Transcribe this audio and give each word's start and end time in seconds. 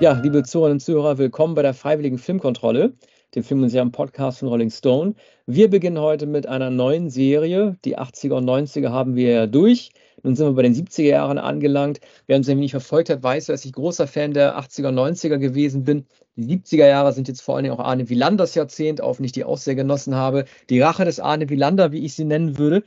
Ja, 0.00 0.12
liebe 0.12 0.44
Zuhörerinnen 0.44 0.76
und 0.76 0.80
Zuhörer, 0.80 1.18
willkommen 1.18 1.56
bei 1.56 1.62
der 1.62 1.74
Freiwilligen 1.74 2.18
Filmkontrolle, 2.18 2.92
dem 3.34 3.42
Film- 3.42 3.64
und 3.64 3.70
Serien-Podcast 3.70 4.38
von 4.38 4.46
Rolling 4.46 4.70
Stone. 4.70 5.16
Wir 5.46 5.68
beginnen 5.68 5.98
heute 5.98 6.26
mit 6.26 6.46
einer 6.46 6.70
neuen 6.70 7.10
Serie. 7.10 7.76
Die 7.84 7.98
80er 7.98 8.34
und 8.34 8.48
90er 8.48 8.90
haben 8.90 9.16
wir 9.16 9.30
ja 9.32 9.46
durch. 9.48 9.90
Nun 10.22 10.36
sind 10.36 10.46
wir 10.46 10.52
bei 10.52 10.62
den 10.62 10.76
70er 10.76 11.02
Jahren 11.02 11.38
angelangt. 11.38 11.98
Wer 12.28 12.36
uns 12.36 12.46
nämlich 12.46 12.70
verfolgt 12.70 13.10
hat, 13.10 13.24
weiß, 13.24 13.46
dass 13.46 13.64
ich 13.64 13.72
großer 13.72 14.06
Fan 14.06 14.34
der 14.34 14.56
80er 14.56 14.90
und 14.90 14.94
90er 15.00 15.38
gewesen 15.38 15.82
bin. 15.82 16.06
Die 16.36 16.44
70er 16.44 16.86
Jahre 16.86 17.12
sind 17.12 17.26
jetzt 17.26 17.40
vor 17.40 17.56
allen 17.56 17.64
Dingen 17.64 17.74
auch 17.74 17.84
Arne 17.84 18.08
Wielanders 18.08 18.54
Jahrzehnt, 18.54 19.00
auf 19.00 19.16
den 19.16 19.24
ich 19.24 19.32
die 19.32 19.42
auch 19.42 19.58
sehr 19.58 19.74
genossen 19.74 20.14
habe. 20.14 20.44
Die 20.70 20.80
Rache 20.80 21.06
des 21.06 21.18
Arne 21.18 21.48
Wielander, 21.48 21.90
wie 21.90 22.04
ich 22.04 22.14
sie 22.14 22.24
nennen 22.24 22.56
würde. 22.56 22.84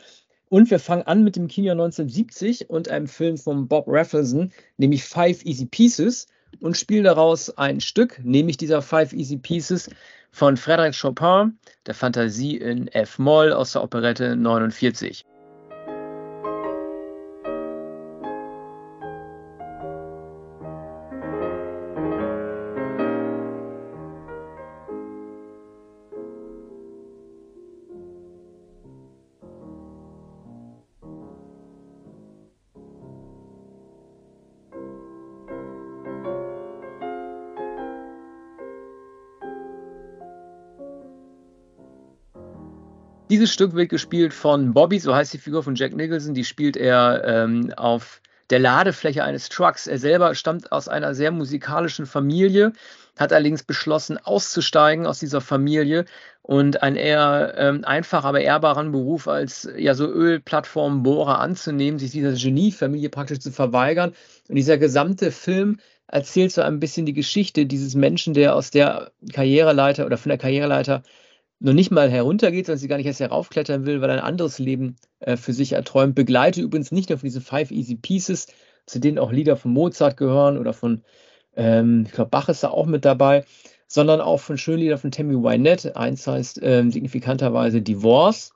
Und 0.48 0.72
wir 0.72 0.80
fangen 0.80 1.04
an 1.04 1.26
mit 1.26 1.36
dem 1.36 1.50
Kino 1.50 1.72
1970 1.72 2.70
und 2.70 2.88
einem 2.88 3.08
Film 3.08 3.38
von 3.38 3.68
Bob 3.68 3.84
Raffleson, 3.90 4.54
nämlich 4.78 5.04
Five 5.04 5.44
Easy 5.44 5.66
Pieces 5.66 6.28
und 6.60 6.78
spiele 6.78 7.04
daraus 7.04 7.58
ein 7.58 7.82
Stück, 7.82 8.20
nämlich 8.24 8.58
dieser 8.58 8.82
Five 8.82 9.14
Easy 9.14 9.38
Pieces 9.38 9.90
von 10.32 10.58
Frédéric 10.58 11.00
Chopin, 11.00 11.58
der 11.86 11.94
Fantasie 11.94 12.58
in 12.58 12.88
F-Moll 12.88 13.54
aus 13.54 13.74
der 13.74 13.84
Operette 13.84 14.36
49. 14.36 15.26
Dieses 43.42 43.56
Stück 43.56 43.74
wird 43.74 43.90
gespielt 43.90 44.36
von 44.36 44.72
Bobby, 44.72 45.00
so 45.00 45.16
heißt 45.16 45.34
die 45.34 45.40
Figur 45.40 45.64
von 45.64 45.74
Jack 45.74 45.96
Nicholson. 45.96 46.36
Die 46.36 46.46
spielt 46.46 46.78
er 46.78 47.24
ähm, 47.26 47.74
auf 47.76 48.22
der 48.52 48.60
Ladefläche 48.60 49.24
eines 49.24 49.50
Trucks. 49.50 49.88
Er 49.88 49.98
selber 49.98 50.36
stammt 50.36 50.72
aus 50.72 50.88
einer 50.88 51.16
sehr 51.16 51.32
musikalischen 51.32 52.06
Familie, 52.06 52.72
hat 53.18 53.34
allerdings 53.34 53.64
beschlossen, 53.64 54.20
auszusteigen 54.20 55.08
aus 55.08 55.18
dieser 55.18 55.42
Familie 55.42 56.06
und 56.44 56.84
einen 56.84 56.98
eher 56.98 57.56
ähm, 57.58 57.84
einfach, 57.84 58.26
aber 58.26 58.42
ehrbaren 58.42 58.92
Beruf 58.92 59.28
als 59.28 59.68
ja 59.76 59.96
so 59.96 60.06
Ölplattformbohrer 60.06 61.40
anzunehmen, 61.40 61.98
sich 61.98 62.12
dieser 62.12 62.34
Geniefamilie 62.34 63.10
praktisch 63.10 63.40
zu 63.40 63.52
verweigern. 63.52 64.14
Und 64.50 64.56
dieser 64.56 64.78
gesamte 64.78 65.32
Film 65.32 65.80
erzählt 66.06 66.52
so 66.52 66.62
ein 66.62 66.80
bisschen 66.80 67.08
die 67.08 67.14
Geschichte 67.14 67.66
dieses 67.66 67.96
Menschen, 67.96 68.36
der 68.36 68.54
aus 68.54 68.70
der 68.70 69.12
Karriereleiter 69.34 70.06
oder 70.06 70.20
von 70.20 70.30
der 70.30 70.38
Karriereleiter 70.38 71.02
noch 71.62 71.74
nicht 71.74 71.92
mal 71.92 72.10
heruntergeht, 72.10 72.66
sondern 72.66 72.80
sie 72.80 72.88
gar 72.88 72.98
nicht 72.98 73.06
erst 73.06 73.20
heraufklettern 73.20 73.86
will, 73.86 74.02
weil 74.02 74.10
ein 74.10 74.20
anderes 74.20 74.60
Leben 74.60 74.96
äh, 75.20 75.38
für 75.38 75.54
sich 75.54 75.74
erträumt. 75.74 76.16
Begleite 76.16 76.62
übrigens 76.62 76.92
nicht 76.92 77.10
nur 77.10 77.20
von 77.20 77.28
diesen 77.28 77.42
Five 77.42 77.72
Easy 77.72 77.96
Pieces, 77.96 78.48
zu 78.88 79.00
denen 79.00 79.20
auch 79.20 79.32
Lieder 79.32 79.56
von 79.56 79.72
Mozart 79.72 80.18
gehören 80.18 80.58
oder 80.58 80.74
von, 80.74 81.04
ähm, 81.56 82.06
ich 82.08 82.14
glaube, 82.14 82.32
Bach 82.32 82.50
ist 82.50 82.64
da 82.64 82.70
auch 82.70 82.88
mit 82.88 83.06
dabei, 83.06 83.46
sondern 83.88 84.22
auch 84.22 84.40
von 84.40 84.58
schönen 84.58 84.80
Liedern 84.80 84.98
von 84.98 85.12
Tammy 85.12 85.36
Wynette. 85.36 85.96
Eins 85.96 86.26
heißt 86.26 86.60
ähm, 86.64 86.92
signifikanterweise 86.92 87.82
Divorce. 87.82 88.54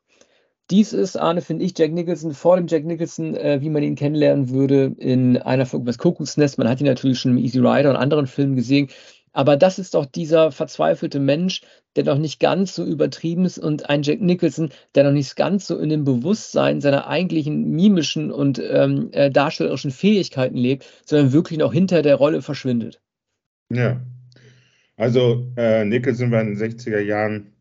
Dies 0.71 0.93
ist, 0.93 1.15
Arne, 1.15 1.41
finde 1.41 1.63
ich, 1.63 1.77
Jack 1.77 1.91
Nicholson 1.91 2.33
vor 2.33 2.55
dem 2.57 2.65
Jack 2.65 2.85
Nicholson, 2.85 3.35
äh, 3.35 3.61
wie 3.61 3.69
man 3.69 3.83
ihn 3.83 3.95
kennenlernen 3.95 4.49
würde, 4.49 4.95
in 4.97 5.37
einer 5.37 5.67
Folge 5.67 5.85
das 5.85 5.99
Kuckucksnest. 5.99 6.57
Man 6.57 6.67
hat 6.67 6.81
ihn 6.81 6.87
natürlich 6.87 7.19
schon 7.19 7.33
im 7.33 7.37
Easy 7.37 7.59
Rider 7.59 7.91
und 7.91 7.97
anderen 7.97 8.25
Filmen 8.25 8.55
gesehen. 8.55 8.89
Aber 9.35 9.57
das 9.57 9.79
ist 9.79 9.95
doch 9.95 10.05
dieser 10.05 10.53
verzweifelte 10.53 11.19
Mensch, 11.19 11.61
der 11.97 12.05
noch 12.05 12.17
nicht 12.17 12.39
ganz 12.39 12.73
so 12.73 12.85
übertrieben 12.85 13.43
ist 13.43 13.57
und 13.57 13.89
ein 13.89 14.01
Jack 14.01 14.21
Nicholson, 14.21 14.69
der 14.95 15.03
noch 15.03 15.11
nicht 15.11 15.35
ganz 15.35 15.67
so 15.67 15.77
in 15.77 15.89
dem 15.89 16.05
Bewusstsein 16.05 16.79
seiner 16.79 17.07
eigentlichen 17.07 17.69
mimischen 17.71 18.31
und 18.31 18.61
ähm, 18.65 19.09
äh, 19.11 19.29
darstellerischen 19.29 19.91
Fähigkeiten 19.91 20.55
lebt, 20.55 20.85
sondern 21.03 21.33
wirklich 21.33 21.59
noch 21.59 21.73
hinter 21.73 22.01
der 22.01 22.15
Rolle 22.15 22.41
verschwindet. 22.41 23.01
Ja, 23.69 23.99
also 24.95 25.51
äh, 25.57 25.83
Nicholson 25.83 26.31
war 26.31 26.39
in 26.39 26.55
den 26.55 26.57
60er 26.57 26.99
Jahren 26.99 27.51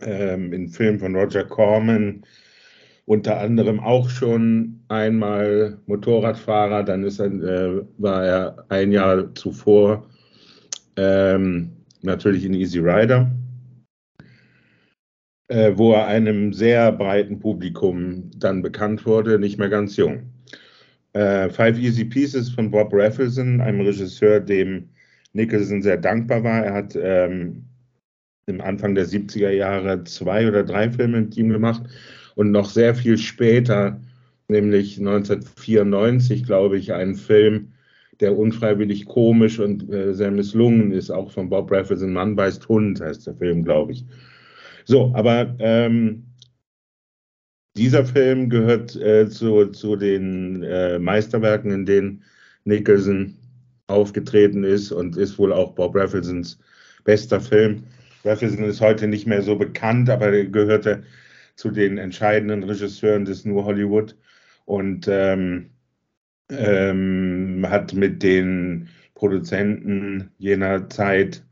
ähm, 0.00 0.52
in 0.52 0.68
Filmen 0.68 0.98
von 0.98 1.14
Roger 1.14 1.44
Corman 1.44 2.26
unter 3.04 3.38
anderem 3.38 3.78
auch 3.78 4.10
schon 4.10 4.80
einmal 4.88 5.78
Motorradfahrer, 5.86 6.82
dann 6.82 7.04
ist 7.04 7.20
er, 7.20 7.26
äh, 7.26 7.82
war 7.96 8.24
er 8.24 8.66
ein 8.70 8.90
Jahr 8.90 9.32
zuvor 9.36 10.08
ähm, 10.96 11.70
natürlich 12.02 12.44
in 12.44 12.54
Easy 12.54 12.78
Rider, 12.78 13.30
äh, 15.48 15.72
wo 15.74 15.92
er 15.92 16.06
einem 16.06 16.52
sehr 16.52 16.92
breiten 16.92 17.38
Publikum 17.38 18.30
dann 18.36 18.62
bekannt 18.62 19.06
wurde, 19.06 19.38
nicht 19.38 19.58
mehr 19.58 19.68
ganz 19.68 19.96
jung. 19.96 20.30
Äh, 21.12 21.48
Five 21.50 21.78
Easy 21.78 22.04
Pieces 22.04 22.50
von 22.50 22.70
Bob 22.70 22.92
Raffleson, 22.92 23.60
einem 23.60 23.80
Regisseur, 23.80 24.40
dem 24.40 24.88
Nicholson 25.32 25.82
sehr 25.82 25.96
dankbar 25.96 26.42
war. 26.44 26.64
Er 26.64 26.74
hat 26.74 26.98
ähm, 27.00 27.64
im 28.46 28.60
Anfang 28.60 28.94
der 28.94 29.06
70er 29.06 29.50
Jahre 29.50 30.04
zwei 30.04 30.46
oder 30.48 30.62
drei 30.62 30.90
Filme 30.90 31.22
mit 31.22 31.36
ihm 31.36 31.50
gemacht 31.50 31.82
und 32.34 32.50
noch 32.50 32.70
sehr 32.70 32.94
viel 32.94 33.18
später, 33.18 34.00
nämlich 34.48 34.98
1994, 34.98 36.44
glaube 36.44 36.78
ich, 36.78 36.92
einen 36.92 37.16
Film, 37.16 37.72
der 38.20 38.36
unfreiwillig 38.36 39.06
komisch 39.06 39.58
und 39.58 39.92
äh, 39.92 40.14
sehr 40.14 40.30
misslungen 40.30 40.92
ist, 40.92 41.10
auch 41.10 41.30
von 41.30 41.48
Bob 41.48 41.70
Raffleson, 41.70 42.12
Mann 42.12 42.36
beißt 42.36 42.68
Hund, 42.68 43.00
heißt 43.00 43.26
der 43.26 43.34
Film, 43.34 43.64
glaube 43.64 43.92
ich. 43.92 44.04
So, 44.84 45.12
aber 45.14 45.54
ähm, 45.58 46.24
dieser 47.76 48.04
Film 48.04 48.48
gehört 48.48 48.96
äh, 48.96 49.28
zu, 49.28 49.66
zu 49.66 49.96
den 49.96 50.62
äh, 50.62 50.98
Meisterwerken, 50.98 51.70
in 51.70 51.84
denen 51.84 52.22
Nicholson 52.64 53.34
aufgetreten 53.88 54.64
ist 54.64 54.92
und 54.92 55.16
ist 55.16 55.38
wohl 55.38 55.52
auch 55.52 55.74
Bob 55.74 55.94
Rafflesons 55.94 56.58
bester 57.04 57.40
Film. 57.40 57.84
Raffleson 58.24 58.64
ist 58.64 58.80
heute 58.80 59.06
nicht 59.06 59.26
mehr 59.26 59.42
so 59.42 59.56
bekannt, 59.56 60.10
aber 60.10 60.32
er 60.32 60.46
gehörte 60.46 61.04
zu 61.54 61.70
den 61.70 61.98
entscheidenden 61.98 62.64
Regisseuren 62.64 63.24
des 63.24 63.44
New 63.44 63.62
Hollywood 63.64 64.16
und 64.64 65.06
ähm, 65.08 65.70
ähm, 66.50 67.64
hat 67.68 67.92
mit 67.94 68.22
den 68.22 68.88
Produzenten 69.14 70.30
jener 70.38 70.88
Zeit 70.88 71.42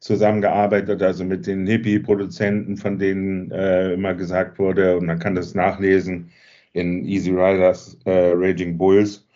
zusammengearbeitet, 0.00 1.02
also 1.02 1.24
mit 1.24 1.46
den 1.46 1.66
Hippie-Produzenten, 1.66 2.76
von 2.76 2.98
denen 2.98 3.50
äh, 3.50 3.94
immer 3.94 4.14
gesagt 4.14 4.58
wurde, 4.58 4.96
und 4.96 5.06
man 5.06 5.18
kann 5.18 5.34
das 5.34 5.54
nachlesen 5.54 6.30
in 6.72 7.04
Easy 7.04 7.30
Riders 7.30 7.98
äh, 8.04 8.32
Raging 8.34 8.78
Bulls, 8.78 9.26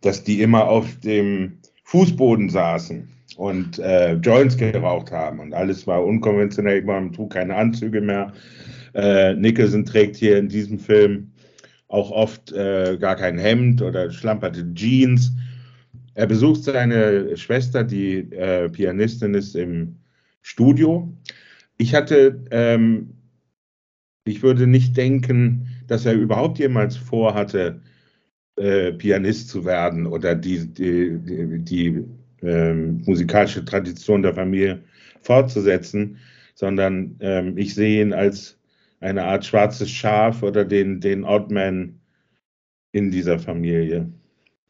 dass 0.00 0.24
die 0.24 0.42
immer 0.42 0.66
auf 0.66 0.98
dem 1.00 1.58
Fußboden 1.84 2.48
saßen 2.48 3.08
und 3.36 3.78
äh, 3.78 4.14
Joints 4.14 4.56
geraucht 4.56 5.12
haben 5.12 5.38
und 5.38 5.54
alles 5.54 5.86
war 5.86 6.04
unkonventionell, 6.04 6.82
man 6.82 7.12
trug 7.12 7.32
keine 7.32 7.54
Anzüge 7.54 8.00
mehr. 8.00 8.32
Äh, 8.94 9.34
Nicholson 9.34 9.84
trägt 9.84 10.16
hier 10.16 10.38
in 10.38 10.48
diesem 10.48 10.78
Film 10.78 11.31
auch 11.92 12.10
oft 12.10 12.52
äh, 12.52 12.96
gar 12.98 13.16
kein 13.16 13.38
Hemd 13.38 13.82
oder 13.82 14.10
schlamperte 14.10 14.64
Jeans. 14.74 15.32
Er 16.14 16.26
besucht 16.26 16.64
seine 16.64 17.36
Schwester, 17.36 17.84
die 17.84 18.32
äh, 18.32 18.70
Pianistin 18.70 19.34
ist 19.34 19.54
im 19.54 19.96
Studio. 20.40 21.12
Ich 21.76 21.94
hatte, 21.94 22.42
ähm, 22.50 23.14
ich 24.24 24.42
würde 24.42 24.66
nicht 24.66 24.96
denken, 24.96 25.68
dass 25.86 26.06
er 26.06 26.14
überhaupt 26.14 26.58
jemals 26.58 26.96
vorhatte, 26.96 27.82
äh, 28.56 28.92
Pianist 28.92 29.50
zu 29.50 29.64
werden 29.64 30.06
oder 30.06 30.34
die, 30.34 30.66
die, 30.66 31.18
die, 31.18 31.58
die 31.58 32.04
ähm, 32.42 33.02
musikalische 33.04 33.64
Tradition 33.64 34.22
der 34.22 34.34
Familie 34.34 34.82
fortzusetzen, 35.20 36.16
sondern 36.54 37.16
ähm, 37.20 37.58
ich 37.58 37.74
sehe 37.74 38.02
ihn 38.02 38.14
als 38.14 38.58
eine 39.02 39.24
Art 39.24 39.44
schwarzes 39.44 39.90
Schaf 39.90 40.42
oder 40.42 40.64
den, 40.64 41.00
den 41.00 41.24
Oddman 41.24 42.00
in 42.92 43.10
dieser 43.10 43.38
Familie. 43.38 44.10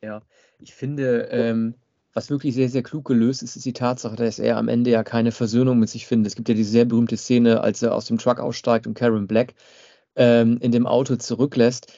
Ja, 0.02 0.22
ich 0.58 0.74
finde, 0.74 1.28
ähm, 1.30 1.74
was 2.14 2.30
wirklich 2.30 2.54
sehr, 2.54 2.68
sehr 2.68 2.82
klug 2.82 3.04
gelöst 3.06 3.42
ist, 3.42 3.56
ist 3.56 3.64
die 3.64 3.72
Tatsache, 3.72 4.16
dass 4.16 4.38
er 4.38 4.56
am 4.56 4.68
Ende 4.68 4.90
ja 4.90 5.02
keine 5.02 5.32
Versöhnung 5.32 5.78
mit 5.78 5.88
sich 5.88 6.06
findet. 6.06 6.28
Es 6.28 6.36
gibt 6.36 6.48
ja 6.48 6.54
diese 6.54 6.70
sehr 6.70 6.84
berühmte 6.84 7.16
Szene, 7.16 7.60
als 7.60 7.82
er 7.82 7.94
aus 7.94 8.06
dem 8.06 8.18
Truck 8.18 8.38
aussteigt 8.38 8.86
und 8.86 8.94
Karen 8.94 9.26
Black 9.26 9.54
ähm, 10.16 10.58
in 10.60 10.72
dem 10.72 10.86
Auto 10.86 11.16
zurücklässt. 11.16 11.92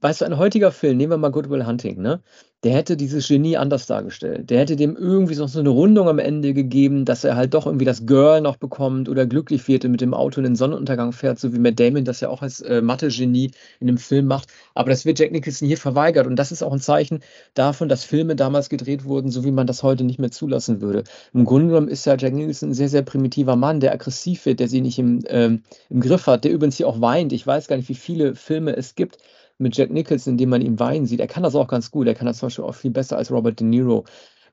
Weißt 0.00 0.22
du, 0.22 0.24
ein 0.24 0.38
heutiger 0.38 0.72
Film, 0.72 0.96
nehmen 0.96 1.12
wir 1.12 1.18
mal 1.18 1.30
Good 1.30 1.50
Will 1.50 1.66
Hunting, 1.66 2.00
ne? 2.00 2.20
Der 2.62 2.74
hätte 2.74 2.98
dieses 2.98 3.26
Genie 3.26 3.56
anders 3.56 3.86
dargestellt. 3.86 4.50
Der 4.50 4.58
hätte 4.58 4.76
dem 4.76 4.94
irgendwie 4.94 5.32
so 5.32 5.46
eine 5.58 5.70
Rundung 5.70 6.08
am 6.10 6.18
Ende 6.18 6.52
gegeben, 6.52 7.06
dass 7.06 7.24
er 7.24 7.34
halt 7.34 7.54
doch 7.54 7.64
irgendwie 7.64 7.86
das 7.86 8.04
Girl 8.04 8.42
noch 8.42 8.56
bekommt 8.56 9.08
oder 9.08 9.24
glücklich 9.24 9.66
wird 9.66 9.86
und 9.86 9.92
mit 9.92 10.02
dem 10.02 10.12
Auto 10.12 10.40
in 10.40 10.44
den 10.44 10.56
Sonnenuntergang 10.56 11.12
fährt, 11.12 11.38
so 11.38 11.54
wie 11.54 11.58
Matt 11.58 11.80
Damon 11.80 12.04
das 12.04 12.20
ja 12.20 12.28
auch 12.28 12.42
als 12.42 12.60
äh, 12.60 12.82
Mathe-Genie 12.82 13.52
in 13.80 13.86
dem 13.86 13.96
Film 13.96 14.26
macht. 14.26 14.48
Aber 14.74 14.90
das 14.90 15.06
wird 15.06 15.18
Jack 15.18 15.32
Nicholson 15.32 15.68
hier 15.68 15.78
verweigert 15.78 16.26
und 16.26 16.36
das 16.36 16.52
ist 16.52 16.62
auch 16.62 16.72
ein 16.72 16.80
Zeichen 16.80 17.20
davon, 17.54 17.88
dass 17.88 18.04
Filme 18.04 18.36
damals 18.36 18.68
gedreht 18.68 19.04
wurden, 19.04 19.30
so 19.30 19.42
wie 19.42 19.52
man 19.52 19.66
das 19.66 19.82
heute 19.82 20.04
nicht 20.04 20.18
mehr 20.18 20.30
zulassen 20.30 20.82
würde. 20.82 21.04
Im 21.32 21.46
Grunde 21.46 21.68
genommen 21.68 21.88
ist 21.88 22.04
ja 22.04 22.16
Jack 22.18 22.34
Nicholson 22.34 22.70
ein 22.70 22.74
sehr, 22.74 22.90
sehr 22.90 23.02
primitiver 23.02 23.56
Mann, 23.56 23.80
der 23.80 23.92
aggressiv 23.94 24.44
wird, 24.44 24.60
der 24.60 24.68
sie 24.68 24.82
nicht 24.82 24.98
im, 24.98 25.20
ähm, 25.28 25.62
im 25.88 26.00
Griff 26.00 26.26
hat, 26.26 26.44
der 26.44 26.52
übrigens 26.52 26.76
hier 26.76 26.88
auch 26.88 27.00
weint. 27.00 27.32
Ich 27.32 27.46
weiß 27.46 27.68
gar 27.68 27.76
nicht, 27.76 27.88
wie 27.88 27.94
viele 27.94 28.34
Filme 28.34 28.76
es 28.76 28.94
gibt, 28.94 29.16
mit 29.60 29.76
Jack 29.76 29.90
Nicholson, 29.90 30.34
in 30.34 30.38
dem 30.38 30.48
man 30.48 30.62
ihn 30.62 30.78
weinen 30.78 31.06
sieht. 31.06 31.20
Er 31.20 31.26
kann 31.26 31.42
das 31.42 31.54
auch 31.54 31.68
ganz 31.68 31.90
gut. 31.90 32.06
Er 32.06 32.14
kann 32.14 32.26
das 32.26 32.38
zum 32.38 32.46
Beispiel 32.46 32.64
auch 32.64 32.74
viel 32.74 32.90
besser 32.90 33.16
als 33.16 33.30
Robert 33.30 33.60
De 33.60 33.66
Niro. 33.66 34.04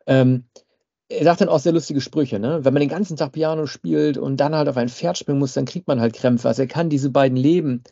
Ähm, 0.06 0.45
er 1.09 1.24
sagt 1.24 1.42
dann 1.42 1.50
auch 1.50 1.59
sehr 1.59 1.71
lustige 1.71 2.01
Sprüche, 2.01 2.39
ne? 2.39 2.65
Wenn 2.65 2.74
man 2.74 2.81
den 2.81 2.89
ganzen 2.89 3.15
Tag 3.15 3.31
Piano 3.31 3.65
spielt 3.65 4.18
und 4.18 4.38
dann 4.38 4.56
halt 4.56 4.68
auf 4.68 4.77
ein 4.77 4.89
Pferd 4.89 5.18
springen 5.18 5.39
muss, 5.39 5.54
dann 5.54 5.65
kriegt 5.65 5.88
man 5.88 6.01
halt 6.01 6.13
Krämpfe. 6.13 6.48
Also 6.48 6.63
er 6.63 6.68
kann 6.68 6.89
diese 6.89 7.09
beiden 7.09 7.38
Leben 7.38 7.83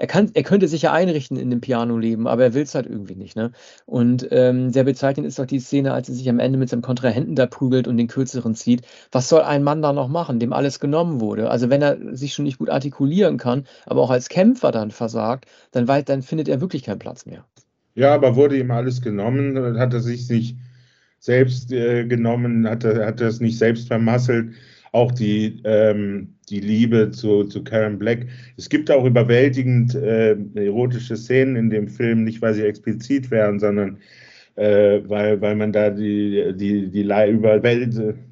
er, 0.00 0.06
kann, 0.06 0.30
er 0.32 0.42
könnte 0.42 0.66
sich 0.66 0.80
ja 0.80 0.92
einrichten 0.92 1.36
in 1.36 1.50
dem 1.50 1.60
Piano-Leben, 1.60 2.26
aber 2.26 2.42
er 2.42 2.54
will 2.54 2.62
es 2.62 2.74
halt 2.74 2.86
irgendwie 2.86 3.16
nicht. 3.16 3.36
Ne? 3.36 3.52
Und 3.84 4.26
ähm, 4.30 4.70
sehr 4.70 4.84
bezeichnend 4.84 5.28
ist 5.28 5.38
doch 5.38 5.44
die 5.44 5.60
Szene, 5.60 5.92
als 5.92 6.08
er 6.08 6.14
sich 6.14 6.28
am 6.30 6.38
Ende 6.38 6.58
mit 6.58 6.70
seinem 6.70 6.80
Kontrahenten 6.80 7.34
da 7.34 7.44
prügelt 7.44 7.86
und 7.86 7.98
den 7.98 8.08
kürzeren 8.08 8.54
zieht. 8.54 8.80
Was 9.12 9.28
soll 9.28 9.42
ein 9.42 9.62
Mann 9.62 9.82
da 9.82 9.92
noch 9.92 10.08
machen, 10.08 10.40
dem 10.40 10.54
alles 10.54 10.80
genommen 10.80 11.20
wurde? 11.20 11.50
Also 11.50 11.68
wenn 11.68 11.82
er 11.82 11.98
sich 12.16 12.32
schon 12.32 12.46
nicht 12.46 12.58
gut 12.58 12.70
artikulieren 12.70 13.36
kann, 13.36 13.66
aber 13.84 14.00
auch 14.00 14.10
als 14.10 14.30
Kämpfer 14.30 14.72
dann 14.72 14.90
versagt, 14.90 15.44
dann, 15.70 15.86
weit, 15.86 16.08
dann 16.08 16.22
findet 16.22 16.48
er 16.48 16.62
wirklich 16.62 16.82
keinen 16.82 16.98
Platz 16.98 17.26
mehr. 17.26 17.44
Ja, 17.94 18.14
aber 18.14 18.36
wurde 18.36 18.58
ihm 18.58 18.70
alles 18.70 19.02
genommen? 19.02 19.78
Hat 19.78 19.92
er 19.92 20.00
sich 20.00 20.30
nicht 20.30 20.56
selbst 21.18 21.72
äh, 21.72 22.06
genommen? 22.06 22.66
Hat 22.66 22.84
er, 22.84 23.04
hat 23.04 23.20
er 23.20 23.28
es 23.28 23.40
nicht 23.40 23.58
selbst 23.58 23.88
vermasselt? 23.88 24.54
Auch 24.92 25.12
die, 25.12 25.60
ähm, 25.64 26.34
die 26.48 26.60
Liebe 26.60 27.10
zu, 27.10 27.44
zu 27.44 27.62
Karen 27.62 27.98
Black. 27.98 28.26
Es 28.56 28.68
gibt 28.68 28.90
auch 28.90 29.04
überwältigend 29.04 29.94
äh, 29.94 30.36
erotische 30.54 31.16
Szenen 31.16 31.56
in 31.56 31.70
dem 31.70 31.88
Film, 31.88 32.24
nicht 32.24 32.42
weil 32.42 32.54
sie 32.54 32.64
explizit 32.64 33.30
wären, 33.30 33.60
sondern 33.60 33.98
äh, 34.56 35.00
weil, 35.06 35.40
weil 35.40 35.54
man 35.54 35.72
da 35.72 35.90
die, 35.90 36.52
die, 36.56 36.90
die, 36.90 37.04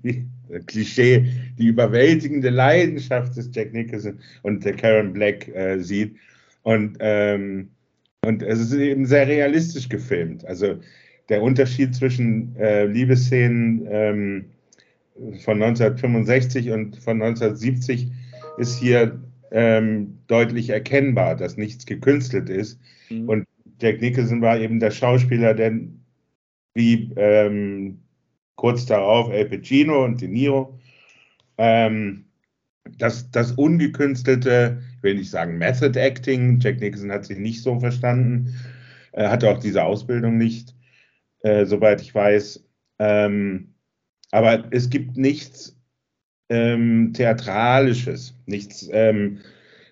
die 0.03 0.27
Klischee, 0.67 1.27
die 1.59 1.67
überwältigende 1.67 2.51
Leidenschaft 2.51 3.37
des 3.37 3.51
Jack 3.53 3.73
Nicholson 3.73 4.19
und 4.43 4.65
der 4.65 4.75
Karen 4.75 5.13
Black 5.13 5.49
äh, 5.49 5.79
sieht. 5.79 6.17
Und, 6.63 6.97
ähm, 7.01 7.71
und 8.25 8.43
es 8.43 8.59
ist 8.61 8.73
eben 8.75 9.07
sehr 9.07 9.29
realistisch 9.29 9.89
gefilmt. 9.89 10.45
Also 10.45 10.79
der 11.29 11.43
Unterschied 11.43 11.95
zwischen 11.95 12.57
äh, 12.57 12.87
Liebesszenen 12.87 13.87
ähm, 13.91 14.45
von 15.45 15.63
1965 15.63 16.71
und 16.71 16.97
von 16.97 17.23
1970 17.23 18.11
ist 18.59 18.79
hier 18.79 19.21
ähm, 19.51 20.19
deutlich 20.27 20.71
erkennbar, 20.71 21.37
dass 21.37 21.57
nichts 21.57 21.87
gekünstelt 21.87 22.49
ist. 22.49 22.81
Mhm. 23.11 23.29
Und 23.29 23.47
Jack 23.81 24.01
Nicholson 24.01 24.43
war 24.43 24.59
eben 24.59 24.81
der 24.81 24.91
Schauspieler, 24.91 25.55
der 25.55 25.79
wie 26.75 27.13
ähm, 27.17 28.01
kurz 28.57 28.87
darauf 28.87 29.31
El 29.31 29.47
Pacino 29.47 30.05
und 30.05 30.21
De 30.21 30.29
Niro 30.29 30.79
ähm, 31.59 32.25
das, 32.97 33.31
das 33.31 33.53
ungekünstelte, 33.53 34.83
ich 34.97 35.03
will 35.03 35.17
nicht 35.17 35.31
sagen 35.31 35.59
Method 35.59 35.99
Acting, 35.99 36.59
Jack 36.61 36.81
Nicholson 36.81 37.13
hat 37.13 37.27
sich 37.27 37.39
nicht 37.39 37.63
so 37.63 37.79
verstanden, 37.79 38.55
er 39.13 39.31
hatte 39.31 39.51
auch 39.51 39.59
diese 39.59 39.85
Ausbildung 39.85 40.39
nicht, 40.39 40.75
äh, 41.41 41.67
soweit 41.67 42.01
ich 42.01 42.15
weiß. 42.15 42.65
Ähm, 43.01 43.75
aber 44.31 44.65
es 44.71 44.91
gibt 44.91 45.17
nichts 45.17 45.77
ähm, 46.49 47.13
Theatralisches, 47.15 48.35
nichts, 48.47 48.89
ähm, 48.93 49.39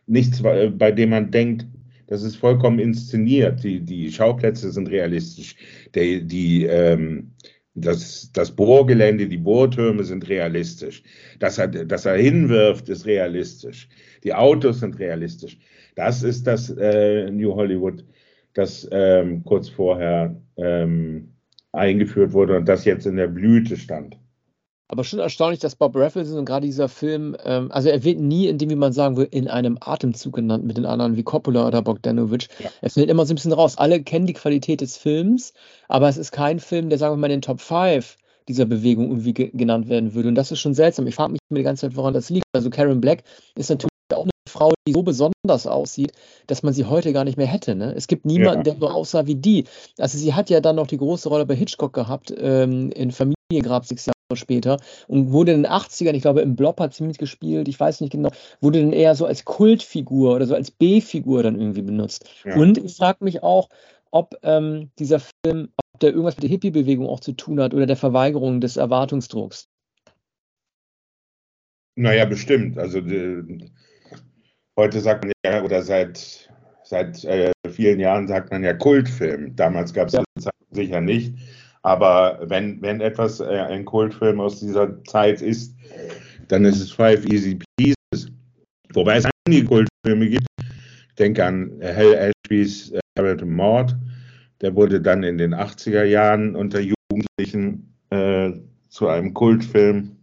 nichts, 0.06 0.42
bei 0.42 0.92
dem 0.92 1.10
man 1.10 1.30
denkt, 1.30 1.66
das 2.06 2.22
ist 2.22 2.36
vollkommen 2.36 2.78
inszeniert. 2.78 3.62
Die, 3.64 3.80
die 3.80 4.12
Schauplätze 4.12 4.70
sind 4.70 4.88
realistisch. 4.90 5.56
Der, 5.94 6.20
die, 6.20 6.64
ähm, 6.64 7.32
das, 7.74 8.30
das 8.32 8.54
Bohrgelände, 8.54 9.26
die 9.26 9.36
Bohrtürme 9.36 10.04
sind 10.04 10.28
realistisch. 10.28 11.02
Dass 11.40 11.58
er, 11.58 11.68
dass 11.68 12.06
er 12.06 12.16
hinwirft, 12.16 12.88
ist 12.88 13.06
realistisch. 13.06 13.88
Die 14.24 14.34
Autos 14.34 14.80
sind 14.80 14.98
realistisch. 14.98 15.58
Das 15.94 16.22
ist 16.22 16.46
das 16.46 16.70
äh, 16.70 17.30
New 17.30 17.54
Hollywood, 17.54 18.04
das 18.54 18.88
ähm, 18.92 19.42
kurz 19.44 19.68
vorher 19.68 20.40
ähm, 20.56 21.32
eingeführt 21.72 22.32
wurde 22.32 22.56
und 22.56 22.68
das 22.68 22.84
jetzt 22.84 23.06
in 23.06 23.16
der 23.16 23.28
Blüte 23.28 23.76
stand. 23.76 24.16
Aber 24.88 25.02
schon 25.02 25.18
erstaunlich, 25.18 25.58
dass 25.58 25.74
Bob 25.74 25.96
Raffleson 25.96 26.38
und 26.38 26.44
gerade 26.44 26.66
dieser 26.66 26.88
Film, 26.88 27.36
ähm, 27.44 27.72
also 27.72 27.88
er 27.88 28.04
wird 28.04 28.20
nie 28.20 28.46
in 28.46 28.58
dem, 28.58 28.70
wie 28.70 28.76
man 28.76 28.92
sagen 28.92 29.16
will, 29.16 29.26
in 29.30 29.48
einem 29.48 29.78
Atemzug 29.80 30.34
genannt 30.34 30.64
mit 30.64 30.76
den 30.76 30.86
anderen 30.86 31.16
wie 31.16 31.24
Coppola 31.24 31.66
oder 31.66 31.82
Bogdanovich. 31.82 32.48
Ja. 32.60 32.70
Er 32.80 32.90
fällt 32.90 33.10
immer 33.10 33.26
so 33.26 33.32
ein 33.32 33.36
bisschen 33.36 33.52
raus. 33.52 33.78
Alle 33.78 34.02
kennen 34.02 34.26
die 34.26 34.32
Qualität 34.32 34.80
des 34.80 34.96
Films, 34.96 35.54
aber 35.88 36.08
es 36.08 36.16
ist 36.16 36.30
kein 36.30 36.60
Film, 36.60 36.88
der, 36.88 36.98
sagen 36.98 37.14
wir 37.14 37.18
mal, 37.18 37.26
in 37.26 37.40
den 37.40 37.42
Top 37.42 37.60
5 37.60 38.16
dieser 38.48 38.64
Bewegung 38.64 39.08
irgendwie 39.08 39.34
ge 39.34 39.50
genannt 39.52 39.88
werden 39.88 40.14
würde. 40.14 40.28
Und 40.28 40.36
das 40.36 40.52
ist 40.52 40.60
schon 40.60 40.74
seltsam. 40.74 41.06
Ich 41.08 41.16
frage 41.16 41.32
mich 41.32 41.40
die 41.50 41.62
ganze 41.64 41.88
Zeit, 41.88 41.96
woran 41.96 42.14
das 42.14 42.30
liegt. 42.30 42.44
Also 42.52 42.70
Karen 42.70 43.00
Black 43.00 43.24
ist 43.56 43.70
natürlich 43.70 43.90
auch 44.14 44.22
eine 44.22 44.30
Frau, 44.48 44.72
die 44.86 44.92
so 44.92 45.02
besonders 45.02 45.66
aussieht, 45.66 46.12
dass 46.46 46.62
man 46.62 46.72
sie 46.72 46.84
heute 46.84 47.12
gar 47.12 47.24
nicht 47.24 47.36
mehr 47.36 47.48
hätte. 47.48 47.74
Ne? 47.74 47.92
Es 47.96 48.06
gibt 48.06 48.24
niemanden, 48.24 48.64
ja. 48.64 48.74
der 48.74 48.76
so 48.76 48.88
aussah 48.88 49.26
wie 49.26 49.34
die. 49.34 49.64
Also 49.98 50.16
sie 50.16 50.34
hat 50.34 50.48
ja 50.48 50.60
dann 50.60 50.76
noch 50.76 50.86
die 50.86 50.98
große 50.98 51.28
Rolle 51.28 51.44
bei 51.44 51.56
Hitchcock 51.56 51.92
gehabt 51.92 52.32
ähm, 52.38 52.92
in 52.92 53.10
Familiengrab 53.10 53.84
sechs 53.84 54.06
Jahre 54.06 54.15
später 54.34 54.78
und 55.06 55.30
wurde 55.30 55.52
in 55.52 55.62
den 55.62 55.70
80ern, 55.70 56.14
ich 56.14 56.22
glaube 56.22 56.40
im 56.40 56.56
Blob 56.56 56.80
hat 56.80 56.94
sie 56.94 57.04
mitgespielt, 57.04 57.68
ich 57.68 57.78
weiß 57.78 58.00
nicht 58.00 58.10
genau, 58.10 58.30
wurde 58.60 58.80
dann 58.80 58.92
eher 58.92 59.14
so 59.14 59.26
als 59.26 59.44
Kultfigur 59.44 60.34
oder 60.34 60.46
so 60.46 60.54
als 60.54 60.72
B-Figur 60.72 61.44
dann 61.44 61.60
irgendwie 61.60 61.82
benutzt. 61.82 62.28
Ja. 62.44 62.56
Und 62.56 62.78
ich 62.78 62.96
frage 62.96 63.22
mich 63.22 63.44
auch, 63.44 63.68
ob 64.10 64.36
ähm, 64.42 64.90
dieser 64.98 65.20
Film, 65.20 65.68
ob 65.76 66.00
der 66.00 66.10
irgendwas 66.10 66.36
mit 66.36 66.42
der 66.42 66.50
Hippie-Bewegung 66.50 67.06
auch 67.06 67.20
zu 67.20 67.32
tun 67.32 67.60
hat 67.60 67.74
oder 67.74 67.86
der 67.86 67.96
Verweigerung 67.96 68.60
des 68.60 68.76
Erwartungsdrucks. 68.76 69.68
Naja, 71.94 72.24
bestimmt. 72.24 72.78
Also 72.78 73.00
die, 73.00 73.70
heute 74.76 75.00
sagt 75.00 75.24
man 75.24 75.32
ja, 75.44 75.62
oder 75.62 75.82
seit, 75.82 76.50
seit 76.82 77.24
äh, 77.24 77.52
vielen 77.70 78.00
Jahren 78.00 78.26
sagt 78.26 78.50
man 78.50 78.64
ja 78.64 78.74
Kultfilm. 78.74 79.54
Damals 79.56 79.94
gab 79.94 80.08
es 80.08 80.14
ja. 80.14 80.24
das 80.34 80.50
sicher 80.70 81.00
nicht. 81.00 81.34
Aber 81.86 82.40
wenn, 82.42 82.82
wenn 82.82 83.00
etwas 83.00 83.38
äh, 83.38 83.44
ein 83.44 83.84
Kultfilm 83.84 84.40
aus 84.40 84.58
dieser 84.58 85.04
Zeit 85.04 85.40
ist, 85.40 85.72
dann 86.48 86.64
ist 86.64 86.80
es 86.80 86.90
Five 86.90 87.24
Easy 87.26 87.60
Pieces. 87.76 88.32
Wobei 88.92 89.18
es 89.18 89.28
einige 89.46 89.68
Kultfilme 89.68 90.28
gibt. 90.28 90.48
Ich 90.58 91.14
denke 91.16 91.44
an 91.44 91.70
Hell 91.78 92.32
Ashby's 92.44 92.90
äh, 92.90 92.98
Hamilton 93.16 93.50
Mord. 93.50 93.94
Der 94.62 94.74
wurde 94.74 95.00
dann 95.00 95.22
in 95.22 95.38
den 95.38 95.54
80er 95.54 96.02
Jahren 96.02 96.56
unter 96.56 96.80
Jugendlichen 96.80 97.94
äh, 98.10 98.50
zu 98.88 99.06
einem 99.06 99.32
Kultfilm. 99.32 100.16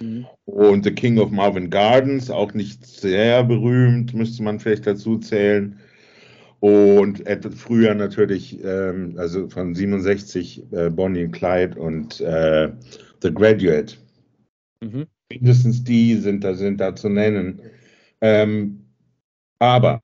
Mhm. 0.00 0.26
Und 0.46 0.82
The 0.82 0.90
King 0.90 1.18
of 1.18 1.30
Marvin 1.30 1.70
Gardens, 1.70 2.28
auch 2.28 2.52
nicht 2.54 2.84
sehr 2.84 3.44
berühmt, 3.44 4.14
müsste 4.14 4.42
man 4.42 4.58
vielleicht 4.58 4.88
dazu 4.88 5.16
zählen. 5.18 5.78
Und 6.60 7.26
etwas 7.26 7.54
früher 7.54 7.94
natürlich, 7.94 8.62
ähm, 8.64 9.14
also 9.18 9.48
von 9.48 9.74
67, 9.74 10.72
äh, 10.72 10.90
Bonnie 10.90 11.24
und 11.24 11.32
Clyde 11.32 11.78
und 11.78 12.20
äh, 12.20 12.70
The 13.22 13.32
Graduate. 13.32 13.96
Mhm. 14.80 15.06
Mindestens 15.30 15.84
die 15.84 16.14
sind 16.16 16.44
da, 16.44 16.54
sind 16.54 16.80
da 16.80 16.94
zu 16.94 17.08
nennen. 17.08 17.60
Ähm, 18.20 18.80
aber 19.58 20.00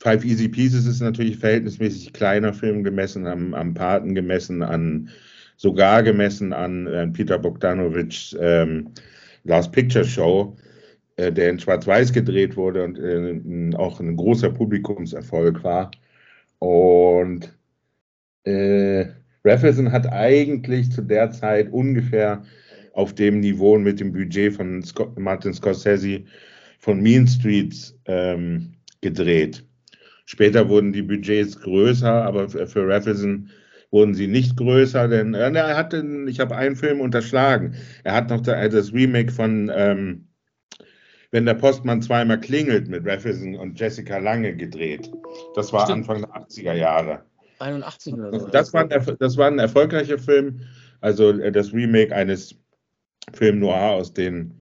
Five 0.00 0.24
Easy 0.24 0.48
Pieces 0.48 0.86
ist 0.86 1.00
natürlich 1.00 1.38
verhältnismäßig 1.38 2.12
kleiner 2.12 2.52
Film 2.52 2.84
gemessen 2.84 3.26
am, 3.26 3.54
am 3.54 3.74
Paten, 3.74 4.14
gemessen 4.14 4.62
an, 4.62 5.08
sogar 5.56 6.02
gemessen 6.02 6.52
an 6.52 6.86
äh, 6.86 7.08
Peter 7.08 7.38
Bogdanovich 7.38 8.36
ähm, 8.40 8.90
Last 9.44 9.72
Picture 9.72 10.04
Show. 10.04 10.56
Äh, 11.18 11.32
der 11.32 11.50
in 11.50 11.58
Schwarz-Weiß 11.58 12.12
gedreht 12.12 12.56
wurde 12.56 12.84
und 12.84 12.96
äh, 12.96 13.76
auch 13.76 13.98
ein 13.98 14.16
großer 14.16 14.50
Publikumserfolg 14.50 15.64
war. 15.64 15.90
Und 16.60 17.52
äh, 18.44 19.06
Raffleson 19.44 19.90
hat 19.90 20.06
eigentlich 20.12 20.92
zu 20.92 21.02
der 21.02 21.32
Zeit 21.32 21.72
ungefähr 21.72 22.44
auf 22.92 23.14
dem 23.14 23.40
Niveau 23.40 23.78
mit 23.78 23.98
dem 23.98 24.12
Budget 24.12 24.54
von 24.54 24.80
Scott, 24.84 25.18
Martin 25.18 25.52
Scorsese 25.52 26.22
von 26.78 27.00
Mean 27.00 27.26
Streets 27.26 27.98
ähm, 28.04 28.74
gedreht. 29.00 29.64
Später 30.24 30.68
wurden 30.68 30.92
die 30.92 31.02
Budgets 31.02 31.60
größer, 31.60 32.12
aber 32.12 32.48
für, 32.48 32.86
Raffleson 32.86 33.50
wurden 33.90 34.14
sie 34.14 34.28
nicht 34.28 34.56
größer, 34.56 35.08
denn 35.08 35.34
äh, 35.34 35.50
er 35.50 35.76
hatte, 35.76 36.04
ich 36.28 36.38
habe 36.38 36.54
einen 36.54 36.76
Film 36.76 37.00
unterschlagen. 37.00 37.74
Er 38.04 38.14
hat 38.14 38.30
noch 38.30 38.40
das 38.42 38.92
Remake 38.92 39.32
von 39.32 39.68
ähm, 39.74 40.27
wenn 41.30 41.46
der 41.46 41.54
Postmann 41.54 42.02
zweimal 42.02 42.40
klingelt 42.40 42.88
mit 42.88 43.06
Raffison 43.06 43.56
und 43.56 43.78
Jessica 43.78 44.18
Lange 44.18 44.56
gedreht. 44.56 45.10
Das 45.54 45.72
war 45.72 45.84
Stimmt. 45.84 46.08
Anfang 46.08 46.22
der 46.22 46.42
80er 46.42 46.72
Jahre. 46.74 47.22
81 47.58 48.14
oder 48.14 48.40
so. 48.40 48.46
Das 48.48 48.72
war, 48.72 48.88
ein, 48.88 49.16
das 49.18 49.36
war 49.36 49.48
ein 49.48 49.58
erfolgreicher 49.58 50.18
Film, 50.18 50.60
also 51.00 51.30
äh, 51.30 51.52
das 51.52 51.72
Remake 51.72 52.14
eines 52.14 52.54
Film 53.32 53.58
Noir 53.58 53.92
aus 53.92 54.12
den 54.12 54.60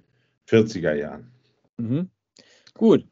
40er 0.50 0.94
Jahren. 0.94 1.32
Mhm. 1.78 2.10
Gut, 2.74 3.06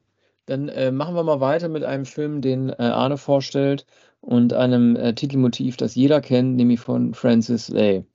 dann 0.46 0.70
äh, 0.70 0.92
machen 0.92 1.16
wir 1.16 1.24
mal 1.24 1.40
weiter 1.40 1.70
mit 1.70 1.84
einem 1.84 2.06
Film, 2.06 2.42
den 2.42 2.70
äh, 2.70 2.76
Arne 2.78 3.18
vorstellt 3.18 3.86
und 4.22 4.54
einem 4.54 4.96
äh, 4.96 5.14
Titelmotiv, 5.14 5.78
das 5.78 5.96
jeder 5.96 6.22
kennt, 6.22 6.56
nämlich 6.56 6.80
von 6.80 7.14
Francis 7.14 7.70
Lay. 7.70 8.06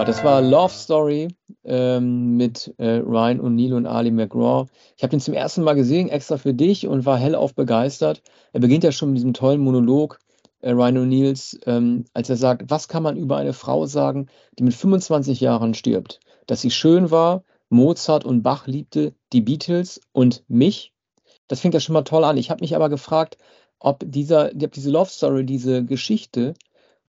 Ja, 0.00 0.06
das 0.06 0.24
war 0.24 0.40
Love 0.40 0.72
Story 0.72 1.28
ähm, 1.62 2.38
mit 2.38 2.72
äh, 2.78 3.02
Ryan 3.04 3.38
O'Neill 3.38 3.74
und 3.74 3.84
Ali 3.84 4.10
McGraw. 4.10 4.66
Ich 4.96 5.02
habe 5.02 5.10
den 5.10 5.20
zum 5.20 5.34
ersten 5.34 5.62
Mal 5.62 5.74
gesehen, 5.74 6.08
extra 6.08 6.38
für 6.38 6.54
dich 6.54 6.86
und 6.86 7.04
war 7.04 7.18
hellauf 7.18 7.54
begeistert. 7.54 8.22
Er 8.54 8.60
beginnt 8.60 8.82
ja 8.82 8.92
schon 8.92 9.10
mit 9.10 9.18
diesem 9.18 9.34
tollen 9.34 9.60
Monolog 9.60 10.18
äh, 10.62 10.70
Ryan 10.70 10.96
O'Neills, 10.96 11.60
ähm, 11.66 12.06
als 12.14 12.30
er 12.30 12.38
sagt, 12.38 12.70
was 12.70 12.88
kann 12.88 13.02
man 13.02 13.18
über 13.18 13.36
eine 13.36 13.52
Frau 13.52 13.84
sagen, 13.84 14.28
die 14.58 14.62
mit 14.62 14.72
25 14.72 15.38
Jahren 15.38 15.74
stirbt? 15.74 16.20
Dass 16.46 16.62
sie 16.62 16.70
schön 16.70 17.10
war, 17.10 17.44
Mozart 17.68 18.24
und 18.24 18.42
Bach 18.42 18.66
liebte, 18.66 19.12
die 19.34 19.42
Beatles 19.42 20.00
und 20.12 20.44
mich. 20.48 20.94
Das 21.46 21.60
fängt 21.60 21.74
ja 21.74 21.80
schon 21.80 21.92
mal 21.92 22.04
toll 22.04 22.24
an. 22.24 22.38
Ich 22.38 22.50
habe 22.50 22.62
mich 22.62 22.74
aber 22.74 22.88
gefragt, 22.88 23.36
ob, 23.78 24.02
dieser, 24.06 24.46
ob 24.46 24.72
diese 24.72 24.90
Love 24.90 25.10
Story, 25.10 25.44
diese 25.44 25.84
Geschichte 25.84 26.54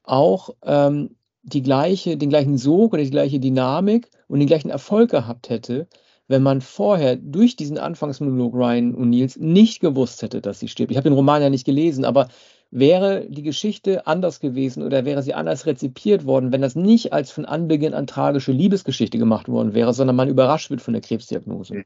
auch 0.03 0.51
ähm, 0.63 1.17
die 1.48 1.63
gleiche, 1.63 2.18
den 2.18 2.30
gleichen 2.30 2.58
Sog 2.58 2.94
oder 2.94 3.04
die 3.04 3.10
gleiche 3.10 3.39
Dynamik 3.39 4.10
und 4.27 4.39
den 4.39 4.48
gleichen 4.48 4.70
Erfolg 4.70 5.12
gehabt 5.12 5.50
hätte, 5.50 5.88
wenn 6.27 6.44
man 6.44 6.60
vorher 6.60 7.16
durch 7.16 7.56
diesen 7.56 7.77
Anfangsmonolog 7.77 8.54
Ryan 8.54 8.96
O'Neills 8.96 9.39
nicht 9.39 9.80
gewusst 9.80 10.22
hätte, 10.22 10.42
dass 10.42 10.60
sie 10.60 10.68
stirbt. 10.68 10.92
Ich 10.92 10.98
habe 10.98 11.10
den 11.10 11.16
Roman 11.16 11.42
ja 11.42 11.50
nicht 11.50 11.66
gelesen, 11.66 12.04
aber 12.04 12.27
wäre 12.70 13.25
die 13.30 13.44
Geschichte 13.44 14.06
anders 14.08 14.42
gewesen 14.42 14.84
oder 14.84 15.06
wäre 15.06 15.24
sie 15.24 15.34
anders 15.34 15.66
rezipiert 15.66 16.25
worden, 16.25 16.51
wenn 16.51 16.62
das 16.62 16.75
nicht 16.75 17.13
als 17.13 17.32
von 17.32 17.46
Anbeginn 17.46 17.94
an 17.94 18.08
tragische 18.08 18.51
Liebesgeschichte 18.51 19.18
gemacht 19.18 19.48
worden 19.48 19.74
wäre, 19.74 19.94
sondern 19.94 20.18
man 20.18 20.27
überrascht 20.27 20.70
wird 20.70 20.82
von 20.82 20.94
der 20.94 21.01
Krebsdiagnose? 21.01 21.86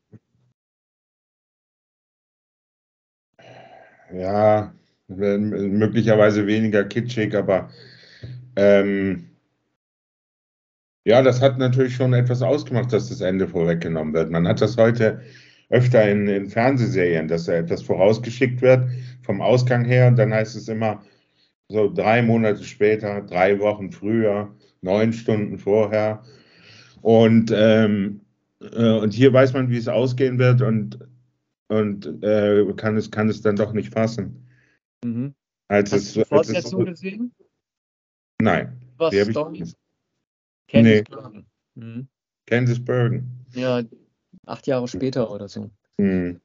Ja, 4.12 4.74
möglicherweise 5.08 6.48
weniger 6.48 6.84
kitschig, 6.84 7.36
aber 7.36 7.70
ähm, 8.56 9.30
ja, 11.05 11.22
das 11.22 11.41
hat 11.41 11.58
natürlich 11.58 11.96
schon 11.96 12.13
etwas 12.13 12.41
ausgemacht, 12.41 12.93
dass 12.93 13.10
das 13.10 13.22
Ende 13.22 13.48
vorweggenommen 13.48 14.13
wird. 14.13 14.29
Man 14.29 14.48
hat 14.48 14.62
das 14.62 14.77
heute 14.77 15.22
öfter 15.70 16.10
in, 16.10 16.27
in 16.27 16.48
Fernsehserien, 16.48 17.27
dass 17.27 17.46
da 17.46 17.53
etwas 17.53 17.81
vorausgeschickt 17.81 18.62
wird 18.62 18.89
vom 19.24 19.41
Ausgang 19.41 19.86
her 19.86 20.08
und 20.08 20.17
dann 20.17 20.34
heißt 20.34 20.55
es 20.55 20.67
immer 20.67 21.01
so 21.70 21.91
drei 21.91 22.22
Monate 22.22 22.63
später, 22.63 23.22
drei 23.22 23.58
Wochen 23.60 23.91
früher, 23.91 24.53
neun 24.81 25.13
Stunden 25.13 25.58
vorher. 25.58 26.22
Und, 27.01 27.51
ähm, 27.55 28.22
äh, 28.60 29.00
und 29.00 29.13
hier 29.13 29.31
weiß 29.31 29.53
man, 29.53 29.70
wie 29.70 29.77
es 29.77 29.88
ausgehen 29.88 30.38
wird 30.38 30.62
und, 30.62 31.00
und 31.70 32.24
äh, 32.24 32.65
kann, 32.75 32.98
es, 32.98 33.10
kann 33.10 33.29
es 33.29 33.41
dann 33.41 33.55
doch 33.55 33.74
nicht 33.74 33.93
fassen. 33.93 34.48
Mhm. 35.03 35.34
Als 35.70 35.93
Hast 35.93 36.01
es, 36.01 36.13
du 36.13 36.20
die 36.20 36.25
Fortsetzung 36.25 36.86
gesehen? 36.86 37.34
Nein. 38.41 38.77
Was 38.98 39.12
die? 39.12 39.20
Ich, 39.53 39.74
Kansas 40.72 40.94
nee. 40.94 41.04
Bergen. 41.04 41.46
Mhm. 41.75 42.08
Kansas 42.46 42.84
Bergen. 42.84 43.46
Ja, 43.54 43.82
acht 44.46 44.68
Jahre 44.68 44.88
später 44.88 45.32
oder 45.32 45.48
so. 45.48 45.70
Mhm. 45.98 46.40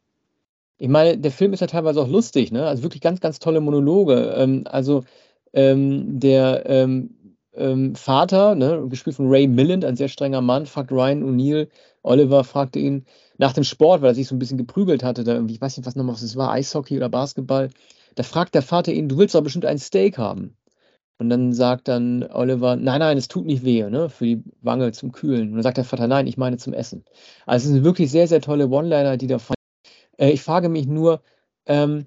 Ich 0.78 0.88
meine, 0.88 1.16
der 1.16 1.30
Film 1.30 1.52
ist 1.52 1.61
ja 1.61 1.66
teilweise 1.66 2.00
auch 2.02 2.09
lustig, 2.09 2.52
ne? 2.52 2.66
Also 2.66 2.83
wirklich 2.83 3.00
ganz, 3.00 3.21
ganz 3.21 3.38
tolle 3.38 3.61
Monologe. 3.61 4.35
Ähm, 4.37 4.64
also 4.66 5.04
ähm, 5.52 6.21
der 6.21 6.64
ähm, 6.66 7.11
ähm 7.54 7.95
Vater, 7.95 8.54
ne, 8.54 8.87
gespielt 8.88 9.16
von 9.16 9.28
Ray 9.28 9.47
Milland, 9.47 9.85
ein 9.85 9.97
sehr 9.97 10.09
strenger 10.09 10.42
Mann, 10.42 10.66
fragt 10.66 10.92
Ryan 10.92 11.23
O'Neill, 11.23 11.68
Oliver 12.02 12.45
fragte 12.45 12.78
ihn 12.78 13.06
nach 13.38 13.52
dem 13.52 13.64
Sport, 13.64 14.02
weil 14.02 14.11
er 14.11 14.14
sich 14.14 14.28
so 14.28 14.35
ein 14.35 14.38
bisschen 14.38 14.59
geprügelt 14.59 15.02
hatte, 15.02 15.25
da 15.25 15.35
irgendwie, 15.35 15.54
ich 15.54 15.61
weiß 15.61 15.76
nicht, 15.76 15.87
was 15.87 15.97
nochmal 15.97 16.14
was 16.14 16.23
es 16.23 16.37
war, 16.37 16.50
Eishockey 16.52 16.97
oder 16.97 17.09
Basketball. 17.09 17.71
Da 18.14 18.23
fragt 18.23 18.54
der 18.54 18.62
Vater 18.62 18.92
ihn, 18.92 19.09
du 19.09 19.18
willst 19.18 19.35
doch 19.35 19.42
bestimmt 19.42 19.66
ein 19.66 19.78
Steak 19.78 20.18
haben. 20.18 20.56
Und 21.18 21.30
dann 21.30 21.52
sagt 21.52 21.88
dann 21.88 22.25
Oliver, 22.25 22.76
nein, 22.76 23.00
nein, 23.00 23.16
es 23.16 23.28
tut 23.28 23.46
nicht 23.46 23.64
weh, 23.64 23.82
ne, 23.88 24.11
für 24.11 24.26
die 24.26 24.42
Wange 24.61 24.92
zum 24.92 25.12
Kühlen. 25.12 25.49
Und 25.49 25.54
dann 25.54 25.62
sagt 25.62 25.78
der 25.78 25.85
Vater, 25.85 26.06
nein, 26.08 26.26
ich 26.26 26.37
meine 26.37 26.58
zum 26.58 26.75
Essen. 26.75 27.04
Also 27.46 27.68
es 27.68 27.73
sind 27.73 27.85
wirklich 27.85 28.11
sehr, 28.11 28.28
sehr 28.28 28.40
tolle 28.42 28.68
One-Liner, 28.68 29.16
die 29.16 29.26
da 29.26 29.38
fallen. 29.38 29.56
Äh, 30.18 30.30
ich 30.30 30.42
frage 30.42 30.68
mich 30.68 30.87
nur, 30.87 31.23
ähm, 31.66 32.06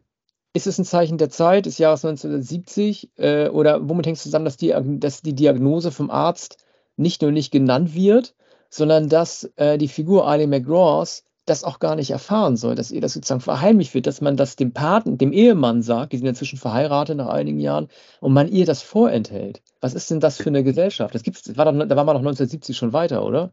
ist 0.53 0.67
es 0.67 0.77
ein 0.79 0.85
Zeichen 0.85 1.17
der 1.17 1.29
Zeit 1.29 1.65
des 1.65 1.77
Jahres 1.77 2.05
1970 2.05 3.11
äh, 3.17 3.49
oder 3.49 3.87
womit 3.87 4.07
hängt 4.07 4.17
es 4.17 4.23
zusammen, 4.23 4.45
dass 4.45 4.57
die, 4.57 4.73
dass 4.99 5.21
die 5.21 5.35
Diagnose 5.35 5.91
vom 5.91 6.09
Arzt 6.09 6.57
nicht 6.97 7.21
nur 7.21 7.31
nicht 7.31 7.51
genannt 7.51 7.95
wird, 7.95 8.35
sondern 8.69 9.09
dass 9.09 9.51
äh, 9.55 9.77
die 9.77 9.87
Figur 9.87 10.27
Ali 10.27 10.47
McGraws 10.47 11.23
das 11.49 11.63
auch 11.63 11.79
gar 11.79 11.95
nicht 11.95 12.11
erfahren 12.11 12.55
soll, 12.57 12.75
dass 12.75 12.91
ihr 12.91 13.01
das 13.01 13.13
sozusagen 13.13 13.41
verheimlicht 13.41 13.93
wird, 13.93 14.07
dass 14.07 14.21
man 14.21 14.37
das 14.37 14.55
dem 14.55 14.71
Paten, 14.71 15.17
dem 15.17 15.31
Ehemann 15.31 15.81
sagt, 15.81 16.13
die 16.13 16.17
sind 16.17 16.27
inzwischen 16.27 16.59
verheiratet 16.59 17.17
nach 17.17 17.27
einigen 17.27 17.59
Jahren, 17.59 17.87
und 18.21 18.33
man 18.33 18.47
ihr 18.47 18.65
das 18.65 18.81
vorenthält. 18.81 19.61
Was 19.81 19.93
ist 19.93 20.11
denn 20.11 20.19
das 20.19 20.37
für 20.37 20.49
eine 20.49 20.63
Gesellschaft? 20.63 21.15
Das 21.15 21.23
gibt's, 21.23 21.57
war 21.57 21.65
doch, 21.65 21.73
da 21.73 21.95
war 21.95 22.03
man 22.03 22.15
doch 22.15 22.21
1970 22.21 22.77
schon 22.77 22.93
weiter, 22.93 23.25
oder? 23.25 23.51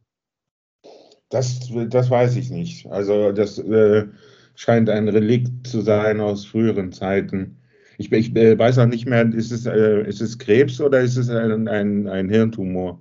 Das, 1.28 1.60
das 1.88 2.10
weiß 2.10 2.36
ich 2.36 2.50
nicht. 2.50 2.86
Also 2.86 3.32
das 3.32 3.58
äh, 3.58 4.06
scheint 4.54 4.88
ein 4.88 5.08
Relikt 5.08 5.66
zu 5.66 5.80
sein 5.80 6.20
aus 6.20 6.44
früheren 6.44 6.92
Zeiten. 6.92 7.58
Ich, 7.98 8.12
ich 8.12 8.36
äh, 8.36 8.58
weiß 8.58 8.78
auch 8.78 8.86
nicht 8.86 9.06
mehr, 9.06 9.32
ist 9.32 9.50
es, 9.50 9.66
äh, 9.66 10.06
ist 10.06 10.20
es 10.20 10.38
Krebs 10.38 10.80
oder 10.80 11.00
ist 11.00 11.16
es 11.16 11.28
ein, 11.30 11.66
ein, 11.66 12.06
ein 12.06 12.28
Hirntumor? 12.28 13.00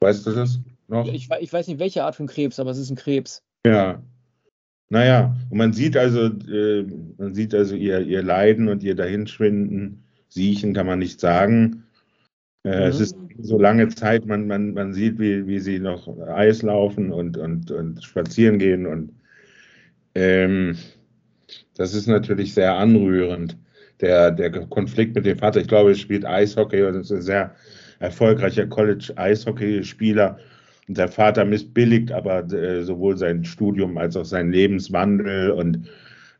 Weißt 0.00 0.26
du 0.26 0.32
das 0.32 0.60
noch? 0.88 1.06
Ich, 1.08 1.28
ich 1.40 1.52
weiß 1.52 1.68
nicht, 1.68 1.80
welche 1.80 2.04
Art 2.04 2.14
von 2.14 2.26
Krebs, 2.26 2.60
aber 2.60 2.70
es 2.70 2.78
ist 2.78 2.90
ein 2.90 2.96
Krebs. 2.96 3.42
Ja, 3.66 4.02
naja, 4.88 5.34
und 5.50 5.58
man 5.58 5.72
sieht 5.72 5.96
also, 5.96 6.26
äh, 6.26 6.86
man 7.18 7.34
sieht 7.34 7.54
also 7.54 7.74
ihr, 7.74 8.00
ihr 8.00 8.22
Leiden 8.22 8.68
und 8.68 8.82
ihr 8.82 8.94
Dahinschwinden, 8.94 10.04
Siechen 10.28 10.74
kann 10.74 10.86
man 10.86 10.98
nicht 10.98 11.20
sagen. 11.20 11.84
Äh, 12.64 12.76
mhm. 12.76 12.82
Es 12.86 13.00
ist 13.00 13.16
so 13.38 13.58
lange 13.58 13.88
Zeit, 13.88 14.26
man, 14.26 14.46
man, 14.46 14.74
man 14.74 14.92
sieht, 14.92 15.18
wie, 15.18 15.46
wie 15.46 15.60
sie 15.60 15.78
noch 15.78 16.08
Eis 16.28 16.62
laufen 16.62 17.12
und, 17.12 17.36
und, 17.36 17.70
und 17.70 18.02
spazieren 18.04 18.58
gehen 18.58 18.86
und 18.86 19.12
ähm, 20.14 20.76
das 21.76 21.94
ist 21.94 22.06
natürlich 22.06 22.54
sehr 22.54 22.74
anrührend. 22.74 23.56
Der, 24.00 24.30
der 24.30 24.50
Konflikt 24.50 25.14
mit 25.14 25.26
dem 25.26 25.38
Vater, 25.38 25.60
ich 25.60 25.68
glaube, 25.68 25.90
er 25.90 25.96
spielt 25.96 26.24
Eishockey 26.24 26.82
und 26.82 26.96
ist 26.96 27.12
ein 27.12 27.22
sehr 27.22 27.54
erfolgreicher 27.98 28.66
College-Eishockeyspieler 28.66 30.30
und 30.32 30.40
der 30.88 31.08
Vater 31.08 31.44
missbilligt 31.44 32.12
aber 32.12 32.50
äh, 32.52 32.84
sowohl 32.84 33.16
sein 33.16 33.44
Studium 33.44 33.98
als 33.98 34.16
auch 34.16 34.24
seinen 34.24 34.52
Lebenswandel. 34.52 35.50
Und 35.50 35.88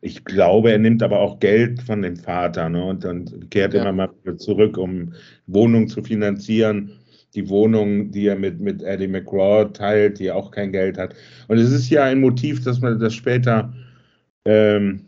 ich 0.01 0.23
glaube, 0.23 0.71
er 0.71 0.77
nimmt 0.77 1.03
aber 1.03 1.19
auch 1.19 1.39
Geld 1.39 1.81
von 1.81 2.01
dem 2.01 2.15
Vater 2.15 2.69
ne, 2.69 2.83
und, 2.83 3.03
und 3.03 3.51
kehrt 3.51 3.73
ja. 3.73 3.81
immer 3.81 3.91
mal 4.25 4.37
zurück, 4.37 4.77
um 4.77 5.13
Wohnungen 5.47 5.87
zu 5.87 6.01
finanzieren. 6.01 6.91
Die 7.35 7.49
Wohnung, 7.49 8.11
die 8.11 8.27
er 8.27 8.37
mit, 8.37 8.61
mit 8.61 8.81
Eddie 8.81 9.07
McGraw 9.07 9.65
teilt, 9.73 10.19
die 10.19 10.31
auch 10.31 10.49
kein 10.51 10.71
Geld 10.71 10.97
hat. 10.97 11.13
Und 11.49 11.57
es 11.57 11.71
ist 11.71 11.89
ja 11.89 12.05
ein 12.05 12.21
Motiv, 12.21 12.63
dass 12.63 12.79
man 12.79 12.99
das 12.99 13.13
später, 13.13 13.73
ähm, 14.45 15.01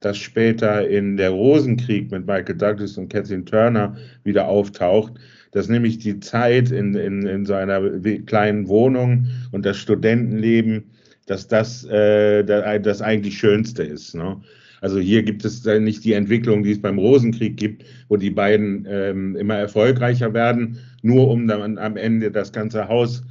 das 0.00 0.16
später 0.16 0.88
in 0.88 1.16
der 1.16 1.30
Rosenkrieg 1.30 2.10
mit 2.10 2.26
Michael 2.26 2.56
Douglas 2.56 2.96
und 2.96 3.10
Kathleen 3.10 3.44
Turner 3.44 3.96
wieder 4.24 4.48
auftaucht 4.48 5.12
dass 5.52 5.68
nämlich 5.68 5.98
die 5.98 6.20
Zeit 6.20 6.70
in, 6.70 6.94
in, 6.94 7.26
in 7.26 7.46
so 7.46 7.54
einer 7.54 7.80
kleinen 8.26 8.68
Wohnung 8.68 9.26
und 9.52 9.64
das 9.64 9.76
Studentenleben, 9.76 10.84
dass 11.26 11.48
das 11.48 11.84
äh, 11.84 12.44
das 12.44 13.02
eigentlich 13.02 13.38
Schönste 13.38 13.82
ist. 13.82 14.14
Ne? 14.14 14.40
Also 14.80 14.98
hier 15.00 15.22
gibt 15.22 15.44
es 15.44 15.64
nicht 15.64 16.04
die 16.04 16.12
Entwicklung, 16.12 16.62
die 16.62 16.72
es 16.72 16.80
beim 16.80 16.98
Rosenkrieg 16.98 17.56
gibt, 17.56 17.84
wo 18.08 18.16
die 18.16 18.30
beiden 18.30 18.86
ähm, 18.88 19.36
immer 19.36 19.56
erfolgreicher 19.56 20.34
werden, 20.34 20.78
nur 21.02 21.28
um 21.28 21.48
dann 21.48 21.78
am 21.78 21.96
Ende 21.96 22.30
das 22.30 22.52
ganze 22.52 22.88
Haus 22.88 23.24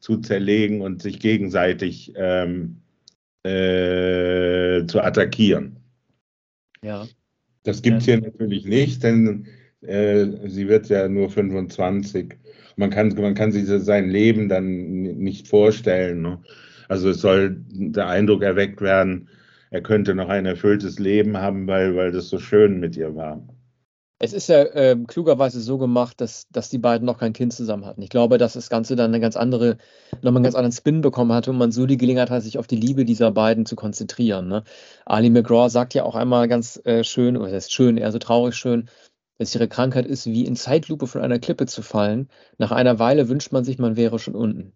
zu 0.00 0.18
zerlegen 0.18 0.80
und 0.80 1.02
sich 1.02 1.20
gegenseitig 1.20 2.12
ähm, 2.16 2.76
äh, 3.44 4.84
zu 4.86 5.00
attackieren. 5.00 5.76
Ja. 6.82 7.06
Das 7.62 7.82
gibt 7.82 7.98
es 7.98 8.06
Ja. 8.06 8.14
hier 8.14 8.22
natürlich 8.22 8.64
nicht, 8.66 9.02
denn 9.02 9.46
äh, 9.82 10.26
sie 10.46 10.68
wird 10.68 10.88
ja 10.88 11.08
nur 11.08 11.30
25. 11.30 12.34
Man 12.76 12.90
kann, 12.90 13.08
man 13.16 13.34
kann 13.34 13.52
sich 13.52 13.66
sein 13.66 14.10
Leben 14.10 14.48
dann 14.48 14.66
nicht 15.02 15.48
vorstellen. 15.48 16.22
Ne? 16.22 16.42
Also 16.88 17.10
es 17.10 17.20
soll 17.20 17.56
der 17.68 18.08
Eindruck 18.08 18.42
erweckt 18.42 18.80
werden, 18.80 19.28
er 19.70 19.82
könnte 19.82 20.14
noch 20.14 20.28
ein 20.28 20.46
erfülltes 20.46 20.98
Leben 20.98 21.36
haben, 21.36 21.66
weil, 21.66 21.96
weil 21.96 22.12
das 22.12 22.28
so 22.28 22.38
schön 22.38 22.78
mit 22.78 22.96
ihr 22.96 23.14
war. 23.16 23.42
Es 24.18 24.32
ist 24.32 24.48
ja 24.48 24.62
äh, 24.62 24.96
klugerweise 25.06 25.60
so 25.60 25.76
gemacht, 25.76 26.22
dass, 26.22 26.48
dass 26.48 26.70
die 26.70 26.78
beiden 26.78 27.04
noch 27.04 27.18
kein 27.18 27.34
Kind 27.34 27.52
zusammen 27.52 27.84
hatten. 27.84 28.00
Ich 28.00 28.08
glaube, 28.08 28.38
dass 28.38 28.54
das 28.54 28.70
Ganze 28.70 28.96
dann 28.96 29.10
eine 29.10 29.20
ganz 29.20 29.36
andere, 29.36 29.76
nochmal 30.22 30.36
einen 30.36 30.44
ganz 30.44 30.54
anderen 30.54 30.72
Spin 30.72 31.02
bekommen 31.02 31.32
hatte 31.32 31.50
und 31.50 31.58
man 31.58 31.70
so 31.70 31.84
die 31.84 31.98
Gelegenheit 31.98 32.30
hat, 32.30 32.42
sich 32.42 32.56
auf 32.56 32.66
die 32.66 32.76
Liebe 32.76 33.04
dieser 33.04 33.30
beiden 33.30 33.66
zu 33.66 33.76
konzentrieren. 33.76 34.48
Ne? 34.48 34.64
Ali 35.04 35.28
McGraw 35.28 35.68
sagt 35.68 35.92
ja 35.92 36.04
auch 36.04 36.14
einmal 36.14 36.48
ganz 36.48 36.80
äh, 36.86 37.04
schön, 37.04 37.36
oder 37.36 37.50
das 37.50 37.66
ist 37.66 37.72
schön, 37.72 37.98
eher 37.98 38.10
so 38.10 38.18
traurig 38.18 38.54
schön, 38.54 38.88
dass 39.38 39.54
ihre 39.54 39.68
Krankheit 39.68 40.06
ist, 40.06 40.26
wie 40.26 40.46
in 40.46 40.56
Zeitlupe 40.56 41.06
von 41.06 41.20
einer 41.22 41.38
Klippe 41.38 41.66
zu 41.66 41.82
fallen. 41.82 42.28
Nach 42.58 42.72
einer 42.72 42.98
Weile 42.98 43.28
wünscht 43.28 43.52
man 43.52 43.64
sich, 43.64 43.78
man 43.78 43.96
wäre 43.96 44.18
schon 44.18 44.34
unten. 44.34 44.72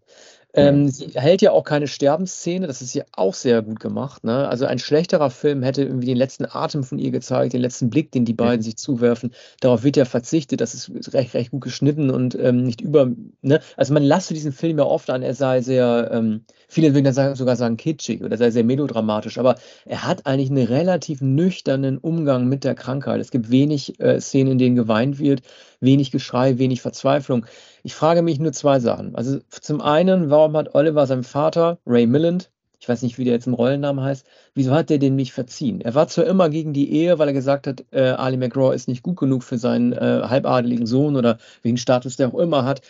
Ähm, 0.54 0.88
sie 0.88 1.08
hält 1.14 1.42
ja 1.42 1.52
auch 1.52 1.64
keine 1.64 1.86
Sterbensszene, 1.86 2.66
das 2.66 2.82
ist 2.82 2.94
ja 2.94 3.04
auch 3.12 3.34
sehr 3.34 3.62
gut 3.62 3.78
gemacht. 3.78 4.24
Ne? 4.24 4.48
Also 4.48 4.66
ein 4.66 4.78
schlechterer 4.78 5.30
Film 5.30 5.62
hätte 5.62 5.82
irgendwie 5.82 6.06
den 6.06 6.16
letzten 6.16 6.46
Atem 6.46 6.82
von 6.82 6.98
ihr 6.98 7.10
gezeigt, 7.10 7.52
den 7.52 7.60
letzten 7.60 7.88
Blick, 7.88 8.10
den 8.10 8.24
die 8.24 8.34
beiden 8.34 8.62
sich 8.62 8.76
zuwerfen. 8.76 9.32
Darauf 9.60 9.84
wird 9.84 9.96
ja 9.96 10.04
verzichtet, 10.04 10.60
das 10.60 10.74
ist 10.74 11.14
recht, 11.14 11.34
recht 11.34 11.52
gut 11.52 11.62
geschnitten 11.62 12.10
und 12.10 12.34
ähm, 12.34 12.64
nicht 12.64 12.80
über. 12.80 13.10
Ne? 13.42 13.60
Also 13.76 13.94
man 13.94 14.02
lasst 14.02 14.30
diesen 14.30 14.52
Film 14.52 14.78
ja 14.78 14.84
oft 14.84 15.10
an, 15.10 15.22
er 15.22 15.34
sei 15.34 15.60
sehr, 15.60 16.10
ähm, 16.12 16.44
viele 16.68 16.94
würden 16.94 17.04
dann 17.04 17.14
sagen, 17.14 17.34
sogar 17.36 17.56
sagen 17.56 17.76
kitschig 17.76 18.22
oder 18.24 18.36
sei 18.36 18.50
sehr 18.50 18.64
melodramatisch, 18.64 19.38
aber 19.38 19.56
er 19.84 20.06
hat 20.06 20.26
eigentlich 20.26 20.50
einen 20.50 20.66
relativ 20.66 21.20
nüchternen 21.20 21.98
Umgang 21.98 22.48
mit 22.48 22.64
der 22.64 22.74
Krankheit. 22.74 23.20
Es 23.20 23.30
gibt 23.30 23.50
wenig 23.50 24.00
äh, 24.00 24.20
Szenen, 24.20 24.52
in 24.52 24.58
denen 24.58 24.76
geweint 24.76 25.18
wird, 25.18 25.42
wenig 25.80 26.10
Geschrei, 26.10 26.58
wenig 26.58 26.82
Verzweiflung. 26.82 27.46
Ich 27.82 27.94
frage 27.94 28.22
mich 28.22 28.38
nur 28.38 28.52
zwei 28.52 28.80
Sachen. 28.80 29.14
Also 29.14 29.40
zum 29.50 29.80
einen, 29.80 30.30
warum 30.30 30.56
hat 30.56 30.74
Oliver 30.74 31.06
seinem 31.06 31.24
Vater, 31.24 31.78
Ray 31.86 32.06
Milland, 32.06 32.50
ich 32.80 32.88
weiß 32.88 33.02
nicht, 33.02 33.18
wie 33.18 33.24
der 33.24 33.34
jetzt 33.34 33.46
im 33.46 33.52
Rollennamen 33.52 34.02
heißt, 34.02 34.26
wieso 34.54 34.72
hat 34.72 34.88
der 34.88 34.98
den 34.98 35.14
nicht 35.14 35.32
verziehen? 35.32 35.82
Er 35.82 35.94
war 35.94 36.08
zwar 36.08 36.24
immer 36.24 36.48
gegen 36.48 36.72
die 36.72 36.90
Ehe, 36.90 37.18
weil 37.18 37.28
er 37.28 37.34
gesagt 37.34 37.66
hat, 37.66 37.84
äh, 37.90 38.10
Ali 38.10 38.38
McGraw 38.38 38.74
ist 38.74 38.88
nicht 38.88 39.02
gut 39.02 39.18
genug 39.18 39.44
für 39.44 39.58
seinen 39.58 39.92
äh, 39.92 40.22
halbadeligen 40.24 40.86
Sohn 40.86 41.14
oder 41.16 41.36
welchen 41.62 41.76
Status 41.76 42.16
der 42.16 42.28
auch 42.28 42.38
immer 42.38 42.64
hat. 42.64 42.80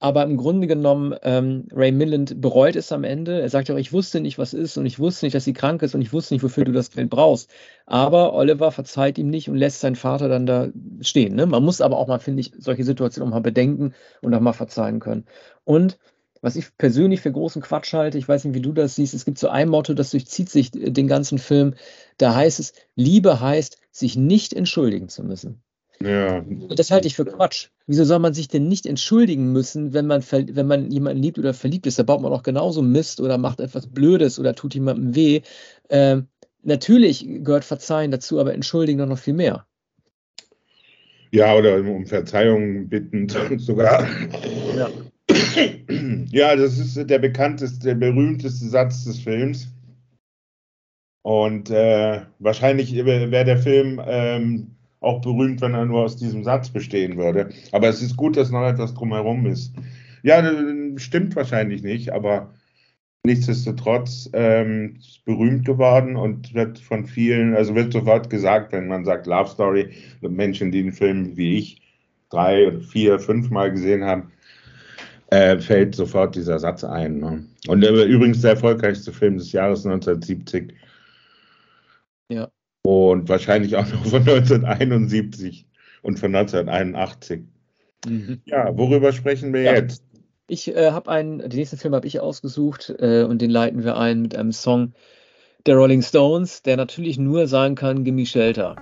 Aber 0.00 0.22
im 0.22 0.36
Grunde 0.36 0.68
genommen, 0.68 1.14
ähm, 1.22 1.66
Ray 1.72 1.90
Milland 1.90 2.40
bereut 2.40 2.76
es 2.76 2.92
am 2.92 3.02
Ende. 3.02 3.40
Er 3.40 3.48
sagt 3.48 3.68
auch, 3.70 3.76
ich 3.76 3.92
wusste 3.92 4.20
nicht, 4.20 4.38
was 4.38 4.54
ist 4.54 4.76
und 4.76 4.86
ich 4.86 5.00
wusste 5.00 5.26
nicht, 5.26 5.34
dass 5.34 5.44
sie 5.44 5.52
krank 5.52 5.82
ist 5.82 5.94
und 5.94 6.02
ich 6.02 6.12
wusste 6.12 6.34
nicht, 6.34 6.44
wofür 6.44 6.64
du 6.64 6.72
das 6.72 6.92
Geld 6.92 7.10
brauchst. 7.10 7.50
Aber 7.84 8.32
Oliver 8.34 8.70
verzeiht 8.70 9.18
ihm 9.18 9.28
nicht 9.28 9.48
und 9.48 9.56
lässt 9.56 9.80
seinen 9.80 9.96
Vater 9.96 10.28
dann 10.28 10.46
da 10.46 10.68
stehen. 11.00 11.34
Ne? 11.34 11.46
Man 11.46 11.64
muss 11.64 11.80
aber 11.80 11.98
auch 11.98 12.06
mal, 12.06 12.20
finde 12.20 12.42
ich, 12.42 12.52
solche 12.58 12.84
Situationen 12.84 13.28
auch 13.28 13.36
mal 13.36 13.40
bedenken 13.40 13.92
und 14.22 14.32
auch 14.34 14.40
mal 14.40 14.52
verzeihen 14.52 15.00
können. 15.00 15.24
Und 15.64 15.98
was 16.40 16.54
ich 16.54 16.76
persönlich 16.78 17.20
für 17.20 17.32
großen 17.32 17.62
Quatsch 17.62 17.92
halte, 17.92 18.18
ich 18.18 18.28
weiß 18.28 18.44
nicht, 18.44 18.54
wie 18.54 18.62
du 18.62 18.72
das 18.72 18.94
siehst, 18.94 19.14
es 19.14 19.24
gibt 19.24 19.38
so 19.38 19.48
ein 19.48 19.68
Motto, 19.68 19.94
das 19.94 20.10
durchzieht 20.10 20.48
sich 20.48 20.74
äh, 20.74 20.90
den 20.90 21.08
ganzen 21.08 21.38
Film. 21.38 21.74
Da 22.18 22.34
heißt 22.36 22.60
es, 22.60 22.72
Liebe 22.94 23.40
heißt, 23.40 23.78
sich 23.90 24.16
nicht 24.16 24.52
entschuldigen 24.52 25.08
zu 25.08 25.24
müssen. 25.24 25.62
Ja, 26.00 26.44
Das 26.68 26.92
halte 26.92 27.08
ich 27.08 27.16
für 27.16 27.24
Quatsch. 27.24 27.70
Wieso 27.88 28.04
soll 28.04 28.18
man 28.18 28.34
sich 28.34 28.48
denn 28.48 28.68
nicht 28.68 28.84
entschuldigen 28.84 29.50
müssen, 29.50 29.94
wenn 29.94 30.06
man, 30.06 30.22
wenn 30.30 30.66
man 30.66 30.90
jemanden 30.90 31.22
liebt 31.22 31.38
oder 31.38 31.54
verliebt 31.54 31.86
ist? 31.86 31.98
Da 31.98 32.02
baut 32.02 32.20
man 32.20 32.32
auch 32.34 32.42
genauso 32.42 32.82
Mist 32.82 33.18
oder 33.18 33.38
macht 33.38 33.60
etwas 33.60 33.86
Blödes 33.86 34.38
oder 34.38 34.54
tut 34.54 34.74
jemandem 34.74 35.14
weh. 35.14 35.40
Ähm, 35.88 36.26
natürlich 36.62 37.26
gehört 37.26 37.64
Verzeihen 37.64 38.10
dazu, 38.10 38.38
aber 38.38 38.52
entschuldigen 38.52 38.98
doch 38.98 39.06
noch 39.06 39.18
viel 39.18 39.32
mehr. 39.32 39.66
ja 41.32 41.54
oder 41.54 41.78
um 41.78 42.04
Verzeihung 42.04 42.88
bittend 42.88 43.34
sogar. 43.56 44.06
Ja. 44.76 44.90
Ja, 46.30 46.56
das 46.56 46.78
ist 46.78 47.08
der 47.08 47.18
bekannteste, 47.18 47.86
der 47.86 47.94
berühmteste 47.94 48.68
Satz 48.68 49.04
des 49.04 49.18
Films. 49.18 49.68
Und 51.22 51.70
äh, 51.70 52.20
wahrscheinlich 52.38 52.94
wäre 52.94 53.44
der 53.44 53.58
Film 53.58 54.00
ähm, 54.04 54.77
auch 55.00 55.20
berühmt, 55.20 55.60
wenn 55.60 55.74
er 55.74 55.84
nur 55.84 56.02
aus 56.02 56.16
diesem 56.16 56.44
Satz 56.44 56.70
bestehen 56.70 57.16
würde. 57.16 57.50
Aber 57.72 57.88
es 57.88 58.02
ist 58.02 58.16
gut, 58.16 58.36
dass 58.36 58.50
noch 58.50 58.66
etwas 58.66 58.94
drumherum 58.94 59.46
ist. 59.46 59.72
Ja, 60.22 60.42
stimmt 60.96 61.36
wahrscheinlich 61.36 61.82
nicht, 61.82 62.12
aber 62.12 62.52
nichtsdestotrotz 63.24 64.28
ähm, 64.32 64.96
ist 64.98 65.24
berühmt 65.24 65.64
geworden 65.64 66.16
und 66.16 66.54
wird 66.54 66.78
von 66.78 67.06
vielen, 67.06 67.54
also 67.54 67.74
wird 67.74 67.92
sofort 67.92 68.30
gesagt, 68.30 68.72
wenn 68.72 68.88
man 68.88 69.04
sagt 69.04 69.26
Love 69.26 69.50
Story, 69.50 69.90
Menschen, 70.20 70.72
die 70.72 70.82
den 70.82 70.92
Film 70.92 71.36
wie 71.36 71.58
ich 71.58 71.82
drei, 72.30 72.72
vier, 72.80 73.18
fünf 73.18 73.50
Mal 73.50 73.70
gesehen 73.70 74.04
haben, 74.04 74.32
äh, 75.30 75.58
fällt 75.58 75.94
sofort 75.94 76.34
dieser 76.34 76.58
Satz 76.58 76.84
ein. 76.84 77.18
Ne? 77.20 77.44
Und 77.68 77.84
äh, 77.84 78.04
übrigens 78.04 78.40
der 78.40 78.52
erfolgreichste 78.52 79.12
Film 79.12 79.36
des 79.36 79.52
Jahres 79.52 79.84
1970. 79.84 80.74
Und 82.88 83.28
wahrscheinlich 83.28 83.76
auch 83.76 83.86
noch 83.86 84.06
von 84.06 84.20
1971 84.26 85.66
und 86.00 86.18
von 86.18 86.34
1981. 86.34 87.42
Mhm. 88.06 88.40
Ja, 88.46 88.74
worüber 88.78 89.12
sprechen 89.12 89.52
wir 89.52 89.60
Ja. 89.60 89.74
jetzt? 89.74 90.02
Ich 90.46 90.74
äh, 90.74 90.92
habe 90.92 91.10
einen, 91.10 91.40
den 91.40 91.50
nächsten 91.50 91.76
Film 91.76 91.94
habe 91.94 92.06
ich 92.06 92.18
ausgesucht 92.20 92.94
äh, 92.98 93.24
und 93.24 93.42
den 93.42 93.50
leiten 93.50 93.84
wir 93.84 93.98
ein 93.98 94.22
mit 94.22 94.34
einem 94.34 94.52
Song 94.52 94.94
der 95.66 95.76
Rolling 95.76 96.00
Stones, 96.00 96.62
der 96.62 96.78
natürlich 96.78 97.18
nur 97.18 97.46
sein 97.46 97.74
kann, 97.74 98.04
Gimme 98.04 98.24
Shelter. 98.24 98.76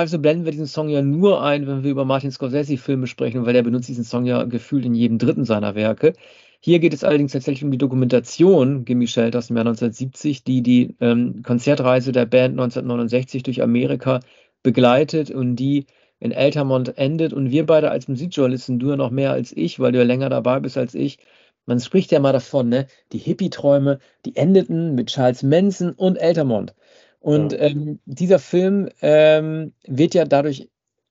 Ja, 0.00 0.04
normalerweise 0.04 0.18
blenden 0.18 0.44
wir 0.46 0.52
diesen 0.52 0.66
Song 0.66 0.88
ja 0.88 1.02
nur 1.02 1.42
ein, 1.42 1.66
wenn 1.66 1.84
wir 1.84 1.90
über 1.90 2.06
Martin 2.06 2.30
Scorsese-Filme 2.30 3.06
sprechen, 3.06 3.44
weil 3.44 3.54
er 3.54 3.62
benutzt 3.62 3.86
diesen 3.86 4.04
Song 4.04 4.24
ja 4.24 4.44
gefühlt 4.44 4.86
in 4.86 4.94
jedem 4.94 5.18
dritten 5.18 5.44
seiner 5.44 5.74
Werke. 5.74 6.14
Hier 6.58 6.78
geht 6.78 6.94
es 6.94 7.04
allerdings 7.04 7.32
tatsächlich 7.32 7.64
um 7.64 7.70
die 7.70 7.76
Dokumentation 7.76 8.86
Gimme 8.86 9.06
Shelter 9.06 9.36
aus 9.36 9.48
dem 9.48 9.56
Jahr 9.56 9.66
1970, 9.66 10.42
die 10.42 10.62
die 10.62 10.96
ähm, 11.00 11.42
Konzertreise 11.42 12.12
der 12.12 12.24
Band 12.24 12.52
1969 12.58 13.42
durch 13.42 13.60
Amerika 13.60 14.20
begleitet 14.62 15.30
und 15.30 15.56
die 15.56 15.84
in 16.18 16.32
Altamont 16.32 16.96
endet. 16.96 17.34
Und 17.34 17.50
wir 17.50 17.66
beide 17.66 17.90
als 17.90 18.08
Musikjournalisten, 18.08 18.78
du 18.78 18.88
ja 18.88 18.96
noch 18.96 19.10
mehr 19.10 19.32
als 19.32 19.54
ich, 19.54 19.80
weil 19.80 19.92
du 19.92 19.98
ja 19.98 20.04
länger 20.04 20.30
dabei 20.30 20.60
bist 20.60 20.78
als 20.78 20.94
ich, 20.94 21.18
man 21.66 21.78
spricht 21.78 22.10
ja 22.10 22.20
mal 22.20 22.32
davon, 22.32 22.70
ne? 22.70 22.86
Die 23.12 23.18
Hippie-Träume, 23.18 23.98
die 24.24 24.34
endeten 24.34 24.94
mit 24.94 25.08
Charles 25.08 25.42
Manson 25.42 25.92
und 25.92 26.18
Altamont. 26.18 26.74
Und 27.20 27.54
ähm, 27.58 28.00
dieser 28.06 28.38
Film 28.38 28.88
ähm, 29.02 29.74
wird 29.86 30.14
ja 30.14 30.24
dadurch 30.24 30.70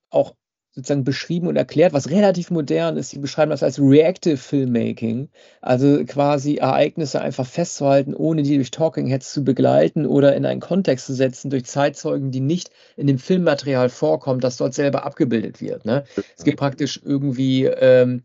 auch 0.10 0.34
sozusagen 0.72 1.04
beschrieben 1.04 1.48
und 1.48 1.56
erklärt, 1.56 1.94
was 1.94 2.10
relativ 2.10 2.52
modern 2.52 2.98
ist. 2.98 3.10
Sie 3.10 3.20
beschreiben 3.20 3.52
das 3.52 3.64
als 3.64 3.80
Reactive 3.80 4.38
Filmmaking, 4.38 5.30
also 5.62 6.04
quasi 6.06 6.56
Ereignisse 6.56 7.22
einfach 7.22 7.46
festzuhalten, 7.46 8.14
ohne 8.14 8.44
die 8.44 8.56
durch 8.56 8.72
Talking 8.72 9.08
Heads 9.08 9.34
zu 9.34 9.44
begleiten 9.44 10.06
oder 10.06 10.36
in 10.36 10.46
einen 10.46 10.62
Kontext 10.62 11.08
zu 11.08 11.14
setzen 11.14 11.50
durch 11.50 11.66
Zeitzeugen, 11.66 12.32
die 12.32 12.40
nicht 12.40 12.72
in 12.96 13.08
dem 13.08 13.20
Filmmaterial 13.20 13.90
vorkommen, 13.90 14.40
das 14.40 14.58
dort 14.58 14.74
selber 14.74 15.06
abgebildet 15.06 15.62
wird. 15.62 15.86
Ne? 15.86 16.04
Es 16.38 16.44
gibt 16.44 16.58
praktisch 16.58 17.00
irgendwie 17.04 17.66
ähm, 17.66 18.24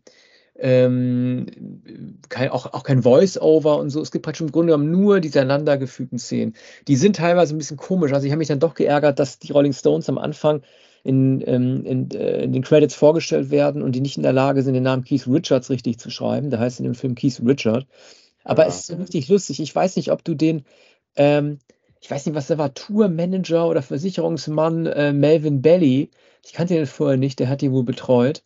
ähm, 0.57 1.47
kein, 2.29 2.49
auch, 2.49 2.73
auch 2.73 2.83
kein 2.83 3.03
Voice-Over 3.03 3.77
und 3.77 3.89
so. 3.89 4.01
Es 4.01 4.11
gibt 4.11 4.23
praktisch 4.23 4.41
im 4.41 4.51
Grunde 4.51 4.73
genommen 4.73 4.91
nur 4.91 5.19
diese 5.19 5.41
aneinandergefügten 5.41 6.17
Szenen. 6.17 6.53
Die 6.87 6.95
sind 6.95 7.17
teilweise 7.17 7.55
ein 7.55 7.57
bisschen 7.57 7.77
komisch. 7.77 8.13
Also 8.13 8.25
ich 8.25 8.31
habe 8.31 8.39
mich 8.39 8.47
dann 8.47 8.59
doch 8.59 8.73
geärgert, 8.73 9.19
dass 9.19 9.39
die 9.39 9.51
Rolling 9.51 9.73
Stones 9.73 10.07
am 10.07 10.17
Anfang 10.17 10.61
in, 11.03 11.43
ähm, 11.45 11.85
in, 11.85 12.09
äh, 12.11 12.43
in 12.43 12.53
den 12.53 12.63
Credits 12.63 12.95
vorgestellt 12.95 13.51
werden 13.51 13.81
und 13.81 13.91
die 13.93 14.01
nicht 14.01 14.17
in 14.17 14.23
der 14.23 14.33
Lage 14.33 14.63
sind, 14.63 14.73
den 14.73 14.83
Namen 14.83 15.03
Keith 15.03 15.27
Richards 15.27 15.69
richtig 15.69 15.99
zu 15.99 16.09
schreiben. 16.09 16.49
Da 16.49 16.59
heißt 16.59 16.79
in 16.79 16.85
dem 16.85 16.95
Film 16.95 17.15
Keith 17.15 17.41
Richard. 17.45 17.85
Aber 18.43 18.63
Ja. 18.63 18.69
es 18.69 18.89
ist 18.89 18.97
richtig 18.97 19.27
lustig. 19.27 19.59
Ich 19.59 19.75
weiß 19.75 19.97
nicht, 19.97 20.11
ob 20.11 20.23
du 20.23 20.35
den, 20.35 20.63
ähm, 21.15 21.59
ich 21.99 22.09
weiß 22.09 22.25
nicht, 22.25 22.35
was 22.35 22.47
der 22.47 22.57
war, 22.57 22.73
Tourmanager 22.73 23.67
oder 23.67 23.81
Versicherungsmann 23.81 24.85
äh, 24.85 25.11
Melvin 25.11 25.61
Belly. 25.61 26.11
Ich 26.45 26.53
kannte 26.53 26.75
den 26.75 26.85
vorher 26.85 27.17
nicht, 27.17 27.39
der 27.39 27.49
hat 27.49 27.61
die 27.61 27.71
wohl 27.71 27.83
betreut. 27.83 28.43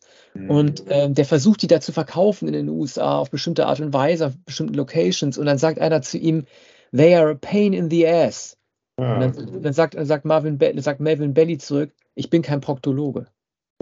Und 0.48 0.84
ähm, 0.88 1.14
der 1.14 1.26
versucht, 1.26 1.60
die 1.60 1.66
da 1.66 1.80
zu 1.80 1.92
verkaufen 1.92 2.48
in 2.48 2.54
den 2.54 2.68
USA 2.70 3.18
auf 3.18 3.30
bestimmte 3.30 3.66
Art 3.66 3.80
und 3.80 3.92
Weise, 3.92 4.28
auf 4.28 4.38
bestimmten 4.44 4.74
Locations. 4.74 5.36
Und 5.36 5.44
dann 5.44 5.58
sagt 5.58 5.78
einer 5.78 6.00
zu 6.00 6.16
ihm, 6.16 6.46
they 6.92 7.14
are 7.14 7.32
a 7.32 7.34
pain 7.34 7.74
in 7.74 7.90
the 7.90 8.06
ass. 8.06 8.56
Ja. 8.98 9.14
Und 9.14 9.20
dann, 9.20 9.62
dann, 9.62 9.72
sagt, 9.72 9.96
sagt, 9.98 10.24
Marvin 10.24 10.58
sagt 10.80 11.00
Melvin 11.00 11.34
Belly 11.34 11.58
zurück, 11.58 11.92
ich 12.14 12.30
bin 12.30 12.42
kein 12.42 12.60
Proktologe. 12.60 13.26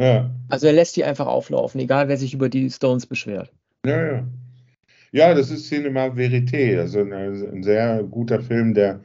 Ja. 0.00 0.30
Also 0.48 0.66
er 0.66 0.72
lässt 0.72 0.96
die 0.96 1.04
einfach 1.04 1.26
auflaufen, 1.26 1.80
egal 1.80 2.08
wer 2.08 2.16
sich 2.16 2.34
über 2.34 2.48
die 2.48 2.70
Stones 2.70 3.06
beschwert. 3.06 3.52
Ja, 3.86 4.04
ja. 4.04 4.26
Ja, 5.10 5.34
das 5.34 5.50
ist 5.50 5.68
Cinema 5.68 6.06
Verité, 6.08 6.78
also 6.78 7.00
ein, 7.00 7.12
ein 7.12 7.62
sehr 7.62 8.02
guter 8.02 8.40
Film, 8.40 8.74
der 8.74 9.00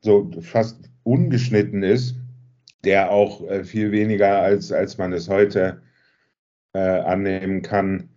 so 0.00 0.30
fast 0.40 0.88
ungeschnitten 1.02 1.82
ist, 1.82 2.16
der 2.84 3.10
auch 3.10 3.46
äh, 3.48 3.64
viel 3.64 3.92
weniger 3.92 4.40
als, 4.40 4.72
als 4.72 4.98
man 4.98 5.12
es 5.12 5.28
heute 5.28 5.82
äh, 6.74 6.78
annehmen 6.78 7.62
kann, 7.62 8.08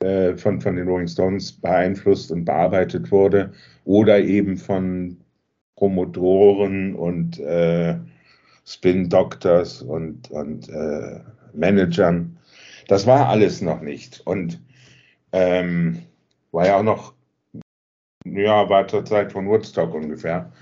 äh, 0.00 0.36
von, 0.36 0.60
von 0.60 0.76
den 0.76 0.88
Rolling 0.88 1.08
Stones 1.08 1.52
beeinflusst 1.52 2.32
und 2.32 2.44
bearbeitet 2.44 3.10
wurde 3.10 3.52
oder 3.84 4.18
eben 4.20 4.56
von 4.56 5.18
Promotoren 5.76 6.94
und 6.94 7.38
äh, 7.40 7.96
Spin 8.64 9.08
Doctors 9.08 9.82
und, 9.82 10.30
und 10.30 10.68
äh, 10.68 11.20
Managern. 11.52 12.38
Das 12.88 13.06
war 13.06 13.28
alles 13.28 13.60
noch 13.60 13.80
nicht. 13.80 14.20
Und 14.26 14.60
ähm, 15.32 16.02
war 16.52 16.66
ja 16.66 16.78
auch 16.78 16.82
noch, 16.82 17.14
ja, 18.24 18.68
war 18.68 18.88
zur 18.88 19.04
Zeit 19.04 19.32
von 19.32 19.46
Woodstock 19.48 19.94
ungefähr. 19.94 20.52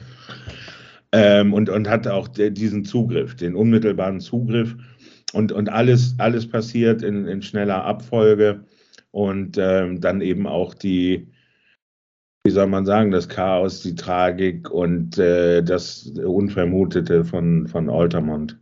Ähm, 1.13 1.55
und, 1.55 1.71
und 1.71 1.89
hatte 1.89 2.13
auch 2.15 2.29
diesen 2.29 2.85
Zugriff, 2.85 3.35
den 3.35 3.55
unmittelbaren 3.55 4.21
Zugriff. 4.21 4.77
Und, 5.33 5.53
und 5.53 5.69
alles, 5.69 6.15
alles 6.19 6.49
passiert 6.49 7.03
in, 7.03 7.27
in 7.27 7.43
schneller 7.43 7.85
Abfolge. 7.85 8.65
Und 9.11 9.57
ähm, 9.59 10.01
dann 10.01 10.21
eben 10.21 10.47
auch 10.47 10.75
die, 10.75 11.29
wie 12.45 12.51
soll 12.51 12.67
man 12.67 12.85
sagen, 12.87 13.11
das 13.11 13.29
Chaos, 13.29 13.83
die 13.83 13.95
Tragik 13.95 14.71
und 14.71 15.19
äh, 15.19 15.63
das 15.63 16.13
Unvermutete 16.25 17.25
von, 17.25 17.67
von 17.67 17.91
Altamont. 17.91 18.59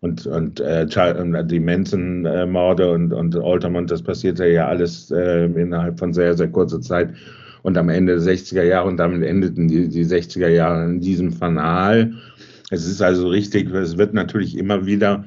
Und, 0.00 0.26
und 0.26 0.60
äh, 0.60 0.86
die 0.86 1.60
Manson-Morde 1.60 2.90
und, 2.90 3.12
und 3.12 3.36
Altamont, 3.36 3.90
das 3.90 4.02
passierte 4.02 4.46
ja 4.46 4.66
alles 4.66 5.10
äh, 5.10 5.44
innerhalb 5.44 5.98
von 5.98 6.14
sehr, 6.14 6.34
sehr 6.34 6.48
kurzer 6.48 6.80
Zeit. 6.80 7.12
Und 7.62 7.76
am 7.76 7.88
Ende 7.88 8.18
der 8.18 8.34
60er 8.34 8.62
Jahre 8.62 8.88
und 8.88 8.96
damit 8.96 9.22
endeten 9.22 9.68
die, 9.68 9.88
die 9.88 10.04
60er 10.04 10.48
Jahre 10.48 10.84
in 10.84 11.00
diesem 11.00 11.32
Fanal. 11.32 12.14
Es 12.70 12.86
ist 12.86 13.02
also 13.02 13.28
richtig, 13.28 13.70
es 13.72 13.98
wird 13.98 14.14
natürlich 14.14 14.56
immer 14.56 14.86
wieder 14.86 15.24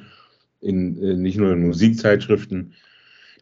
in, 0.62 1.02
äh, 1.02 1.16
nicht 1.16 1.38
nur 1.38 1.52
in 1.52 1.68
Musikzeitschriften 1.68 2.74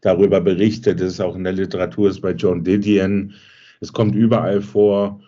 darüber 0.01 0.41
berichtet, 0.41 0.99
es 0.99 1.13
ist 1.13 1.21
auch 1.21 1.36
in 1.36 1.43
der 1.43 1.54
Literatur, 1.54 2.10
ist 2.10 2.21
bei 2.21 2.32
John 2.32 2.63
Didion, 2.63 3.34
es 3.80 3.93
kommt 3.93 4.15
überall 4.15 4.62
vor, 4.62 5.21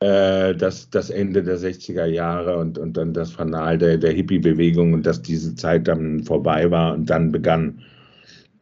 äh, 0.00 0.54
das, 0.54 0.90
das 0.90 1.10
Ende 1.10 1.42
der 1.42 1.58
60er 1.58 2.06
Jahre 2.06 2.56
und, 2.56 2.78
und 2.78 2.96
dann 2.96 3.12
das 3.12 3.30
Fanal 3.30 3.78
der, 3.78 3.98
der 3.98 4.12
Hippie-Bewegung 4.12 4.92
und 4.92 5.06
dass 5.06 5.22
diese 5.22 5.54
Zeit 5.54 5.86
dann 5.88 6.24
vorbei 6.24 6.70
war 6.70 6.94
und 6.94 7.08
dann 7.08 7.30
begann 7.30 7.80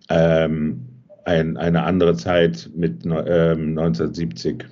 ähm, 0.08 0.91
ein, 1.24 1.56
eine 1.56 1.82
andere 1.82 2.16
Zeit 2.16 2.70
mit 2.74 3.04
ähm, 3.04 3.78
1970. 3.78 4.64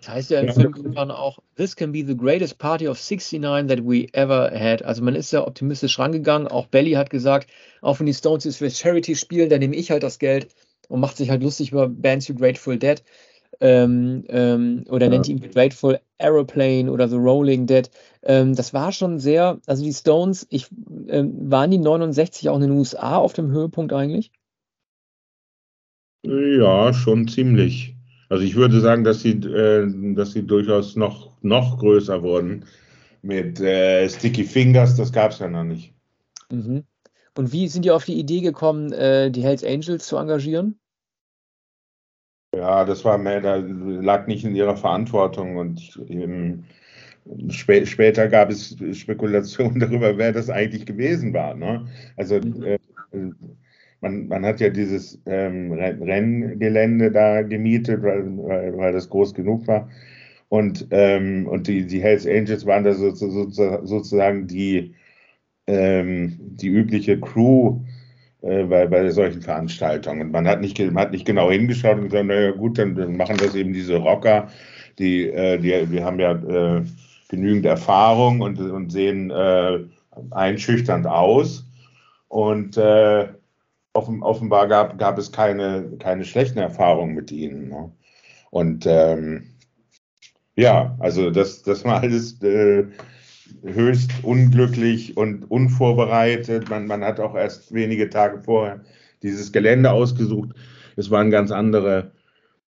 Das 0.00 0.14
heißt 0.14 0.30
ja 0.30 0.40
im. 0.40 0.52
Film 0.52 0.74
irgendwann 0.76 1.10
auch, 1.10 1.38
This 1.56 1.74
can 1.74 1.92
be 1.92 2.04
the 2.06 2.16
greatest 2.16 2.58
party 2.58 2.86
of 2.86 2.98
69 2.98 3.68
that 3.68 3.84
we 3.84 4.06
ever 4.12 4.50
had. 4.54 4.84
Also 4.84 5.02
man 5.02 5.14
ist 5.14 5.32
ja 5.32 5.46
optimistisch 5.46 5.98
rangegangen. 5.98 6.46
Auch 6.48 6.66
Belly 6.66 6.92
hat 6.92 7.10
gesagt, 7.10 7.50
auch 7.82 7.98
wenn 7.98 8.06
die 8.06 8.14
Stones 8.14 8.44
jetzt 8.44 8.58
für 8.58 8.70
Charity 8.70 9.16
spielen, 9.16 9.48
dann 9.48 9.60
nehme 9.60 9.74
ich 9.74 9.90
halt 9.90 10.02
das 10.02 10.18
Geld 10.18 10.48
und 10.88 11.00
macht 11.00 11.16
sich 11.16 11.30
halt 11.30 11.42
lustig 11.42 11.72
über 11.72 11.88
Bands 11.88 12.28
wie 12.28 12.34
Grateful 12.34 12.78
Dead 12.78 13.02
ähm, 13.60 14.24
ähm, 14.28 14.84
oder 14.88 15.06
ja. 15.06 15.10
nennt 15.10 15.28
ihn 15.28 15.40
Grateful 15.40 15.98
Aeroplane 16.18 16.90
oder 16.90 17.08
The 17.08 17.16
Rolling 17.16 17.66
Dead. 17.66 17.90
Ähm, 18.22 18.54
das 18.54 18.74
war 18.74 18.92
schon 18.92 19.18
sehr, 19.18 19.58
also 19.66 19.84
die 19.84 19.92
Stones, 19.92 20.46
ich, 20.50 20.68
ähm, 21.08 21.50
waren 21.50 21.70
die 21.70 21.78
69 21.78 22.48
auch 22.48 22.56
in 22.56 22.62
den 22.62 22.70
USA 22.72 23.16
auf 23.16 23.32
dem 23.32 23.50
Höhepunkt 23.50 23.92
eigentlich? 23.92 24.30
Ja, 26.26 26.92
schon 26.92 27.28
ziemlich. 27.28 27.94
Also 28.28 28.42
ich 28.42 28.56
würde 28.56 28.80
sagen, 28.80 29.04
dass 29.04 29.22
sie, 29.22 29.32
äh, 29.32 29.86
dass 30.14 30.32
sie 30.32 30.46
durchaus 30.46 30.96
noch, 30.96 31.30
noch 31.42 31.78
größer 31.78 32.22
wurden. 32.22 32.64
Mit 33.22 33.60
äh, 33.60 34.08
Sticky 34.08 34.44
Fingers, 34.44 34.96
das 34.96 35.12
gab 35.12 35.32
es 35.32 35.38
ja 35.38 35.48
noch 35.48 35.64
nicht. 35.64 35.92
Mhm. 36.50 36.84
Und 37.36 37.52
wie 37.52 37.68
sind 37.68 37.84
die 37.84 37.90
auf 37.90 38.04
die 38.04 38.18
Idee 38.18 38.40
gekommen, 38.40 38.92
äh, 38.92 39.30
die 39.30 39.42
Hells 39.42 39.64
Angels 39.64 40.06
zu 40.06 40.16
engagieren? 40.16 40.78
Ja, 42.54 42.84
das 42.84 43.04
war 43.04 43.18
mehr, 43.18 43.40
da 43.40 43.56
lag 43.56 44.26
nicht 44.26 44.44
in 44.44 44.56
ihrer 44.56 44.76
Verantwortung 44.76 45.56
und 45.56 46.00
ähm, 46.08 46.64
spä 47.50 47.84
später 47.84 48.28
gab 48.28 48.50
es 48.50 48.76
Spekulationen 48.92 49.78
darüber, 49.80 50.16
wer 50.16 50.32
das 50.32 50.48
eigentlich 50.48 50.86
gewesen 50.86 51.34
war. 51.34 51.54
Ne? 51.54 51.86
Also 52.16 52.40
mhm. 52.40 52.78
Man, 54.06 54.28
man 54.28 54.44
hat 54.44 54.60
ja 54.60 54.68
dieses 54.68 55.20
ähm, 55.26 55.72
Renngelände 55.72 57.10
da 57.10 57.42
gemietet, 57.42 58.02
weil, 58.02 58.24
weil, 58.38 58.76
weil, 58.76 58.92
das 58.92 59.08
groß 59.08 59.34
genug 59.34 59.66
war. 59.66 59.88
Und, 60.48 60.86
ähm, 60.90 61.46
und 61.48 61.66
die, 61.66 61.86
die 61.86 62.00
Hells 62.00 62.26
Angels 62.26 62.64
waren 62.66 62.84
da 62.84 62.94
so, 62.94 63.10
so, 63.10 63.48
sozusagen 63.50 64.46
die, 64.46 64.94
ähm, 65.66 66.38
die 66.38 66.68
übliche 66.68 67.18
Crew 67.18 67.80
äh, 68.42 68.64
bei, 68.64 68.86
bei 68.86 69.10
solchen 69.10 69.42
Veranstaltungen. 69.42 70.30
Man 70.30 70.46
hat 70.46 70.60
nicht, 70.60 70.78
man 70.78 70.98
hat 70.98 71.10
nicht 71.10 71.26
genau 71.26 71.50
hingeschaut 71.50 71.96
und 71.98 72.04
gesagt, 72.04 72.26
naja 72.26 72.52
gut, 72.52 72.78
dann, 72.78 72.94
dann 72.94 73.16
machen 73.16 73.38
das 73.38 73.54
eben 73.56 73.72
diese 73.72 73.96
Rocker, 73.96 74.48
die, 74.98 75.28
äh, 75.28 75.58
die, 75.58 75.86
die 75.86 76.02
haben 76.04 76.20
ja 76.20 76.32
äh, 76.32 76.84
genügend 77.28 77.66
Erfahrung 77.66 78.40
und, 78.40 78.60
und 78.60 78.90
sehen 78.92 79.30
äh, 79.30 79.80
einschüchternd 80.30 81.08
aus. 81.08 81.68
Und 82.28 82.76
äh, 82.76 83.28
offen, 83.96 84.22
offenbar 84.22 84.68
gab, 84.68 84.98
gab 84.98 85.18
es 85.18 85.32
keine, 85.32 85.96
keine 85.98 86.24
schlechten 86.24 86.58
Erfahrungen 86.58 87.14
mit 87.14 87.32
ihnen. 87.32 87.68
Ne? 87.68 87.92
Und 88.50 88.86
ähm, 88.86 89.54
ja, 90.54 90.96
also 91.00 91.30
das, 91.30 91.62
das 91.62 91.84
war 91.84 92.02
alles 92.02 92.40
äh, 92.42 92.84
höchst 93.62 94.10
unglücklich 94.22 95.16
und 95.16 95.50
unvorbereitet. 95.50 96.70
Man, 96.70 96.86
man 96.86 97.04
hat 97.04 97.20
auch 97.20 97.34
erst 97.34 97.72
wenige 97.74 98.08
Tage 98.08 98.40
vorher 98.42 98.80
dieses 99.22 99.52
Gelände 99.52 99.90
ausgesucht. 99.90 100.50
Es 100.96 101.10
waren 101.10 101.30
ganz 101.30 101.50
andere 101.50 102.12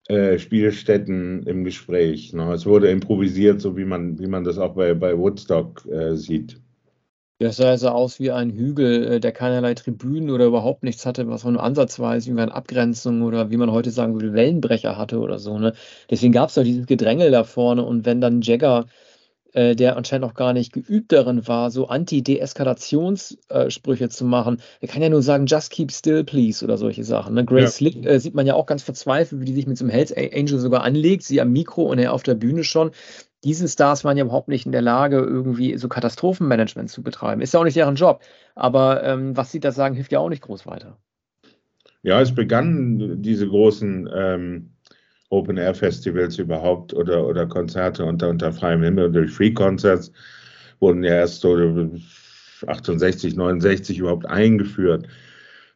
äh, 0.09 0.39
Spielstätten 0.39 1.45
im 1.45 1.65
Gespräch. 1.65 2.33
Ne? 2.33 2.53
Es 2.53 2.67
wurde 2.67 2.91
improvisiert, 2.91 3.61
so 3.61 3.77
wie 3.77 3.85
man, 3.85 4.19
wie 4.19 4.27
man 4.27 4.45
das 4.45 4.59
auch 4.59 4.75
bei, 4.75 4.95
bei 4.95 5.17
Woodstock 5.17 5.85
äh, 5.87 6.15
sieht. 6.17 6.62
Das 7.42 7.57
sah 7.57 7.70
also 7.70 7.88
aus 7.88 8.20
wie 8.20 8.31
ein 8.31 8.50
Hügel, 8.50 9.14
äh, 9.14 9.20
der 9.20 9.33
keinerlei 9.33 9.74
Tribünen 9.74 10.31
oder 10.31 10.46
überhaupt 10.46 10.85
nichts 10.85 11.05
hatte, 11.05 11.28
was 11.28 11.42
man 11.42 11.55
nur 11.55 11.62
ansatzweise 11.62 12.35
wie 12.35 12.40
eine 12.40 12.55
Abgrenzung 12.55 13.22
oder 13.22 13.50
wie 13.50 13.57
man 13.57 13.72
heute 13.72 13.90
sagen 13.90 14.14
würde, 14.14 14.33
Wellenbrecher 14.33 14.96
hatte 14.96 15.18
oder 15.18 15.40
so. 15.40 15.59
Ne? 15.59 15.72
Deswegen 16.09 16.33
gab 16.33 16.50
es 16.50 16.55
doch 16.55 16.62
dieses 16.62 16.87
Gedrängel 16.87 17.33
da 17.33 17.42
vorne 17.42 17.85
und 17.85 18.07
wenn 18.07 18.20
dann 18.20 18.42
Jagger 18.42 18.87
äh, 19.55 19.74
der 19.74 19.96
anscheinend 19.96 20.24
auch 20.24 20.35
gar 20.35 20.52
nicht 20.52 20.72
geübt 20.72 21.11
darin 21.12 21.48
war, 21.48 21.72
so 21.72 21.88
Anti-Deeskalationssprüche 21.88 24.09
zu 24.09 24.24
machen. 24.24 24.62
Er 24.81 24.88
kann 24.88 25.02
ja 25.02 25.09
nur 25.09 25.22
sagen, 25.22 25.46
just 25.46 25.70
keep 25.70 25.92
still, 25.92 26.24
please, 26.24 26.64
oder 26.64 26.78
solche 26.78 27.05
Sachen. 27.05 27.35
Ne? 27.35 27.44
Grace 27.44 27.62
ja. 27.62 27.70
Slick 27.70 28.07
äh, 28.07 28.18
sieht 28.20 28.35
man 28.35 28.46
ja 28.46 28.55
auch 28.55 28.66
ganz 28.66 28.83
verzweifelt, 28.83 29.40
wie 29.40 29.46
die 29.46 29.55
sich 29.55 29.66
mit 29.66 29.78
so 29.78 29.85
einem 29.85 29.90
Hells 29.90 30.14
Angel 30.16 30.59
sogar 30.59 30.85
anlegt, 30.85 31.24
sie 31.24 31.40
am 31.40 31.52
Mikro 31.52 31.83
und 31.83 31.98
er 31.98 32.12
auf 32.12 32.22
der 32.22 32.35
Bühne 32.35 32.64
schon. 32.64 32.92
Diese 33.44 33.68
Stars 33.68 34.05
waren 34.05 34.16
ja 34.16 34.24
überhaupt 34.24 34.48
nicht 34.48 34.66
in 34.66 34.72
der 34.72 34.83
Lage, 34.83 35.16
irgendwie 35.16 35.76
so 35.76 35.88
Katastrophenmanagement 35.88 36.90
zu 36.90 37.02
betreiben. 37.02 37.40
Ist 37.40 37.55
ja 37.55 37.61
auch 37.61 37.64
nicht 37.64 37.76
deren 37.76 37.96
Job. 37.96 38.22
Aber 38.55 39.02
ähm, 39.02 39.37
was 39.37 39.50
sie 39.50 39.61
da 39.61 39.72
sagen, 39.72 39.94
hilft 39.94 40.12
ja 40.12 40.20
auch 40.20 40.28
nicht 40.28 40.42
groß 40.42 40.66
weiter. 40.66 40.98
Ja, 42.02 42.20
es 42.20 42.35
begannen 42.35 43.22
diese 43.22 43.48
großen 43.48 44.09
ähm, 44.14 44.70
Open-Air-Festivals 45.31 46.38
überhaupt 46.38 46.94
oder, 46.94 47.26
oder 47.26 47.46
Konzerte 47.46 48.05
unter, 48.05 48.28
unter 48.28 48.52
freiem 48.52 48.83
Himmel. 48.83 49.11
Durch 49.11 49.31
Free 49.31 49.52
Concerts 49.52 50.12
wurden 50.78 51.02
ja 51.02 51.14
erst 51.14 51.40
so 51.40 51.57
68, 52.66 53.35
69 53.35 53.98
überhaupt 53.98 54.26
eingeführt. 54.26 55.09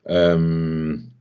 Ähm, 0.05 1.13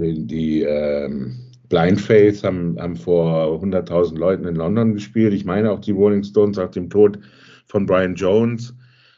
die, 0.00 0.26
die 0.26 0.62
ähm, 0.62 1.51
Blind 1.72 2.02
Faith 2.02 2.44
haben, 2.44 2.78
haben 2.78 2.96
vor 2.96 3.58
100.000 3.62 4.18
Leuten 4.18 4.44
in 4.46 4.56
London 4.56 4.92
gespielt. 4.92 5.32
Ich 5.32 5.46
meine 5.46 5.72
auch 5.72 5.80
die 5.80 5.92
Rolling 5.92 6.22
Stones 6.22 6.58
nach 6.58 6.70
dem 6.70 6.90
Tod 6.90 7.18
von 7.64 7.86
Brian 7.86 8.14
Jones. 8.14 8.74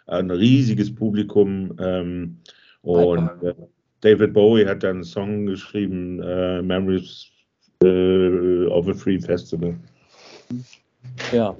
Ein 0.06 0.30
riesiges 0.30 0.94
Publikum. 0.94 1.76
Ähm, 1.80 2.38
und 2.82 3.28
äh, 3.42 3.54
David 4.02 4.34
Bowie 4.34 4.66
hat 4.66 4.84
dann 4.84 4.98
einen 4.98 5.04
Song 5.04 5.46
geschrieben, 5.46 6.22
äh, 6.22 6.62
Memories 6.62 7.26
äh, 7.82 8.66
of 8.66 8.86
a 8.86 8.94
Free 8.94 9.18
Festival. 9.18 9.74
Ja. 11.32 11.56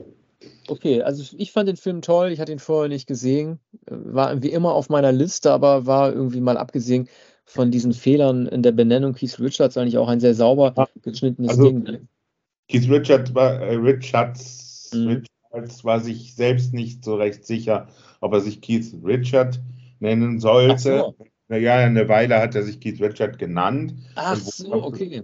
Okay, 0.68 1.02
also 1.02 1.34
ich 1.36 1.50
fand 1.50 1.68
den 1.68 1.76
Film 1.76 2.02
toll. 2.02 2.30
Ich 2.30 2.38
hatte 2.38 2.52
ihn 2.52 2.60
vorher 2.60 2.88
nicht 2.88 3.08
gesehen. 3.08 3.58
War 3.86 4.40
wie 4.44 4.52
immer 4.52 4.72
auf 4.72 4.88
meiner 4.90 5.10
Liste, 5.10 5.50
aber 5.50 5.86
war 5.86 6.12
irgendwie 6.12 6.40
mal 6.40 6.56
abgesehen 6.56 7.08
von 7.44 7.70
diesen 7.70 7.92
Fehlern 7.92 8.46
in 8.46 8.62
der 8.62 8.72
Benennung. 8.72 9.14
Keith 9.14 9.38
Richards 9.38 9.76
eigentlich 9.76 9.98
auch 9.98 10.08
ein 10.08 10.20
sehr 10.20 10.34
sauber 10.34 10.88
geschnittenes 11.02 11.50
also, 11.50 11.70
Ding. 11.70 12.08
Keith 12.68 12.90
Richards 12.90 13.34
war, 13.34 13.60
äh, 13.60 13.74
Richards, 13.74 14.90
mhm. 14.94 15.22
Hawks 15.52 15.84
war 15.84 16.00
sich 16.00 16.34
selbst 16.34 16.74
nicht 16.74 17.04
so 17.04 17.16
recht 17.16 17.46
sicher, 17.46 17.88
ob 18.20 18.32
er 18.32 18.40
sich 18.40 18.60
Keith 18.60 18.94
Richard 19.04 19.60
nennen 20.00 20.40
sollte. 20.40 20.98
So. 20.98 21.16
Naja, 21.48 21.76
eine 21.76 22.08
Weile 22.08 22.40
hat 22.40 22.54
er 22.54 22.62
sich 22.62 22.80
Keith 22.80 23.00
Richard 23.00 23.38
genannt. 23.38 23.94
Ach 24.14 24.36
so, 24.36 24.72
okay. 24.72 25.22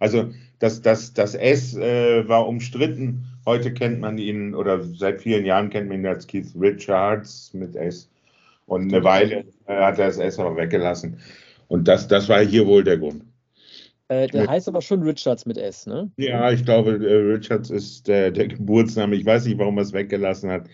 Also 0.00 0.30
das, 0.58 0.82
das, 0.82 1.12
das 1.12 1.34
S 1.34 1.76
äh, 1.76 2.26
war 2.28 2.48
umstritten. 2.48 3.26
Heute 3.44 3.72
kennt 3.72 4.00
man 4.00 4.18
ihn, 4.18 4.54
oder 4.54 4.82
seit 4.82 5.20
vielen 5.20 5.44
Jahren 5.44 5.70
kennt 5.70 5.88
man 5.88 5.98
ihn 5.98 6.06
als 6.06 6.26
Keith 6.26 6.52
Richards 6.58 7.52
mit 7.54 7.76
S. 7.76 8.08
Und 8.66 8.92
eine 8.92 9.04
Weile 9.04 9.44
äh, 9.66 9.76
hat 9.76 9.98
er 9.98 10.06
das 10.06 10.18
S 10.18 10.38
aber 10.38 10.56
weggelassen. 10.56 11.18
Und 11.68 11.88
das, 11.88 12.08
das 12.08 12.28
war 12.28 12.40
hier 12.40 12.66
wohl 12.66 12.84
der 12.84 12.98
Grund. 12.98 13.24
Äh, 14.08 14.26
der 14.28 14.46
heißt 14.46 14.68
aber 14.68 14.82
schon 14.82 15.02
Richards 15.02 15.46
mit 15.46 15.56
S, 15.56 15.86
ne? 15.86 16.10
Ja, 16.16 16.50
ich 16.50 16.64
glaube, 16.64 16.92
äh, 16.92 17.34
Richards 17.34 17.70
ist 17.70 18.08
der, 18.08 18.30
der, 18.30 18.48
Geburtsname. 18.48 19.16
Ich 19.16 19.24
weiß 19.24 19.46
nicht, 19.46 19.58
warum 19.58 19.78
er 19.78 19.82
es 19.82 19.92
weggelassen 19.92 20.50
hat, 20.50 20.66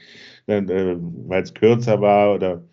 weil 0.46 1.42
es 1.42 1.54
kürzer 1.54 2.00
war 2.00 2.34
oder 2.34 2.64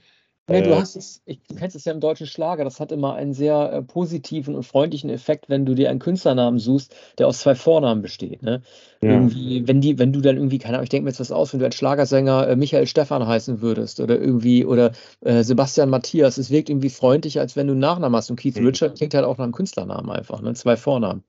Nee, 0.48 0.62
du 0.62 0.76
hast 0.76 0.96
es, 0.96 1.24
ich, 1.26 1.42
du 1.48 1.56
kennst 1.56 1.76
es 1.76 1.86
ja 1.86 1.92
im 1.92 2.00
deutschen 2.00 2.28
Schlager, 2.28 2.64
das 2.64 2.80
hat 2.80 2.92
immer 2.92 3.16
einen 3.16 3.34
sehr 3.34 3.74
äh, 3.74 3.82
positiven 3.82 4.54
und 4.54 4.62
freundlichen 4.62 5.10
Effekt, 5.10 5.50
wenn 5.50 5.66
du 5.66 5.74
dir 5.74 5.90
einen 5.90 5.98
Künstlernamen 5.98 6.60
suchst, 6.60 6.96
der 7.18 7.28
aus 7.28 7.40
zwei 7.40 7.56
Vornamen 7.56 8.04
besteht. 8.04 8.44
Ne? 8.44 8.62
Ja. 9.02 9.10
Irgendwie, 9.10 9.68
wenn 9.68 9.82
die, 9.82 9.98
wenn 9.98 10.14
du 10.14 10.22
dann 10.22 10.38
irgendwie, 10.38 10.60
keine 10.60 10.76
Ahnung, 10.76 10.84
ich 10.84 10.90
denke 10.90 11.06
mir 11.06 11.10
jetzt 11.10 11.20
was 11.20 11.32
aus, 11.32 11.52
wenn 11.52 11.62
du 11.62 11.66
als 11.66 11.76
Schlagersänger 11.76 12.48
äh, 12.48 12.56
Michael 12.56 12.86
Stefan 12.86 13.26
heißen 13.26 13.62
würdest 13.62 14.00
oder 14.00 14.20
irgendwie, 14.20 14.66
oder 14.66 14.92
äh, 15.22 15.42
Sebastian 15.42 15.90
Matthias, 15.90 16.38
es 16.38 16.52
wirkt 16.52 16.70
irgendwie 16.70 16.92
freundlicher, 16.92 17.42
als 17.42 17.56
wenn 17.56 17.66
du 17.66 17.74
einen 17.74 17.82
Nachnamen 17.82 18.16
hast. 18.16 18.30
Und 18.30 18.40
Keith 18.40 18.60
mhm. 18.60 18.68
Richard 18.68 18.98
klingt 18.98 19.16
halt 19.16 19.26
auch 19.26 19.38
nach 19.38 19.46
einem 19.46 19.54
Künstlernamen 19.54 20.12
einfach, 20.12 20.42
ne? 20.44 20.54
Zwei 20.54 20.78
Vornamen. 20.78 21.24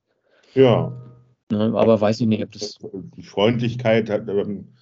Ja. 0.53 0.93
Ne? 1.51 1.73
Aber 1.75 2.01
weiß 2.03 2.21
ich 2.21 2.27
nicht, 2.27 2.45
ob 2.45 2.53
das. 2.53 2.79
Die 3.17 3.23
Freundlichkeit 3.23 4.11
hat, 4.11 4.29
ähm, 4.29 4.75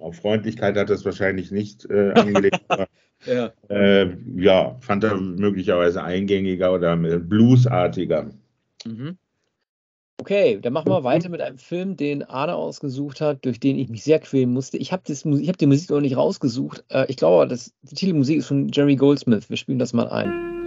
auf 0.00 0.16
Freundlichkeit 0.16 0.76
hat 0.76 0.90
das 0.90 1.04
wahrscheinlich 1.04 1.52
nicht 1.52 1.88
äh, 1.88 2.12
angelegt. 2.12 2.60
Ja. 3.24 3.52
Äh, 3.68 4.16
ja, 4.36 4.76
fand 4.80 5.04
er 5.04 5.16
möglicherweise 5.16 6.02
eingängiger 6.02 6.72
oder 6.72 6.96
bluesartiger. 6.96 8.30
Mhm. 8.84 9.16
Okay, 10.18 10.58
dann 10.60 10.72
machen 10.72 10.90
wir 10.90 11.04
weiter 11.04 11.28
mit 11.28 11.40
einem 11.40 11.58
Film, 11.58 11.96
den 11.96 12.22
Arne 12.22 12.54
ausgesucht 12.54 13.20
hat, 13.20 13.44
durch 13.44 13.60
den 13.60 13.78
ich 13.78 13.88
mich 13.88 14.02
sehr 14.02 14.18
quälen 14.18 14.52
musste. 14.52 14.78
Ich 14.78 14.90
habe 14.90 15.02
hab 15.12 15.58
die 15.58 15.66
Musik 15.66 15.90
noch 15.90 16.00
nicht 16.00 16.16
rausgesucht. 16.16 16.84
Äh, 16.88 17.06
ich 17.08 17.16
glaube, 17.16 17.46
das, 17.46 17.72
die 17.82 17.94
Titelmusik 17.94 18.38
ist 18.38 18.46
von 18.46 18.68
Jerry 18.68 18.96
Goldsmith. 18.96 19.50
Wir 19.50 19.56
spielen 19.56 19.78
das 19.78 19.92
mal 19.92 20.08
ein. 20.08 20.66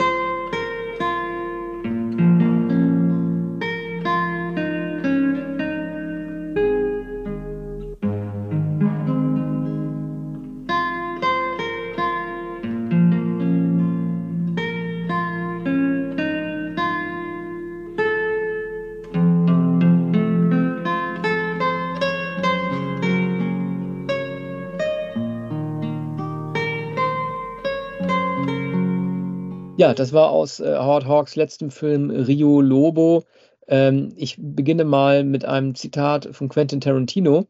Ja, 29.79 29.93
das 29.93 30.11
war 30.11 30.31
aus 30.31 30.59
äh, 30.59 30.75
Howard 30.77 31.05
Hawks 31.05 31.37
letztem 31.37 31.71
Film 31.71 32.09
Rio 32.09 32.59
Lobo. 32.59 33.23
Ähm, 33.65 34.11
ich 34.17 34.35
beginne 34.37 34.83
mal 34.83 35.23
mit 35.23 35.45
einem 35.45 35.73
Zitat 35.73 36.27
von 36.33 36.49
Quentin 36.49 36.81
Tarantino, 36.81 37.47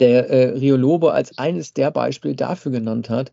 der 0.00 0.30
äh, 0.30 0.50
Rio 0.58 0.76
Lobo 0.76 1.08
als 1.08 1.36
eines 1.36 1.74
der 1.74 1.90
Beispiele 1.90 2.34
dafür 2.34 2.72
genannt 2.72 3.10
hat, 3.10 3.32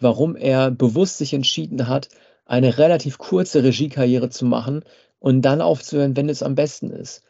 warum 0.00 0.34
er 0.34 0.72
bewusst 0.72 1.18
sich 1.18 1.34
entschieden 1.34 1.86
hat, 1.86 2.08
eine 2.46 2.78
relativ 2.78 3.18
kurze 3.18 3.62
Regiekarriere 3.62 4.28
zu 4.28 4.44
machen 4.44 4.84
und 5.20 5.42
dann 5.42 5.60
aufzuhören, 5.60 6.16
wenn 6.16 6.28
es 6.28 6.42
am 6.42 6.56
besten 6.56 6.90
ist. 6.90 7.22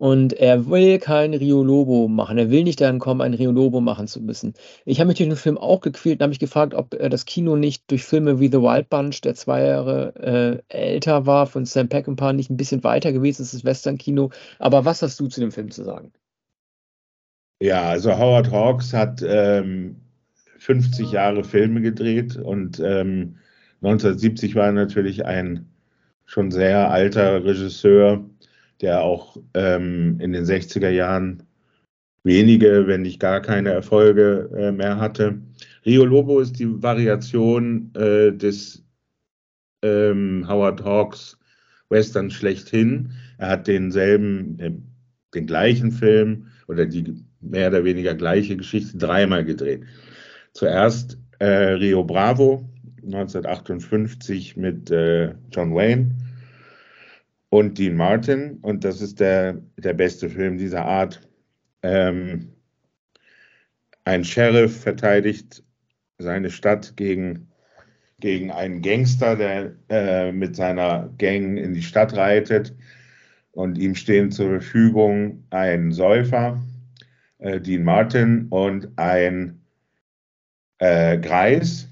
Und 0.00 0.32
er 0.32 0.70
will 0.70 0.98
kein 0.98 1.34
Rio 1.34 1.62
Lobo 1.62 2.08
machen. 2.08 2.38
Er 2.38 2.50
will 2.50 2.64
nicht 2.64 2.80
daran 2.80 3.00
kommen, 3.00 3.20
ein 3.20 3.34
Rio 3.34 3.50
Lobo 3.50 3.82
machen 3.82 4.06
zu 4.06 4.22
müssen. 4.22 4.54
Ich 4.86 4.98
habe 4.98 5.08
mich 5.08 5.18
durch 5.18 5.28
den 5.28 5.36
Film 5.36 5.58
auch 5.58 5.82
gequält 5.82 6.20
und 6.20 6.22
habe 6.22 6.30
mich 6.30 6.38
gefragt, 6.38 6.72
ob 6.72 6.94
äh, 6.94 7.10
das 7.10 7.26
Kino 7.26 7.54
nicht 7.54 7.90
durch 7.90 8.04
Filme 8.04 8.40
wie 8.40 8.46
The 8.46 8.62
Wild 8.62 8.88
Bunch, 8.88 9.20
der 9.20 9.34
zwei 9.34 9.62
Jahre 9.66 10.62
äh, 10.70 10.74
älter 10.74 11.26
war, 11.26 11.46
von 11.46 11.66
Sam 11.66 11.90
Peckinpah, 11.90 12.32
nicht 12.32 12.48
ein 12.48 12.56
bisschen 12.56 12.82
weiter 12.82 13.12
gewesen 13.12 13.42
ist, 13.42 13.52
das 13.52 13.62
Western-Kino. 13.62 14.30
Aber 14.58 14.86
was 14.86 15.02
hast 15.02 15.20
du 15.20 15.26
zu 15.26 15.38
dem 15.38 15.52
Film 15.52 15.70
zu 15.70 15.84
sagen? 15.84 16.12
Ja, 17.60 17.82
also 17.82 18.16
Howard 18.16 18.50
Hawks 18.50 18.94
hat 18.94 19.22
ähm, 19.22 19.96
50 20.56 21.12
Jahre 21.12 21.44
Filme 21.44 21.82
gedreht 21.82 22.36
und 22.36 22.80
ähm, 22.80 23.36
1970 23.82 24.54
war 24.54 24.64
er 24.64 24.72
natürlich 24.72 25.26
ein 25.26 25.68
schon 26.24 26.50
sehr 26.50 26.90
alter 26.90 27.44
Regisseur 27.44 28.24
der 28.80 29.02
auch 29.02 29.36
ähm, 29.54 30.18
in 30.20 30.32
den 30.32 30.44
60er 30.44 30.90
Jahren 30.90 31.42
wenige, 32.22 32.86
wenn 32.86 33.02
nicht 33.02 33.20
gar 33.20 33.40
keine 33.40 33.70
Erfolge 33.70 34.50
äh, 34.56 34.72
mehr 34.72 34.98
hatte. 34.98 35.40
Rio 35.86 36.04
Lobo 36.04 36.40
ist 36.40 36.58
die 36.58 36.82
Variation 36.82 37.90
äh, 37.94 38.32
des 38.32 38.84
ähm, 39.82 40.46
Howard 40.48 40.84
Hawks 40.84 41.38
Western 41.88 42.30
schlechthin. 42.30 43.12
Er 43.38 43.48
hat 43.48 43.66
denselben, 43.66 44.58
äh, 44.58 44.72
den 45.34 45.46
gleichen 45.46 45.92
Film 45.92 46.46
oder 46.68 46.86
die 46.86 47.24
mehr 47.40 47.68
oder 47.68 47.84
weniger 47.84 48.14
gleiche 48.14 48.56
Geschichte 48.56 48.98
dreimal 48.98 49.44
gedreht. 49.44 49.84
Zuerst 50.52 51.18
äh, 51.38 51.46
Rio 51.46 52.04
Bravo 52.04 52.68
1958 53.02 54.56
mit 54.56 54.90
äh, 54.90 55.34
John 55.50 55.74
Wayne 55.74 56.14
und 57.50 57.78
Dean 57.78 57.96
Martin. 57.96 58.58
Und 58.62 58.84
das 58.84 59.02
ist 59.02 59.20
der, 59.20 59.60
der 59.76 59.92
beste 59.92 60.30
Film 60.30 60.56
dieser 60.56 60.84
Art. 60.84 61.20
Ähm, 61.82 62.52
ein 64.04 64.24
Sheriff 64.24 64.80
verteidigt 64.80 65.62
seine 66.18 66.50
Stadt 66.50 66.96
gegen, 66.96 67.48
gegen 68.20 68.50
einen 68.50 68.82
Gangster, 68.82 69.36
der 69.36 69.74
äh, 69.88 70.32
mit 70.32 70.56
seiner 70.56 71.12
Gang 71.18 71.58
in 71.58 71.74
die 71.74 71.82
Stadt 71.82 72.16
reitet. 72.16 72.74
Und 73.52 73.78
ihm 73.78 73.94
stehen 73.94 74.30
zur 74.30 74.48
Verfügung 74.48 75.44
ein 75.50 75.92
Säufer, 75.92 76.62
äh, 77.38 77.60
Dean 77.60 77.82
Martin, 77.82 78.46
und 78.48 78.88
ein 78.96 79.60
äh, 80.78 81.18
Greis, 81.18 81.88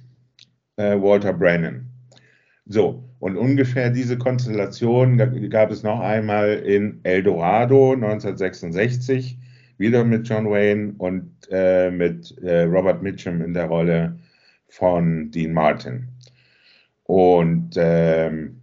äh, 0.77 0.95
Walter 1.01 1.33
Brennan. 1.33 1.91
So, 2.67 3.08
und 3.21 3.37
ungefähr 3.37 3.91
diese 3.91 4.17
Konstellation 4.17 5.17
gab 5.51 5.71
es 5.71 5.83
noch 5.83 6.01
einmal 6.01 6.51
in 6.51 7.01
El 7.03 7.23
Dorado 7.23 7.93
1966, 7.93 9.37
wieder 9.77 10.05
mit 10.05 10.29
John 10.29 10.51
Wayne 10.51 10.95
und 10.99 11.31
äh, 11.51 11.91
mit 11.91 12.37
äh, 12.39 12.63
Robert 12.63 13.03
Mitchum 13.03 13.43
in 13.43 13.55
der 13.55 13.67
Rolle 13.67 14.19
von 14.69 15.31
Dean 15.31 15.53
Martin. 15.53 16.09
Und 17.05 17.71
ähm, 17.77 18.61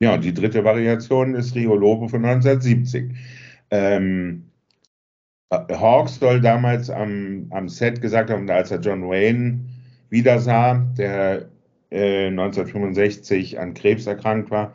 ja, 0.00 0.16
die 0.16 0.34
dritte 0.34 0.64
Variation 0.64 1.34
ist 1.34 1.54
Rio 1.54 1.74
Lobo 1.76 2.08
von 2.08 2.24
1970. 2.24 3.14
Ähm, 3.70 4.46
Hawks 5.50 6.18
soll 6.18 6.40
damals 6.40 6.90
am, 6.90 7.46
am 7.50 7.68
Set 7.68 8.00
gesagt 8.00 8.30
haben, 8.30 8.50
als 8.50 8.70
er 8.70 8.80
John 8.80 9.08
Wayne 9.08 9.60
wieder 10.10 10.38
sah, 10.38 10.74
der 10.98 11.48
1965 11.90 13.54
äh, 13.54 13.58
an 13.58 13.74
Krebs 13.74 14.06
erkrankt 14.06 14.50
war, 14.50 14.74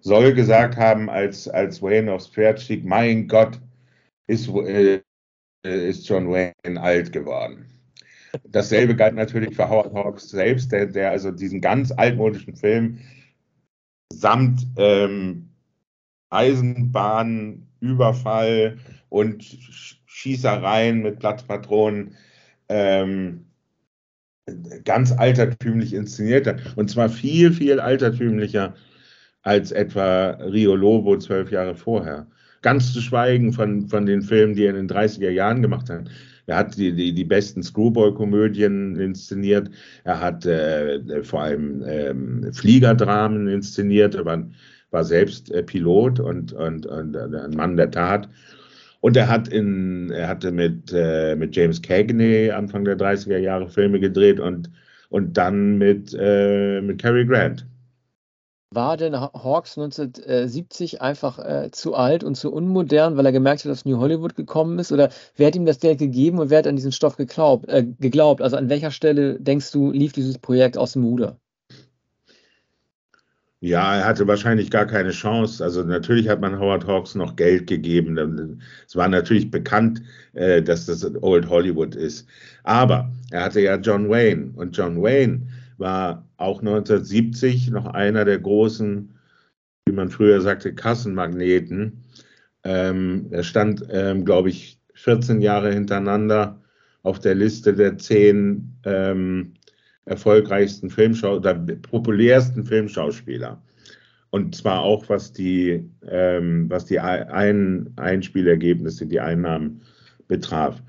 soll 0.00 0.34
gesagt 0.34 0.76
haben, 0.76 1.08
als, 1.08 1.48
als 1.48 1.80
Wayne 1.82 2.12
aufs 2.12 2.28
Pferd 2.28 2.60
stieg, 2.60 2.84
mein 2.84 3.28
Gott, 3.28 3.60
ist, 4.26 4.48
äh, 4.48 5.00
ist 5.62 6.08
John 6.08 6.28
Wayne 6.28 6.80
alt 6.80 7.12
geworden. 7.12 7.66
Dasselbe 8.44 8.96
galt 8.96 9.14
natürlich 9.14 9.54
für 9.54 9.68
Howard 9.68 9.92
Hawks 9.92 10.30
selbst, 10.30 10.72
der, 10.72 10.86
der 10.86 11.10
also 11.10 11.30
diesen 11.30 11.60
ganz 11.60 11.92
altmodischen 11.92 12.56
Film 12.56 12.98
samt 14.10 14.66
ähm, 14.76 15.50
Eisenbahn, 16.30 17.68
und 19.08 19.44
Schießereien 20.06 21.02
mit 21.02 21.18
Platzpatronen 21.18 22.16
ähm, 22.68 23.46
ganz 24.84 25.12
altertümlich 25.12 25.94
inszeniert 25.94 26.46
hat. 26.46 26.60
Und 26.76 26.90
zwar 26.90 27.08
viel, 27.08 27.52
viel 27.52 27.80
altertümlicher 27.80 28.74
als 29.42 29.72
etwa 29.72 30.30
Rio 30.30 30.74
Lobo 30.74 31.18
zwölf 31.18 31.50
Jahre 31.50 31.74
vorher. 31.74 32.26
Ganz 32.62 32.92
zu 32.92 33.00
schweigen 33.00 33.52
von, 33.52 33.88
von 33.88 34.06
den 34.06 34.22
Filmen, 34.22 34.54
die 34.54 34.64
er 34.64 34.70
in 34.70 34.86
den 34.86 34.88
30er 34.88 35.30
Jahren 35.30 35.62
gemacht 35.62 35.90
hat. 35.90 36.08
Er 36.46 36.56
hat 36.56 36.76
die, 36.76 36.92
die, 36.92 37.12
die 37.12 37.24
besten 37.24 37.62
Screwball-Komödien 37.62 38.96
inszeniert. 38.96 39.70
Er 40.04 40.20
hat 40.20 40.44
äh, 40.44 41.22
vor 41.22 41.42
allem 41.42 41.84
ähm, 41.86 42.52
Fliegerdramen 42.52 43.48
inszeniert. 43.48 44.14
Er 44.14 44.24
war, 44.24 44.44
war 44.90 45.04
selbst 45.04 45.50
äh, 45.52 45.62
Pilot 45.62 46.18
und, 46.20 46.52
und, 46.52 46.86
und 46.86 47.14
äh, 47.14 47.38
ein 47.44 47.52
Mann 47.52 47.76
der 47.76 47.90
Tat. 47.90 48.28
Und 49.02 49.16
er 49.16 49.28
hat 49.28 49.48
in, 49.48 50.12
er 50.12 50.28
hatte 50.28 50.52
mit, 50.52 50.92
äh, 50.94 51.34
mit 51.34 51.56
James 51.56 51.82
Cagney 51.82 52.52
Anfang 52.52 52.84
der 52.84 52.96
30er 52.96 53.36
Jahre 53.36 53.68
Filme 53.68 53.98
gedreht 53.98 54.38
und, 54.38 54.70
und 55.08 55.36
dann 55.36 55.76
mit, 55.76 56.16
äh, 56.16 56.80
mit 56.80 57.02
Cary 57.02 57.26
Grant. 57.26 57.66
War 58.70 58.96
denn 58.96 59.20
Hawks 59.20 59.76
1970 59.76 61.02
einfach 61.02 61.40
äh, 61.40 61.72
zu 61.72 61.96
alt 61.96 62.22
und 62.22 62.36
zu 62.36 62.52
unmodern, 62.52 63.16
weil 63.16 63.26
er 63.26 63.32
gemerkt 63.32 63.64
hat, 63.64 63.72
dass 63.72 63.84
New 63.84 63.98
Hollywood 63.98 64.36
gekommen 64.36 64.78
ist? 64.78 64.92
Oder 64.92 65.10
wer 65.34 65.48
hat 65.48 65.56
ihm 65.56 65.66
das 65.66 65.80
Geld 65.80 65.98
gegeben 65.98 66.38
und 66.38 66.50
wer 66.50 66.58
hat 66.58 66.68
an 66.68 66.76
diesen 66.76 66.92
Stoff 66.92 67.16
geglaubt? 67.16 67.68
Äh, 67.68 67.84
geglaubt? 67.98 68.40
Also 68.40 68.56
an 68.56 68.68
welcher 68.68 68.92
Stelle, 68.92 69.40
denkst 69.40 69.72
du, 69.72 69.90
lief 69.90 70.12
dieses 70.12 70.38
Projekt 70.38 70.78
aus 70.78 70.92
dem 70.92 71.02
Ruder? 71.02 71.41
Ja, 73.62 73.94
er 73.96 74.06
hatte 74.06 74.26
wahrscheinlich 74.26 74.72
gar 74.72 74.86
keine 74.86 75.12
Chance. 75.12 75.62
Also 75.62 75.84
natürlich 75.84 76.28
hat 76.28 76.40
man 76.40 76.58
Howard 76.58 76.84
Hawks 76.84 77.14
noch 77.14 77.36
Geld 77.36 77.68
gegeben. 77.68 78.60
Es 78.88 78.96
war 78.96 79.06
natürlich 79.06 79.52
bekannt, 79.52 80.02
äh, 80.32 80.60
dass 80.60 80.86
das 80.86 81.08
Old 81.22 81.48
Hollywood 81.48 81.94
ist. 81.94 82.26
Aber 82.64 83.12
er 83.30 83.44
hatte 83.44 83.60
ja 83.60 83.76
John 83.76 84.10
Wayne 84.10 84.50
und 84.56 84.76
John 84.76 85.00
Wayne 85.00 85.46
war 85.78 86.28
auch 86.38 86.58
1970 86.58 87.70
noch 87.70 87.86
einer 87.86 88.24
der 88.24 88.40
großen, 88.40 89.16
wie 89.86 89.92
man 89.92 90.10
früher 90.10 90.40
sagte, 90.40 90.74
Kassenmagneten. 90.74 92.02
Ähm, 92.64 93.28
er 93.30 93.44
stand, 93.44 93.86
ähm, 93.90 94.24
glaube 94.24 94.48
ich, 94.48 94.80
14 94.94 95.40
Jahre 95.40 95.72
hintereinander 95.72 96.60
auf 97.04 97.20
der 97.20 97.36
Liste 97.36 97.74
der 97.74 97.96
zehn 97.96 98.76
ähm, 98.84 99.54
erfolgreichsten 100.04 100.90
Filmschau 100.90 101.36
oder 101.36 101.54
populärsten 101.54 102.64
Filmschauspieler. 102.64 103.62
Und 104.30 104.54
zwar 104.54 104.80
auch 104.80 105.08
was 105.08 105.32
die, 105.32 105.88
ähm, 106.08 106.68
was 106.70 106.86
die 106.86 106.98
Ein 106.98 107.92
Einspielergebnisse, 107.96 109.06
die 109.06 109.20
Einnahmen 109.20 109.82
betraf. 110.26 110.82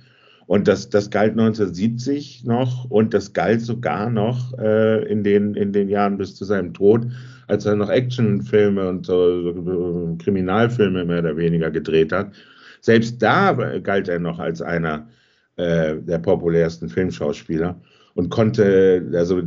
Und 0.47 0.67
das, 0.67 0.89
das 0.89 1.10
galt 1.10 1.32
1970 1.32 2.43
noch 2.45 2.89
und 2.89 3.13
das 3.13 3.34
galt 3.34 3.62
sogar 3.62 4.10
noch 4.10 4.58
äh, 4.58 5.04
in, 5.06 5.23
den, 5.23 5.56
in 5.56 5.73
den 5.73 5.89
Jahren 5.89 6.17
bis 6.17 6.36
zu 6.36 6.45
seinem 6.45 6.73
Tod, 6.73 7.08
als 7.47 7.65
er 7.65 7.76
noch 7.76 7.89
Actionfilme 7.89 8.88
und 8.88 9.06
so, 9.06 9.54
so 9.63 10.15
Kriminalfilme 10.19 11.06
mehr 11.06 11.19
oder 11.19 11.38
weniger 11.38 11.71
gedreht 11.71 12.12
hat. 12.12 12.32
Selbst 12.82 13.21
da 13.21 13.54
galt 13.80 14.10
er 14.10 14.19
noch 14.19 14.39
als 14.39 14.62
einer 14.62 15.08
äh, 15.56 15.95
der 15.97 16.19
populärsten 16.19 16.89
Filmschauspieler 16.89 17.80
und 18.15 18.30
konnte, 18.30 19.12
also 19.13 19.41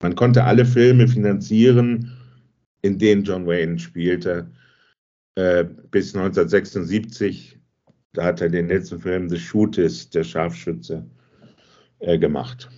man 0.00 0.14
konnte 0.14 0.44
alle 0.44 0.64
Filme 0.64 1.08
finanzieren, 1.08 2.12
in 2.82 2.98
denen 2.98 3.24
John 3.24 3.46
Wayne 3.46 3.78
spielte, 3.78 4.50
äh, 5.36 5.64
bis 5.90 6.14
1976 6.14 7.56
da 8.16 8.24
hat 8.24 8.40
er 8.40 8.48
den 8.48 8.68
letzten 8.68 8.98
Film 8.98 9.28
The 9.28 9.38
Shootist, 9.38 10.14
der 10.14 10.24
Scharfschütze, 10.24 11.04
äh, 11.98 12.18
gemacht. 12.18 12.70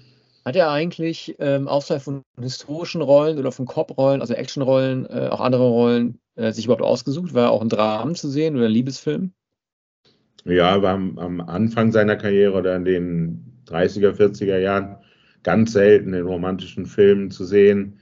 Hat 0.45 0.57
er 0.57 0.71
eigentlich 0.71 1.37
ähm, 1.39 1.69
außerhalb 1.69 2.03
von 2.03 2.23
historischen 2.41 3.03
Rollen 3.03 3.39
oder 3.39 3.53
von 3.53 3.67
Cop-Rollen, 3.67 4.21
also 4.21 4.35
Actionrollen, 4.35 5.07
äh, 5.07 5.29
auch 5.29 5.41
andere 5.41 5.69
Rollen 5.69 6.19
äh, 6.35 6.51
sich 6.53 6.65
überhaupt 6.65 6.83
ausgesucht? 6.83 7.35
War 7.35 7.51
auch 7.51 7.63
ein 7.63 7.69
Dramen 7.69 8.17
zu 8.17 8.29
sehen 8.29 8.57
oder 8.57 8.67
ein 8.67 8.73
Liebesfilm? 8.73 9.33
Ja, 10.45 10.83
war 10.83 10.95
am, 10.95 11.19
am, 11.19 11.41
Anfang 11.41 11.93
seiner 11.93 12.17
Karriere 12.17 12.55
oder 12.57 12.75
in 12.75 12.85
den 12.85 13.63
30er, 13.67 14.13
40er 14.13 14.59
Jahren 14.59 14.97
ganz 15.49 15.73
selten 15.73 16.13
in 16.13 16.27
romantischen 16.27 16.85
Filmen 16.85 17.31
zu 17.31 17.43
sehen. 17.43 17.95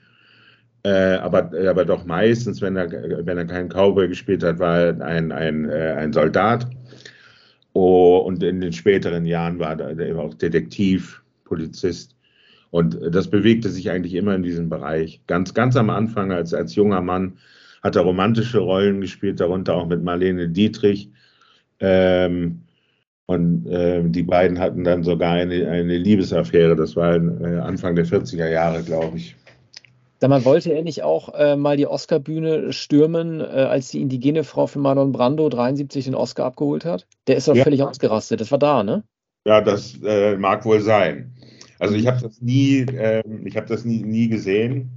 Äh, 0.82 1.14
aber, 1.18 1.52
aber 1.70 1.84
doch 1.84 2.04
meistens, 2.04 2.60
wenn 2.60 2.74
er, 2.74 2.90
wenn 2.90 3.38
er 3.38 3.44
keinen 3.44 3.68
Cowboy 3.68 4.08
gespielt 4.08 4.42
hat, 4.42 4.58
war 4.58 4.80
er 4.80 5.00
ein, 5.00 5.30
ein, 5.30 5.70
äh, 5.70 5.94
ein 5.96 6.12
Soldat. 6.12 6.66
Oh, 7.72 8.16
und 8.26 8.42
in 8.42 8.60
den 8.60 8.72
späteren 8.72 9.24
Jahren 9.26 9.60
war 9.60 9.78
er 9.78 10.18
auch 10.18 10.34
Detektiv, 10.34 11.22
Polizist. 11.44 12.16
Und 12.70 12.98
das 13.12 13.30
bewegte 13.30 13.68
sich 13.68 13.92
eigentlich 13.92 14.14
immer 14.14 14.34
in 14.34 14.42
diesem 14.42 14.68
Bereich. 14.68 15.20
Ganz, 15.28 15.54
ganz 15.54 15.76
am 15.76 15.88
Anfang, 15.88 16.32
als, 16.32 16.52
als 16.52 16.74
junger 16.74 17.00
Mann, 17.00 17.38
hat 17.84 17.94
er 17.94 18.02
romantische 18.02 18.58
Rollen 18.58 19.00
gespielt, 19.00 19.38
darunter 19.38 19.76
auch 19.76 19.86
mit 19.86 20.02
Marlene 20.02 20.48
Dietrich. 20.48 21.10
Ähm, 21.78 22.62
und 23.26 23.66
äh, 23.66 24.02
die 24.04 24.22
beiden 24.22 24.58
hatten 24.58 24.84
dann 24.84 25.02
sogar 25.02 25.32
eine, 25.32 25.68
eine 25.68 25.98
Liebesaffäre. 25.98 26.76
Das 26.76 26.94
war 26.94 27.16
äh, 27.16 27.58
Anfang 27.58 27.96
der 27.96 28.06
40er 28.06 28.48
Jahre, 28.48 28.82
glaube 28.82 29.18
ich. 29.18 29.34
Sag 30.18 30.30
mal, 30.30 30.44
wollte 30.44 30.72
er 30.72 30.82
nicht 30.82 31.02
auch 31.02 31.34
äh, 31.34 31.56
mal 31.56 31.76
die 31.76 31.86
Oscarbühne 31.86 32.72
stürmen, 32.72 33.40
äh, 33.40 33.44
als 33.44 33.88
die 33.90 34.00
indigene 34.00 34.44
Frau 34.44 34.66
für 34.66 34.78
Marlon 34.78 35.12
Brando 35.12 35.48
73 35.48 36.06
den 36.06 36.14
Oscar 36.14 36.46
abgeholt 36.46 36.84
hat? 36.84 37.06
Der 37.26 37.36
ist 37.36 37.48
doch 37.48 37.56
ja. 37.56 37.64
völlig 37.64 37.82
ausgerastet. 37.82 38.40
Das 38.40 38.50
war 38.50 38.58
da, 38.58 38.82
ne? 38.82 39.02
Ja, 39.44 39.60
das 39.60 40.00
äh, 40.02 40.36
mag 40.36 40.64
wohl 40.64 40.80
sein. 40.80 41.34
Also 41.78 41.94
ich 41.94 42.06
habe 42.06 42.20
das 42.22 42.40
nie, 42.40 42.86
ähm, 42.96 43.46
ich 43.46 43.56
habe 43.56 43.66
das 43.66 43.84
nie, 43.84 44.02
nie 44.02 44.28
gesehen. 44.28 44.90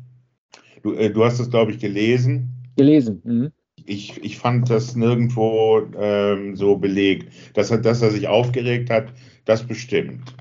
Du, 0.83 0.93
äh, 0.93 1.09
du 1.09 1.25
hast 1.25 1.39
das, 1.39 1.49
glaube 1.49 1.71
ich, 1.71 1.79
gelesen. 1.79 2.49
Gelesen. 2.77 3.21
Mhm. 3.25 3.51
Ich, 3.89 4.23
ich 4.23 4.37
fand 4.37 4.69
das 4.69 4.95
nirgendwo 4.95 5.81
ähm, 5.97 6.55
so 6.55 6.77
belegt. 6.77 7.33
Dass 7.55 7.71
er, 7.71 7.79
dass 7.79 8.03
er 8.03 8.11
sich 8.11 8.27
aufgeregt 8.27 8.91
hat, 8.91 9.11
das 9.45 9.65
bestimmt. 9.65 10.35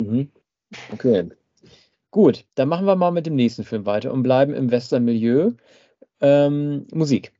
Mhm. 0.00 0.30
Okay. 0.92 1.28
Gut, 2.12 2.44
dann 2.54 2.68
machen 2.68 2.86
wir 2.86 2.94
mal 2.94 3.10
mit 3.10 3.26
dem 3.26 3.34
nächsten 3.34 3.64
Film 3.64 3.84
weiter 3.84 4.12
und 4.12 4.22
bleiben 4.22 4.54
im 4.54 4.70
Western-Milieu. 4.70 5.52
Ähm, 6.20 6.86
Musik. 6.92 7.32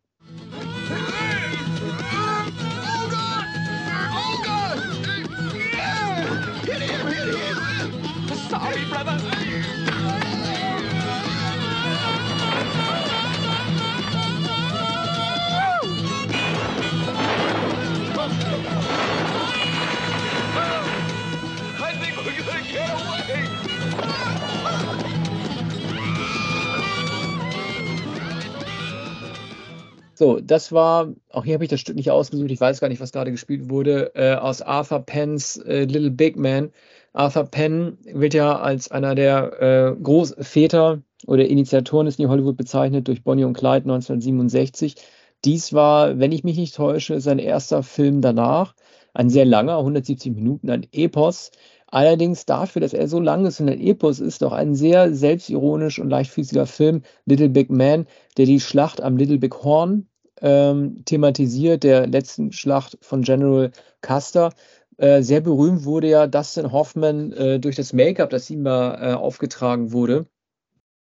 So, 30.18 30.40
das 30.40 30.72
war, 30.72 31.14
auch 31.30 31.44
hier 31.44 31.54
habe 31.54 31.62
ich 31.62 31.70
das 31.70 31.78
Stück 31.78 31.94
nicht 31.94 32.10
ausgesucht, 32.10 32.50
ich 32.50 32.60
weiß 32.60 32.80
gar 32.80 32.88
nicht, 32.88 33.00
was 33.00 33.12
gerade 33.12 33.30
gespielt 33.30 33.70
wurde, 33.70 34.10
äh, 34.16 34.34
aus 34.34 34.62
Arthur 34.62 34.98
Penns 34.98 35.58
äh, 35.58 35.84
Little 35.84 36.10
Big 36.10 36.36
Man. 36.36 36.72
Arthur 37.12 37.44
Penn 37.44 37.98
wird 38.02 38.34
ja 38.34 38.58
als 38.58 38.90
einer 38.90 39.14
der 39.14 39.62
äh, 39.62 40.02
Großväter 40.02 41.02
oder 41.28 41.46
Initiatoren 41.46 42.06
des 42.06 42.18
New 42.18 42.28
Hollywood 42.28 42.56
bezeichnet 42.56 43.06
durch 43.06 43.22
Bonnie 43.22 43.44
und 43.44 43.52
Clyde 43.52 43.84
1967. 43.84 44.96
Dies 45.44 45.72
war, 45.72 46.18
wenn 46.18 46.32
ich 46.32 46.42
mich 46.42 46.56
nicht 46.58 46.74
täusche, 46.74 47.20
sein 47.20 47.38
erster 47.38 47.84
Film 47.84 48.20
danach. 48.20 48.74
Ein 49.14 49.30
sehr 49.30 49.44
langer, 49.44 49.78
170 49.78 50.34
Minuten, 50.34 50.68
ein 50.68 50.84
Epos. 50.90 51.52
Allerdings 51.90 52.44
dafür, 52.44 52.80
dass 52.80 52.92
er 52.92 53.08
so 53.08 53.18
lang 53.18 53.46
ist 53.46 53.60
und 53.60 53.68
ein 53.68 53.80
Epos 53.80 54.20
ist, 54.20 54.42
doch 54.42 54.52
ein 54.52 54.74
sehr 54.74 55.14
selbstironisch 55.14 55.98
und 55.98 56.10
leichtfüßiger 56.10 56.66
Film, 56.66 57.02
Little 57.24 57.48
Big 57.48 57.70
Man, 57.70 58.06
der 58.36 58.44
die 58.44 58.60
Schlacht 58.60 59.00
am 59.00 59.16
Little 59.16 59.38
Big 59.38 59.54
Horn 59.64 60.06
ähm, 60.42 61.04
thematisiert, 61.06 61.84
der 61.84 62.06
letzten 62.06 62.52
Schlacht 62.52 62.98
von 63.00 63.22
General 63.22 63.70
Custer. 64.02 64.52
Äh, 64.98 65.22
sehr 65.22 65.40
berühmt 65.40 65.84
wurde 65.84 66.08
ja 66.08 66.26
Dustin 66.26 66.72
Hoffman 66.72 67.32
äh, 67.32 67.58
durch 67.58 67.76
das 67.76 67.92
Make-up, 67.94 68.30
das 68.30 68.50
ihm 68.50 68.62
mal 68.62 68.98
äh, 69.00 69.14
aufgetragen 69.14 69.92
wurde, 69.92 70.26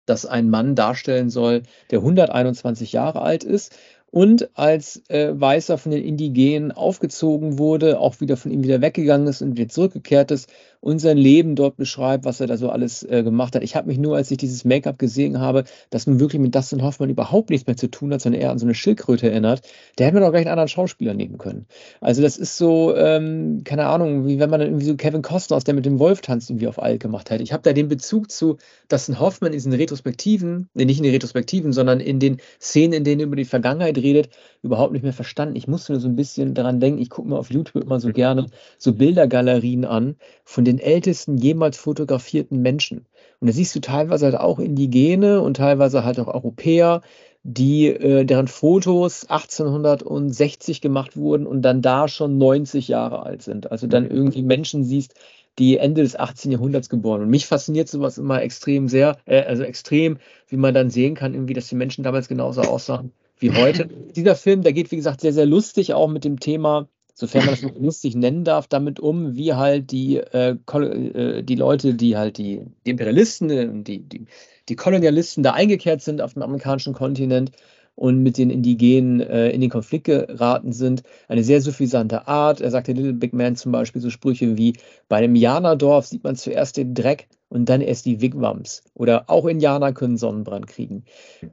das 0.06 0.26
ein 0.28 0.50
Mann 0.50 0.76
darstellen 0.76 1.32
soll, 1.32 1.64
der 1.90 2.00
121 2.00 2.92
Jahre 2.92 3.22
alt 3.22 3.44
ist 3.44 3.76
und 4.12 4.50
als 4.58 5.04
äh, 5.10 5.40
Weißer 5.40 5.78
von 5.78 5.92
den 5.92 6.04
Indigenen 6.04 6.72
aufgezogen 6.72 7.60
wurde, 7.60 8.00
auch 8.00 8.20
wieder 8.22 8.38
von 8.38 8.52
ihm 8.52 8.64
wieder 8.64 8.82
weggegangen 8.82 9.28
ist 9.28 9.42
und 9.42 9.58
wieder 9.58 9.70
zurückgekehrt 9.70 10.32
ist 10.32 10.50
und 10.80 11.00
sein 11.00 11.18
Leben 11.18 11.56
dort 11.56 11.78
beschreibt, 11.78 12.26
was 12.26 12.40
er 12.40 12.48
da 12.48 12.58
so 12.58 12.70
alles 12.70 13.04
äh, 13.04 13.24
gemacht 13.24 13.56
hat. 13.56 13.64
Ich 13.64 13.76
habe 13.76 13.88
mich 13.88 13.98
nur, 13.98 14.16
als 14.16 14.32
ich 14.32 14.38
dieses 14.38 14.66
Make-up 14.66 15.00
gesehen 15.00 15.40
habe, 15.40 15.64
das 15.90 16.08
nun 16.08 16.20
wirklich 16.20 16.42
mit 16.42 16.56
Dustin 16.56 16.84
Hoffmann 16.84 17.10
überhaupt 17.10 17.50
nichts 17.50 17.68
mehr 17.68 17.78
zu 17.78 17.88
tun 17.88 18.14
hat, 18.14 18.22
sondern 18.22 18.42
eher 18.42 18.52
an 18.52 18.60
so 18.60 18.66
eine 18.66 18.76
Schildkröte 18.76 19.30
erinnert, 19.30 19.62
der 19.98 20.08
hätte 20.08 20.16
man 20.16 20.24
doch 20.24 20.32
gleich 20.32 20.46
einen 20.46 20.52
anderen 20.52 20.68
Schauspieler 20.68 21.14
nehmen 21.14 21.38
können. 21.38 21.66
Also 22.02 22.22
das 22.22 22.38
ist 22.38 22.58
so, 22.58 22.96
ähm, 22.96 23.62
keine 23.64 23.88
Ahnung, 23.88 24.28
wie 24.28 24.40
wenn 24.40 24.50
man 24.50 24.60
dann 24.60 24.70
irgendwie 24.70 24.86
so 24.86 24.96
Kevin 24.96 25.22
Costner 25.22 25.58
aus 25.58 25.64
der 25.64 25.74
mit 25.74 25.86
dem 25.86 26.00
Wolf 26.00 26.22
tanzt 26.22 26.50
irgendwie 26.50 26.68
auf 26.68 26.82
alt 26.82 27.00
gemacht 27.00 27.30
hätte. 27.30 27.44
Ich 27.44 27.54
habe 27.54 27.64
da 27.64 27.74
den 27.74 27.88
Bezug 27.88 28.32
zu 28.32 28.58
Dustin 28.88 29.20
Hoffmann 29.20 29.52
in 29.52 29.58
diesen 29.58 29.74
Retrospektiven, 29.74 30.70
nee, 30.74 30.86
nicht 30.86 30.98
in 30.98 31.04
den 31.04 31.14
Retrospektiven, 31.14 31.74
sondern 31.74 32.00
in 32.00 32.20
den 32.20 32.38
Szenen, 32.60 32.94
in 32.94 33.04
denen 33.04 33.22
er 33.22 33.28
über 33.28 33.36
die 33.36 33.46
Vergangenheit 33.46 33.98
redet, 33.98 34.30
überhaupt 34.62 34.94
nicht 34.94 35.04
mehr 35.04 35.14
verstanden. 35.14 35.56
Ich 35.56 35.68
musste 35.68 35.94
nur 35.94 36.02
so 36.02 36.08
ein 36.08 36.16
bisschen 36.16 36.54
daran 36.54 36.80
denken, 36.80 37.02
ich 37.02 37.10
gucke 37.10 37.28
mir 37.28 37.38
auf 37.38 37.52
YouTube 37.52 37.84
immer 37.84 38.00
so 38.00 38.12
gerne 38.12 38.48
so 38.78 38.94
Bildergalerien 38.94 39.86
an 39.86 40.16
von 40.44 40.66
den 40.68 40.80
ältesten 40.80 41.38
jemals 41.38 41.78
fotografierten 41.78 42.62
Menschen. 42.62 43.06
Und 43.40 43.48
da 43.48 43.54
siehst 43.54 43.76
du 43.76 43.80
teilweise 43.80 44.26
halt 44.26 44.36
auch 44.38 44.60
Indigene 44.60 45.42
und 45.42 45.58
teilweise 45.58 46.04
halt 46.04 46.20
auch 46.20 46.28
Europäer, 46.28 47.02
die, 47.44 47.88
äh, 47.88 48.26
deren 48.26 48.48
Fotos 48.48 49.26
1860 49.30 50.82
gemacht 50.82 51.16
wurden 51.16 51.48
und 51.48 51.62
dann 51.62 51.82
da 51.82 52.08
schon 52.08 52.38
90 52.38 52.90
Jahre 52.90 53.24
alt 53.24 53.42
sind. 53.42 53.72
Also 53.72 53.88
dann 53.88 54.10
irgendwie 54.10 54.44
Menschen 54.44 54.84
siehst, 54.84 55.16
die 55.58 55.78
Ende 55.78 56.04
des 56.04 56.16
18. 56.16 56.52
Jahrhunderts 56.52 56.90
geboren. 56.90 57.22
Und 57.22 57.30
mich 57.30 57.48
fasziniert 57.48 57.90
sowas 57.90 58.18
immer 58.18 58.42
extrem 58.42 58.88
sehr, 58.88 59.18
äh, 59.26 59.42
also 59.42 59.64
extrem, 59.64 60.18
wie 60.50 60.58
man 60.58 60.74
dann 60.74 60.90
sehen 60.90 61.16
kann, 61.16 61.34
irgendwie, 61.34 61.54
dass 61.54 61.68
die 61.68 61.76
Menschen 61.76 62.04
damals 62.04 62.28
genauso 62.28 62.62
aussahen 62.62 63.12
wie 63.40 63.52
heute. 63.52 63.90
Dieser 64.16 64.36
Film, 64.36 64.62
der 64.62 64.74
geht, 64.74 64.92
wie 64.92 64.96
gesagt, 64.98 65.22
sehr, 65.22 65.34
sehr 65.34 65.46
lustig 65.46 65.94
auch 65.94 66.10
mit 66.10 66.26
dem 66.26 66.40
Thema, 66.40 66.88
sofern 67.18 67.46
man 67.46 67.56
das 67.56 67.64
noch 67.64 67.76
lustig 67.80 68.16
nennen 68.16 68.44
darf, 68.44 68.68
damit 68.68 69.00
um, 69.00 69.36
wie 69.36 69.54
halt 69.54 69.92
die, 69.92 70.18
äh, 70.18 70.56
äh, 70.74 71.42
die 71.42 71.56
Leute, 71.56 71.96
die 71.96 72.16
halt 72.16 72.38
die, 72.38 72.62
die 72.86 72.92
Imperialisten, 72.92 73.50
äh, 73.50 73.68
die, 73.72 74.00
die, 74.00 74.26
die 74.70 74.76
Kolonialisten 74.76 75.42
da 75.42 75.54
eingekehrt 75.54 76.02
sind 76.02 76.22
auf 76.22 76.34
dem 76.34 76.44
amerikanischen 76.44 76.94
Kontinent 76.94 77.52
und 77.96 78.22
mit 78.22 78.38
den 78.38 78.52
Indigenen 78.52 79.22
äh, 79.22 79.50
in 79.50 79.62
den 79.62 79.72
Konflikt 79.72 80.06
geraten 80.06 80.74
sind. 80.74 81.02
Eine 81.28 81.44
sehr 81.44 81.60
suffisante 81.60 82.28
Art. 82.28 82.62
Er 82.62 82.70
sagte 82.70 82.94
Little 82.94 83.14
Big 83.14 83.34
Man 83.34 83.56
zum 83.56 83.72
Beispiel 83.72 84.00
so 84.00 84.12
Sprüche 84.12 84.56
wie, 84.56 84.74
bei 85.10 85.18
einem 85.18 85.36
Janerdorf 85.36 86.06
sieht 86.06 86.24
man 86.24 86.36
zuerst 86.36 86.78
den 86.78 86.94
Dreck 86.94 87.28
und 87.50 87.70
dann 87.70 87.82
erst 87.82 88.06
die 88.06 88.22
Wigwams. 88.22 88.84
Oder 88.94 89.30
auch 89.30 89.46
Indianer 89.46 89.94
können 89.94 90.18
Sonnenbrand 90.18 90.68
kriegen. 90.68 91.06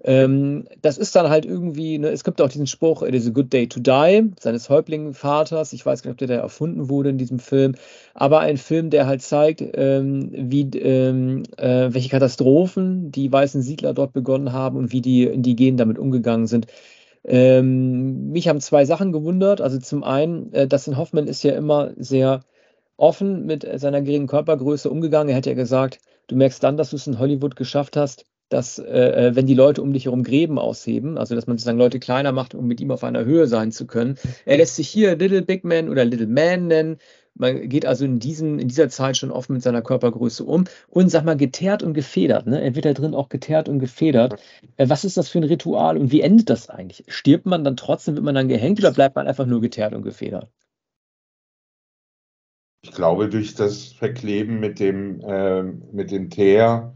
Ähm, 0.03 0.65
das 0.83 0.99
ist 0.99 1.15
dann 1.15 1.29
halt 1.29 1.47
irgendwie, 1.47 1.99
ne, 1.99 2.09
es 2.09 2.25
gibt 2.25 2.41
auch 2.41 2.49
diesen 2.49 2.67
Spruch, 2.67 3.03
it 3.03 3.15
is 3.15 3.29
a 3.29 3.31
good 3.31 3.53
day 3.53 3.69
to 3.69 3.81
die, 3.81 4.33
seines 4.41 4.69
Häuptlingvaters. 4.69 5.73
Ich 5.73 5.87
weiß 5.87 6.03
gar 6.03 6.11
nicht, 6.11 6.15
ob 6.23 6.27
der 6.27 6.37
da 6.37 6.43
erfunden 6.43 6.89
wurde 6.89 7.11
in 7.11 7.19
diesem 7.19 7.39
Film. 7.39 7.75
Aber 8.13 8.41
ein 8.41 8.57
Film, 8.57 8.91
der 8.91 9.07
halt 9.07 9.23
zeigt, 9.23 9.63
ähm, 9.75 10.31
wie, 10.33 10.63
ähm, 10.79 11.45
äh, 11.57 11.89
welche 11.93 12.09
Katastrophen 12.09 13.13
die 13.13 13.31
weißen 13.31 13.63
Siedler 13.63 13.95
dort 13.95 14.13
begonnen 14.13 14.53
haben 14.53 14.77
und 14.77 14.93
wie 14.93 15.01
die 15.01 15.25
Indigenen 15.25 15.77
damit 15.77 15.99
umgegangen 15.99 16.47
sind. 16.47 16.67
Ähm, 17.25 18.31
mich 18.33 18.49
haben 18.49 18.61
zwei 18.61 18.85
Sachen 18.85 19.13
gewundert. 19.13 19.61
Also 19.61 19.79
zum 19.79 20.05
einen, 20.05 20.53
äh, 20.53 20.67
Dustin 20.67 20.97
Hoffman 20.97 21.27
ist 21.27 21.43
ja 21.43 21.55
immer 21.55 21.93
sehr 21.97 22.41
offen 22.97 23.47
mit 23.47 23.67
seiner 23.81 24.03
geringen 24.03 24.27
Körpergröße 24.27 24.91
umgegangen. 24.91 25.31
Er 25.31 25.37
hätte 25.37 25.51
ja 25.51 25.57
gesagt, 25.57 26.01
du 26.29 26.37
merkst 26.37 26.63
dann, 26.63 26.77
dass 26.77 26.91
du 26.91 26.97
es 26.97 27.07
in 27.07 27.19
Hollywood 27.19 27.57
geschafft 27.57 27.97
hast, 27.97 28.25
dass, 28.49 28.79
äh, 28.79 28.83
äh, 29.29 29.37
wenn 29.37 29.47
die 29.47 29.55
Leute 29.55 29.83
um 29.83 29.93
dich 29.93 30.05
herum 30.05 30.23
Gräben 30.23 30.59
ausheben, 30.59 31.19
also 31.19 31.35
dass 31.35 31.47
man 31.47 31.57
sozusagen 31.57 31.79
Leute 31.79 31.99
kleiner 31.99 32.33
macht, 32.33 32.55
um 32.55 32.67
mit 32.67 32.81
ihm 32.81 32.91
auf 32.91 33.03
einer 33.03 33.25
Höhe 33.25 33.47
sein 33.47 33.73
zu 33.73 33.87
können. 33.87 34.17
Er 34.45 34.59
lässt 34.59 34.77
sich 34.77 34.89
hier 34.89 35.17
Little 35.17 35.43
Big 35.43 35.65
Man 35.65 35.89
oder 35.89 36.05
Little 36.05 36.27
Man 36.27 36.69
nennen. 36.69 36.99
Man 37.37 37.69
geht 37.69 37.85
also 37.85 38.05
in, 38.05 38.21
diesen, 38.21 38.61
in 38.61 38.69
dieser 38.69 38.89
Zeit 38.89 39.17
schon 39.17 39.33
oft 39.33 39.51
mit 39.51 39.61
seiner 39.61 39.83
Körpergröße 39.83 40.45
um 40.45 40.65
und 40.89 41.11
sag 41.11 41.25
mal 41.25 41.37
geteert 41.37 41.83
und 41.83 41.95
gefedert. 41.95 42.47
Ne? 42.47 42.63
Er 42.63 42.77
wird 42.77 42.85
da 42.85 42.93
drin 42.93 43.15
auch 43.15 43.29
geteert 43.29 43.69
und 43.69 43.81
gefedert. 43.81 44.37
Äh, 44.77 44.89
was 44.89 45.05
ist 45.05 45.17
das 45.17 45.29
für 45.29 45.39
ein 45.39 45.45
Ritual 45.45 45.97
und 45.97 46.13
wie 46.13 46.21
endet 46.21 46.51
das 46.51 46.71
eigentlich? 46.71 47.05
Stirbt 47.09 47.47
man 47.47 47.65
dann 47.65 47.77
trotzdem, 47.77 48.15
wird 48.15 48.25
man 48.25 48.37
dann 48.37 48.49
gehängt 48.49 48.79
oder 48.79 48.93
bleibt 48.93 49.17
man 49.17 49.27
einfach 49.27 49.47
nur 49.47 49.61
geteert 49.61 49.95
und 49.95 50.03
gefedert? 50.03 50.49
Ich 52.85 52.93
glaube, 52.93 53.31
durch 53.31 53.55
das 53.55 53.93
Verkleben 53.95 54.61
mit 54.61 54.79
dem, 54.79 55.19
äh, 55.23 55.63
mit 55.63 56.11
dem 56.11 56.29
Teer 56.29 56.95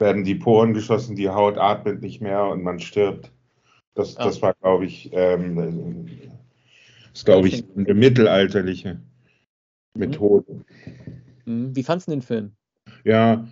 werden 0.00 0.24
die 0.24 0.34
Poren 0.34 0.74
geschlossen, 0.74 1.14
die 1.14 1.28
Haut 1.28 1.56
atmet 1.56 2.02
nicht 2.02 2.20
mehr 2.20 2.46
und 2.46 2.64
man 2.64 2.80
stirbt. 2.80 3.30
Das, 3.94 4.16
ah. 4.16 4.24
das 4.24 4.42
war, 4.42 4.54
glaube 4.60 4.86
ich, 4.86 5.08
ähm, 5.12 6.08
ist, 7.14 7.26
glaube 7.26 7.46
ich, 7.46 7.64
eine 7.76 7.94
mittelalterliche 7.94 9.00
Methode. 9.94 10.64
Mhm. 11.44 11.76
Wie 11.76 11.82
fandest 11.84 12.08
du 12.08 12.12
den 12.12 12.22
Film? 12.22 12.50
Ja, 13.04 13.46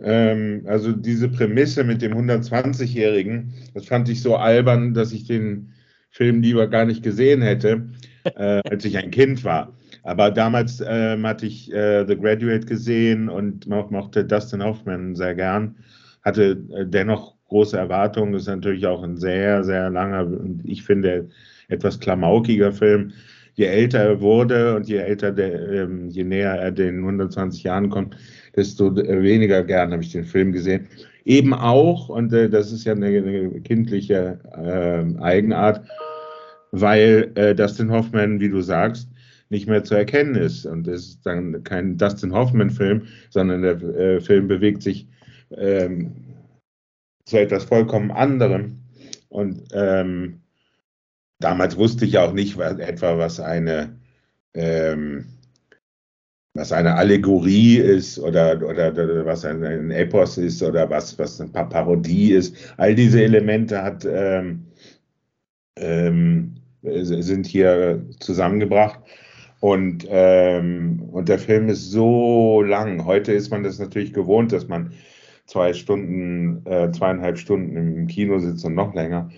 ähm, 0.00 0.62
also 0.66 0.92
diese 0.92 1.28
Prämisse 1.28 1.82
mit 1.82 2.00
dem 2.00 2.12
120-Jährigen, 2.12 3.54
das 3.74 3.86
fand 3.86 4.08
ich 4.08 4.22
so 4.22 4.36
albern, 4.36 4.94
dass 4.94 5.10
ich 5.10 5.26
den 5.26 5.72
Film 6.10 6.42
lieber 6.42 6.68
gar 6.68 6.84
nicht 6.84 7.02
gesehen 7.02 7.42
hätte, 7.42 7.90
äh, 8.24 8.60
als 8.70 8.84
ich 8.84 8.96
ein 8.98 9.10
Kind 9.10 9.42
war. 9.42 9.72
Aber 10.04 10.30
damals 10.30 10.82
ähm, 10.86 11.26
hatte 11.26 11.46
ich 11.46 11.72
äh, 11.72 12.04
The 12.06 12.16
Graduate 12.16 12.66
gesehen 12.66 13.30
und 13.30 13.66
mo 13.66 13.86
mochte 13.90 14.24
Dustin 14.24 14.62
Hoffman 14.62 15.14
sehr 15.16 15.34
gern. 15.34 15.76
Hatte 16.22 16.62
äh, 16.76 16.86
dennoch 16.86 17.34
große 17.48 17.78
Erwartungen. 17.78 18.34
Ist 18.34 18.46
natürlich 18.46 18.86
auch 18.86 19.02
ein 19.02 19.16
sehr, 19.16 19.64
sehr 19.64 19.88
langer 19.88 20.26
und 20.26 20.60
ich 20.64 20.82
finde 20.82 21.30
etwas 21.68 21.98
klamaukiger 21.98 22.72
Film. 22.72 23.12
Je 23.54 23.64
älter 23.64 24.00
er 24.00 24.20
wurde 24.20 24.76
und 24.76 24.88
je 24.88 24.98
älter 24.98 25.32
der, 25.32 25.70
ähm, 25.72 26.08
je 26.08 26.24
näher 26.24 26.54
er 26.54 26.70
den 26.70 26.98
120 26.98 27.62
Jahren 27.62 27.88
kommt, 27.88 28.16
desto 28.54 28.94
weniger 28.94 29.64
gern 29.64 29.92
habe 29.92 30.02
ich 30.02 30.12
den 30.12 30.24
Film 30.24 30.52
gesehen. 30.52 30.86
Eben 31.24 31.54
auch, 31.54 32.10
und 32.10 32.30
äh, 32.34 32.50
das 32.50 32.72
ist 32.72 32.84
ja 32.84 32.92
eine, 32.92 33.06
eine 33.06 33.60
kindliche 33.62 34.38
äh, 34.54 35.22
Eigenart, 35.22 35.86
weil 36.72 37.30
äh, 37.36 37.54
Dustin 37.54 37.90
Hoffman, 37.90 38.40
wie 38.40 38.50
du 38.50 38.60
sagst, 38.60 39.08
nicht 39.50 39.68
mehr 39.68 39.84
zu 39.84 39.94
erkennen 39.94 40.34
ist. 40.34 40.66
Und 40.66 40.88
es 40.88 41.06
ist 41.08 41.26
dann 41.26 41.62
kein 41.64 41.96
Dustin 41.96 42.32
Hoffman-Film, 42.32 43.06
sondern 43.30 43.62
der 43.62 43.82
äh, 43.82 44.20
Film 44.20 44.48
bewegt 44.48 44.82
sich 44.82 45.06
ähm, 45.50 46.12
zu 47.24 47.38
etwas 47.38 47.64
vollkommen 47.64 48.10
anderem. 48.10 48.80
Und 49.28 49.68
ähm, 49.72 50.40
damals 51.40 51.76
wusste 51.76 52.04
ich 52.04 52.18
auch 52.18 52.32
nicht 52.32 52.56
was, 52.56 52.78
etwa, 52.78 53.18
was 53.18 53.40
eine, 53.40 53.98
ähm, 54.54 55.26
was 56.54 56.72
eine 56.72 56.94
Allegorie 56.94 57.78
ist 57.78 58.18
oder, 58.18 58.56
oder, 58.62 58.92
oder 58.92 59.26
was 59.26 59.44
ein, 59.44 59.64
ein, 59.64 59.90
Epos 59.90 60.38
ist 60.38 60.62
oder 60.62 60.88
was, 60.88 61.18
was 61.18 61.40
eine 61.40 61.50
Parodie 61.50 62.32
ist. 62.32 62.56
All 62.76 62.94
diese 62.94 63.22
Elemente 63.22 63.82
hat, 63.82 64.04
ähm, 64.04 64.66
ähm, 65.76 66.54
sind 66.82 67.46
hier 67.46 68.04
zusammengebracht. 68.20 69.00
Und, 69.64 70.06
ähm, 70.10 71.08
und 71.10 71.30
der 71.30 71.38
Film 71.38 71.70
ist 71.70 71.90
so 71.90 72.60
lang. 72.60 73.06
Heute 73.06 73.32
ist 73.32 73.50
man 73.50 73.62
das 73.62 73.78
natürlich 73.78 74.12
gewohnt, 74.12 74.52
dass 74.52 74.68
man 74.68 74.92
zwei 75.46 75.72
Stunden, 75.72 76.60
äh, 76.66 76.90
zweieinhalb 76.92 77.38
Stunden 77.38 77.74
im 77.74 78.06
Kino 78.06 78.38
sitzt 78.40 78.66
und 78.66 78.74
noch 78.74 78.94
länger. 78.94 79.30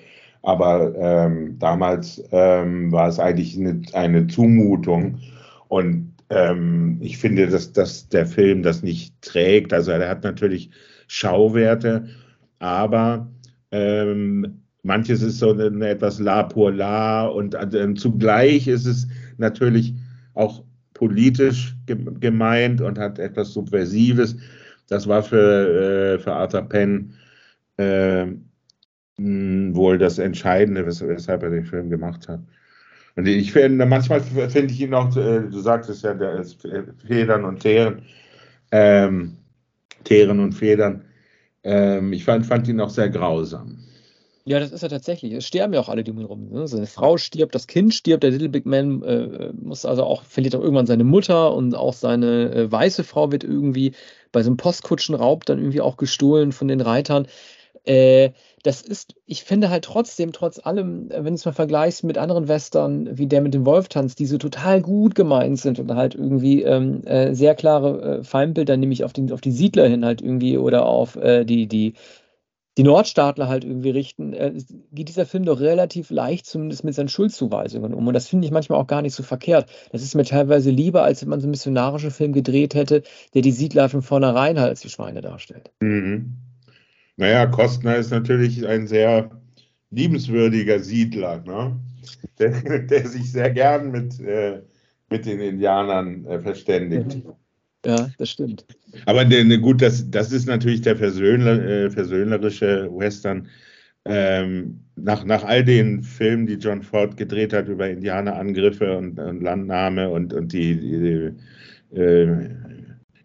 Aber 0.42 0.92
ähm, 0.98 1.60
damals 1.60 2.20
ähm, 2.32 2.90
war 2.90 3.06
es 3.06 3.20
eigentlich 3.20 3.56
eine, 3.56 3.82
eine 3.92 4.26
Zumutung. 4.26 5.20
Und 5.68 6.12
ähm, 6.30 6.98
ich 7.00 7.18
finde, 7.18 7.46
dass, 7.46 7.72
dass 7.72 8.08
der 8.08 8.26
Film 8.26 8.64
das 8.64 8.82
nicht 8.82 9.14
trägt. 9.22 9.72
Also 9.72 9.92
er 9.92 10.08
hat 10.08 10.24
natürlich 10.24 10.70
Schauwerte, 11.06 12.08
aber 12.58 13.30
ähm, 13.70 14.62
manches 14.82 15.22
ist 15.22 15.38
so 15.38 15.52
eine, 15.52 15.88
etwas 15.88 16.18
la 16.18 16.42
pour 16.42 16.72
la 16.72 17.26
und 17.26 17.54
äh, 17.54 17.94
zugleich 17.94 18.66
ist 18.66 18.86
es 18.86 19.06
natürlich 19.38 19.94
auch 20.36 20.62
politisch 20.94 21.74
gemeint 21.86 22.80
und 22.80 22.98
hat 22.98 23.18
etwas 23.18 23.52
Subversives. 23.52 24.36
Das 24.88 25.06
war 25.06 25.22
für, 25.22 26.14
äh, 26.14 26.18
für 26.18 26.32
Arthur 26.32 26.62
Penn 26.62 27.14
äh, 27.76 28.26
wohl 29.18 29.98
das 29.98 30.18
Entscheidende, 30.18 30.86
weshalb 30.86 31.42
er 31.42 31.50
den 31.50 31.64
Film 31.64 31.90
gemacht 31.90 32.28
hat. 32.28 32.40
Und 33.16 33.26
ich 33.26 33.52
finde, 33.52 33.86
manchmal 33.86 34.20
finde 34.20 34.72
ich 34.72 34.80
ihn 34.80 34.94
auch, 34.94 35.14
äh, 35.16 35.40
du 35.40 35.58
sagtest 35.60 36.04
ja, 36.04 36.12
der 36.14 36.38
ist 36.38 36.66
Federn 37.06 37.44
und 37.44 37.60
Teeren, 37.60 38.02
ähm, 38.70 39.38
Teeren 40.04 40.40
und 40.40 40.52
Federn. 40.52 41.02
Ähm, 41.64 42.12
ich 42.12 42.24
fand, 42.24 42.46
fand 42.46 42.68
ihn 42.68 42.80
auch 42.80 42.90
sehr 42.90 43.08
grausam. 43.08 43.78
Ja, 44.48 44.60
das 44.60 44.70
ist 44.70 44.82
ja 44.82 44.88
tatsächlich. 44.88 45.32
Es 45.32 45.44
sterben 45.44 45.74
ja 45.74 45.80
auch 45.80 45.88
alle, 45.88 46.04
die 46.04 46.12
um 46.12 46.20
ihn 46.20 46.24
rum 46.24 46.44
sind. 46.44 46.52
Ne? 46.52 46.68
Seine 46.68 46.86
Frau 46.86 47.16
stirbt, 47.16 47.52
das 47.56 47.66
Kind 47.66 47.92
stirbt, 47.92 48.22
der 48.22 48.30
Little 48.30 48.48
Big 48.48 48.64
Man 48.64 49.02
äh, 49.02 49.52
muss 49.60 49.84
also 49.84 50.04
auch, 50.04 50.22
verliert 50.22 50.54
auch 50.54 50.60
irgendwann 50.60 50.86
seine 50.86 51.02
Mutter 51.02 51.52
und 51.52 51.74
auch 51.74 51.94
seine 51.94 52.54
äh, 52.54 52.70
weiße 52.70 53.02
Frau 53.02 53.32
wird 53.32 53.42
irgendwie 53.42 53.92
bei 54.30 54.44
so 54.44 54.50
einem 54.50 54.56
Postkutschenraub 54.56 55.44
dann 55.46 55.58
irgendwie 55.58 55.80
auch 55.80 55.96
gestohlen 55.96 56.52
von 56.52 56.68
den 56.68 56.80
Reitern. 56.80 57.26
Äh, 57.84 58.30
das 58.62 58.82
ist, 58.82 59.16
ich 59.26 59.42
finde 59.42 59.68
halt 59.70 59.84
trotzdem, 59.84 60.32
trotz 60.32 60.64
allem, 60.64 61.08
wenn 61.08 61.24
du 61.24 61.34
es 61.34 61.44
mal 61.44 61.52
vergleichst 61.52 62.04
mit 62.04 62.16
anderen 62.16 62.46
Western, 62.46 63.18
wie 63.18 63.26
der 63.26 63.40
mit 63.40 63.52
dem 63.52 63.66
Wolftanz, 63.66 64.14
die 64.14 64.26
so 64.26 64.38
total 64.38 64.80
gut 64.80 65.16
gemeint 65.16 65.58
sind 65.58 65.80
und 65.80 65.92
halt 65.96 66.14
irgendwie 66.14 66.62
ähm, 66.62 67.02
äh, 67.04 67.34
sehr 67.34 67.56
klare 67.56 68.18
äh, 68.20 68.24
Feindbilder, 68.24 68.76
nämlich 68.76 69.02
auf, 69.02 69.12
den, 69.12 69.32
auf 69.32 69.40
die 69.40 69.52
Siedler 69.52 69.88
hin 69.88 70.04
halt 70.04 70.22
irgendwie 70.22 70.56
oder 70.56 70.86
auf 70.86 71.16
äh, 71.16 71.44
die, 71.44 71.66
die 71.66 71.94
die 72.76 72.82
Nordstaatler 72.82 73.48
halt 73.48 73.64
irgendwie 73.64 73.90
richten, 73.90 74.32
äh, 74.32 74.52
geht 74.92 75.08
dieser 75.08 75.24
Film 75.24 75.44
doch 75.44 75.60
relativ 75.60 76.10
leicht 76.10 76.46
zumindest 76.46 76.84
mit 76.84 76.94
seinen 76.94 77.08
Schuldzuweisungen 77.08 77.94
um. 77.94 78.06
Und 78.06 78.14
das 78.14 78.28
finde 78.28 78.46
ich 78.46 78.52
manchmal 78.52 78.78
auch 78.78 78.86
gar 78.86 79.02
nicht 79.02 79.14
so 79.14 79.22
verkehrt. 79.22 79.70
Das 79.92 80.02
ist 80.02 80.14
mir 80.14 80.24
teilweise 80.24 80.70
lieber, 80.70 81.02
als 81.02 81.22
wenn 81.22 81.30
man 81.30 81.40
so 81.40 81.44
einen 81.44 81.52
missionarischen 81.52 82.10
Film 82.10 82.32
gedreht 82.32 82.74
hätte, 82.74 83.02
der 83.34 83.42
die 83.42 83.52
Siedler 83.52 83.88
von 83.88 84.02
vornherein 84.02 84.58
halt 84.58 84.70
als 84.70 84.80
die 84.80 84.90
Schweine 84.90 85.22
darstellt. 85.22 85.70
Mhm. 85.80 86.34
Naja, 87.16 87.46
Kostner 87.46 87.96
ist 87.96 88.10
natürlich 88.10 88.66
ein 88.66 88.86
sehr 88.86 89.30
liebenswürdiger 89.90 90.80
Siedler, 90.80 91.42
ne? 91.46 91.80
der, 92.38 92.50
der 92.80 93.08
sich 93.08 93.32
sehr 93.32 93.50
gern 93.50 93.90
mit, 93.90 94.20
äh, 94.20 94.62
mit 95.08 95.24
den 95.24 95.40
Indianern 95.40 96.26
äh, 96.26 96.40
verständigt. 96.40 97.24
Mhm. 97.24 97.32
Ja, 97.86 98.10
das 98.18 98.30
stimmt. 98.30 98.66
Aber 99.06 99.24
ne, 99.24 99.60
gut, 99.60 99.80
das, 99.80 100.10
das 100.10 100.32
ist 100.32 100.46
natürlich 100.46 100.80
der 100.80 100.96
versöhnler, 100.96 101.62
äh, 101.62 101.88
versöhnlerische 101.90 102.90
Western. 102.92 103.46
ähm, 104.04 104.80
nach, 104.96 105.24
nach 105.24 105.44
all 105.44 105.64
den 105.64 106.02
Filmen, 106.02 106.46
die 106.46 106.54
John 106.54 106.82
Ford 106.82 107.16
gedreht 107.16 107.52
hat 107.52 107.68
über 107.68 107.88
Indianerangriffe 107.88 108.96
und, 108.96 109.20
und 109.20 109.40
Landnahme 109.40 110.10
und, 110.10 110.32
und 110.32 110.52
die, 110.52 110.76
die, 110.76 111.30
äh, 112.00 112.48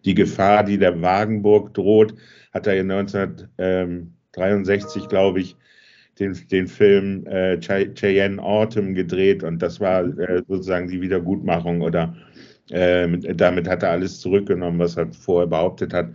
die 0.04 0.14
Gefahr, 0.14 0.62
die 0.64 0.78
der 0.78 1.02
Wagenburg 1.02 1.74
droht, 1.74 2.14
hat 2.52 2.68
er 2.68 2.74
1963, 2.80 5.08
glaube 5.08 5.40
ich, 5.40 5.56
den, 6.18 6.36
den 6.50 6.66
Film 6.68 7.26
äh, 7.26 7.58
Cheyenne 7.58 8.42
Autumn 8.42 8.94
gedreht 8.94 9.42
und 9.42 9.60
das 9.60 9.80
war 9.80 10.04
äh, 10.18 10.42
sozusagen 10.46 10.88
die 10.88 11.00
Wiedergutmachung 11.00 11.80
oder 11.80 12.14
äh, 12.72 13.34
damit 13.34 13.68
hat 13.68 13.82
er 13.82 13.90
alles 13.90 14.20
zurückgenommen, 14.20 14.78
was 14.78 14.96
er 14.96 15.12
vorher 15.12 15.46
behauptet 15.46 15.92
hat. 15.92 16.08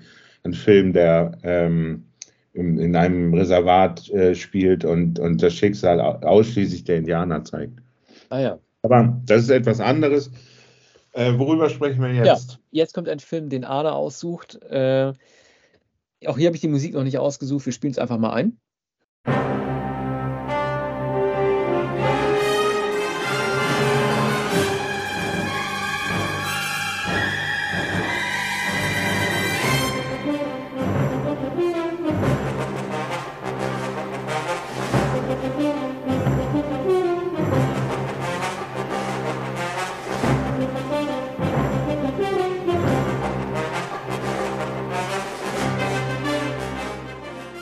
Ein 0.44 0.54
Film, 0.54 0.94
der 0.94 1.38
ähm, 1.44 2.06
in, 2.54 2.80
in, 2.80 2.96
einem 2.96 3.34
Reservat 3.34 4.10
äh, 4.10 4.34
spielt 4.34 4.84
und, 4.84 5.20
und 5.20 5.44
das 5.44 5.54
Schicksal 5.54 6.00
ausschließlich 6.02 6.84
der 6.84 6.98
Indianer 6.98 7.44
zeigt. 7.44 7.80
Ah 8.30 8.40
ja. 8.40 8.60
Aber 8.82 9.22
das 9.26 9.44
ist 9.44 9.50
etwas 9.50 9.80
anderes. 9.80 10.32
Äh, 11.14 11.38
worüber 11.38 11.70
sprechen 11.70 12.02
wir 12.02 12.14
jetzt? 12.14 12.26
Ja, 12.26 12.58
jetzt 12.72 12.94
kommt 12.94 13.10
ein 13.10 13.20
Film, 13.20 13.50
den 13.50 13.64
Arne 13.64 13.94
aussucht. 13.94 14.62
Äh, 14.64 15.14
auch 16.26 16.38
hier 16.38 16.48
habe 16.48 16.56
ich 16.56 16.62
die 16.62 16.68
Musik 16.68 16.94
noch 16.94 17.04
nicht 17.04 17.18
ausgesucht. 17.18 17.66
Wir 17.66 17.74
spielen 17.74 17.92
es 17.92 18.00
einfach 18.00 18.18
mal 18.18 18.34
ein. 18.34 18.58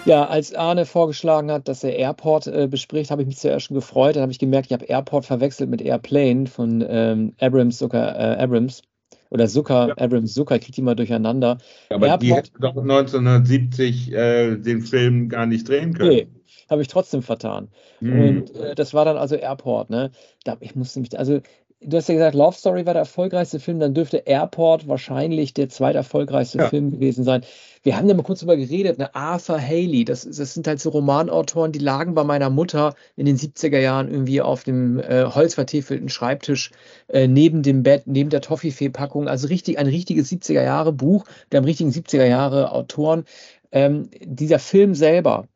Ja, 0.06 0.28
als 0.28 0.54
Arne 0.54 0.86
vorgeschlagen 0.86 1.50
hat, 1.52 1.68
dass 1.68 1.84
er 1.84 1.96
Airport 1.96 2.46
äh, 2.46 2.68
bespricht, 2.70 3.10
habe 3.10 3.24
ich 3.24 3.28
mich 3.28 3.38
zuerst 3.38 3.66
schon 3.66 3.76
gefreut. 3.76 4.16
Dann 4.16 4.22
habe 4.22 4.32
ich 4.32 4.38
gemerkt, 4.38 4.68
ich 4.68 4.74
habe 4.74 4.86
Airport 4.86 5.26
verwechselt 5.26 5.70
mit 5.70 5.82
Airplane 5.82 6.46
von 6.46 6.86
ähm, 6.88 7.34
Abrams, 7.40 7.80
Zucker, 7.80 8.16
äh, 8.16 8.44
Abrams. 8.44 8.84
Oder 9.32 9.48
Zucker, 9.48 9.88
ja. 9.88 9.98
Abrams, 9.98 10.36
Zucker, 10.36 10.60
kriegt 10.60 10.78
die 10.78 10.84
mal 10.84 10.96
durcheinander. 10.96 11.58
Aber 11.90 12.06
Airport, 12.06 12.22
die 12.22 12.34
hätten 12.36 12.62
doch 12.62 12.78
1970 12.78 14.14
äh, 14.14 14.56
den 14.58 14.82
Film 14.82 15.28
gar 15.28 15.48
nicht 15.48 15.68
drehen 15.68 15.96
können. 15.96 16.10
Nee, 16.10 16.28
habe 16.70 16.84
ich 16.84 16.88
trotzdem 16.88 17.24
vertan. 17.24 17.70
Mhm. 18.00 18.20
Und 18.20 18.56
äh, 18.56 18.76
das 18.76 18.94
war 18.94 19.06
dann 19.06 19.18
also 19.18 19.36
Airport, 19.36 19.90
ne? 19.90 20.12
Da, 20.44 20.58
ich 20.60 20.76
musste 20.76 21.00
mich, 21.00 21.18
also 21.18 21.42
du 21.86 21.98
hast 21.98 22.10
ja 22.10 22.16
gesagt, 22.16 22.36
Love 22.36 22.56
Story 22.56 22.86
war 22.86 22.94
der 22.94 23.02
erfolgreichste 23.02 23.60
Film, 23.60 23.80
dann 23.80 23.94
dürfte 23.94 24.18
Airport 24.18 24.88
wahrscheinlich 24.88 25.54
der 25.54 25.70
zweiterfolgreichste 25.70 26.58
ja. 26.58 26.70
Film 26.70 26.92
gewesen 26.92 27.24
sein. 27.24 27.42
Wir 27.84 27.96
haben 27.98 28.08
ja 28.08 28.16
mal 28.16 28.24
kurz 28.24 28.40
darüber 28.40 28.58
geredet, 28.58 28.98
ne? 28.98 29.14
Arthur 29.14 29.62
Haley, 29.62 30.06
das, 30.06 30.24
das 30.24 30.54
sind 30.54 30.68
halt 30.68 30.80
so 30.80 30.90
Romanautoren, 30.90 31.72
die 31.72 31.80
lagen 31.80 32.16
bei 32.16 32.24
meiner 32.24 32.50
Mutter 32.50 32.96
in 33.16 33.26
den 33.26 33.38
70er 33.38 33.80
Jahren 33.80 34.10
irgendwie 34.10 34.42
auf 34.42 34.64
dem 34.64 35.00
äh, 35.00 35.26
holzvertäfelten 35.26 36.10
Schreibtisch 36.10 36.72
äh, 37.08 37.28
neben 37.28 37.62
dem 37.62 37.84
Bett, 37.84 38.04
neben 38.08 38.30
der 38.30 38.42
Toffifee-Packung. 38.42 39.28
Also 39.28 39.48
richtig, 39.48 39.78
ein 39.78 39.88
richtiges 39.88 40.32
70er 40.32 40.64
Jahre 40.64 40.94
Buch 40.94 41.26
der 41.52 41.60
haben 41.60 41.66
richtigen 41.66 41.92
70er 41.92 42.26
Jahre 42.26 42.72
Autoren. 42.72 43.26
Ähm, 43.72 44.10
dieser 44.22 44.60
Film 44.60 44.96
selber, 44.96 45.48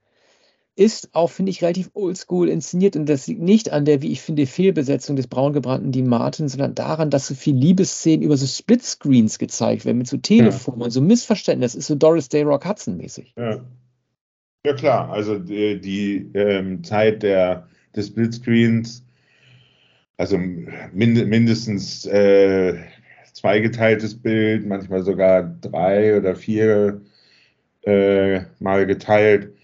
ist 0.80 1.10
auch, 1.14 1.30
finde 1.30 1.50
ich, 1.50 1.62
relativ 1.62 1.90
oldschool 1.94 2.48
inszeniert 2.48 2.96
und 2.96 3.10
das 3.10 3.28
liegt 3.28 3.42
nicht 3.42 3.70
an 3.70 3.84
der, 3.84 4.02
wie 4.02 4.14
ich 4.14 4.22
finde, 4.22 4.46
Fehlbesetzung 4.46 5.18
des 5.18 5.28
braungebrannten 5.28 5.92
Dean 5.92 6.08
Martin, 6.08 6.48
sondern 6.48 6.74
daran, 6.74 7.10
dass 7.10 7.28
so 7.28 7.36
viele 7.36 7.60
Liebesszenen 7.60 8.22
über 8.22 8.38
so 8.38 8.48
Splitscreens 8.48 9.40
gezeigt 9.40 9.84
werden, 9.84 9.98
mit 9.98 10.08
so 10.08 10.16
Telefonen, 10.16 10.84
ja. 10.84 10.90
so 10.90 11.02
Missverständnis. 11.02 11.74
Das 11.74 11.80
ist 11.80 11.88
so 11.88 11.96
Doris 11.96 12.30
Day 12.30 12.44
Rock 12.44 12.66
Hudson 12.66 12.96
mäßig. 12.96 13.34
Ja. 13.36 13.60
ja, 14.66 14.74
klar. 14.74 15.12
Also 15.12 15.38
die, 15.38 15.82
die 15.82 16.32
ähm, 16.34 16.82
Zeit 16.82 17.24
der, 17.24 17.68
des 17.94 18.08
Splitscreens, 18.08 19.04
also 20.16 20.38
mind, 20.38 21.28
mindestens 21.28 22.06
äh, 22.06 22.76
zweigeteiltes 23.34 24.22
Bild, 24.22 24.66
manchmal 24.66 25.04
sogar 25.04 25.44
drei 25.44 26.18
oder 26.18 26.38
vier 26.38 27.02
äh, 27.82 28.42
mal 28.60 28.86
geteilt 28.86 29.59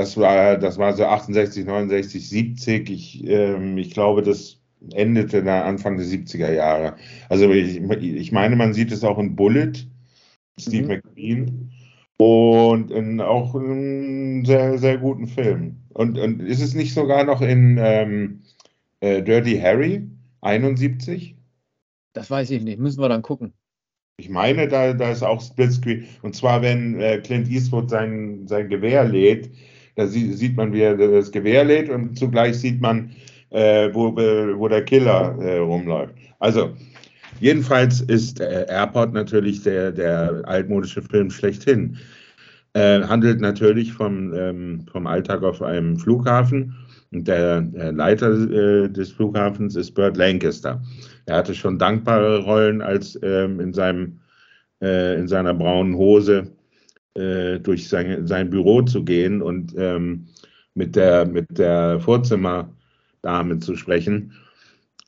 das 0.00 0.16
war, 0.16 0.56
das 0.56 0.78
war 0.78 0.94
so 0.94 1.04
68, 1.04 1.66
69, 1.66 2.26
70. 2.26 2.90
Ich, 2.90 3.28
ähm, 3.28 3.76
ich 3.76 3.90
glaube, 3.90 4.22
das 4.22 4.58
endete 4.94 5.44
da 5.44 5.64
Anfang 5.64 5.98
der 5.98 6.06
70er 6.06 6.50
Jahre. 6.50 6.96
Also 7.28 7.50
ich, 7.50 7.76
ich 7.76 8.32
meine, 8.32 8.56
man 8.56 8.72
sieht 8.72 8.92
es 8.92 9.04
auch 9.04 9.18
in 9.18 9.36
Bullet, 9.36 9.72
Steve 10.58 10.84
mhm. 10.84 10.88
McQueen. 10.88 11.70
Und 12.16 12.90
in, 12.90 13.20
auch 13.20 13.54
einen 13.54 14.44
sehr, 14.46 14.78
sehr 14.78 14.96
guten 14.96 15.26
Film. 15.26 15.76
Und, 15.90 16.18
und 16.18 16.40
ist 16.40 16.62
es 16.62 16.74
nicht 16.74 16.94
sogar 16.94 17.24
noch 17.24 17.42
in 17.42 17.78
ähm, 17.78 18.40
äh, 19.00 19.22
Dirty 19.22 19.58
Harry 19.58 20.08
71? 20.40 21.36
Das 22.14 22.30
weiß 22.30 22.50
ich 22.50 22.62
nicht, 22.62 22.78
müssen 22.78 23.02
wir 23.02 23.08
dann 23.10 23.22
gucken. 23.22 23.52
Ich 24.18 24.30
meine, 24.30 24.66
da, 24.66 24.94
da 24.94 25.10
ist 25.10 25.22
auch 25.22 25.42
Splitscreen. 25.42 26.06
Und 26.22 26.34
zwar, 26.34 26.62
wenn 26.62 26.98
äh, 27.00 27.18
Clint 27.18 27.48
Eastwood 27.48 27.90
sein, 27.90 28.46
sein 28.46 28.68
Gewehr 28.68 29.04
lädt, 29.04 29.50
da 30.00 30.06
sieht 30.06 30.56
man, 30.56 30.72
wie 30.72 30.80
er 30.80 30.96
das 30.96 31.30
Gewehr 31.30 31.64
lädt 31.64 31.90
und 31.90 32.18
zugleich 32.18 32.58
sieht 32.58 32.80
man, 32.80 33.10
äh, 33.50 33.90
wo, 33.92 34.16
wo 34.16 34.68
der 34.68 34.84
Killer 34.84 35.36
äh, 35.40 35.58
rumläuft. 35.58 36.14
Also, 36.38 36.70
jedenfalls 37.40 38.00
ist 38.00 38.40
äh, 38.40 38.66
Airport 38.68 39.12
natürlich 39.12 39.62
der, 39.62 39.92
der 39.92 40.42
altmodische 40.44 41.02
Film 41.02 41.30
schlechthin. 41.30 41.98
Äh, 42.72 43.02
handelt 43.02 43.40
natürlich 43.40 43.92
vom, 43.92 44.32
ähm, 44.32 44.86
vom 44.90 45.06
Alltag 45.06 45.42
auf 45.42 45.60
einem 45.60 45.98
Flughafen. 45.98 46.74
Und 47.12 47.26
der, 47.26 47.62
der 47.62 47.92
Leiter 47.92 48.30
äh, 48.30 48.88
des 48.88 49.10
Flughafens 49.10 49.74
ist 49.76 49.92
Burt 49.92 50.16
Lancaster. 50.16 50.80
Er 51.26 51.36
hatte 51.38 51.54
schon 51.54 51.78
dankbare 51.78 52.38
Rollen 52.44 52.80
als 52.80 53.18
ähm, 53.22 53.58
in, 53.58 53.74
seinem, 53.74 54.20
äh, 54.80 55.18
in 55.18 55.26
seiner 55.26 55.52
braunen 55.52 55.96
Hose 55.96 56.52
äh, 57.14 57.58
durch 57.58 57.88
sein, 57.88 58.26
sein 58.26 58.50
Büro 58.50 58.82
zu 58.82 59.04
gehen 59.04 59.42
und 59.42 59.74
ähm, 59.76 60.26
mit, 60.74 60.96
der, 60.96 61.26
mit 61.26 61.58
der 61.58 62.00
Vorzimmerdame 62.00 63.58
zu 63.58 63.76
sprechen. 63.76 64.32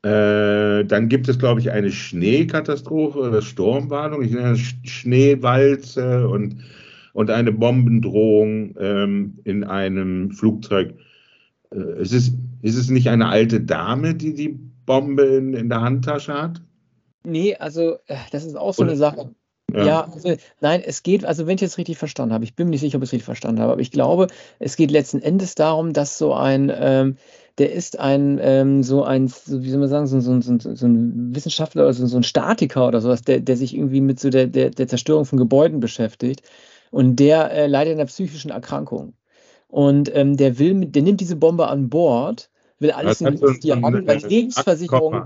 Äh, 0.03 0.85
dann 0.85 1.09
gibt 1.09 1.29
es, 1.29 1.39
glaube 1.39 1.61
ich, 1.61 1.71
eine 1.71 1.93
Schneekatastrophe 1.93 3.21
oder 3.21 3.41
Sturmwarnung, 3.41 4.23
ich 4.23 4.33
nenne 4.33 4.57
Schneewalze 4.57 6.29
und, 6.29 6.57
und 7.13 7.31
eine 7.31 7.53
Bombendrohung 7.53 8.75
ähm, 8.81 9.39
in 9.45 9.63
einem 9.63 10.33
Flugzeug. 10.33 10.95
Äh, 11.73 12.03
ist, 12.03 12.13
es, 12.13 12.33
ist 12.63 12.77
es 12.77 12.91
nicht 12.91 13.09
eine 13.09 13.29
alte 13.29 13.61
Dame, 13.61 14.17
die 14.17 14.35
die 14.35 14.59
Bombe 14.87 15.23
in, 15.23 15.55
in 15.55 15.69
der 15.69 15.83
Handtasche 15.83 16.35
hat? 16.35 16.61
Nee, 17.25 17.55
also 17.55 17.99
äh, 18.07 18.17
das 18.33 18.45
ist 18.45 18.57
auch 18.57 18.75
so 18.75 18.83
eine 18.83 18.97
Sache. 18.97 19.33
Ja, 19.75 19.85
ja 19.85 20.09
also, 20.13 20.35
nein, 20.61 20.83
es 20.85 21.03
geht, 21.03 21.25
also 21.25 21.47
wenn 21.47 21.57
ich 21.57 21.63
es 21.63 21.79
richtig 21.79 21.99
verstanden 21.99 22.35
habe, 22.35 22.45
ich 22.45 22.55
bin 22.55 22.67
mir 22.67 22.73
nicht 22.73 22.81
sicher, 22.81 22.97
ob 22.97 23.03
ich 23.03 23.09
es 23.09 23.13
richtig 23.13 23.25
verstanden 23.25 23.61
habe, 23.61 23.73
aber 23.73 23.81
ich 23.81 23.91
glaube, 23.91 24.27
es 24.59 24.77
geht 24.77 24.91
letzten 24.91 25.21
Endes 25.21 25.55
darum, 25.55 25.93
dass 25.93 26.19
so 26.19 26.35
ein, 26.35 26.73
ähm, 26.75 27.17
der 27.59 27.73
ist 27.73 27.99
ein, 27.99 28.39
ähm, 28.43 28.83
so 28.83 29.05
ein, 29.05 29.29
so, 29.29 29.63
wie 29.63 29.71
soll 29.71 29.81
man 29.81 29.89
sagen, 29.89 30.07
so, 30.07 30.21
so, 30.21 30.41
so, 30.41 30.75
so 30.75 30.87
ein 30.87 31.35
Wissenschaftler 31.35 31.85
oder 31.85 31.93
so, 31.93 32.17
ein 32.17 32.23
Statiker 32.23 32.89
oder 32.89 33.01
sowas, 33.01 33.23
der, 33.23 33.41
der 33.41 33.57
sich 33.57 33.75
irgendwie 33.77 34.01
mit 34.01 34.19
so 34.21 34.31
der, 34.31 34.47
der, 34.47 34.71
der 34.71 34.89
Zerstörung 34.89 35.27
von 35.27 35.39
Gebäuden 35.39 35.81
beschäftigt 35.81 36.43
und 36.91 37.17
der 37.17 37.51
äh, 37.51 37.67
leidet 37.67 37.95
einer 37.95 38.07
psychischen 38.07 38.51
Erkrankung. 38.51 39.15
Und 39.69 40.15
ähm, 40.15 40.37
der 40.37 40.59
will, 40.59 40.87
der 40.87 41.03
nimmt 41.03 41.21
diese 41.21 41.37
Bombe 41.37 41.69
an 41.69 41.89
Bord, 41.89 42.51
will 42.79 42.91
alles 42.91 43.21
investieren, 43.23 43.83
weil 44.07 44.19
Lebensversicherung, 44.27 45.25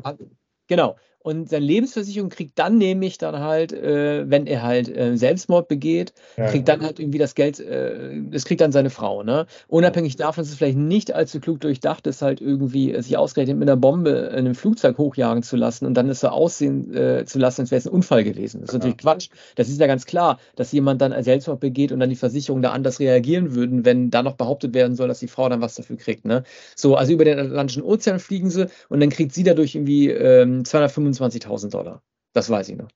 genau, 0.68 0.96
und 1.26 1.48
seine 1.48 1.66
Lebensversicherung 1.66 2.28
kriegt 2.28 2.56
dann 2.56 2.78
nämlich 2.78 3.18
dann 3.18 3.40
halt, 3.40 3.72
äh, 3.72 4.30
wenn 4.30 4.46
er 4.46 4.62
halt 4.62 4.88
äh, 4.88 5.16
Selbstmord 5.16 5.66
begeht, 5.66 6.12
ja, 6.36 6.46
kriegt 6.46 6.68
dann 6.68 6.82
halt 6.82 7.00
irgendwie 7.00 7.18
das 7.18 7.34
Geld, 7.34 7.58
äh, 7.58 8.22
das 8.30 8.44
kriegt 8.44 8.60
dann 8.60 8.70
seine 8.70 8.90
Frau, 8.90 9.24
ne? 9.24 9.46
Unabhängig 9.66 10.14
davon, 10.14 10.42
dass 10.42 10.52
es 10.52 10.54
vielleicht 10.56 10.78
nicht 10.78 11.12
allzu 11.12 11.40
klug 11.40 11.58
durchdacht 11.58 12.06
ist, 12.06 12.22
halt 12.22 12.40
irgendwie 12.40 12.94
äh, 12.94 13.02
sich 13.02 13.16
ausgerechnet 13.16 13.58
mit 13.58 13.68
einer 13.68 13.76
Bombe 13.76 14.10
in 14.10 14.36
einem 14.36 14.54
Flugzeug 14.54 14.98
hochjagen 14.98 15.42
zu 15.42 15.56
lassen 15.56 15.84
und 15.86 15.94
dann 15.94 16.08
es 16.08 16.20
so 16.20 16.28
aussehen 16.28 16.94
äh, 16.94 17.24
zu 17.24 17.40
lassen, 17.40 17.62
als 17.62 17.72
wäre 17.72 17.80
es 17.80 17.86
ein 17.88 17.92
Unfall 17.92 18.22
gewesen. 18.22 18.60
Das 18.60 18.68
ist 18.68 18.74
ja. 18.74 18.78
natürlich 18.78 18.98
Quatsch. 18.98 19.28
Das 19.56 19.68
ist 19.68 19.80
ja 19.80 19.88
ganz 19.88 20.06
klar, 20.06 20.38
dass 20.54 20.70
jemand 20.70 21.00
dann 21.00 21.20
Selbstmord 21.24 21.58
begeht 21.58 21.90
und 21.90 21.98
dann 21.98 22.10
die 22.10 22.14
Versicherung 22.14 22.62
da 22.62 22.70
anders 22.70 23.00
reagieren 23.00 23.56
würden, 23.56 23.84
wenn 23.84 24.10
da 24.10 24.22
noch 24.22 24.36
behauptet 24.36 24.74
werden 24.74 24.94
soll, 24.94 25.08
dass 25.08 25.18
die 25.18 25.26
Frau 25.26 25.48
dann 25.48 25.60
was 25.60 25.74
dafür 25.74 25.96
kriegt, 25.96 26.24
ne? 26.24 26.44
So, 26.76 26.94
also 26.94 27.12
über 27.12 27.24
den 27.24 27.40
Atlantischen 27.40 27.82
Ozean 27.82 28.20
fliegen 28.20 28.48
sie 28.48 28.68
und 28.88 29.00
dann 29.00 29.10
kriegt 29.10 29.34
sie 29.34 29.42
dadurch 29.42 29.74
irgendwie 29.74 30.10
ähm, 30.10 30.64
225 30.64 31.15
25.000 31.20 31.70
Dollar. 31.70 32.02
Das 32.32 32.50
weiß 32.50 32.68
ich 32.68 32.76
noch. 32.76 32.88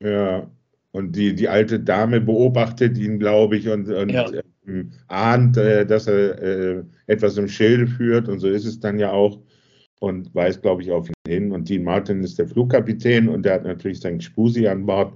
Ja, 0.00 0.50
Und 0.92 1.16
die, 1.16 1.34
die 1.34 1.48
alte 1.48 1.80
Dame 1.80 2.20
beobachtet 2.20 2.96
ihn, 2.98 3.18
glaube 3.18 3.56
ich, 3.56 3.68
und, 3.68 3.88
und 3.88 4.08
ja. 4.10 4.28
äh, 4.30 4.84
ahnt, 5.08 5.56
äh, 5.56 5.86
dass 5.86 6.06
er 6.06 6.42
äh, 6.42 6.84
etwas 7.06 7.36
im 7.36 7.48
Schilde 7.48 7.86
führt. 7.86 8.28
Und 8.28 8.40
so 8.40 8.48
ist 8.48 8.64
es 8.64 8.80
dann 8.80 8.98
ja 8.98 9.12
auch. 9.12 9.38
Und 10.00 10.32
weist, 10.34 10.62
glaube 10.62 10.82
ich, 10.82 10.92
auf 10.92 11.08
ihn 11.08 11.14
hin. 11.26 11.52
Und 11.52 11.68
Dean 11.68 11.82
Martin 11.82 12.22
ist 12.22 12.38
der 12.38 12.46
Flugkapitän 12.46 13.28
und 13.28 13.44
der 13.44 13.54
hat 13.54 13.64
natürlich 13.64 14.00
seinen 14.00 14.20
Spusi 14.20 14.68
an 14.68 14.86
Bord. 14.86 15.14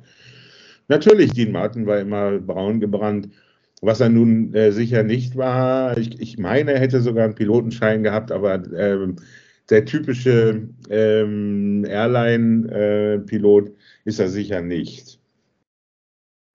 Natürlich, 0.88 1.32
Dean 1.32 1.52
Martin 1.52 1.86
war 1.86 2.00
immer 2.00 2.38
braun 2.38 2.80
gebrannt. 2.80 3.28
Was 3.80 4.00
er 4.00 4.08
nun 4.08 4.54
äh, 4.54 4.72
sicher 4.72 5.02
nicht 5.02 5.36
war, 5.36 5.96
ich, 5.96 6.20
ich, 6.20 6.38
meine, 6.38 6.72
er 6.72 6.80
hätte 6.80 7.00
sogar 7.00 7.24
einen 7.24 7.34
Pilotenschein 7.34 8.02
gehabt, 8.02 8.30
aber 8.30 8.62
ähm, 8.76 9.16
der 9.72 9.86
typische 9.86 10.68
ähm, 10.90 11.84
Airline-Pilot 11.88 13.68
äh, 13.68 13.72
ist 14.04 14.20
er 14.20 14.28
sicher 14.28 14.60
nicht. 14.60 15.18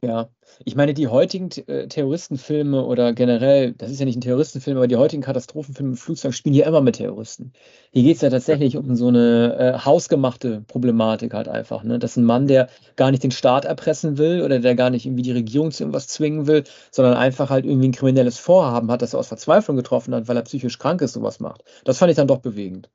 Ja, 0.03 0.30
ich 0.63 0.76
meine, 0.76 0.93
die 0.93 1.07
heutigen 1.07 1.49
äh, 1.65 1.88
Terroristenfilme 1.88 2.86
oder 2.86 3.13
generell, 3.13 3.74
das 3.74 3.89
ist 3.89 3.99
ja 3.99 4.05
nicht 4.05 4.18
ein 4.18 4.22
Terroristenfilm, 4.22 4.78
aber 4.78 4.88
die 4.88 4.95
heutigen 4.95 5.24
Katastrophenfilme 5.24 5.93
im 5.93 5.97
Flugzeug 5.97 6.36
spielen 6.36 6.53
ja 6.53 6.68
immer 6.68 6.82
mit 6.82 6.97
Terroristen. 6.97 7.51
Hier 7.91 8.03
geht 8.03 8.18
es 8.18 8.22
ja 8.22 8.30
tatsächlich 8.30 8.78
um 8.78 8.95
so 8.95 9.07
eine 9.07 9.55
äh, 9.57 9.80
hausgemachte 9.84 10.61
Problematik 10.68 11.34
halt 11.34 11.47
einfach. 11.47 11.84
Ne? 11.84 11.97
Dass 11.97 12.15
ein 12.15 12.26
Mann, 12.26 12.45
der 12.45 12.70
gar 12.95 13.09
nicht 13.09 13.24
den 13.24 13.32
Staat 13.32 13.65
erpressen 13.65 14.20
will 14.20 14.43
oder 14.43 14.59
der 14.59 14.76
gar 14.76 14.91
nicht 14.91 15.07
irgendwie 15.07 15.24
die 15.24 15.32
Regierung 15.32 15.72
zu 15.72 15.82
irgendwas 15.82 16.07
zwingen 16.07 16.45
will, 16.45 16.63
sondern 16.91 17.15
einfach 17.15 17.49
halt 17.49 17.65
irgendwie 17.65 17.88
ein 17.88 17.93
kriminelles 17.93 18.38
Vorhaben 18.38 18.91
hat, 18.91 19.01
das 19.01 19.13
er 19.13 19.20
aus 19.20 19.30
Verzweiflung 19.30 19.78
getroffen 19.78 20.13
hat, 20.13 20.28
weil 20.28 20.38
er 20.38 20.43
psychisch 20.43 20.78
krank 20.78 21.01
ist, 21.01 21.13
sowas 21.13 21.39
macht. 21.39 21.63
Das 21.86 21.97
fand 21.97 22.11
ich 22.11 22.18
dann 22.18 22.28
doch 22.28 22.39
bewegend. 22.39 22.88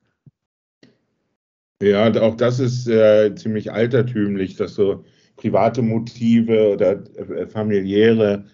Ja, 1.81 2.09
auch 2.21 2.35
das 2.35 2.59
ist 2.59 2.87
äh, 2.87 3.33
ziemlich 3.35 3.71
altertümlich, 3.71 4.55
dass 4.55 4.75
so 4.75 5.03
private 5.35 5.81
Motive 5.81 6.73
oder 6.73 7.03
äh, 7.17 7.47
familiäre 7.47 8.45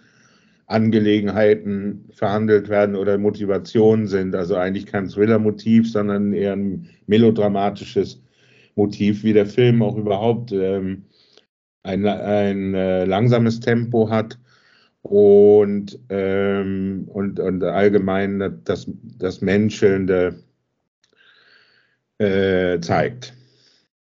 Angelegenheiten 0.68 2.08
verhandelt 2.12 2.70
werden 2.70 2.96
oder 2.96 3.18
Motivationen 3.18 4.08
sind. 4.08 4.36
Also 4.36 4.56
eigentlich 4.56 4.86
kein 4.86 5.08
Thriller-Motiv, 5.10 5.92
sondern 5.92 6.34
eher 6.34 6.54
ein 6.54 6.90
melodramatisches 7.08 8.22
Motiv, 8.76 9.24
wie 9.24 9.34
der 9.34 9.46
Film 9.48 9.82
auch 9.82 9.98
überhaupt 9.98 10.52
ähm, 10.52 11.06
ein, 11.84 12.06
ein 12.06 12.74
äh, 12.76 13.06
langsames 13.06 13.60
Tempo 13.60 14.10
hat 14.10 14.40
und, 15.02 16.00
ähm, 16.10 17.06
und, 17.08 17.40
und 17.40 17.64
allgemein 17.64 18.62
das, 18.64 18.92
das 19.18 19.42
Menschelnde 19.42 20.44
äh, 22.20 22.80
zeigt. 22.82 23.34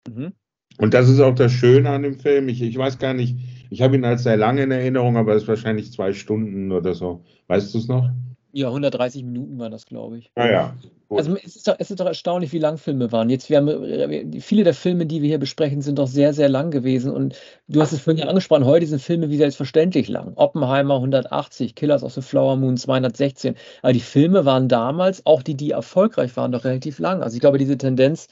Mhm. 0.08 0.34
Und 0.78 0.94
das 0.94 1.10
ist 1.10 1.20
auch 1.20 1.36
das 1.36 1.52
Schöne 1.52 1.90
an 1.90 2.04
dem 2.04 2.20
Film. 2.20 2.50
Ich, 2.50 2.62
ich 2.62 2.78
weiß 2.78 3.00
gar 3.00 3.14
nicht, 3.14 3.38
ich 3.70 3.82
habe 3.82 3.96
ihn 3.96 4.06
als 4.06 4.24
sehr 4.24 4.38
lange 4.38 4.64
in 4.64 4.72
Erinnerung, 4.72 5.18
aber 5.18 5.34
es 5.34 5.44
ist 5.44 5.48
wahrscheinlich 5.48 5.92
zwei 5.92 6.14
Stunden 6.14 6.72
oder 6.72 6.94
so. 6.94 7.26
Weißt 7.48 7.74
du 7.74 7.80
es 7.80 7.88
noch? 7.88 8.10
Ja, 8.58 8.70
130 8.70 9.24
Minuten 9.24 9.60
war 9.60 9.70
das, 9.70 9.86
glaube 9.86 10.18
ich. 10.18 10.32
Ah 10.34 10.50
ja. 10.50 10.76
Gut. 11.10 11.20
Also 11.20 11.36
es 11.36 11.58
ist, 11.58 11.68
doch, 11.68 11.76
es 11.78 11.92
ist 11.92 12.00
doch 12.00 12.08
erstaunlich, 12.08 12.52
wie 12.54 12.58
lang 12.58 12.80
Filme 12.80 13.12
waren. 13.12 13.30
Jetzt, 13.30 13.52
wir 13.52 13.58
haben, 13.58 14.42
viele 14.42 14.64
der 14.64 14.74
Filme, 14.74 15.06
die 15.06 15.22
wir 15.22 15.28
hier 15.28 15.38
besprechen, 15.38 15.84
sind 15.84 16.00
doch 16.00 16.08
sehr, 16.08 16.34
sehr 16.34 16.50
lang 16.50 16.72
gewesen. 16.72 17.12
Und 17.12 17.36
du 17.68 17.80
hast 17.80 17.92
es 17.92 18.02
vorhin 18.02 18.24
ja 18.24 18.28
angesprochen, 18.28 18.66
heute 18.66 18.88
sind 18.88 19.00
Filme 19.00 19.30
wie 19.30 19.38
selbstverständlich 19.38 20.08
lang. 20.08 20.34
Oppenheimer 20.38 20.96
180, 20.96 21.76
Killers 21.76 22.02
of 22.02 22.14
the 22.14 22.24
Flower 22.24 22.56
Moon 22.56 22.78
216. 22.78 23.54
Aber 23.84 23.94
die 23.94 24.00
Filme 24.00 24.44
waren 24.46 24.68
damals, 24.68 25.24
auch 25.28 25.44
die, 25.44 25.54
die 25.54 25.70
erfolgreich 25.70 26.36
waren, 26.36 26.52
doch 26.52 26.64
relativ 26.64 26.98
lang. 26.98 27.22
Also 27.22 27.36
ich 27.36 27.42
glaube, 27.42 27.60
diese 27.60 27.78
Tendenz 27.78 28.28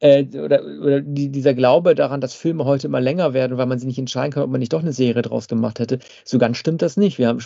äh, 0.00 0.24
oder, 0.38 0.62
oder 0.64 1.00
die, 1.00 1.30
dieser 1.30 1.54
Glaube 1.54 1.94
daran, 1.94 2.20
dass 2.20 2.34
Filme 2.34 2.64
heute 2.64 2.86
immer 2.86 3.00
länger 3.00 3.34
werden, 3.34 3.56
weil 3.56 3.66
man 3.66 3.78
sich 3.78 3.86
nicht 3.86 3.98
entscheiden 3.98 4.32
kann, 4.32 4.42
ob 4.42 4.50
man 4.50 4.60
nicht 4.60 4.72
doch 4.72 4.82
eine 4.82 4.92
Serie 4.92 5.22
draus 5.22 5.48
gemacht 5.48 5.78
hätte, 5.78 5.98
so 6.24 6.38
ganz 6.38 6.56
stimmt 6.56 6.82
das 6.82 6.96
nicht. 6.96 7.18
Wir 7.18 7.28
haben 7.28 7.40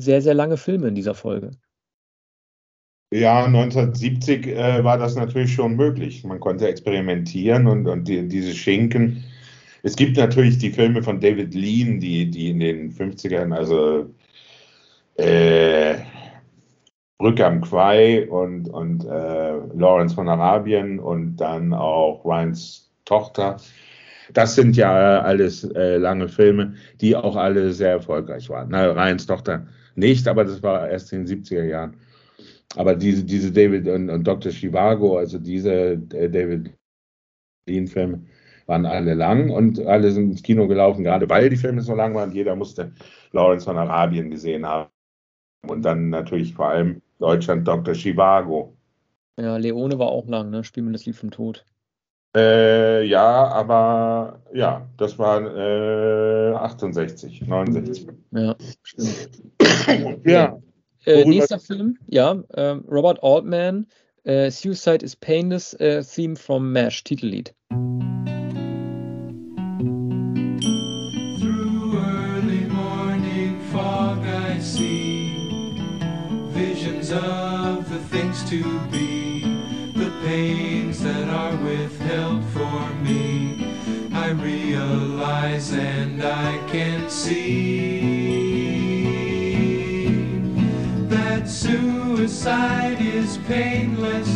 sehr, 0.00 0.22
sehr 0.22 0.34
lange 0.34 0.56
Filme 0.56 0.88
in 0.88 0.94
dieser 0.94 1.14
Folge. 1.14 1.52
Ja, 3.12 3.44
1970 3.44 4.46
äh, 4.46 4.84
war 4.84 4.96
das 4.96 5.16
natürlich 5.16 5.52
schon 5.52 5.74
möglich. 5.74 6.22
Man 6.22 6.38
konnte 6.38 6.68
experimentieren 6.68 7.66
und, 7.66 7.88
und 7.88 8.06
die, 8.06 8.28
diese 8.28 8.54
Schinken. 8.54 9.24
Es 9.82 9.96
gibt 9.96 10.16
natürlich 10.16 10.58
die 10.58 10.70
Filme 10.70 11.02
von 11.02 11.20
David 11.20 11.54
Lean, 11.54 11.98
die, 11.98 12.30
die 12.30 12.50
in 12.50 12.60
den 12.60 12.92
50ern, 12.92 13.52
also 13.52 14.10
äh, 15.16 15.96
Brücke 17.20 17.44
am 17.44 17.60
Quai 17.60 18.26
und, 18.30 18.70
und 18.70 19.04
äh, 19.04 19.52
Lawrence 19.74 20.14
von 20.14 20.26
Arabien 20.26 20.98
und 20.98 21.36
dann 21.36 21.74
auch 21.74 22.24
Ryans 22.24 22.90
Tochter. 23.04 23.58
Das 24.32 24.54
sind 24.54 24.74
ja 24.74 25.20
alles 25.20 25.64
äh, 25.64 25.98
lange 25.98 26.28
Filme, 26.28 26.76
die 27.02 27.14
auch 27.14 27.36
alle 27.36 27.72
sehr 27.72 27.90
erfolgreich 27.90 28.48
waren. 28.48 28.68
Na, 28.70 28.92
Ryans 28.92 29.26
Tochter 29.26 29.66
nicht, 29.96 30.26
aber 30.28 30.44
das 30.44 30.62
war 30.62 30.88
erst 30.88 31.12
in 31.12 31.26
den 31.26 31.44
70er 31.44 31.64
Jahren. 31.64 31.96
Aber 32.76 32.94
diese, 32.96 33.22
diese 33.22 33.52
David 33.52 33.86
und, 33.86 34.08
und 34.08 34.26
Dr. 34.26 34.50
Chivago, 34.50 35.18
also 35.18 35.38
diese 35.38 36.00
äh, 36.14 36.30
David 36.30 36.72
Lean-Filme, 37.68 38.22
waren 38.64 38.86
alle 38.86 39.12
lang 39.12 39.50
und 39.50 39.78
alle 39.86 40.10
sind 40.10 40.30
ins 40.30 40.42
Kino 40.42 40.66
gelaufen, 40.66 41.04
gerade 41.04 41.28
weil 41.28 41.50
die 41.50 41.56
Filme 41.56 41.82
so 41.82 41.94
lang 41.94 42.14
waren. 42.14 42.32
Jeder 42.32 42.56
musste 42.56 42.92
Lawrence 43.32 43.66
von 43.66 43.76
Arabien 43.76 44.30
gesehen 44.30 44.64
haben. 44.64 44.88
Und 45.68 45.82
dann 45.82 46.08
natürlich 46.08 46.54
vor 46.54 46.70
allem 46.70 47.02
Deutschland 47.20 47.68
Dr. 47.68 47.94
Chivago. 47.94 48.76
Ja, 49.38 49.56
Leone 49.56 49.98
war 49.98 50.08
auch 50.08 50.26
lang, 50.26 50.50
ne? 50.50 50.64
Spiel 50.64 50.82
mir 50.82 50.92
das 50.92 51.06
Lied 51.06 51.16
vom 51.16 51.30
Tod. 51.30 51.64
Äh, 52.36 53.04
ja, 53.04 53.48
aber 53.48 54.40
ja, 54.52 54.88
das 54.96 55.18
war 55.18 55.40
äh, 55.42 56.54
68, 56.54 57.46
69. 57.46 58.06
Ja, 58.32 58.56
stimmt. 58.82 59.30
ja. 60.24 60.58
Äh, 61.06 61.24
nächster 61.24 61.58
Film, 61.58 61.98
ja, 62.06 62.36
äh, 62.50 62.78
Robert 62.88 63.22
Altman, 63.22 63.86
äh, 64.24 64.50
Suicide 64.50 65.04
is 65.04 65.16
Painless, 65.16 65.74
äh, 65.74 66.04
Theme 66.04 66.36
from 66.36 66.72
MASH, 66.72 67.02
Titellied. 67.04 67.54
of 67.72 68.39
to 78.50 78.64
be, 78.90 79.42
the 79.94 80.10
pains 80.24 81.00
that 81.04 81.28
are 81.28 81.56
withheld 81.58 82.44
for 82.46 82.90
me. 83.04 83.76
I 84.12 84.30
realize 84.30 85.72
and 85.72 86.20
I 86.20 86.58
can 86.66 87.08
see 87.08 88.00
that 91.08 91.48
suicide 91.48 93.00
is 93.00 93.38
painless. 93.46 94.28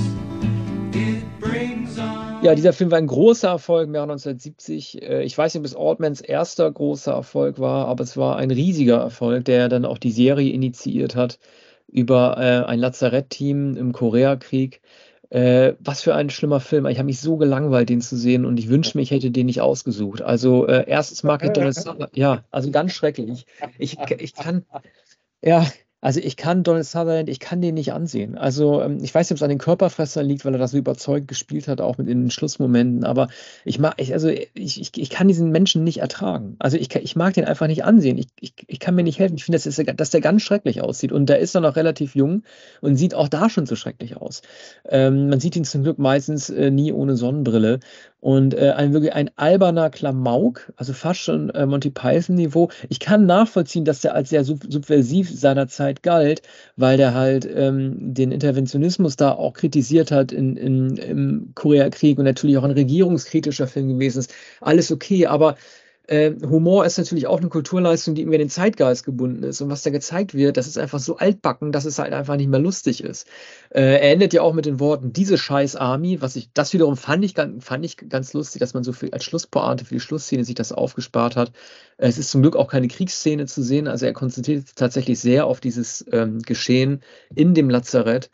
Ja, 2.43 2.55
dieser 2.55 2.73
Film 2.75 2.91
war 2.91 2.99
ein 2.99 3.07
großer 3.07 3.49
Erfolg 3.49 3.89
im 3.89 3.95
Jahr 3.95 4.03
1970. 4.05 5.03
Äh, 5.03 5.23
ich 5.25 5.37
weiß 5.37 5.55
nicht, 5.55 5.61
ob 5.61 5.65
es 5.65 5.75
Altmans 5.75 6.21
erster 6.21 6.71
großer 6.71 7.13
Erfolg 7.13 7.59
war, 7.59 7.89
aber 7.89 8.05
es 8.05 8.19
war 8.19 8.37
ein 8.37 8.51
riesiger 8.51 8.99
Erfolg, 8.99 9.47
der 9.47 9.71
dann 9.71 9.87
auch 9.87 9.97
die 9.97 10.13
Serie 10.13 10.53
initiiert 10.53 11.17
hat 11.17 11.39
über 11.95 12.37
äh, 12.39 12.69
ein 12.69 12.81
Lazarettteam 12.81 13.77
im 13.77 13.93
Koreakrieg. 13.93 14.83
Äh, 15.31 15.75
was 15.81 16.03
für 16.03 16.15
ein 16.15 16.29
schlimmer 16.29 16.61
Film. 16.61 16.87
Ich 16.87 16.99
habe 16.99 17.07
mich 17.07 17.21
so 17.21 17.37
gelangweilt, 17.37 17.89
den 17.89 18.01
zu 18.01 18.17
sehen 18.17 18.45
und 18.45 18.59
ich 18.59 18.69
wünschte 18.69 18.99
mir, 18.99 19.03
ich 19.03 19.11
hätte 19.11 19.31
den 19.31 19.47
nicht 19.47 19.61
ausgesucht. 19.61 20.21
Also 20.21 20.67
äh, 20.67 20.85
erstens 20.87 21.23
mag 21.23 21.43
ich 21.43 21.49
Sutherland, 21.73 22.17
ja, 22.17 22.45
also 22.51 22.71
ganz 22.71 22.93
schrecklich. 22.93 23.47
Ich, 23.79 23.99
ich 24.19 24.35
kann, 24.35 24.65
ja, 25.43 25.67
also 26.05 26.21
ich 26.21 26.37
kann 26.37 26.65
Donald 26.65 26.85
Sutherland, 26.85 27.31
ich 27.31 27.41
kann 27.41 27.63
den 27.63 27.77
nicht 27.77 27.95
ansehen. 27.95 28.37
Also 28.37 28.83
ähm, 28.83 28.99
ich 29.01 29.15
weiß 29.15 29.27
nicht, 29.27 29.33
ob 29.33 29.39
es 29.39 29.43
an 29.43 29.49
den 29.49 29.57
Körperfressern 29.57 30.27
liegt, 30.27 30.45
weil 30.45 30.53
er 30.53 30.59
das 30.59 30.73
so 30.73 30.77
überzeugt 30.77 31.29
gespielt 31.29 31.67
hat, 31.67 31.81
auch 31.81 31.97
mit 31.97 32.09
in 32.09 32.25
den 32.25 32.31
Schlussmomenten. 32.31 33.05
Aber 33.05 33.29
ich 33.65 33.79
mag, 33.79 33.95
ich, 33.97 34.13
also 34.13 34.29
ich, 34.29 34.51
ich, 34.53 34.91
ich 34.95 35.09
kann 35.09 35.29
diesen 35.29 35.51
Menschen 35.51 35.83
nicht 35.83 36.03
ertragen. 36.03 36.57
Also 36.59 36.77
ich, 36.77 36.95
ich 36.95 37.17
mag 37.17 37.33
den 37.33 37.47
einfach 37.47 37.69
nicht 37.69 37.85
ansehen. 37.85 38.19
Ich, 38.19 38.27
ich, 38.39 38.53
ich 38.67 38.81
kann 38.81 38.95
mir 38.95 39.03
nicht 39.03 39.19
helfen. 39.19 39.37
Ich 39.37 39.47
finde, 39.47 39.59
dass, 39.59 39.81
dass 39.97 40.11
der 40.11 40.21
ganz 40.21 40.43
schrecklich 40.43 40.83
aussieht. 40.83 41.11
Und 41.11 41.31
der 41.31 41.39
ist 41.39 41.55
dann 41.55 41.65
auch 41.65 41.75
relativ 41.75 42.15
jung 42.15 42.43
und 42.83 42.97
sieht 42.97 43.15
auch 43.15 43.29
da 43.29 43.49
schon 43.49 43.65
so 43.65 43.75
schrecklich 43.75 44.19
aus. 44.19 44.43
Ähm, 44.87 45.31
man 45.31 45.41
sieht 45.41 45.57
ihn 45.57 45.65
zum 45.65 45.85
Glück 45.85 45.99
meistens 45.99 46.51
äh, 46.51 46.71
nie 46.71 46.93
ohne 46.93 47.17
Sonnenbrille. 47.17 47.81
Und 48.25 48.55
äh, 48.55 48.71
ein 48.71 48.95
wirklich 48.95 49.13
ein 49.13 49.31
alberner 49.37 49.91
Klamauk, 49.91 50.73
also 50.77 50.95
fast 50.95 51.21
schon 51.21 51.51
äh, 51.51 51.67
Monty 51.67 51.91
Python-Niveau. 51.91 52.71
Ich 52.89 52.99
kann 52.99 53.27
nachvollziehen, 53.27 53.85
dass 53.85 54.01
der 54.01 54.15
als 54.15 54.31
sehr 54.31 54.45
sub 54.45 54.61
subversiv 54.67 55.31
seiner 55.31 55.69
Zeit 55.69 56.03
galt, 56.03 56.41
weil 56.75 56.97
der 56.97 57.13
halt 57.13 57.47
ähm, 57.55 58.15
den 58.15 58.33
Interventionismus 58.33 59.17
da 59.17 59.33
auch 59.33 59.53
kritisiert 59.53 60.11
hat 60.11 60.33
in, 60.33 60.57
in, 60.57 60.97
im 60.97 61.53
Koreakrieg 61.55 62.17
und 62.17 62.25
natürlich 62.25 62.57
auch 62.57 62.65
ein 62.65 62.71
regierungskritischer 62.71 63.67
Film 63.67 63.89
gewesen 63.89 64.21
ist. 64.21 64.33
Alles 64.63 64.91
okay, 64.91 65.27
aber 65.27 65.57
äh, 66.07 66.33
Humor 66.43 66.85
ist 66.85 66.99
natürlich 66.99 67.27
auch 67.27 67.41
eine 67.41 67.49
Kulturleistung, 67.49 68.15
die 68.15 68.23
irgendwie 68.23 68.37
an 68.37 68.41
den 68.41 68.51
Zeitgeist 68.51 69.05
gebunden 69.05 69.43
ist. 69.43 69.61
Und 69.61 69.71
was 69.71 69.83
da 69.83 69.91
gezeigt 69.91 70.35
wird, 70.35 70.57
das 70.57 70.67
ist 70.67 70.79
einfach 70.79 70.99
so 70.99 71.17
altbacken, 71.17 71.73
dass 71.73 71.85
es 71.87 71.99
halt 71.99 72.13
einfach 72.13 72.37
nicht 72.37 72.49
mehr 72.49 72.61
lustig 72.61 73.03
ist. 73.03 73.27
Äh, 73.71 74.01
er 74.01 74.13
endet 74.13 74.35
ja 74.35 74.43
auch 74.43 74.53
mit 74.53 74.67
den 74.67 74.81
Worten, 74.81 75.13
diese 75.13 75.39
scheiß 75.39 75.77
Army, 75.77 76.21
was 76.21 76.37
ich, 76.37 76.51
das 76.53 76.73
wiederum 76.75 76.97
fand 76.97 77.25
ich, 77.25 77.35
fand 77.61 77.85
ich 77.85 77.97
ganz 77.97 78.35
lustig, 78.35 78.61
dass 78.61 78.75
man 78.75 78.85
so 78.85 78.93
viel 78.93 79.11
als 79.13 79.25
Schlusspointe 79.25 79.85
für 79.85 79.95
die 79.95 80.01
Schlussszene 80.01 80.45
sich 80.45 80.55
das 80.55 80.73
aufgespart 80.73 81.37
hat. 81.37 81.53
Es 81.97 82.19
ist 82.19 82.31
zum 82.31 82.43
Glück 82.43 82.57
auch 82.57 82.69
keine 82.69 82.89
Kriegsszene 82.89 83.47
zu 83.47 83.63
sehen, 83.63 83.89
also 83.89 84.05
er 84.05 84.13
konzentriert 84.13 84.67
sich 84.67 84.75
tatsächlich 84.75 85.21
sehr 85.21 85.47
auf 85.47 85.61
dieses 85.61 86.05
ähm, 86.13 86.41
Geschehen 86.41 87.03
in 87.35 87.55
dem 87.55 87.71
Lazarett. 87.71 88.31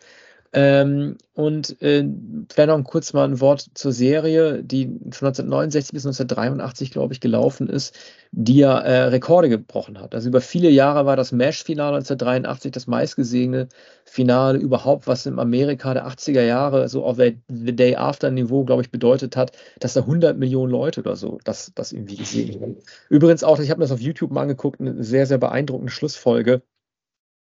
Ähm, 0.53 1.17
und 1.35 1.81
äh, 1.81 2.05
vielleicht 2.53 2.69
noch 2.69 2.83
kurz 2.83 3.13
mal 3.13 3.25
ein 3.25 3.41
Wort 3.41 3.67
zur 3.75 3.93
Serie, 3.93 4.65
die 4.65 4.87
von 4.87 5.29
1969 5.29 5.93
bis 5.93 6.05
1983, 6.05 6.91
glaube 6.91 7.15
ich, 7.15 7.21
gelaufen 7.21 7.69
ist, 7.69 7.97
die 8.33 8.57
ja 8.57 8.81
äh, 8.81 9.05
Rekorde 9.05 9.49
gebrochen 9.49 10.01
hat. 10.01 10.13
Also 10.13 10.29
über 10.29 10.41
viele 10.41 10.69
Jahre 10.69 11.07
war 11.07 11.15
das 11.15 11.31
MASH-Finale 11.31 11.99
1983 11.99 12.73
das 12.73 12.89
meistgesehene 12.89 13.69
Finale 14.05 14.59
überhaupt, 14.59 15.07
was 15.07 15.25
im 15.27 15.39
Amerika 15.39 15.95
der 15.95 16.09
80er 16.09 16.43
Jahre 16.43 16.89
so 16.89 17.05
auf 17.05 17.17
The 17.17 17.37
Day 17.77 17.95
After 17.95 18.33
Niveau, 18.33 18.65
glaube 18.65 18.83
ich, 18.83 18.91
bedeutet 18.91 19.37
hat, 19.37 19.53
dass 19.79 19.95
da 19.95 20.01
100 20.01 20.37
Millionen 20.37 20.73
Leute 20.73 21.01
oder 21.01 21.15
so 21.15 21.39
das, 21.45 21.71
das 21.77 21.93
irgendwie 21.93 22.17
gesehen 22.17 22.61
haben. 22.61 22.77
Übrigens 23.09 23.45
auch, 23.45 23.61
ich 23.61 23.71
habe 23.71 23.79
mir 23.79 23.85
das 23.85 23.93
auf 23.93 24.01
YouTube 24.01 24.33
mal 24.33 24.43
angeguckt, 24.43 24.81
eine 24.81 25.05
sehr, 25.05 25.27
sehr 25.27 25.39
beeindruckende 25.39 25.93
Schlussfolge, 25.93 26.63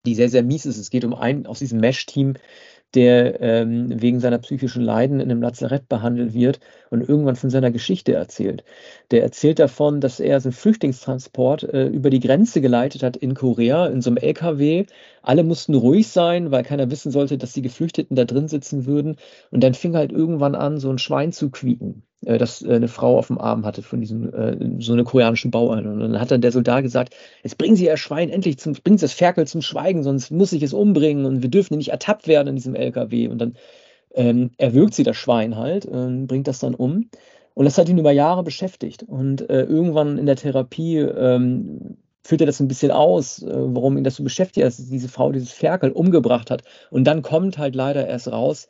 die 0.05 0.15
sehr, 0.15 0.29
sehr 0.29 0.43
mies 0.43 0.67
ist. 0.67 0.79
Es 0.79 0.91
geht 0.91 1.05
um 1.05 1.15
einen 1.15 1.47
aus 1.47 1.61
diesem 1.61 1.81
Mesh-Team, 1.81 2.35
der 2.95 3.41
ähm, 3.41 4.01
wegen 4.01 4.21
seiner 4.21 4.39
psychischen 4.39 4.83
Leiden 4.83 5.21
in 5.21 5.31
einem 5.31 5.43
Lazarett 5.43 5.89
behandelt 5.89 6.35
wird 6.35 6.61
und 6.91 7.09
irgendwann 7.09 7.37
von 7.37 7.51
seiner 7.51 7.71
Geschichte 7.71 8.15
erzählt. 8.15 8.65
Der 9.11 9.23
erzählt 9.23 9.59
davon, 9.59 10.01
dass 10.01 10.21
er 10.21 10.41
so 10.41 10.49
einen 10.49 10.55
Flüchtlingstransport 10.55 11.63
äh, 11.65 11.87
über 11.87 12.11
die 12.11 12.21
Grenze 12.21 12.61
geleitet 12.61 13.03
hat 13.03 13.17
in 13.17 13.35
Korea, 13.35 13.87
in 13.87 14.03
so 14.03 14.11
einem 14.11 14.19
LKW. 14.19 14.87
Alle 15.23 15.45
mussten 15.45 15.75
ruhig 15.75 16.09
sein, 16.09 16.51
weil 16.51 16.65
keiner 16.65 16.91
wissen 16.91 17.13
sollte, 17.13 17.39
dass 17.39 17.53
die 17.53 17.63
Geflüchteten 17.63 18.17
da 18.17 18.25
drin 18.25 18.49
sitzen 18.49 18.87
würden. 18.87 19.17
Und 19.51 19.63
dann 19.63 19.75
fing 19.75 19.97
halt 19.97 20.13
irgendwann 20.13 20.55
an, 20.55 20.79
so 20.79 20.91
ein 20.91 20.99
Schwein 20.99 21.33
zu 21.33 21.51
quieken. 21.51 22.03
Äh, 22.25 22.39
das 22.39 22.63
äh, 22.63 22.75
eine 22.75 22.89
Frau 22.89 23.19
auf 23.19 23.29
dem 23.29 23.39
Arm 23.39 23.65
hatte 23.65 23.83
von 23.83 24.01
diesem, 24.01 24.33
äh, 24.33 24.57
so 24.81 24.93
eine 24.93 25.05
koreanischen 25.05 25.51
Bauern. 25.51 25.87
Und 25.87 26.01
dann 26.01 26.21
hat 26.21 26.31
dann 26.31 26.41
der 26.41 26.53
Soldat 26.53 26.83
gesagt, 26.83 27.15
jetzt 27.43 27.59
bringen 27.59 27.77
Sie 27.77 27.87
Ihr 27.87 27.97
Schwein 27.97 28.31
endlich 28.31 28.59
zum, 28.59 28.75
bringen 28.75 28.99
Sie 28.99 29.05
das 29.05 29.13
Ferkel 29.13 29.47
zum 29.47 29.63
Schweigen, 29.63 30.03
sonst 30.03 30.31
muss 30.31 30.53
ich 30.53 30.63
es 30.63 30.73
umbringen 30.73 31.25
und 31.27 31.43
wir 31.43 31.51
dürfen 31.51 31.77
nicht 31.77 31.91
ertappt 31.91 32.29
werden 32.29 32.49
in 32.49 32.57
diesem 32.57 32.75
LKW. 32.75 33.29
Und 33.29 33.39
dann 33.39 33.57
ähm, 34.15 34.51
erwürgt 34.59 34.95
sie 34.95 35.05
das 35.05 35.17
Schwein 35.17 35.57
halt, 35.57 35.85
äh, 35.87 36.09
bringt 36.27 36.49
das 36.49 36.59
dann 36.59 36.75
um. 36.75 37.09
Und 37.55 37.65
das 37.67 37.77
hat 37.79 37.89
ihn 37.89 37.99
über 37.99 38.13
Jahre 38.13 38.43
beschäftigt. 38.43 39.03
Und 39.03 39.49
äh, 39.51 39.63
irgendwann 39.65 40.19
in 40.19 40.27
der 40.27 40.37
Therapie 40.37 40.99
ähm, 40.99 41.97
führt 42.25 42.41
er 42.41 42.47
das 42.47 42.61
ein 42.61 42.69
bisschen 42.69 42.91
aus, 42.91 43.43
äh, 43.43 43.51
warum 43.53 43.97
ihn 43.97 44.05
das 44.05 44.17
so 44.17 44.25
beschäftigt, 44.25 44.65
dass 44.65 44.77
diese 44.77 45.09
Frau 45.09 45.33
dieses 45.33 45.53
Ferkel 45.53 45.91
umgebracht 45.91 46.51
hat. 46.51 46.63
Und 46.91 47.05
dann 47.05 47.23
kommt 47.23 47.59
halt 47.59 47.75
leider 47.75 48.07
erst 48.07 48.31
raus, 48.31 48.69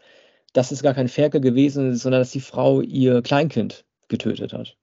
dass 0.53 0.71
es 0.71 0.83
gar 0.83 0.95
kein 0.95 1.09
Ferkel 1.09 1.41
gewesen 1.41 1.93
ist, 1.93 2.03
sondern 2.03 2.21
dass 2.21 2.31
die 2.31 2.41
Frau 2.41 2.81
ihr 2.81 3.23
Kleinkind 3.23 3.85
getötet 4.09 4.53
hat. 4.53 4.77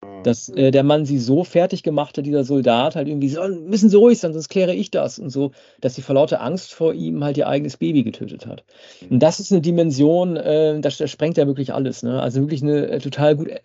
Ah. 0.00 0.22
Dass 0.22 0.48
äh, 0.48 0.70
der 0.72 0.82
Mann 0.82 1.06
sie 1.06 1.18
so 1.18 1.44
fertig 1.44 1.82
gemacht 1.82 2.18
hat, 2.18 2.26
dieser 2.26 2.44
Soldat, 2.44 2.96
halt 2.96 3.06
irgendwie 3.06 3.28
so, 3.28 3.46
müssen 3.46 3.88
Sie 3.88 3.96
ruhig 3.96 4.18
sein, 4.18 4.32
sonst 4.32 4.48
kläre 4.48 4.74
ich 4.74 4.90
das 4.90 5.18
und 5.18 5.30
so, 5.30 5.52
dass 5.80 5.94
sie 5.94 6.02
vor 6.02 6.16
lauter 6.16 6.42
Angst 6.42 6.74
vor 6.74 6.92
ihm 6.92 7.22
halt 7.22 7.36
ihr 7.38 7.46
eigenes 7.46 7.76
Baby 7.76 8.02
getötet 8.02 8.46
hat. 8.46 8.64
Und 9.08 9.20
das 9.20 9.38
ist 9.38 9.52
eine 9.52 9.60
Dimension, 9.60 10.36
äh, 10.36 10.80
das, 10.80 10.96
das 10.98 11.10
sprengt 11.10 11.36
ja 11.36 11.46
wirklich 11.46 11.72
alles. 11.72 12.02
Ne? 12.02 12.20
Also 12.20 12.40
wirklich 12.40 12.62
eine 12.62 12.88
äh, 12.88 12.98
total 12.98 13.36
gut 13.36 13.48
äh, 13.48 13.60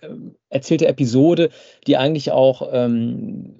erzählte 0.49 0.87
Episode, 0.87 1.49
die 1.87 1.97
eigentlich 1.97 2.31
auch 2.31 2.69
ähm, 2.71 3.55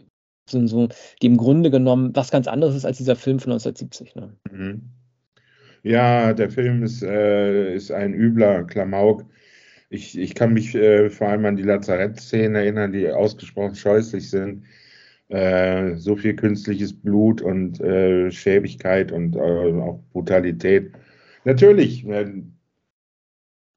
so, 0.47 0.65
so, 0.67 0.87
die 1.21 1.27
im 1.27 1.37
Grunde 1.37 1.71
genommen 1.71 2.15
was 2.15 2.31
ganz 2.31 2.47
anderes 2.47 2.75
ist 2.75 2.85
als 2.85 2.97
dieser 2.97 3.15
Film 3.15 3.39
von 3.39 3.53
1970. 3.53 4.15
Ne? 4.15 4.33
Mhm. 4.51 4.96
Ja, 5.83 6.33
der 6.33 6.49
Film 6.49 6.83
ist, 6.83 7.03
äh, 7.03 7.75
ist 7.75 7.91
ein 7.91 8.13
übler 8.13 8.63
Klamauk. 8.63 9.25
Ich, 9.89 10.17
ich 10.17 10.35
kann 10.35 10.53
mich 10.53 10.75
äh, 10.75 11.09
vor 11.09 11.29
allem 11.29 11.45
an 11.45 11.55
die 11.55 11.63
Lazarett-Szenen 11.63 12.55
erinnern, 12.55 12.91
die 12.91 13.09
ausgesprochen 13.09 13.75
scheußlich 13.75 14.29
sind. 14.29 14.65
Äh, 15.29 15.95
so 15.97 16.15
viel 16.15 16.35
künstliches 16.35 16.93
Blut 16.93 17.41
und 17.41 17.79
äh, 17.81 18.31
Schäbigkeit 18.31 19.11
und 19.11 19.35
äh, 19.35 19.39
auch 19.39 19.99
Brutalität. 20.13 20.93
Natürlich, 21.43 22.05
äh, 22.07 22.41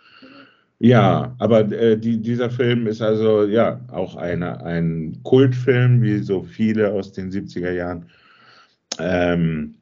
Ja, 0.81 1.35
aber 1.39 1.61
äh, 1.73 1.99
die, 1.99 2.21
dieser 2.21 2.51
Film 2.51 2.87
ist 2.87 3.03
also 3.03 3.45
ja 3.45 3.81
auch 3.89 4.17
eine, 4.17 4.65
ein 4.65 5.19
Kultfilm, 5.25 6.03
wie 6.03 6.19
so 6.19 6.43
viele 6.43 6.93
aus 6.93 7.13
den 7.13 7.33
70er 7.33 7.73
Jahren. 7.73 8.07
Ähm, 9.01 9.75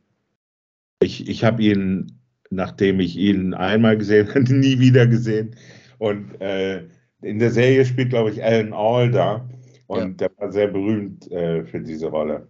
ich 1.01 1.28
ich 1.28 1.45
habe 1.45 1.62
ihn, 1.62 2.18
nachdem 2.51 3.01
ich 3.01 3.16
ihn 3.16 3.55
einmal 3.55 3.97
gesehen 3.99 4.28
habe, 4.34 4.53
nie 4.53 4.78
wieder 4.78 5.07
gesehen. 5.07 5.57
Und 5.99 6.40
äh, 6.40 6.84
in 7.22 7.38
der 7.38 7.51
Serie 7.51 7.84
spielt, 7.84 8.11
glaube 8.11 8.30
ich, 8.30 8.42
Alan 8.44 8.72
Alda. 8.72 9.49
Und 9.86 10.20
ja. 10.20 10.28
der 10.28 10.30
war 10.38 10.53
sehr 10.53 10.68
berühmt 10.68 11.30
äh, 11.30 11.64
für 11.64 11.80
diese 11.80 12.09
Rolle. 12.09 12.47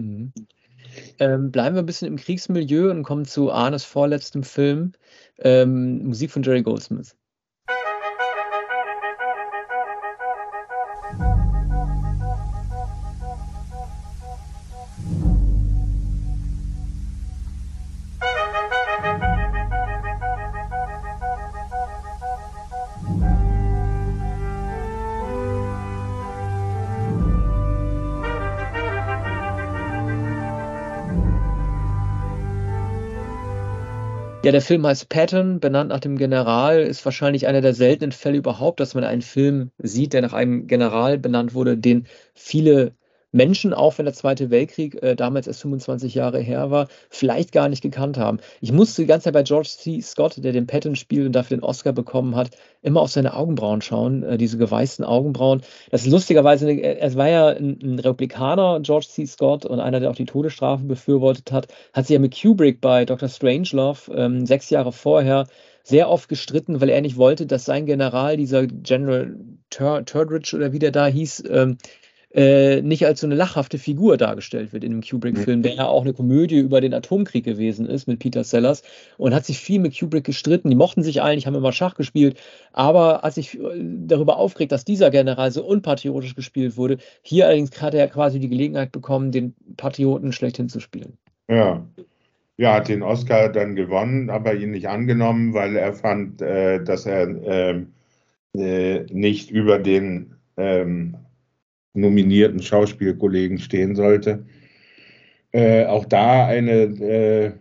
Mhm. 0.00 0.32
Ähm, 1.18 1.50
bleiben 1.50 1.74
wir 1.74 1.82
ein 1.82 1.86
bisschen 1.86 2.08
im 2.08 2.16
Kriegsmilieu 2.16 2.90
und 2.90 3.02
kommen 3.02 3.24
zu 3.24 3.50
Arnes 3.50 3.84
vorletztem 3.84 4.42
Film, 4.42 4.92
ähm, 5.38 6.04
Musik 6.04 6.30
von 6.30 6.42
Jerry 6.42 6.62
Goldsmith. 6.62 7.16
Der 34.54 34.62
Film 34.62 34.86
heißt 34.86 35.08
Patton, 35.08 35.60
benannt 35.60 35.90
nach 35.90 36.00
dem 36.00 36.16
General, 36.16 36.80
ist 36.80 37.04
wahrscheinlich 37.04 37.46
einer 37.48 37.60
der 37.60 37.74
seltenen 37.74 38.12
Fälle 38.12 38.38
überhaupt, 38.38 38.78
dass 38.80 38.94
man 38.94 39.02
einen 39.04 39.22
Film 39.22 39.72
sieht, 39.78 40.12
der 40.12 40.22
nach 40.22 40.32
einem 40.32 40.68
General 40.68 41.18
benannt 41.18 41.54
wurde, 41.54 41.76
den 41.76 42.06
viele 42.34 42.94
Menschen, 43.34 43.74
auch 43.74 43.98
wenn 43.98 44.04
der 44.04 44.14
Zweite 44.14 44.50
Weltkrieg 44.50 45.02
äh, 45.02 45.16
damals 45.16 45.48
erst 45.48 45.62
25 45.62 46.14
Jahre 46.14 46.38
her 46.38 46.70
war, 46.70 46.86
vielleicht 47.10 47.50
gar 47.50 47.68
nicht 47.68 47.82
gekannt 47.82 48.16
haben. 48.16 48.38
Ich 48.60 48.70
musste 48.70 49.02
die 49.02 49.08
ganze 49.08 49.24
Zeit 49.24 49.34
bei 49.34 49.42
George 49.42 49.68
C. 49.76 50.00
Scott, 50.00 50.42
der 50.42 50.52
den 50.52 50.68
Patton 50.68 50.94
spielt 50.94 51.26
und 51.26 51.32
dafür 51.32 51.56
den 51.56 51.64
Oscar 51.64 51.92
bekommen 51.92 52.36
hat, 52.36 52.50
immer 52.82 53.00
auf 53.00 53.10
seine 53.10 53.34
Augenbrauen 53.34 53.82
schauen, 53.82 54.22
äh, 54.22 54.38
diese 54.38 54.56
geweißten 54.56 55.04
Augenbrauen. 55.04 55.62
Das 55.90 56.06
ist 56.06 56.12
lustigerweise, 56.12 56.70
äh, 56.70 56.98
er 56.98 57.14
war 57.16 57.28
ja 57.28 57.48
ein, 57.48 57.78
ein, 57.82 57.98
Republikaner, 57.98 58.78
George 58.80 59.06
C. 59.10 59.26
Scott, 59.26 59.66
und 59.66 59.80
einer, 59.80 59.98
der 59.98 60.10
auch 60.10 60.16
die 60.16 60.26
Todesstrafe 60.26 60.84
befürwortet 60.84 61.50
hat, 61.50 61.66
hat 61.92 62.06
sich 62.06 62.14
ja 62.14 62.20
mit 62.20 62.40
Kubrick 62.40 62.80
bei 62.80 63.04
Dr. 63.04 63.28
Strangelove 63.28 64.12
ähm, 64.14 64.46
sechs 64.46 64.70
Jahre 64.70 64.92
vorher 64.92 65.46
sehr 65.82 66.08
oft 66.08 66.28
gestritten, 66.28 66.80
weil 66.80 66.88
er 66.88 67.00
nicht 67.00 67.16
wollte, 67.16 67.46
dass 67.46 67.64
sein 67.64 67.84
General, 67.84 68.36
dieser 68.36 68.66
General 68.66 69.36
Tur 69.70 70.04
Turdridge 70.04 70.56
oder 70.56 70.72
wie 70.72 70.78
der 70.78 70.92
da 70.92 71.06
hieß, 71.06 71.44
ähm, 71.50 71.78
äh, 72.34 72.82
nicht 72.82 73.06
als 73.06 73.20
so 73.20 73.28
eine 73.28 73.36
lachhafte 73.36 73.78
Figur 73.78 74.16
dargestellt 74.16 74.72
wird 74.72 74.82
in 74.82 74.90
dem 74.90 75.02
Kubrick-Film, 75.02 75.62
der 75.62 75.74
ja 75.74 75.86
auch 75.86 76.02
eine 76.02 76.12
Komödie 76.12 76.58
über 76.58 76.80
den 76.80 76.92
Atomkrieg 76.92 77.44
gewesen 77.44 77.86
ist 77.86 78.08
mit 78.08 78.18
Peter 78.18 78.42
Sellers 78.42 78.82
und 79.18 79.32
hat 79.32 79.46
sich 79.46 79.58
viel 79.60 79.78
mit 79.78 79.96
Kubrick 79.96 80.24
gestritten. 80.24 80.68
Die 80.68 80.76
mochten 80.76 81.04
sich 81.04 81.22
eigentlich, 81.22 81.46
haben 81.46 81.54
immer 81.54 81.72
Schach 81.72 81.94
gespielt, 81.94 82.40
aber 82.72 83.22
hat 83.22 83.34
sich 83.34 83.58
äh, 83.58 83.60
darüber 84.06 84.36
aufgeregt, 84.36 84.72
dass 84.72 84.84
dieser 84.84 85.10
General 85.10 85.52
so 85.52 85.64
unpatriotisch 85.64 86.34
gespielt 86.34 86.76
wurde. 86.76 86.98
Hier 87.22 87.46
allerdings 87.46 87.80
hat 87.80 87.94
er 87.94 88.08
quasi 88.08 88.40
die 88.40 88.48
Gelegenheit 88.48 88.90
bekommen, 88.90 89.30
den 89.30 89.54
Patrioten 89.76 90.32
schlechthin 90.32 90.68
zu 90.68 90.80
spielen. 90.80 91.16
Ja. 91.48 91.86
Ja, 92.56 92.74
hat 92.74 92.88
den 92.88 93.02
Oscar 93.02 93.48
dann 93.48 93.74
gewonnen, 93.74 94.30
aber 94.30 94.54
ihn 94.54 94.70
nicht 94.70 94.88
angenommen, 94.88 95.54
weil 95.54 95.74
er 95.76 95.92
fand, 95.92 96.40
äh, 96.40 96.82
dass 96.82 97.04
er 97.04 97.28
ähm, 97.28 97.92
äh, 98.56 99.00
nicht 99.12 99.50
über 99.50 99.80
den 99.80 100.34
ähm, 100.56 101.16
nominierten 101.94 102.62
Schauspielkollegen 102.62 103.58
stehen 103.58 103.94
sollte. 103.94 104.44
Äh, 105.52 105.86
auch 105.86 106.04
da 106.04 106.46
eine, 106.46 106.72
äh, 107.00 107.52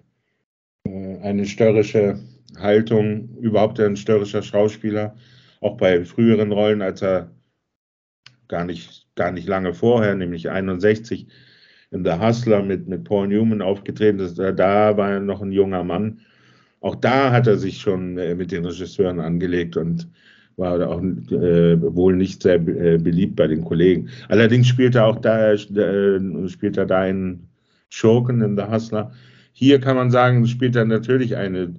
äh, 0.86 1.20
eine 1.22 1.46
störrische 1.46 2.20
Haltung, 2.58 3.38
überhaupt 3.38 3.80
ein 3.80 3.96
störrischer 3.96 4.44
Schauspieler, 4.44 5.16
auch 5.62 5.78
bei 5.78 6.04
früheren 6.04 6.52
Rollen, 6.52 6.82
als 6.82 7.02
er 7.02 7.32
gar 8.48 8.66
nicht, 8.66 9.08
gar 9.16 9.32
nicht 9.32 9.48
lange 9.48 9.74
vorher, 9.74 10.16
nämlich 10.16 10.50
61, 10.50 11.28
in 11.92 12.04
The 12.04 12.14
Hustler 12.14 12.64
mit, 12.64 12.88
mit 12.88 13.04
Paul 13.04 13.28
Newman 13.28 13.62
aufgetreten 13.62 14.20
ist. 14.20 14.38
Da 14.38 14.98
war 14.98 15.12
er 15.12 15.20
noch 15.20 15.42
ein 15.42 15.52
junger 15.52 15.84
Mann. 15.84 16.22
Auch 16.82 16.96
da 16.96 17.32
hat 17.32 17.48
er 17.48 17.58
sich 17.58 17.80
schon 17.80 18.18
äh, 18.18 18.36
mit 18.36 18.52
den 18.52 18.66
Regisseuren 18.66 19.20
angelegt 19.20 19.78
und 19.78 20.10
war 20.58 20.88
auch 20.88 21.02
äh, 21.02 21.96
wohl 21.96 22.16
nicht 22.16 22.44
sehr 22.44 22.56
äh, 22.56 22.98
beliebt 22.98 23.36
bei 23.36 23.48
den 23.48 23.64
Kollegen. 23.64 24.10
Allerdings 24.30 24.68
spielt 24.68 24.96
er 24.96 25.06
auch 25.08 25.20
da, 25.20 25.54
äh, 25.54 25.58
spielt 26.48 26.78
er 26.78 26.86
da 26.86 27.00
einen 27.00 27.48
Schurken 27.90 28.42
in 28.42 28.56
The 28.58 28.64
Hustler. 28.64 29.12
Hier 29.54 29.80
kann 29.80 29.96
man 29.96 30.12
sagen, 30.12 30.48
spielt 30.48 30.76
er 30.76 30.86
natürlich 30.86 31.36
eine, 31.36 31.74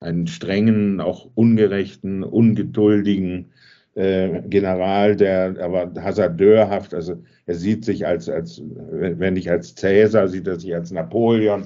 einen 0.00 0.26
strengen, 0.26 1.00
auch 1.00 1.28
ungerechten, 1.34 2.22
ungeduldigen 2.22 3.46
äh, 3.94 4.42
General, 4.48 5.16
der 5.16 5.56
aber 5.60 5.92
hasardeurhaft, 6.00 6.94
also 6.94 7.20
er 7.46 7.54
sieht 7.54 7.84
sich 7.84 8.06
als, 8.06 8.28
als 8.28 8.62
wenn 8.62 9.34
nicht 9.34 9.50
als 9.50 9.74
Cäsar, 9.74 10.28
sieht 10.28 10.46
er 10.46 10.60
sich 10.60 10.74
als 10.74 10.92
Napoleon 10.92 11.64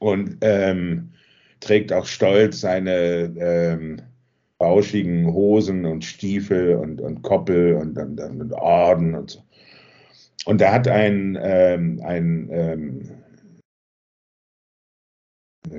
und 0.00 0.38
ähm, 0.40 1.10
trägt 1.60 1.92
auch 1.92 2.06
stolz 2.06 2.60
seine 2.60 3.32
ähm, 3.38 4.02
bauschigen 4.64 5.34
Hosen 5.34 5.84
und 5.84 6.06
Stiefel 6.06 6.76
und, 6.76 7.02
und 7.02 7.20
Koppel 7.20 7.74
und, 7.74 7.98
und, 7.98 8.18
und 8.18 8.52
Orden 8.54 9.14
und 9.14 9.30
so. 9.32 9.40
Und 10.46 10.62
er 10.62 10.72
hat 10.72 10.88
ein, 10.88 11.38
ähm, 11.42 12.00
ein 12.02 12.48
ähm, 12.50 13.10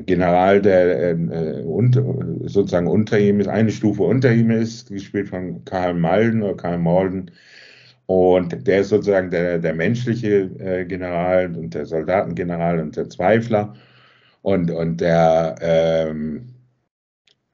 General, 0.06 0.62
der 0.62 1.12
äh, 1.12 1.64
unter, 1.64 2.04
sozusagen 2.44 2.86
unter 2.86 3.18
ihm 3.18 3.40
ist, 3.40 3.48
eine 3.48 3.72
Stufe 3.72 4.04
unter 4.04 4.32
ihm 4.32 4.52
ist, 4.52 4.90
gespielt 4.90 5.30
von 5.30 5.66
Karl 5.66 5.96
Malden 5.96 6.44
oder 6.44 6.56
Karl 6.56 6.78
Malden. 6.78 7.32
Und 8.06 8.68
der 8.68 8.82
ist 8.82 8.90
sozusagen 8.90 9.32
der, 9.32 9.58
der 9.58 9.74
menschliche 9.74 10.52
äh, 10.60 10.86
General 10.86 11.56
und 11.56 11.74
der 11.74 11.88
Soldatengeneral 11.88 12.80
und 12.80 12.96
der 12.96 13.10
Zweifler. 13.10 13.74
Und, 14.44 14.70
und 14.70 15.02
der, 15.02 15.56
ähm, 15.60 16.55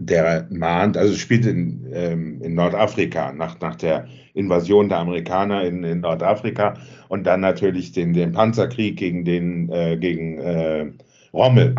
der 0.06 0.48
mahnt, 0.50 0.98
also 0.98 1.14
spielt 1.16 1.46
in, 1.46 1.88
ähm, 1.94 2.42
in 2.42 2.56
Nordafrika, 2.56 3.32
nach, 3.32 3.60
nach 3.60 3.76
der 3.76 4.08
Invasion 4.34 4.90
der 4.90 5.00
Amerikaner 5.00 5.64
in, 5.64 5.84
in 5.84 6.02
Nordafrika 6.02 6.76
und 7.10 7.26
dann 7.26 7.42
natürlich 7.42 7.92
den, 7.92 8.14
den 8.14 8.32
Panzerkrieg 8.32 8.98
gegen, 8.98 9.26
den, 9.26 9.70
äh, 9.70 9.98
gegen 9.98 10.40
äh, 10.40 10.92
Rommel. 11.34 11.76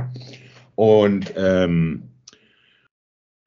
Und 0.74 1.32
ähm, 1.36 2.04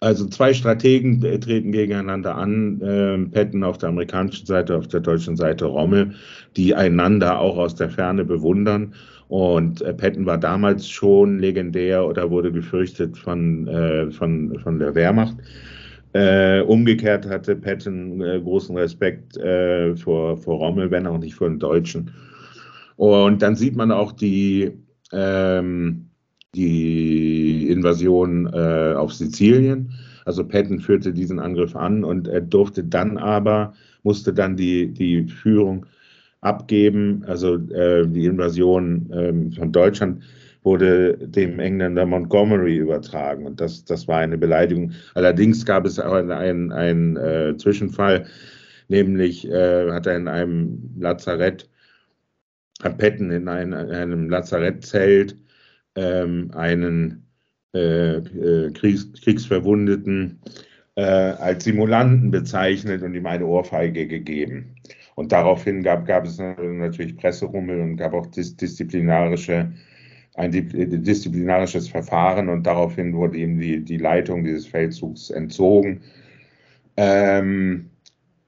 also 0.01 0.27
zwei 0.27 0.53
Strategen 0.53 1.21
treten 1.21 1.71
gegeneinander 1.71 2.35
an, 2.35 2.81
äh, 2.81 3.17
Patton 3.31 3.63
auf 3.63 3.77
der 3.77 3.89
amerikanischen 3.89 4.45
Seite, 4.45 4.77
auf 4.77 4.87
der 4.87 4.99
deutschen 4.99 5.35
Seite 5.35 5.65
Rommel, 5.65 6.13
die 6.55 6.75
einander 6.75 7.39
auch 7.39 7.57
aus 7.57 7.75
der 7.75 7.89
Ferne 7.89 8.25
bewundern. 8.25 8.93
Und 9.35 9.81
äh, 9.81 9.93
Patton 9.93 10.25
war 10.25 10.37
damals 10.37 10.87
schon 10.87 11.39
legendär 11.39 12.07
oder 12.07 12.31
wurde 12.31 12.53
gefürchtet 12.53 13.17
von, 13.17 13.67
äh, 13.67 14.09
von, 14.09 14.57
von 14.59 14.79
der 14.79 14.95
Wehrmacht. 14.95 15.35
Äh, 16.13 16.61
umgekehrt 16.61 17.27
hatte 17.27 17.57
Patton 17.57 18.21
äh, 18.21 18.39
großen 18.39 18.77
Respekt 18.77 19.35
äh, 19.35 19.93
vor, 19.97 20.37
vor 20.37 20.59
Rommel, 20.59 20.89
wenn 20.89 21.05
auch 21.05 21.17
nicht 21.17 21.35
vor 21.35 21.49
den 21.49 21.59
Deutschen. 21.59 22.11
Und 22.95 23.41
dann 23.41 23.57
sieht 23.57 23.75
man 23.75 23.91
auch 23.91 24.13
die, 24.13 24.71
ähm, 25.11 26.11
die 26.55 27.69
Invasion 27.69 28.47
äh, 28.53 28.93
auf 28.95 29.13
Sizilien. 29.13 29.91
Also 30.23 30.47
Patton 30.47 30.79
führte 30.79 31.11
diesen 31.11 31.39
Angriff 31.39 31.75
an 31.75 32.05
und 32.05 32.29
er 32.29 32.39
durfte 32.39 32.85
dann 32.85 33.17
aber, 33.17 33.73
musste 34.03 34.33
dann 34.33 34.55
die, 34.55 34.93
die 34.93 35.27
Führung 35.27 35.87
abgeben. 36.45 37.23
Also 37.27 37.55
äh, 37.55 38.07
die 38.07 38.25
Invasion 38.25 39.11
äh, 39.11 39.57
von 39.57 39.71
Deutschland 39.71 40.23
wurde 40.63 41.17
dem 41.17 41.59
Engländer 41.59 42.05
Montgomery 42.05 42.77
übertragen 42.77 43.45
und 43.45 43.61
das, 43.61 43.85
das 43.85 44.07
war 44.07 44.19
eine 44.19 44.37
Beleidigung. 44.37 44.93
Allerdings 45.13 45.65
gab 45.65 45.85
es 45.85 45.99
auch 45.99 46.13
einen, 46.13 46.71
einen 46.71 47.17
äh, 47.17 47.55
Zwischenfall, 47.57 48.25
nämlich 48.87 49.47
äh, 49.47 49.91
hat 49.91 50.07
er 50.07 50.15
in 50.17 50.27
einem 50.27 50.91
Lazarett, 50.97 51.69
hat 52.81 52.97
Patton 52.97 53.29
in, 53.29 53.47
ein, 53.47 53.73
in 53.73 53.91
einem 53.91 54.29
Lazarettzelt 54.29 55.35
ähm, 55.95 56.49
einen 56.55 57.27
äh, 57.75 58.17
äh, 58.17 58.71
Kriegs, 58.71 59.07
Kriegsverwundeten 59.21 60.39
äh, 60.95 61.03
als 61.03 61.65
Simulanten 61.65 62.31
bezeichnet 62.31 63.03
und 63.03 63.13
ihm 63.13 63.25
eine 63.27 63.45
Ohrfeige 63.45 64.07
gegeben. 64.07 64.75
Und 65.15 65.31
daraufhin 65.31 65.81
gab, 65.81 66.05
gab 66.05 66.25
es 66.25 66.37
natürlich 66.37 67.17
Presserummel 67.17 67.79
und 67.79 67.97
gab 67.97 68.13
auch 68.13 68.27
dis 68.27 68.55
disziplinarische, 68.57 69.71
ein 70.35 70.51
disziplinarisches 70.51 71.87
Verfahren 71.87 72.49
und 72.49 72.67
daraufhin 72.67 73.13
wurde 73.13 73.37
ihm 73.37 73.57
die, 73.57 73.79
die 73.83 73.97
Leitung 73.97 74.43
dieses 74.43 74.67
Feldzugs 74.67 75.29
entzogen. 75.29 76.01
Ähm, 76.97 77.89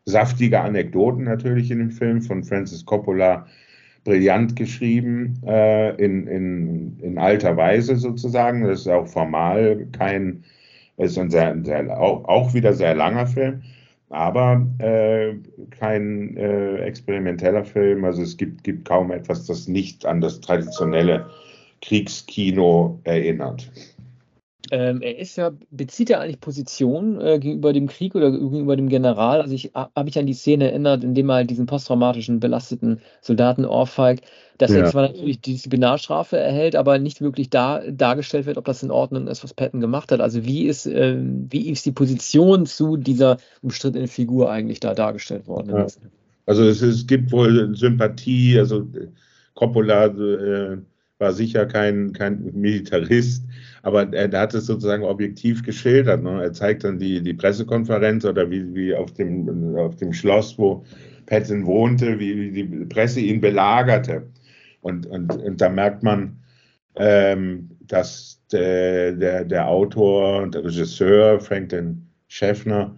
saftige 0.05 0.59
Anekdoten 0.59 1.24
natürlich 1.24 1.72
in 1.72 1.80
dem 1.80 1.91
Film 1.91 2.22
von 2.22 2.43
Francis 2.43 2.86
Coppola, 2.86 3.47
brillant 4.03 4.55
geschrieben, 4.55 5.41
äh, 5.45 5.95
in, 6.03 6.28
in, 6.28 6.99
in 6.99 7.18
alter 7.18 7.55
Weise 7.55 7.95
sozusagen. 7.95 8.63
Das 8.63 8.82
ist 8.82 8.88
auch 8.88 9.07
formal 9.07 9.88
kein, 9.93 10.43
ist 10.97 11.18
ein 11.18 11.30
sehr, 11.30 11.57
sehr 11.63 11.97
auch, 11.99 12.26
auch 12.26 12.53
wieder 12.53 12.74
sehr 12.74 12.95
langer 12.95 13.28
Film 13.28 13.61
aber 14.10 14.66
äh, 14.80 15.36
kein 15.72 16.36
äh, 16.38 16.78
experimenteller 16.78 17.66
Film. 17.66 18.05
Also 18.05 18.22
es 18.22 18.38
gibt, 18.38 18.64
gibt 18.64 18.88
kaum 18.88 19.12
etwas, 19.12 19.45
das 19.45 19.68
nicht 19.68 20.05
an 20.05 20.22
das 20.22 20.39
traditionelle 20.39 21.30
Kriegskino 21.82 22.99
erinnert. 23.03 23.70
Ähm, 24.72 25.01
er 25.01 25.18
ist 25.18 25.36
ja, 25.36 25.51
bezieht 25.72 26.09
er 26.09 26.20
eigentlich 26.20 26.39
Position 26.39 27.20
äh, 27.22 27.39
gegenüber 27.39 27.74
dem 27.74 27.88
Krieg 27.88 28.15
oder 28.15 28.32
gegenüber 28.32 28.76
dem 28.76 28.89
General? 28.89 29.41
Also 29.41 29.53
ich 29.53 29.72
habe 29.74 30.03
mich 30.03 30.18
an 30.18 30.26
die 30.26 30.34
Szene 30.34 30.70
erinnert, 30.70 31.03
in 31.03 31.15
dem 31.15 31.30
er 31.30 31.36
halt 31.36 31.49
diesen 31.49 31.65
posttraumatischen, 31.65 32.39
belasteten 32.39 33.01
Soldaten 33.22 33.65
ohrfeigt, 33.65 34.26
dass 34.57 34.72
ja. 34.72 34.80
er 34.80 34.86
zwar 34.86 35.03
natürlich 35.03 35.41
die 35.41 35.53
Disziplinarstrafe 35.53 36.38
erhält, 36.38 36.76
aber 36.76 36.99
nicht 36.99 37.22
wirklich 37.22 37.49
da, 37.49 37.82
dargestellt 37.89 38.45
wird, 38.45 38.57
ob 38.57 38.65
das 38.65 38.84
in 38.84 38.91
Ordnung 38.91 39.28
ist, 39.28 39.43
was 39.43 39.53
Patton 39.53 39.80
gemacht 39.80 40.11
hat. 40.11 40.22
Also 40.22 40.45
wie 40.45 40.65
ist, 40.65 40.86
äh, 40.86 41.18
wie 41.20 41.70
ist 41.70 41.86
die 41.86 41.91
Position 41.91 42.65
zu 42.65 42.97
dieser 42.97 43.38
umstrittenen 43.61 44.07
Figur 44.07 44.51
eigentlich 44.51 44.80
da 44.80 44.93
dargestellt 44.93 45.47
worden? 45.47 45.76
Ja. 45.76 45.88
Also 46.45 46.63
es, 46.63 46.82
es, 46.82 47.05
gibt 47.07 47.32
wohl 47.32 47.76
Sympathie, 47.76 48.57
also 48.57 48.88
Coppola 49.53 50.05
äh, 50.05 50.78
war 51.20 51.34
sicher 51.34 51.65
kein, 51.65 52.13
kein 52.13 52.51
Militarist, 52.53 53.43
aber 53.82 54.13
er, 54.13 54.32
er, 54.32 54.39
hat 54.39 54.53
es 54.53 54.65
sozusagen 54.65 55.03
objektiv 55.03 55.63
geschildert. 55.63 56.24
Ne? 56.24 56.43
Er 56.43 56.53
zeigt 56.53 56.84
dann 56.84 56.99
die, 56.99 57.22
die 57.22 57.34
Pressekonferenz 57.34 58.26
oder 58.26 58.49
wie, 58.51 58.74
wie 58.76 58.95
auf, 58.95 59.13
dem, 59.13 59.76
auf 59.78 59.95
dem 59.95 60.13
Schloss, 60.13 60.57
wo 60.57 60.86
Patton 61.26 61.65
wohnte, 61.65 62.20
wie, 62.20 62.53
wie 62.53 62.63
die 62.63 62.86
Presse 62.86 63.20
ihn 63.20 63.41
belagerte. 63.41 64.28
Und, 64.82 65.05
und, 65.07 65.36
und 65.36 65.59
da 65.59 65.70
merkt 65.70 66.03
man, 66.03 66.38
ähm, 66.95 67.70
dass 67.82 68.41
der, 68.51 69.13
der, 69.13 69.45
der 69.45 69.68
Autor 69.68 70.41
und 70.43 70.55
der 70.55 70.63
Regisseur 70.63 71.39
Franklin 71.39 72.07
Schäffner 72.28 72.95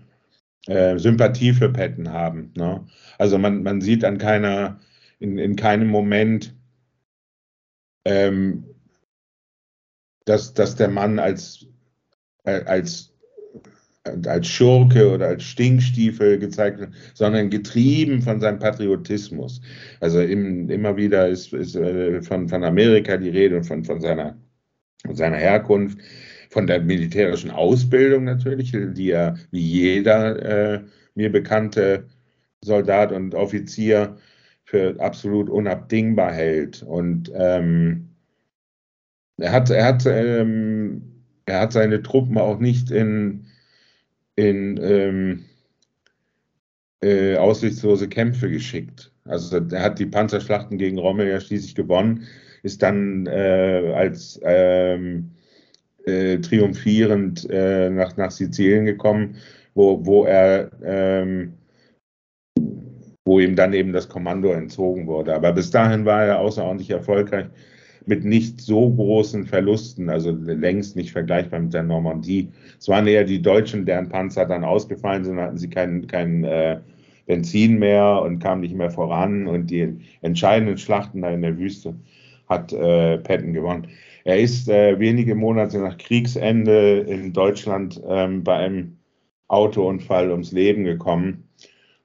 äh, 0.67 0.97
Sympathie 0.97 1.53
für 1.53 1.70
Patton 1.70 2.11
haben. 2.11 2.51
Ne? 2.55 2.86
Also 3.17 3.38
man, 3.38 3.63
man 3.63 3.82
sieht 3.82 4.03
an 4.03 4.17
keiner, 4.17 4.80
in, 5.20 5.38
in 5.38 5.55
keinem 5.55 5.88
Moment, 5.88 6.55
ähm, 8.10 8.64
dass, 10.26 10.53
dass 10.53 10.76
der 10.76 10.89
Mann 10.89 11.20
als, 11.20 11.68
äh, 12.43 12.64
als 12.66 13.14
als 14.26 14.47
Schurke 14.47 15.14
oder 15.14 15.28
als 15.28 15.43
Stinkstiefel 15.43 16.39
gezeigt 16.39 16.80
wird, 16.80 16.93
sondern 17.14 17.51
getrieben 17.51 18.22
von 18.24 18.39
seinem 18.39 18.57
Patriotismus. 18.57 19.62
Also 19.99 20.22
im, 20.22 20.70
immer 20.70 20.97
wieder 20.97 21.28
ist, 21.28 21.53
ist 21.53 21.76
äh, 21.76 22.22
von, 22.24 22.49
von 22.49 22.64
Amerika 22.64 23.18
die 23.18 23.30
Rede 23.30 23.57
und 23.57 23.66
von, 23.66 23.84
von, 23.84 24.01
seiner, 24.01 24.36
von 25.05 25.16
seiner 25.16 25.38
Herkunft, 25.38 25.99
von 26.49 26.66
der 26.66 26.82
militärischen 26.82 27.51
Ausbildung 27.51 28.24
natürlich, 28.24 28.72
die 28.72 29.12
er 29.12 29.38
wie 29.51 29.62
jeder 29.62 30.76
äh, 30.78 30.84
mir 31.14 31.32
bekannte 31.32 32.07
Soldat 32.64 33.12
und 33.12 33.36
Offizier 33.36 34.18
für 34.70 34.99
absolut 34.99 35.49
unabdingbar 35.49 36.32
hält. 36.32 36.84
Und 36.84 37.32
ähm, 37.34 38.09
er 39.38 39.51
hat, 39.51 39.70
er 39.72 39.86
hat, 39.86 40.05
ähm, 40.05 41.01
er 41.45 41.61
hat 41.61 41.74
seine 41.74 42.03
Truppen 42.03 42.38
auch 42.38 42.59
nicht 42.59 42.91
in 42.91 43.45
in 44.36 44.80
ähm, 44.82 45.45
äh, 47.01 47.36
aussichtslose 47.36 48.07
Kämpfe 48.07 48.49
geschickt. 48.49 49.11
Also 49.26 49.57
er 49.57 49.82
hat 49.82 49.99
die 49.99 50.05
Panzerschlachten 50.05 50.78
gegen 50.78 50.97
Rommel 50.97 51.28
ja 51.28 51.41
schließlich 51.41 51.76
gewonnen, 51.76 52.26
ist 52.63 52.82
dann 52.82 53.26
äh, 53.28 53.91
als 53.95 54.39
ähm, 54.43 55.32
äh, 56.05 56.38
triumphierend 56.38 57.49
äh, 57.49 57.89
nach, 57.89 58.15
nach 58.17 58.32
Sizilien 58.32 58.86
gekommen, 58.86 59.36
wo, 59.74 60.05
wo 60.05 60.26
er 60.26 60.72
ähm, 60.84 61.53
wo 63.30 63.39
ihm 63.39 63.55
dann 63.55 63.73
eben 63.73 63.93
das 63.93 64.09
Kommando 64.09 64.51
entzogen 64.51 65.05
wurde. 65.05 65.36
Aber 65.36 65.51
bis 65.51 65.69
dahin 65.69 66.03
war 66.03 66.23
er 66.25 66.39
außerordentlich 66.39 66.89
erfolgreich 66.89 67.45
mit 68.07 68.25
nicht 68.25 68.59
so 68.59 68.89
großen 68.89 69.45
Verlusten, 69.45 70.09
also 70.09 70.32
längst 70.32 70.95
nicht 70.95 71.11
vergleichbar 71.11 71.59
mit 71.59 71.71
der 71.75 71.84
Normandie. 71.84 72.49
Es 72.80 72.88
waren 72.88 73.05
eher 73.05 73.25
die 73.25 73.39
Deutschen, 73.39 73.86
deren 73.86 74.09
Panzer 74.09 74.47
dann 74.47 74.63
ausgefallen 74.63 75.25
sind, 75.25 75.39
hatten 75.39 75.59
sie 75.59 75.69
kein, 75.69 76.07
kein 76.07 76.43
äh, 76.43 76.80
Benzin 77.27 77.77
mehr 77.77 78.19
und 78.23 78.39
kamen 78.39 78.61
nicht 78.61 78.73
mehr 78.73 78.89
voran 78.89 79.45
und 79.45 79.69
die 79.69 79.99
entscheidenden 80.21 80.80
Schlachten 80.80 81.21
da 81.21 81.30
in 81.30 81.43
der 81.43 81.55
Wüste 81.59 81.93
hat 82.47 82.73
äh, 82.73 83.19
Patton 83.19 83.53
gewonnen. 83.53 83.89
Er 84.23 84.39
ist 84.39 84.67
äh, 84.69 84.99
wenige 84.99 85.36
Monate 85.36 85.77
nach 85.77 85.99
Kriegsende 85.99 87.01
in 87.01 87.32
Deutschland 87.32 88.01
ähm, 88.07 88.43
bei 88.43 88.55
einem 88.55 88.97
Autounfall 89.49 90.32
ums 90.32 90.51
Leben 90.51 90.84
gekommen 90.84 91.49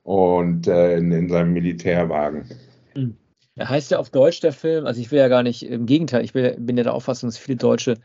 und 0.05 0.69
äh, 0.69 0.99
in, 0.99 1.11
in, 1.11 1.29
seinem 1.29 1.53
Militärwagen. 1.53 2.49
Mhm. 2.95 3.17
Er 3.57 3.69
heißt 3.69 3.91
ja 3.91 3.99
auf 3.99 4.11
Deutsch 4.11 4.41
der 4.41 4.53
Film, 4.53 4.87
also 4.87 5.01
ich 5.01 5.11
will 5.11 5.19
ja 5.19 5.29
gar 5.29 5.43
nicht, 5.43 5.65
im 5.65 5.87
Gegenteil, 5.87 6.25
ich 6.25 6.33
bin 6.33 6.77
ja 6.77 6.83
der 6.83 6.95
Auffassung, 6.95 7.29
dass 7.29 7.39
viele 7.39 7.57
deutsche 7.57 7.97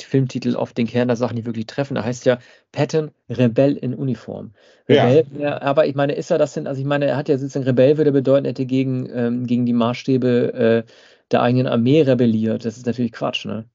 Filmtitel 0.00 0.56
oft 0.56 0.76
den 0.76 0.86
Kern 0.86 1.08
der 1.08 1.16
Sachen 1.16 1.36
nicht 1.36 1.46
wirklich 1.46 1.66
treffen. 1.66 1.96
Er 1.96 2.04
heißt 2.04 2.26
ja 2.26 2.38
Patton 2.72 3.10
Rebell 3.28 3.76
in 3.76 3.94
Uniform. 3.94 4.52
Rebell, 4.88 5.26
ja. 5.38 5.40
ja. 5.40 5.62
aber 5.62 5.86
ich 5.86 5.94
meine, 5.94 6.14
ist 6.14 6.30
er 6.30 6.38
das 6.38 6.54
denn, 6.54 6.66
also 6.66 6.80
ich 6.80 6.86
meine, 6.86 7.06
er 7.06 7.16
hat 7.16 7.28
ja 7.28 7.38
sozusagen 7.38 7.66
Rebell 7.66 7.96
würde 7.96 8.10
bedeuten, 8.10 8.46
er 8.46 8.50
hätte 8.50 8.66
gegen, 8.66 9.08
ähm, 9.14 9.46
gegen 9.46 9.66
die 9.66 9.72
Maßstäbe 9.72 10.84
äh, 10.86 10.90
der 11.30 11.42
eigenen 11.42 11.68
Armee 11.68 12.02
rebelliert. 12.02 12.64
Das 12.64 12.76
ist 12.76 12.86
natürlich 12.86 13.12
Quatsch, 13.12 13.44
ne? 13.44 13.66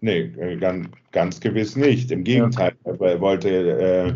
Nee, 0.00 0.32
äh, 0.38 0.56
ganz, 0.56 0.88
ganz 1.12 1.40
gewiss 1.40 1.76
nicht. 1.76 2.10
Im 2.10 2.24
Gegenteil, 2.24 2.72
ja. 2.84 2.92
er 2.92 3.20
wollte, 3.20 3.48
äh, 3.48 4.14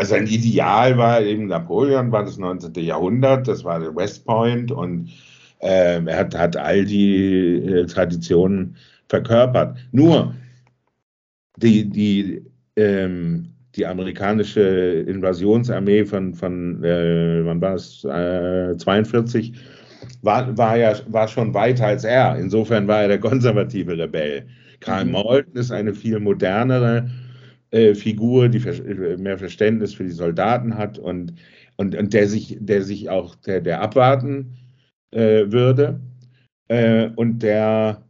also 0.00 0.14
ein 0.14 0.26
Ideal 0.26 0.96
war 0.96 1.20
eben 1.20 1.48
Napoleon, 1.48 2.10
war 2.10 2.24
das 2.24 2.38
19. 2.38 2.72
Jahrhundert, 2.82 3.46
das 3.46 3.64
war 3.64 3.80
der 3.80 3.94
West 3.94 4.24
Point 4.24 4.72
und 4.72 5.10
äh, 5.58 6.02
er 6.02 6.16
hat, 6.16 6.34
hat 6.34 6.56
all 6.56 6.86
die 6.86 7.56
äh, 7.56 7.84
Traditionen 7.84 8.76
verkörpert. 9.10 9.76
Nur 9.92 10.34
die, 11.56 11.90
die, 11.90 12.42
ähm, 12.76 13.50
die 13.76 13.84
amerikanische 13.84 15.04
Invasionsarmee 15.06 16.06
von, 16.06 16.32
von 16.32 16.82
äh, 16.82 17.44
wann 17.44 17.60
war 17.60 17.74
es, 17.74 18.02
äh, 18.04 18.78
42, 18.78 19.52
war, 20.22 20.56
war 20.56 20.78
ja 20.78 20.94
war 21.08 21.28
schon 21.28 21.52
weiter 21.52 21.88
als 21.88 22.04
er. 22.04 22.38
Insofern 22.38 22.88
war 22.88 23.02
er 23.02 23.08
der 23.08 23.20
konservative 23.20 23.98
Rebell. 23.98 24.46
Karl 24.80 25.04
mhm. 25.04 25.12
Malton 25.12 25.56
ist 25.56 25.70
eine 25.70 25.92
viel 25.92 26.20
modernere 26.20 27.10
äh, 27.70 27.94
Figur, 27.94 28.48
die 28.48 28.60
mehr 29.18 29.38
Verständnis 29.38 29.94
für 29.94 30.04
die 30.04 30.10
Soldaten 30.10 30.76
hat 30.76 30.98
und, 30.98 31.34
und, 31.76 31.94
und 31.94 32.12
der 32.12 32.28
sich, 32.28 32.56
der 32.60 32.82
sich 32.82 33.08
auch 33.08 33.34
der, 33.36 33.60
der 33.60 33.80
abwarten 33.80 34.56
äh, 35.12 35.50
würde 35.50 36.00
äh, 36.68 37.08
und 37.16 37.42
der 37.42 38.04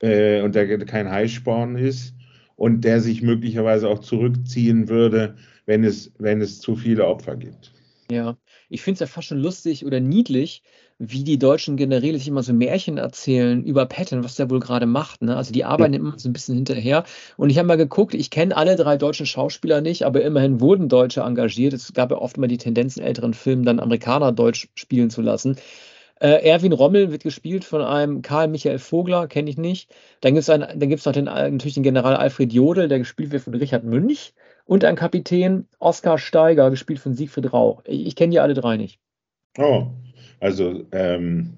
äh, 0.00 0.42
und 0.42 0.54
der 0.54 0.78
kein 0.78 1.10
Heißsporn 1.10 1.76
ist 1.76 2.14
und 2.56 2.82
der 2.82 3.00
sich 3.00 3.22
möglicherweise 3.22 3.88
auch 3.88 4.00
zurückziehen 4.00 4.88
würde, 4.88 5.36
wenn 5.66 5.84
es, 5.84 6.12
wenn 6.18 6.40
es 6.40 6.60
zu 6.60 6.76
viele 6.76 7.06
Opfer 7.06 7.36
gibt. 7.36 7.72
Ja, 8.10 8.36
ich 8.68 8.82
finde 8.82 8.94
es 8.94 9.00
ja 9.00 9.06
fast 9.06 9.28
schon 9.28 9.38
lustig 9.38 9.84
oder 9.84 10.00
niedlich, 10.00 10.62
wie 10.98 11.22
die 11.22 11.38
deutschen 11.38 11.76
Generäle 11.76 12.18
sich 12.18 12.26
immer 12.26 12.42
so 12.42 12.52
Märchen 12.52 12.98
erzählen 12.98 13.62
über 13.62 13.86
Patton, 13.86 14.24
was 14.24 14.34
der 14.34 14.50
wohl 14.50 14.58
gerade 14.58 14.86
macht. 14.86 15.22
Ne? 15.22 15.36
Also 15.36 15.52
die 15.52 15.64
arbeiten 15.64 15.94
ja. 15.94 16.00
immer 16.00 16.18
so 16.18 16.28
ein 16.28 16.32
bisschen 16.32 16.56
hinterher. 16.56 17.04
Und 17.36 17.50
ich 17.50 17.58
habe 17.58 17.68
mal 17.68 17.76
geguckt, 17.76 18.14
ich 18.14 18.30
kenne 18.30 18.56
alle 18.56 18.74
drei 18.74 18.96
deutschen 18.96 19.26
Schauspieler 19.26 19.80
nicht, 19.80 20.02
aber 20.02 20.22
immerhin 20.22 20.60
wurden 20.60 20.88
Deutsche 20.88 21.20
engagiert. 21.20 21.72
Es 21.72 21.92
gab 21.92 22.10
ja 22.10 22.18
oft 22.18 22.36
mal 22.36 22.48
die 22.48 22.58
Tendenz 22.58 22.96
in 22.96 23.04
älteren 23.04 23.32
Filmen, 23.32 23.64
dann 23.64 23.78
Amerikaner 23.78 24.32
Deutsch 24.32 24.68
spielen 24.74 25.10
zu 25.10 25.22
lassen. 25.22 25.56
Äh, 26.20 26.44
Erwin 26.44 26.72
Rommel 26.72 27.12
wird 27.12 27.22
gespielt 27.22 27.64
von 27.64 27.80
einem 27.80 28.22
Karl 28.22 28.48
Michael 28.48 28.80
Vogler, 28.80 29.28
kenne 29.28 29.50
ich 29.50 29.56
nicht. 29.56 29.94
Dann 30.20 30.34
gibt 30.34 30.48
es 30.48 31.06
noch 31.06 31.12
den, 31.12 31.24
natürlich 31.26 31.74
den 31.74 31.84
General 31.84 32.16
Alfred 32.16 32.52
Jodl, 32.52 32.88
der 32.88 32.98
gespielt 32.98 33.30
wird 33.30 33.44
von 33.44 33.54
Richard 33.54 33.84
Münch. 33.84 34.34
Und 34.64 34.84
ein 34.84 34.96
Kapitän 34.96 35.68
Oskar 35.78 36.18
Steiger, 36.18 36.70
gespielt 36.70 36.98
von 36.98 37.14
Siegfried 37.14 37.52
Rauch. 37.52 37.82
Ich, 37.84 38.04
ich 38.04 38.16
kenne 38.16 38.32
die 38.32 38.40
alle 38.40 38.54
drei 38.54 38.76
nicht. 38.76 38.98
Oh, 39.56 39.92
also 40.40 40.84
ähm, 40.92 41.54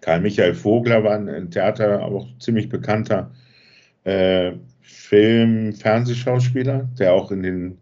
Karl 0.00 0.20
Michael 0.20 0.54
Vogler 0.54 1.04
war 1.04 1.16
ein 1.16 1.50
Theater, 1.50 2.02
auch 2.02 2.26
ziemlich 2.38 2.68
bekannter 2.68 3.30
äh, 4.04 4.52
Film-, 4.80 5.72
Fernsehschauspieler, 5.72 6.88
der 6.98 7.12
auch 7.12 7.30
in 7.30 7.42
den, 7.42 7.78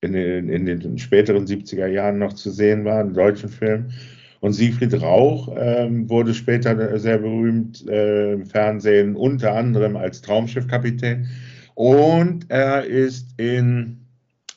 in 0.00 0.12
den, 0.12 0.48
in 0.48 0.66
den 0.66 0.98
späteren 0.98 1.46
70er 1.46 1.86
Jahren 1.86 2.18
noch 2.18 2.34
zu 2.34 2.50
sehen 2.50 2.84
war, 2.84 3.00
in 3.00 3.14
deutschen 3.14 3.48
Filmen. 3.48 3.92
Und 4.40 4.52
Siegfried 4.52 5.00
Rauch 5.00 5.54
ähm, 5.58 6.08
wurde 6.08 6.34
später 6.34 6.98
sehr 6.98 7.18
berühmt 7.18 7.88
äh, 7.88 8.34
im 8.34 8.46
Fernsehen, 8.46 9.16
unter 9.16 9.54
anderem 9.54 9.96
als 9.96 10.20
Traumschiffkapitän. 10.20 11.26
Und 11.74 12.48
er 12.50 12.84
ist 12.84 13.34
in 13.38 13.98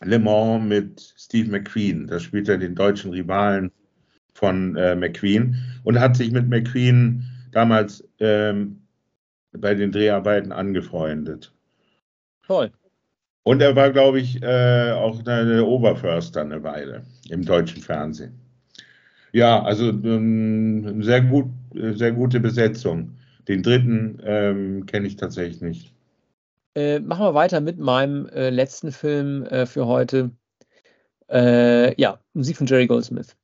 Le 0.03 0.19
Mans 0.19 0.67
mit 0.67 1.13
Steve 1.17 1.49
McQueen. 1.49 2.07
Da 2.07 2.19
spielt 2.19 2.49
er 2.49 2.57
den 2.57 2.75
deutschen 2.75 3.11
Rivalen 3.11 3.71
von 4.33 4.75
äh, 4.75 4.95
McQueen 4.95 5.55
und 5.83 5.99
hat 5.99 6.15
sich 6.15 6.31
mit 6.31 6.47
McQueen 6.47 7.23
damals 7.51 8.07
ähm, 8.19 8.81
bei 9.51 9.73
den 9.73 9.91
Dreharbeiten 9.91 10.51
angefreundet. 10.51 11.51
Toll. 12.45 12.71
Und 13.43 13.61
er 13.61 13.75
war, 13.75 13.91
glaube 13.91 14.19
ich, 14.19 14.41
äh, 14.43 14.91
auch 14.91 15.25
eine 15.25 15.65
Oberförster 15.65 16.41
eine 16.41 16.61
Weile 16.63 17.03
im 17.29 17.43
deutschen 17.43 17.81
Fernsehen. 17.81 18.39
Ja, 19.31 19.61
also 19.63 19.89
ähm, 19.89 21.01
sehr 21.01 21.21
gut, 21.21 21.47
sehr 21.73 22.11
gute 22.11 22.39
Besetzung. 22.39 23.17
Den 23.47 23.63
dritten 23.63 24.19
ähm, 24.23 24.85
kenne 24.85 25.07
ich 25.07 25.15
tatsächlich 25.15 25.61
nicht. 25.61 25.93
Äh, 26.75 26.99
machen 26.99 27.25
wir 27.25 27.33
weiter 27.33 27.61
mit 27.61 27.79
meinem 27.79 28.27
äh, 28.27 28.49
letzten 28.49 28.91
Film 28.91 29.43
äh, 29.45 29.65
für 29.65 29.87
heute. 29.87 30.31
Äh, 31.29 31.99
ja, 31.99 32.19
Musik 32.33 32.57
von 32.57 32.67
Jerry 32.67 32.87
Goldsmith. 32.87 33.35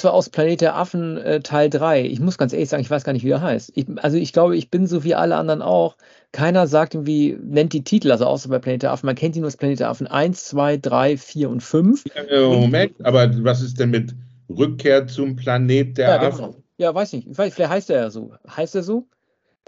Das 0.00 0.04
war 0.04 0.14
aus 0.14 0.30
Planet 0.30 0.62
der 0.62 0.76
Affen 0.76 1.18
äh, 1.18 1.40
Teil 1.40 1.68
3. 1.68 2.06
Ich 2.06 2.20
muss 2.20 2.38
ganz 2.38 2.54
ehrlich 2.54 2.70
sagen, 2.70 2.80
ich 2.80 2.88
weiß 2.88 3.04
gar 3.04 3.12
nicht, 3.12 3.22
wie 3.22 3.32
er 3.32 3.42
heißt. 3.42 3.72
Ich, 3.74 3.84
also 3.96 4.16
ich 4.16 4.32
glaube, 4.32 4.56
ich 4.56 4.70
bin 4.70 4.86
so 4.86 5.04
wie 5.04 5.14
alle 5.14 5.36
anderen 5.36 5.60
auch. 5.60 5.98
Keiner 6.32 6.66
sagt 6.66 6.94
irgendwie, 6.94 7.36
nennt 7.38 7.74
die 7.74 7.84
Titel, 7.84 8.10
also 8.10 8.24
außer 8.24 8.48
bei 8.48 8.60
Planet 8.60 8.84
der 8.84 8.92
Affen. 8.92 9.04
Man 9.04 9.14
kennt 9.14 9.34
die 9.34 9.40
nur 9.40 9.48
als 9.48 9.58
Planet 9.58 9.80
der 9.80 9.90
Affen 9.90 10.06
1, 10.06 10.46
2, 10.46 10.78
3, 10.78 11.18
4 11.18 11.50
und 11.50 11.62
5. 11.62 12.04
Ja, 12.30 12.48
Moment, 12.48 12.94
aber 13.04 13.30
was 13.44 13.60
ist 13.60 13.78
denn 13.78 13.90
mit 13.90 14.14
Rückkehr 14.48 15.06
zum 15.06 15.36
Planet 15.36 15.98
der 15.98 16.08
ja, 16.08 16.20
Affen? 16.22 16.46
Genau. 16.46 16.56
Ja, 16.78 16.94
weiß 16.94 17.12
nicht. 17.12 17.28
Vielleicht 17.34 17.58
heißt 17.58 17.90
er 17.90 18.00
ja 18.00 18.10
so. 18.10 18.32
Heißt 18.48 18.74
er 18.76 18.82
so? 18.82 19.06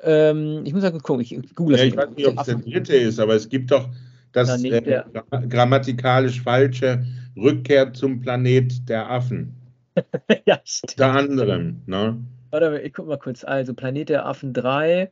Ähm, 0.03 0.62
ich 0.64 0.72
muss 0.72 0.83
mal 0.83 0.93
gucken, 0.93 1.20
ich 1.20 1.55
google 1.55 1.76
das. 1.76 1.83
Ja, 1.83 1.89
ich 1.89 1.97
weiß 1.99 2.09
nicht, 2.16 2.26
ob 2.26 2.39
es 2.39 2.47
der 2.47 2.55
dritte 2.55 2.97
ist, 2.97 3.20
aber 3.20 3.35
es 3.35 3.51
gibt 3.51 3.70
doch 3.70 3.91
das 4.33 4.64
äh, 4.64 5.03
grammatikalisch 5.51 6.41
falsche 6.41 7.05
Rückkehr 7.37 7.93
zum 7.93 8.22
Planet 8.22 8.89
der 8.89 9.11
Affen. 9.11 9.59
ja, 10.47 10.61
stimmt. 10.64 10.93
Unter 10.93 11.12
anderem. 11.12 11.82
Ne? 11.86 12.22
Warte, 12.51 12.80
ich 12.80 12.93
guck 12.93 13.07
mal 13.07 13.18
kurz. 13.18 13.45
Also 13.45 13.74
Planet 13.74 14.09
der 14.09 14.26
Affen 14.26 14.53
3, 14.53 15.11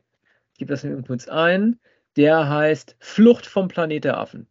ich 0.53 0.57
gebe 0.59 0.71
das 0.71 0.83
mir 0.83 1.01
kurz 1.03 1.27
ein. 1.27 1.79
Der 2.17 2.49
heißt 2.49 2.95
Flucht 2.99 3.45
vom 3.45 3.67
Planet 3.67 4.03
der 4.03 4.17
Affen. 4.17 4.47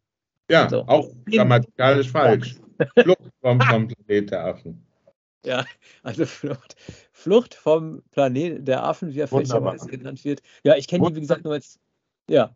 Ja, 0.51 0.69
so. 0.69 0.83
auch 0.87 1.09
grammatikalisch 1.27 2.11
falsch. 2.11 2.57
Flucht 2.97 3.31
vom, 3.41 3.61
vom 3.61 3.89
Planet 3.89 4.31
der 4.31 4.45
Affen. 4.45 4.87
Ja, 5.45 5.65
also 6.03 6.27
Flucht, 6.27 6.77
Flucht 7.13 7.55
vom 7.55 8.03
Planet 8.11 8.67
der 8.67 8.85
Affen, 8.85 9.15
wie 9.15 9.21
er 9.21 9.29
fälschlicherweise 9.29 9.89
genannt 9.89 10.25
wird. 10.25 10.43
Ja, 10.65 10.77
ich 10.77 10.87
kenne 10.87 11.09
die, 11.09 11.17
wie 11.17 11.21
gesagt, 11.21 11.45
nur 11.45 11.55
als. 11.55 11.79
Ja. 12.29 12.55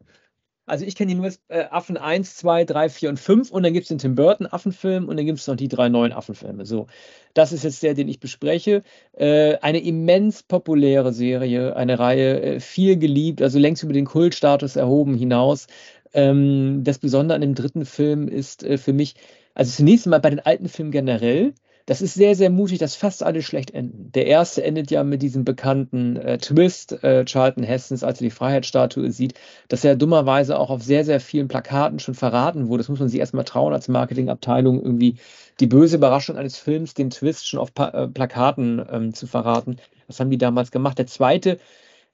Also 0.67 0.87
ich 0.87 0.97
kenne 0.97 1.11
die 1.11 1.15
nur 1.15 1.27
als 1.27 1.41
äh, 1.49 1.65
Affen 1.71 1.97
1, 1.97 2.37
2, 2.37 2.65
3, 2.65 2.89
4 2.89 3.09
und 3.11 3.21
5 3.21 3.51
und 3.51 3.63
dann 3.63 3.75
gibt 3.75 3.85
es 3.85 3.89
den 3.89 3.99
Tim 3.99 4.15
Burton 4.15 4.47
Affenfilm 4.47 5.09
und 5.09 5.17
dann 5.17 5.27
gibt 5.27 5.39
es 5.39 5.47
noch 5.47 5.57
die 5.57 5.69
drei 5.69 5.89
neuen 5.91 6.13
Affenfilme. 6.13 6.65
So, 6.65 6.87
das 7.35 7.53
ist 7.53 7.65
jetzt 7.65 7.83
der, 7.83 7.95
den 7.95 8.09
ich 8.09 8.19
bespreche. 8.19 8.83
Äh, 9.13 9.59
eine 9.59 9.81
immens 9.81 10.43
populäre 10.43 11.13
Serie, 11.13 11.77
eine 11.77 11.99
Reihe, 11.99 12.41
äh, 12.41 12.61
viel 12.61 12.97
geliebt, 12.97 13.43
also 13.43 13.59
längst 13.59 13.83
über 13.83 13.93
den 13.93 14.07
Kultstatus 14.07 14.77
erhoben 14.77 15.15
hinaus. 15.15 15.67
Ähm, 16.15 16.83
das 16.85 16.99
Besondere 16.99 17.37
an 17.37 17.43
dem 17.43 17.55
dritten 17.55 17.85
Film 17.85 18.29
ist 18.29 18.63
äh, 18.63 18.79
für 18.79 18.93
mich, 18.93 19.17
also 19.55 19.71
zunächst 19.71 20.07
mal 20.07 20.21
bei 20.21 20.31
den 20.31 20.41
alten 20.41 20.69
Filmen 20.69 20.93
generell, 20.93 21.53
das 21.87 22.01
ist 22.01 22.15
sehr, 22.15 22.35
sehr 22.35 22.49
mutig, 22.49 22.79
dass 22.79 22.97
fast 22.97 23.23
alle 23.23 23.43
schlecht 23.43 23.73
enden. 23.73 24.11
Der 24.13 24.27
erste 24.27 24.65
endet 24.65 24.91
ja 24.91 25.05
mit 25.05 25.21
diesem 25.21 25.45
bekannten 25.45 26.17
äh, 26.17 26.39
Twist, 26.39 27.05
äh, 27.05 27.27
Charlton 27.27 27.63
Hestons, 27.63 28.03
als 28.03 28.21
er 28.21 28.25
die 28.25 28.31
Freiheitsstatue 28.31 29.11
sieht, 29.11 29.35
dass 29.69 29.85
er 29.85 29.95
dummerweise 29.95 30.59
auch 30.59 30.71
auf 30.71 30.83
sehr, 30.83 31.05
sehr 31.05 31.21
vielen 31.21 31.49
Plakaten 31.49 31.99
schon 31.99 32.15
verraten 32.15 32.69
wurde. 32.69 32.79
Das 32.79 32.89
muss 32.89 33.01
man 33.01 33.11
sich 33.11 33.21
erstmal 33.21 33.45
trauen, 33.45 33.75
als 33.75 33.89
Marketingabteilung 33.89 34.83
irgendwie 34.83 35.17
die 35.61 35.67
böse 35.67 35.97
Überraschung 35.97 36.37
eines 36.37 36.57
Films, 36.57 36.95
den 36.95 37.11
Twist 37.11 37.47
schon 37.47 37.61
auf 37.61 37.75
pa 37.75 37.89
äh, 37.89 38.09
Plakaten 38.09 38.83
ähm, 38.91 39.13
zu 39.13 39.27
verraten. 39.27 39.77
Das 40.07 40.21
haben 40.21 40.31
die 40.31 40.39
damals 40.39 40.71
gemacht. 40.71 40.99
Der 40.99 41.07
zweite 41.07 41.59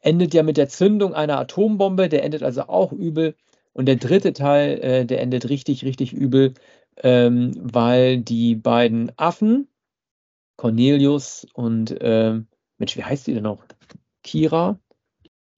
endet 0.01 0.35
ja 0.35 0.43
mit 0.43 0.57
der 0.57 0.69
Zündung 0.69 1.15
einer 1.15 1.39
Atombombe, 1.39 2.09
der 2.09 2.25
endet 2.25 2.43
also 2.43 2.63
auch 2.63 2.93
übel. 2.93 3.35
Und 3.73 3.87
der 3.87 3.97
dritte 3.97 4.33
Teil, 4.33 4.81
äh, 4.81 5.07
der 5.07 5.21
endet 5.21 5.49
richtig, 5.49 5.85
richtig 5.85 6.13
übel 6.13 6.55
ähm, 7.03 7.53
weil 7.57 8.19
die 8.19 8.55
beiden 8.55 9.13
Affen, 9.17 9.69
Cornelius 10.57 11.47
und, 11.55 11.97
ähm, 12.01 12.49
Mensch, 12.79 12.97
wie 12.97 13.05
heißt 13.05 13.27
die 13.27 13.35
denn 13.35 13.45
noch? 13.45 13.65
Kira, 14.23 14.79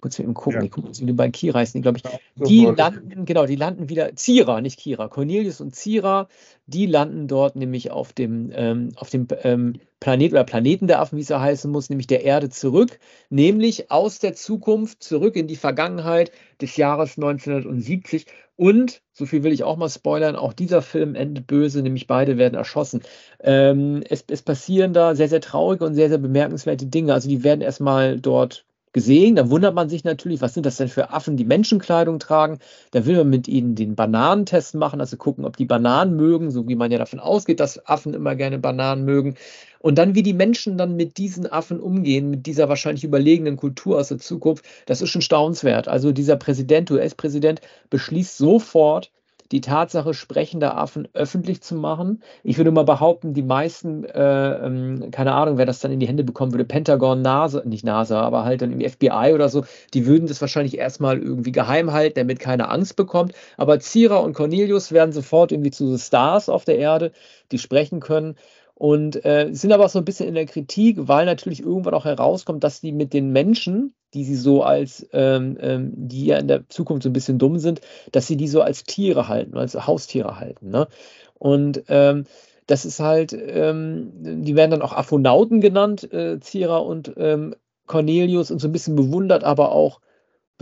kurz 0.03 0.19
mal 0.19 0.25
eben 0.25 0.35
gucken, 0.35 0.61
ja. 0.61 0.65
ich 0.65 0.71
gucke, 0.71 0.89
wie 0.99 1.07
die 1.07 1.13
beiden 1.13 1.33
Kira 1.33 1.61
heißen, 1.61 1.81
glaube 1.81 1.99
ich. 1.99 2.05
Ja, 2.05 2.19
die 2.47 2.67
landen, 2.67 3.25
genau, 3.25 3.47
die 3.47 3.57
landen 3.57 3.89
wieder, 3.89 4.15
Zira, 4.17 4.61
nicht 4.61 4.79
Kira, 4.79 5.09
Cornelius 5.09 5.61
und 5.61 5.75
Zira, 5.75 6.29
die 6.67 6.87
landen 6.87 7.29
dort 7.29 7.57
nämlich 7.57 7.91
auf 7.91 8.13
dem, 8.13 8.51
ähm, 8.53 8.91
auf 8.97 9.11
dem 9.11 9.29
ähm, 9.43 9.75
Planet 10.01 10.33
oder 10.33 10.45
Planeten 10.45 10.89
der 10.89 11.01
Affen, 11.01 11.17
wie 11.17 11.23
es 11.23 11.29
ja 11.29 11.41
heißen 11.41 11.71
muss, 11.71 11.89
nämlich 11.89 12.09
der 12.09 12.25
Erde 12.25 12.51
zurück, 12.51 12.99
nämlich 13.31 13.91
aus 13.93 14.19
der 14.19 14.35
Zukunft 14.35 15.03
zurück 15.03 15.37
in 15.37 15.47
die 15.47 15.57
Vergangenheit 15.57 16.33
des 16.61 16.77
Jahres 16.77 17.17
1970. 17.17 18.27
Und, 18.57 19.03
so 19.13 19.25
viel 19.25 19.45
will 19.45 19.53
ich 19.53 19.63
auch 19.63 19.77
mal 19.77 19.89
spoilern, 19.89 20.37
auch 20.37 20.53
dieser 20.53 20.83
Film 20.83 21.15
endet 21.15 21.47
böse, 21.47 21.81
nämlich 21.81 22.09
beide 22.09 22.39
werden 22.39 22.55
erschossen. 22.55 23.03
Ähm, 23.41 24.03
es, 24.09 24.25
es 24.29 24.43
passieren 24.43 24.93
da 24.93 25.15
sehr, 25.15 25.29
sehr 25.29 25.41
traurige 25.41 25.85
und 25.85 25.95
sehr, 25.95 26.09
sehr 26.09 26.19
bemerkenswerte 26.19 26.87
Dinge. 26.87 27.15
Also 27.15 27.29
die 27.29 27.45
werden 27.45 27.61
erstmal 27.61 28.21
dort 28.21 28.65
gesehen. 28.93 29.37
Da 29.37 29.51
wundert 29.51 29.75
man 29.75 29.89
sich 29.89 30.05
natürlich, 30.05 30.41
was 30.41 30.55
sind 30.55 30.67
das 30.67 30.77
denn 30.77 30.89
für 30.89 31.11
Affen, 31.11 31.37
die 31.37 31.45
Menschenkleidung 31.45 32.19
tragen. 32.19 32.59
Da 32.91 33.07
will 33.07 33.17
man 33.17 33.31
mit 33.31 33.49
ihnen 33.49 33.75
den 33.75 33.95
Bananentest 33.95 34.75
machen, 34.75 35.01
also 35.01 35.17
gucken, 35.17 35.45
ob 35.45 35.57
die 35.57 35.65
Bananen 35.65 36.17
mögen, 36.17 36.51
so 36.51 36.69
wie 36.69 36.77
man 36.77 36.91
ja 36.91 36.99
davon 36.99 37.21
ausgeht, 37.21 37.61
dass 37.61 37.85
Affen 37.87 38.15
immer 38.15 38.35
gerne 38.35 38.59
Bananen 38.59 39.05
mögen. 39.05 39.37
Und 39.79 39.99
dann, 39.99 40.15
wie 40.15 40.23
die 40.23 40.35
Menschen 40.35 40.79
dann 40.79 40.97
mit 40.97 41.19
diesen 41.19 41.47
Affen 41.47 41.81
umgehen, 41.81 42.31
mit 42.31 42.47
dieser 42.47 42.69
wahrscheinlich 42.69 43.05
überlegenen 43.05 43.57
Kultur 43.57 43.99
aus 43.99 44.09
der 44.09 44.19
Zukunft, 44.19 44.65
das 44.87 45.03
ist 45.03 45.11
schon 45.11 45.23
staunenswert. 45.23 45.89
Also 45.89 46.13
dieser 46.13 46.37
Präsident, 46.37 46.91
US-Präsident, 46.91 47.61
beschließt 47.91 48.37
sofort, 48.39 49.11
die 49.53 49.61
Tatsache 49.61 50.15
sprechender 50.15 50.77
Affen 50.79 51.07
öffentlich 51.13 51.61
zu 51.61 51.75
machen. 51.75 52.23
Ich 52.43 52.57
würde 52.57 52.71
mal 52.71 52.85
behaupten, 52.85 53.35
die 53.35 53.43
meisten, 53.43 54.05
äh, 54.05 54.67
ähm, 54.67 55.11
keine 55.11 55.35
Ahnung, 55.35 55.59
wer 55.59 55.67
das 55.67 55.81
dann 55.81 55.93
in 55.93 56.01
die 56.01 56.09
Hände 56.09 56.25
bekommen 56.25 56.53
würde, 56.53 56.65
Pentagon, 56.65 57.21
NASA, 57.23 57.63
nicht 57.65 57.85
NASA, 57.85 58.21
aber 58.23 58.45
halt 58.45 58.63
dann 58.63 58.73
im 58.73 58.81
FBI 58.81 59.33
oder 59.35 59.49
so, 59.51 59.65
die 59.93 60.07
würden 60.07 60.27
das 60.27 60.41
wahrscheinlich 60.41 60.79
erstmal 60.79 61.19
irgendwie 61.19 61.53
geheim 61.53 61.93
halten, 61.93 62.15
damit 62.17 62.41
keiner 62.41 62.71
Angst 62.71 62.97
bekommt. 62.97 63.35
Aber 63.59 63.79
Zira 63.79 64.17
und 64.17 64.33
Cornelius 64.33 64.91
werden 64.91 65.13
sofort 65.13 65.53
irgendwie 65.53 65.71
zu 65.71 65.97
Stars 65.99 66.49
auf 66.49 66.65
der 66.65 66.79
Erde, 66.79 67.13
die 67.53 67.59
sprechen 67.59 68.01
können 68.01 68.37
und 68.83 69.25
äh, 69.25 69.49
sind 69.53 69.71
aber 69.71 69.85
auch 69.85 69.91
so 69.91 70.01
ein 70.01 70.05
bisschen 70.05 70.27
in 70.29 70.35
der 70.35 70.47
Kritik, 70.47 70.97
weil 70.99 71.25
natürlich 71.25 71.63
irgendwann 71.63 71.95
auch 71.95 72.05
herauskommt, 72.05 72.65
dass 72.65 72.81
die 72.81 72.91
mit 72.91 73.13
den 73.13 73.31
Menschen, 73.31 73.95
die 74.13 74.25
sie 74.25 74.35
so 74.35 74.65
als, 74.65 75.07
ähm, 75.13 75.57
ähm, 75.61 75.93
die 75.95 76.27
ja 76.27 76.39
in 76.39 76.49
der 76.49 76.69
Zukunft 76.69 77.05
so 77.05 77.09
ein 77.09 77.13
bisschen 77.13 77.39
dumm 77.39 77.61
sind, 77.61 77.81
dass 78.11 78.27
sie 78.27 78.37
die 78.37 78.49
so 78.49 78.61
als 78.61 78.83
Tiere 78.83 79.29
halten, 79.29 79.57
als 79.57 79.87
Haustiere 79.87 80.41
halten. 80.41 80.71
Ne? 80.71 80.89
Und 81.35 81.85
ähm, 81.87 82.25
das 82.67 82.85
ist 82.85 82.99
halt, 82.99 83.33
ähm, 83.33 84.11
die 84.43 84.57
werden 84.57 84.73
dann 84.73 84.83
auch 84.83 84.95
Aphonauten 84.95 85.61
genannt, 85.61 86.13
äh, 86.13 86.41
Zira 86.41 86.79
und 86.79 87.13
ähm, 87.19 87.55
Cornelius, 87.87 88.51
und 88.51 88.59
so 88.59 88.67
ein 88.67 88.73
bisschen 88.73 88.97
bewundert, 88.97 89.45
aber 89.45 89.71
auch 89.71 90.01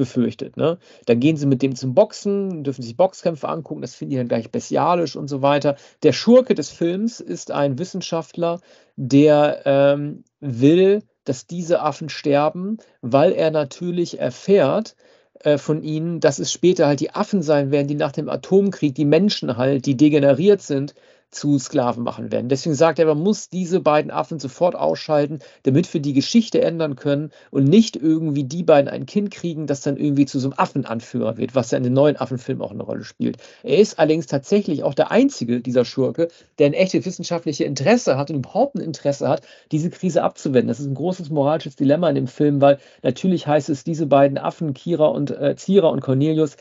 befürchtet. 0.00 0.56
Ne? 0.56 0.78
Dann 1.04 1.20
gehen 1.20 1.36
sie 1.36 1.44
mit 1.44 1.60
dem 1.60 1.76
zum 1.76 1.94
Boxen, 1.94 2.64
dürfen 2.64 2.80
sich 2.80 2.96
Boxkämpfe 2.96 3.46
angucken, 3.50 3.82
das 3.82 3.94
finden 3.94 4.12
die 4.12 4.16
dann 4.16 4.28
gleich 4.28 4.50
bestialisch 4.50 5.14
und 5.14 5.28
so 5.28 5.42
weiter. 5.42 5.76
Der 6.02 6.14
Schurke 6.14 6.54
des 6.54 6.70
Films 6.70 7.20
ist 7.20 7.50
ein 7.50 7.78
Wissenschaftler, 7.78 8.60
der 8.96 9.60
ähm, 9.66 10.24
will, 10.40 11.02
dass 11.24 11.46
diese 11.46 11.82
Affen 11.82 12.08
sterben, 12.08 12.78
weil 13.02 13.32
er 13.32 13.50
natürlich 13.50 14.18
erfährt, 14.18 14.96
äh, 15.40 15.58
von 15.58 15.82
ihnen, 15.82 16.20
dass 16.20 16.38
es 16.38 16.50
später 16.50 16.86
halt 16.86 17.00
die 17.00 17.14
Affen 17.14 17.42
sein 17.42 17.70
werden, 17.70 17.88
die 17.88 17.94
nach 17.94 18.12
dem 18.12 18.30
Atomkrieg 18.30 18.94
die 18.94 19.04
Menschen 19.04 19.58
halt, 19.58 19.84
die 19.84 19.98
degeneriert 19.98 20.62
sind, 20.62 20.94
zu 21.30 21.58
Sklaven 21.58 22.02
machen 22.02 22.32
werden. 22.32 22.48
Deswegen 22.48 22.74
sagt 22.74 22.98
er, 22.98 23.06
man 23.06 23.20
muss 23.20 23.48
diese 23.48 23.80
beiden 23.80 24.10
Affen 24.10 24.38
sofort 24.38 24.74
ausschalten, 24.74 25.38
damit 25.62 25.92
wir 25.94 26.00
die 26.00 26.12
Geschichte 26.12 26.60
ändern 26.60 26.96
können 26.96 27.30
und 27.50 27.64
nicht 27.64 27.96
irgendwie 27.96 28.44
die 28.44 28.64
beiden 28.64 28.90
ein 28.90 29.06
Kind 29.06 29.30
kriegen, 29.30 29.66
das 29.66 29.82
dann 29.82 29.96
irgendwie 29.96 30.26
zu 30.26 30.40
so 30.40 30.48
einem 30.48 30.58
Affenanführer 30.58 31.36
wird, 31.36 31.54
was 31.54 31.70
ja 31.70 31.78
in 31.78 31.84
den 31.84 31.92
neuen 31.92 32.16
Affenfilmen 32.16 32.62
auch 32.62 32.72
eine 32.72 32.82
Rolle 32.82 33.04
spielt. 33.04 33.36
Er 33.62 33.78
ist 33.78 33.98
allerdings 33.98 34.26
tatsächlich 34.26 34.82
auch 34.82 34.94
der 34.94 35.10
einzige 35.10 35.60
dieser 35.60 35.84
Schurke, 35.84 36.28
der 36.58 36.66
ein 36.66 36.74
echtes 36.74 37.06
wissenschaftliches 37.06 37.64
Interesse 37.64 38.16
hat 38.16 38.30
und 38.30 38.36
überhaupt 38.36 38.74
ein 38.74 38.80
Interesse 38.80 39.28
hat, 39.28 39.42
diese 39.70 39.90
Krise 39.90 40.22
abzuwenden. 40.22 40.68
Das 40.68 40.80
ist 40.80 40.86
ein 40.86 40.94
großes 40.94 41.30
moralisches 41.30 41.76
Dilemma 41.76 42.08
in 42.08 42.16
dem 42.16 42.26
Film, 42.26 42.60
weil 42.60 42.78
natürlich 43.02 43.46
heißt 43.46 43.68
es, 43.70 43.84
diese 43.84 44.06
beiden 44.06 44.38
Affen, 44.38 44.74
Kira 44.74 45.06
und 45.06 45.30
äh, 45.30 45.54
Zira 45.56 45.88
und 45.88 46.00
Cornelius, 46.00 46.56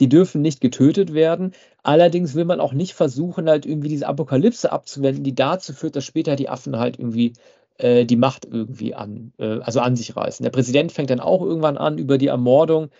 die 0.00 0.08
dürfen 0.08 0.42
nicht 0.42 0.60
getötet 0.60 1.14
werden. 1.14 1.52
Allerdings 1.82 2.34
will 2.34 2.44
man 2.44 2.60
auch 2.60 2.72
nicht 2.72 2.94
versuchen, 2.94 3.48
halt 3.48 3.66
irgendwie 3.66 3.88
diese 3.88 4.08
Apokalypse 4.08 4.72
abzuwenden, 4.72 5.24
die 5.24 5.34
dazu 5.34 5.72
führt, 5.72 5.96
dass 5.96 6.04
später 6.04 6.36
die 6.36 6.48
Affen 6.48 6.78
halt 6.78 6.98
irgendwie 6.98 7.34
äh, 7.78 8.04
die 8.04 8.16
Macht 8.16 8.44
irgendwie 8.44 8.94
an, 8.94 9.32
äh, 9.38 9.60
also 9.60 9.80
an 9.80 9.96
sich 9.96 10.16
reißen. 10.16 10.44
Der 10.44 10.50
Präsident 10.50 10.92
fängt 10.92 11.10
dann 11.10 11.20
auch 11.20 11.42
irgendwann 11.42 11.78
an, 11.78 11.98
über 11.98 12.18
die 12.18 12.28
Ermordung 12.28 12.90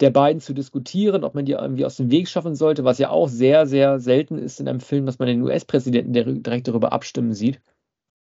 der 0.00 0.10
beiden 0.10 0.40
zu 0.40 0.54
diskutieren, 0.54 1.24
ob 1.24 1.34
man 1.34 1.44
die 1.44 1.52
irgendwie 1.52 1.84
aus 1.84 1.96
dem 1.96 2.10
Weg 2.10 2.28
schaffen 2.28 2.54
sollte, 2.54 2.84
was 2.84 2.98
ja 2.98 3.10
auch 3.10 3.28
sehr, 3.28 3.66
sehr 3.66 4.00
selten 4.00 4.38
ist 4.38 4.60
in 4.60 4.68
einem 4.68 4.80
Film, 4.80 5.06
dass 5.06 5.18
man 5.18 5.28
den 5.28 5.42
US-Präsidenten 5.42 6.12
direkt 6.12 6.68
darüber 6.68 6.92
abstimmen 6.92 7.34
sieht. 7.34 7.60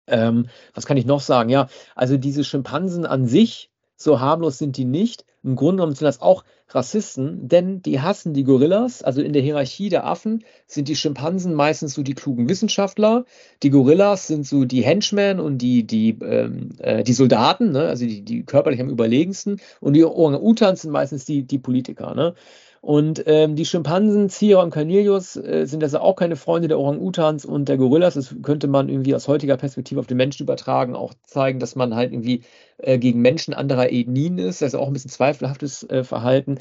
Ähm, 0.09 0.49
was 0.75 0.87
kann 0.87 0.97
ich 0.97 1.07
noch 1.07 1.21
sagen? 1.21 1.51
Ja, 1.51 1.69
also 1.95 2.17
diese 2.17 2.45
Schimpansen 2.45 3.07
an 3.07 3.27
sich, 3.27 3.72
so 4.03 4.21
harmlos 4.21 4.59
sind 4.59 4.77
die 4.77 4.85
nicht. 4.85 5.25
Im 5.45 5.57
Grunde 5.57 5.81
genommen 5.81 5.95
sind 5.95 6.07
das 6.07 6.23
auch 6.23 6.45
Rassisten, 6.69 7.49
denn 7.49 7.83
die 7.83 8.01
hassen 8.01 8.33
die 8.33 8.45
Gorillas. 8.45 9.03
Also 9.03 9.21
in 9.21 9.33
der 9.33 9.43
Hierarchie 9.43 9.89
der 9.89 10.07
Affen 10.07 10.45
sind 10.67 10.89
die 10.89 10.97
Schimpansen 10.97 11.55
meistens 11.55 11.95
so 11.95 12.03
die 12.03 12.15
klugen 12.15 12.49
Wissenschaftler. 12.49 13.25
Die 13.63 13.71
Gorillas 13.71 14.29
sind 14.29 14.47
so 14.47 14.65
die 14.65 14.83
Henchmen 14.83 15.41
und 15.41 15.59
die, 15.59 15.87
die, 15.87 16.17
ähm, 16.23 16.71
äh, 16.79 17.03
die 17.03 17.13
Soldaten, 17.13 17.73
ne? 17.73 17.89
also 17.89 18.07
die, 18.07 18.23
die 18.23 18.45
körperlich 18.45 18.81
am 18.81 18.89
überlegensten. 18.89 19.61
Und 19.81 19.95
die 19.95 20.05
Orang-Utans 20.05 20.83
sind 20.83 20.93
meistens 20.93 21.25
die, 21.25 21.43
die 21.43 21.59
Politiker. 21.59 22.15
Ne? 22.15 22.35
Und 22.83 23.23
ähm, 23.27 23.55
die 23.55 23.65
Schimpansen, 23.65 24.29
Zira 24.29 24.61
und 24.61 24.71
Cornelius, 24.71 25.37
äh, 25.37 25.67
sind 25.67 25.85
also 25.85 26.01
auch 26.01 26.17
keine 26.17 26.35
Freunde 26.35 26.67
der 26.67 26.81
Orang-Utans 26.81 27.45
und 27.45 27.69
der 27.69 27.77
Gorillas. 27.77 28.15
Das 28.15 28.35
könnte 28.43 28.67
man 28.67 28.89
irgendwie 28.89 29.15
aus 29.15 29.29
heutiger 29.29 29.57
Perspektive 29.57 30.01
auf 30.01 30.09
den 30.09 30.17
Menschen 30.17 30.43
übertragen, 30.43 30.97
auch 30.97 31.15
zeigen, 31.23 31.61
dass 31.61 31.77
man 31.77 31.95
halt 31.95 32.13
irgendwie 32.13 32.43
äh, 32.79 32.99
gegen 32.99 33.21
Menschen 33.21 33.55
anderer 33.55 33.93
Ethnien 33.93 34.37
ist. 34.39 34.63
Das 34.63 34.75
ist 34.75 34.75
auch 34.75 34.89
ein 34.89 34.93
bisschen 34.95 35.13
zweifelhaftes 35.13 35.89
äh, 35.91 36.03
Verhalten. 36.03 36.59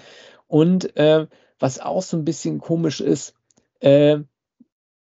Und 0.47 0.95
äh, 0.95 1.25
was 1.57 1.79
auch 1.79 2.03
so 2.03 2.17
ein 2.17 2.25
bisschen 2.25 2.59
komisch 2.59 3.01
ist, 3.01 3.33
äh, 3.79 4.19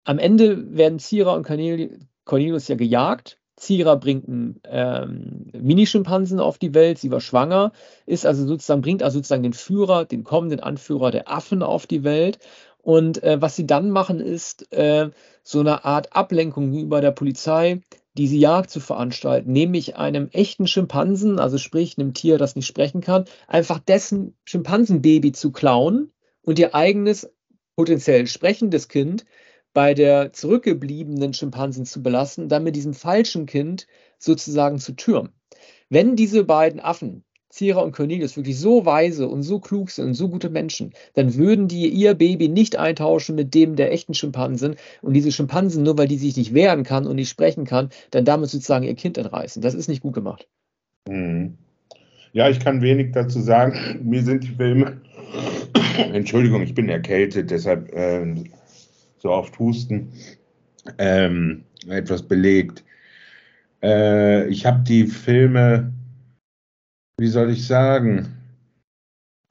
am 0.03 0.19
Ende 0.19 0.75
werden 0.75 0.99
Zira 0.99 1.33
und 1.33 1.45
Cornelius 1.45 2.67
ja 2.67 2.75
gejagt 2.75 3.39
Zira 3.57 3.95
bringt 3.95 4.27
einen 4.27 4.59
ähm, 4.65 5.51
Mini-Schimpansen 5.53 6.39
auf 6.39 6.57
die 6.57 6.73
Welt, 6.73 6.99
sie 6.99 7.11
war 7.11 7.21
schwanger, 7.21 7.71
ist 8.05 8.25
also 8.25 8.45
sozusagen, 8.45 8.81
bringt 8.81 9.01
also 9.01 9.19
sozusagen 9.19 9.43
den 9.43 9.53
Führer, 9.53 10.05
den 10.05 10.23
kommenden 10.23 10.59
Anführer 10.59 11.11
der 11.11 11.31
Affen 11.31 11.63
auf 11.63 11.87
die 11.87 12.03
Welt. 12.03 12.39
Und 12.81 13.23
äh, 13.23 13.41
was 13.41 13.55
sie 13.55 13.65
dann 13.65 13.89
machen, 13.89 14.19
ist 14.19 14.71
äh, 14.73 15.09
so 15.43 15.61
eine 15.61 15.85
Art 15.85 16.15
Ablenkung 16.15 16.71
gegenüber 16.71 17.01
der 17.01 17.11
Polizei, 17.11 17.81
diese 18.17 18.35
Jagd 18.35 18.69
zu 18.69 18.79
veranstalten, 18.79 19.51
nämlich 19.51 19.97
einem 19.97 20.29
echten 20.31 20.67
Schimpansen, 20.67 21.39
also 21.39 21.57
sprich 21.57 21.97
einem 21.97 22.13
Tier, 22.13 22.37
das 22.37 22.55
nicht 22.55 22.67
sprechen 22.67 23.01
kann, 23.01 23.25
einfach 23.47 23.79
dessen 23.79 24.35
Schimpansenbaby 24.45 25.31
zu 25.31 25.51
klauen 25.51 26.11
und 26.41 26.59
ihr 26.59 26.75
eigenes 26.75 27.29
potenziell 27.75 28.27
sprechendes 28.27 28.87
Kind 28.87 29.25
bei 29.75 29.93
der 29.93 30.31
zurückgebliebenen 30.31 31.33
Schimpansen 31.33 31.85
zu 31.85 32.01
belassen, 32.01 32.47
dann 32.47 32.63
mit 32.63 32.77
diesem 32.77 32.93
falschen 32.93 33.45
Kind 33.45 33.87
sozusagen 34.17 34.79
zu 34.79 34.93
türmen. 34.93 35.33
Wenn 35.89 36.15
diese 36.15 36.45
beiden 36.45 36.79
Affen, 36.79 37.25
Zierer 37.49 37.83
und 37.83 37.91
Cornelius, 37.91 38.37
wirklich 38.37 38.57
so 38.57 38.85
weise 38.85 39.27
und 39.27 39.43
so 39.43 39.59
klug 39.59 39.91
sind 39.91 40.05
und 40.05 40.13
so 40.13 40.29
gute 40.29 40.49
Menschen, 40.49 40.93
dann 41.13 41.35
würden 41.35 41.67
die 41.67 41.89
ihr 41.89 42.13
Baby 42.13 42.47
nicht 42.47 42.77
eintauschen 42.77 43.35
mit 43.35 43.53
dem 43.53 43.75
der 43.75 43.91
echten 43.91 44.13
Schimpansen 44.13 44.77
und 45.01 45.13
diese 45.13 45.33
Schimpansen, 45.33 45.83
nur 45.83 45.97
weil 45.97 46.07
die 46.07 46.17
sich 46.17 46.37
nicht 46.37 46.53
wehren 46.53 46.83
kann 46.83 47.05
und 47.05 47.17
nicht 47.17 47.29
sprechen 47.29 47.65
kann, 47.65 47.89
dann 48.11 48.23
damit 48.23 48.49
sozusagen 48.49 48.85
ihr 48.85 48.95
Kind 48.95 49.17
entreißen. 49.17 49.61
Das 49.61 49.73
ist 49.73 49.89
nicht 49.89 50.01
gut 50.01 50.13
gemacht. 50.13 50.47
Mhm. 51.09 51.57
Ja, 52.31 52.49
ich 52.49 52.61
kann 52.61 52.81
wenig 52.81 53.11
dazu 53.11 53.41
sagen. 53.41 53.99
Mir 54.03 54.23
sind 54.23 54.45
die 54.45 54.55
Filme, 54.55 55.01
Entschuldigung, 56.13 56.61
ich 56.61 56.73
bin 56.73 56.87
erkältet, 56.87 57.51
deshalb 57.51 57.93
äh, 57.93 58.35
so 59.17 59.31
oft 59.31 59.57
husten, 59.59 60.11
ähm, 60.97 61.63
etwas 61.87 62.21
belegt. 62.23 62.83
Äh, 63.81 64.47
ich 64.47 64.65
habe 64.65 64.83
die 64.83 65.05
Filme, 65.05 65.93
wie 67.19 67.27
soll 67.27 67.51
ich 67.51 67.65
sagen, 67.65 68.35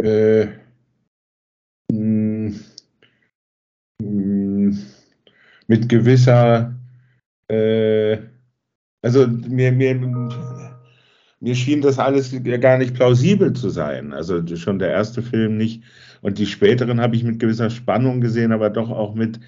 äh, 0.02 0.46
mh, 1.92 2.58
mh, 4.02 4.78
mit 5.66 5.88
gewisser, 5.88 6.74
äh, 7.48 8.18
also 9.02 9.26
mir, 9.26 9.72
mir, 9.72 9.94
mir 11.40 11.54
schien 11.54 11.82
das 11.82 11.98
alles 11.98 12.34
gar 12.60 12.78
nicht 12.78 12.94
plausibel 12.94 13.52
zu 13.52 13.68
sein. 13.70 14.12
Also 14.12 14.44
schon 14.56 14.78
der 14.78 14.90
erste 14.90 15.22
Film 15.22 15.56
nicht. 15.56 15.82
Und 16.24 16.38
die 16.38 16.46
späteren 16.46 17.02
habe 17.02 17.16
ich 17.16 17.22
mit 17.22 17.38
gewisser 17.38 17.68
Spannung 17.68 18.22
gesehen, 18.22 18.50
aber 18.52 18.70
doch 18.70 18.88
auch 18.88 19.14
mit, 19.14 19.40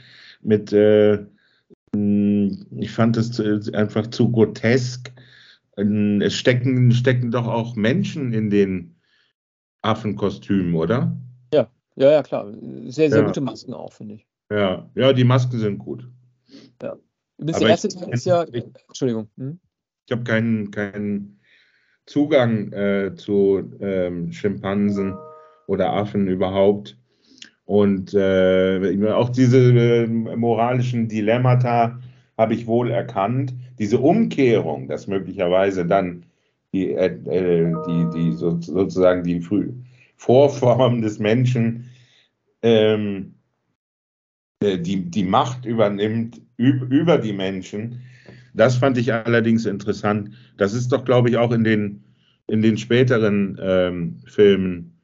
mit 0.42 0.74
äh, 0.74 1.24
ich 1.94 2.90
fand 2.90 3.16
es 3.16 3.72
einfach 3.72 4.08
zu 4.08 4.30
grotesk. 4.30 5.10
Es 5.74 6.34
stecken, 6.34 6.92
stecken 6.92 7.30
doch 7.30 7.46
auch 7.46 7.76
Menschen 7.76 8.34
in 8.34 8.50
den 8.50 8.94
Affenkostümen, 9.80 10.74
oder? 10.74 11.16
Ja, 11.54 11.70
ja, 11.94 12.10
ja, 12.10 12.22
klar. 12.22 12.52
Sehr, 12.88 13.08
sehr 13.08 13.20
ja. 13.20 13.26
gute 13.26 13.40
Masken 13.40 13.72
auch, 13.72 13.94
finde 13.94 14.16
ich. 14.16 14.26
Ja, 14.50 14.90
ja, 14.94 15.14
die 15.14 15.24
Masken 15.24 15.58
sind 15.58 15.78
gut. 15.78 16.06
Ja. 16.82 16.94
Übrigens, 17.38 17.58
der 17.58 17.68
erste 17.70 17.88
Teil 17.88 18.12
ist 18.12 18.26
ja. 18.26 18.44
Entschuldigung. 18.88 19.30
Hm? 19.38 19.58
Ich 20.04 20.12
habe 20.12 20.24
keinen, 20.24 20.70
keinen 20.70 21.40
Zugang 22.04 22.70
äh, 22.74 23.14
zu 23.16 23.72
ähm, 23.80 24.30
Schimpansen 24.30 25.16
oder 25.66 25.92
Affen 25.92 26.28
überhaupt. 26.28 26.96
Und 27.64 28.14
äh, 28.14 29.10
auch 29.10 29.30
diese 29.30 29.58
äh, 29.58 30.06
moralischen 30.06 31.08
Dilemmata 31.08 31.98
habe 32.38 32.54
ich 32.54 32.66
wohl 32.66 32.90
erkannt. 32.90 33.54
Diese 33.78 33.98
Umkehrung, 33.98 34.88
dass 34.88 35.06
möglicherweise 35.06 35.84
dann 35.84 36.24
die, 36.72 36.92
äh, 36.92 37.06
äh 37.26 37.74
die, 37.86 38.06
die 38.14 38.32
so, 38.32 38.60
sozusagen 38.60 39.24
die 39.24 39.40
Vorform 40.16 41.02
des 41.02 41.18
Menschen 41.18 41.90
ähm, 42.62 43.34
äh, 44.60 44.78
die, 44.78 45.10
die 45.10 45.24
Macht 45.24 45.64
übernimmt 45.64 46.40
über 46.56 47.18
die 47.18 47.34
Menschen, 47.34 48.02
das 48.54 48.76
fand 48.76 48.96
ich 48.96 49.12
allerdings 49.12 49.66
interessant. 49.66 50.30
Das 50.56 50.72
ist 50.72 50.90
doch, 50.90 51.04
glaube 51.04 51.28
ich, 51.28 51.36
auch 51.36 51.52
in 51.52 51.62
den, 51.62 52.02
in 52.46 52.62
den 52.62 52.78
späteren 52.78 53.58
ähm, 53.60 54.20
Filmen 54.26 54.95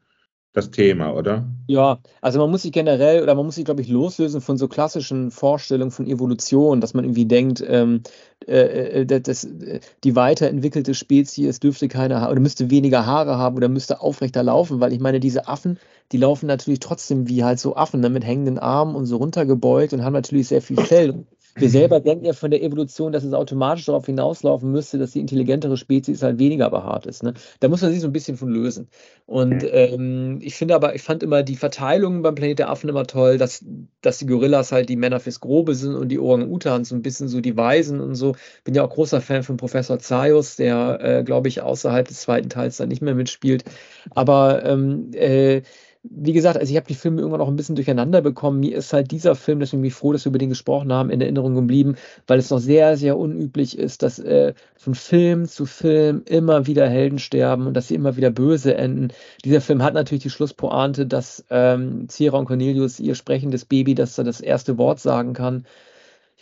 das 0.52 0.70
Thema, 0.70 1.14
oder? 1.14 1.46
Ja, 1.66 1.98
also 2.20 2.38
man 2.38 2.50
muss 2.50 2.62
sich 2.62 2.72
generell 2.72 3.22
oder 3.22 3.34
man 3.34 3.46
muss 3.46 3.54
sich, 3.54 3.64
glaube 3.64 3.80
ich, 3.80 3.88
loslösen 3.88 4.40
von 4.40 4.58
so 4.58 4.68
klassischen 4.68 5.30
Vorstellungen 5.30 5.90
von 5.90 6.06
Evolution, 6.06 6.80
dass 6.80 6.92
man 6.92 7.04
irgendwie 7.04 7.24
denkt, 7.24 7.64
ähm, 7.66 8.02
äh, 8.46 9.00
äh 9.00 9.06
das, 9.06 9.44
äh, 9.44 9.80
die 10.04 10.14
weiterentwickelte 10.14 10.94
Spezies 10.94 11.60
dürfte 11.60 11.88
keine 11.88 12.28
oder 12.28 12.40
müsste 12.40 12.70
weniger 12.70 13.06
Haare 13.06 13.38
haben 13.38 13.56
oder 13.56 13.68
müsste 13.68 14.00
aufrechter 14.02 14.42
laufen, 14.42 14.80
weil 14.80 14.92
ich 14.92 15.00
meine, 15.00 15.20
diese 15.20 15.48
Affen, 15.48 15.78
die 16.12 16.18
laufen 16.18 16.46
natürlich 16.46 16.80
trotzdem 16.80 17.28
wie 17.28 17.44
halt 17.44 17.58
so 17.58 17.74
Affen, 17.76 18.00
ne, 18.00 18.10
mit 18.10 18.24
hängenden 18.24 18.58
Armen 18.58 18.94
und 18.94 19.06
so 19.06 19.16
runtergebeugt 19.16 19.94
und 19.94 20.04
haben 20.04 20.12
natürlich 20.12 20.48
sehr 20.48 20.62
viel 20.62 20.76
Fell. 20.76 21.24
Wir 21.54 21.68
selber 21.68 22.00
denken 22.00 22.24
ja 22.24 22.32
von 22.32 22.50
der 22.50 22.62
Evolution, 22.62 23.12
dass 23.12 23.24
es 23.24 23.34
automatisch 23.34 23.84
darauf 23.84 24.06
hinauslaufen 24.06 24.72
müsste, 24.72 24.98
dass 24.98 25.10
die 25.10 25.20
intelligentere 25.20 25.76
Spezies 25.76 26.22
halt 26.22 26.38
weniger 26.38 26.70
behaart 26.70 27.04
ist. 27.06 27.22
Ne? 27.22 27.34
Da 27.60 27.68
muss 27.68 27.82
man 27.82 27.92
sich 27.92 28.00
so 28.00 28.08
ein 28.08 28.12
bisschen 28.12 28.38
von 28.38 28.48
lösen. 28.48 28.88
Und 29.26 29.62
ähm, 29.70 30.38
ich 30.40 30.54
finde 30.54 30.74
aber, 30.74 30.94
ich 30.94 31.02
fand 31.02 31.22
immer 31.22 31.42
die 31.42 31.56
Verteilung 31.56 32.22
beim 32.22 32.34
Planet 32.34 32.60
der 32.60 32.70
Affen 32.70 32.88
immer 32.88 33.06
toll, 33.06 33.36
dass, 33.36 33.64
dass 34.00 34.18
die 34.18 34.26
Gorillas 34.26 34.72
halt 34.72 34.88
die 34.88 34.96
Männer 34.96 35.20
fürs 35.20 35.40
Grobe 35.40 35.74
sind 35.74 35.94
und 35.94 36.08
die 36.08 36.18
Orang-Utans 36.18 36.88
so 36.88 36.94
ein 36.94 37.02
bisschen 37.02 37.28
so 37.28 37.40
die 37.40 37.56
Weisen 37.56 38.00
und 38.00 38.14
so. 38.14 38.34
Bin 38.64 38.74
ja 38.74 38.84
auch 38.84 38.90
großer 38.90 39.20
Fan 39.20 39.42
von 39.42 39.58
Professor 39.58 39.98
Zaius, 39.98 40.56
der, 40.56 41.00
äh, 41.02 41.22
glaube 41.22 41.48
ich, 41.48 41.60
außerhalb 41.60 42.08
des 42.08 42.22
zweiten 42.22 42.48
Teils 42.48 42.78
dann 42.78 42.88
nicht 42.88 43.02
mehr 43.02 43.14
mitspielt. 43.14 43.64
Aber 44.10 44.64
ähm, 44.64 45.10
äh, 45.12 45.62
wie 46.04 46.32
gesagt, 46.32 46.58
also 46.58 46.68
ich 46.68 46.76
habe 46.76 46.86
die 46.88 46.94
Filme 46.94 47.20
irgendwann 47.20 47.40
auch 47.40 47.48
ein 47.48 47.54
bisschen 47.54 47.76
durcheinander 47.76 48.22
bekommen. 48.22 48.60
Mir 48.60 48.76
ist 48.76 48.92
halt 48.92 49.12
dieser 49.12 49.36
Film, 49.36 49.60
deswegen 49.60 49.82
bin 49.82 49.88
ich 49.88 49.94
froh, 49.94 50.12
dass 50.12 50.24
wir 50.24 50.30
über 50.30 50.38
den 50.38 50.48
gesprochen 50.48 50.92
haben, 50.92 51.10
in 51.10 51.20
Erinnerung 51.20 51.54
geblieben, 51.54 51.94
weil 52.26 52.40
es 52.40 52.50
noch 52.50 52.58
sehr, 52.58 52.96
sehr 52.96 53.16
unüblich 53.16 53.78
ist, 53.78 54.02
dass 54.02 54.18
äh, 54.18 54.54
von 54.76 54.96
Film 54.96 55.46
zu 55.46 55.64
Film 55.64 56.22
immer 56.26 56.66
wieder 56.66 56.88
Helden 56.88 57.20
sterben 57.20 57.68
und 57.68 57.74
dass 57.74 57.88
sie 57.88 57.94
immer 57.94 58.16
wieder 58.16 58.30
böse 58.30 58.74
enden. 58.74 59.08
Dieser 59.44 59.60
Film 59.60 59.82
hat 59.82 59.94
natürlich 59.94 60.24
die 60.24 60.30
Schlusspointe, 60.30 61.06
dass 61.06 61.44
ähm, 61.50 62.08
und 62.32 62.44
Cornelius 62.46 62.98
ihr 62.98 63.14
sprechendes 63.14 63.64
Baby, 63.64 63.94
dass 63.94 64.18
er 64.18 64.24
das 64.24 64.40
erste 64.40 64.78
Wort 64.78 64.98
sagen 64.98 65.34
kann, 65.34 65.64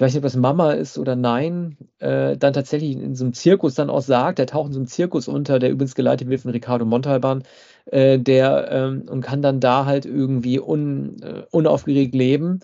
ich 0.01 0.03
weiß 0.03 0.15
nicht, 0.15 0.21
ob 0.21 0.25
das 0.25 0.37
Mama 0.37 0.73
ist 0.73 0.97
oder 0.97 1.15
nein, 1.15 1.77
äh, 1.99 2.35
dann 2.35 2.55
tatsächlich 2.55 2.93
in 2.93 3.15
so 3.15 3.25
einem 3.25 3.35
Zirkus 3.35 3.75
dann 3.75 3.91
auch 3.91 4.01
sagt, 4.01 4.39
der 4.39 4.47
taucht 4.47 4.69
in 4.69 4.73
so 4.73 4.79
einem 4.79 4.87
Zirkus 4.87 5.29
unter, 5.29 5.59
der 5.59 5.71
übrigens 5.71 5.95
geleitet 5.95 6.31
wird 6.31 6.41
von 6.41 6.53
Ricardo 6.53 6.87
Montalban, 6.87 7.43
äh, 7.91 8.19
der 8.19 8.69
ähm, 8.71 9.03
und 9.09 9.21
kann 9.23 9.43
dann 9.43 9.61
da 9.61 9.85
halt 9.85 10.07
irgendwie 10.07 10.61
un, 10.61 11.23
äh, 11.23 11.43
unaufgeregt 11.51 12.15
leben 12.15 12.61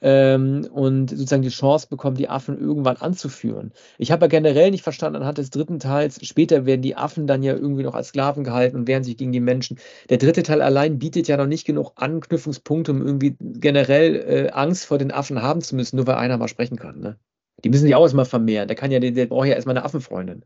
ähm, 0.00 0.66
und 0.72 1.10
sozusagen 1.10 1.42
die 1.42 1.48
Chance 1.48 1.88
bekommen, 1.90 2.16
die 2.16 2.28
Affen 2.28 2.58
irgendwann 2.58 2.96
anzuführen. 2.96 3.72
Ich 3.98 4.10
habe 4.10 4.24
ja 4.24 4.28
generell 4.28 4.70
nicht 4.70 4.82
verstanden 4.82 5.16
anhand 5.16 5.38
des 5.38 5.50
dritten 5.50 5.78
Teils, 5.78 6.24
später 6.26 6.66
werden 6.66 6.82
die 6.82 6.96
Affen 6.96 7.26
dann 7.26 7.42
ja 7.42 7.54
irgendwie 7.54 7.82
noch 7.82 7.94
als 7.94 8.08
Sklaven 8.08 8.44
gehalten 8.44 8.76
und 8.76 8.88
wehren 8.88 9.04
sich 9.04 9.16
gegen 9.16 9.32
die 9.32 9.40
Menschen. 9.40 9.78
Der 10.08 10.18
dritte 10.18 10.42
Teil 10.42 10.62
allein 10.62 10.98
bietet 10.98 11.28
ja 11.28 11.36
noch 11.36 11.46
nicht 11.46 11.66
genug 11.66 11.92
Anknüpfungspunkte, 11.96 12.92
um 12.92 13.04
irgendwie 13.04 13.36
generell 13.40 14.16
äh, 14.16 14.50
Angst 14.50 14.86
vor 14.86 14.98
den 14.98 15.10
Affen 15.10 15.42
haben 15.42 15.60
zu 15.60 15.76
müssen, 15.76 15.96
nur 15.96 16.06
weil 16.06 16.16
einer 16.16 16.38
mal 16.38 16.48
sprechen 16.48 16.78
kann. 16.78 17.00
Ne? 17.00 17.16
Die 17.64 17.68
müssen 17.68 17.84
sich 17.84 17.94
auch 17.94 18.02
erstmal 18.02 18.24
vermehren. 18.24 18.68
Der 18.68 18.76
kann 18.76 18.90
ja, 18.90 19.00
der, 19.00 19.10
der 19.10 19.26
braucht 19.26 19.46
ja 19.48 19.54
erstmal 19.54 19.76
eine 19.76 19.84
Affenfreundin. 19.84 20.44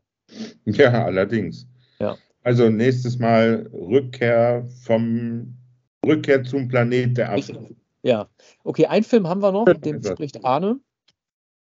Ja, 0.65 1.05
allerdings. 1.05 1.67
Ja. 2.01 2.17
Also 2.45 2.69
nächstes 2.69 3.19
Mal 3.19 3.71
Rückkehr 3.73 4.69
vom 4.83 5.57
Rückkehr 6.07 6.45
zum 6.45 6.69
Planet 6.69 7.17
der 7.17 7.33
Affen. 7.33 7.75
Ja, 8.03 8.29
okay, 8.65 8.85
einen 8.85 9.05
Film 9.05 9.27
haben 9.27 9.43
wir 9.43 9.51
noch, 9.51 9.65
mit 9.65 9.85
dem 9.87 10.03
spricht 10.03 10.45
Arne, 10.45 10.79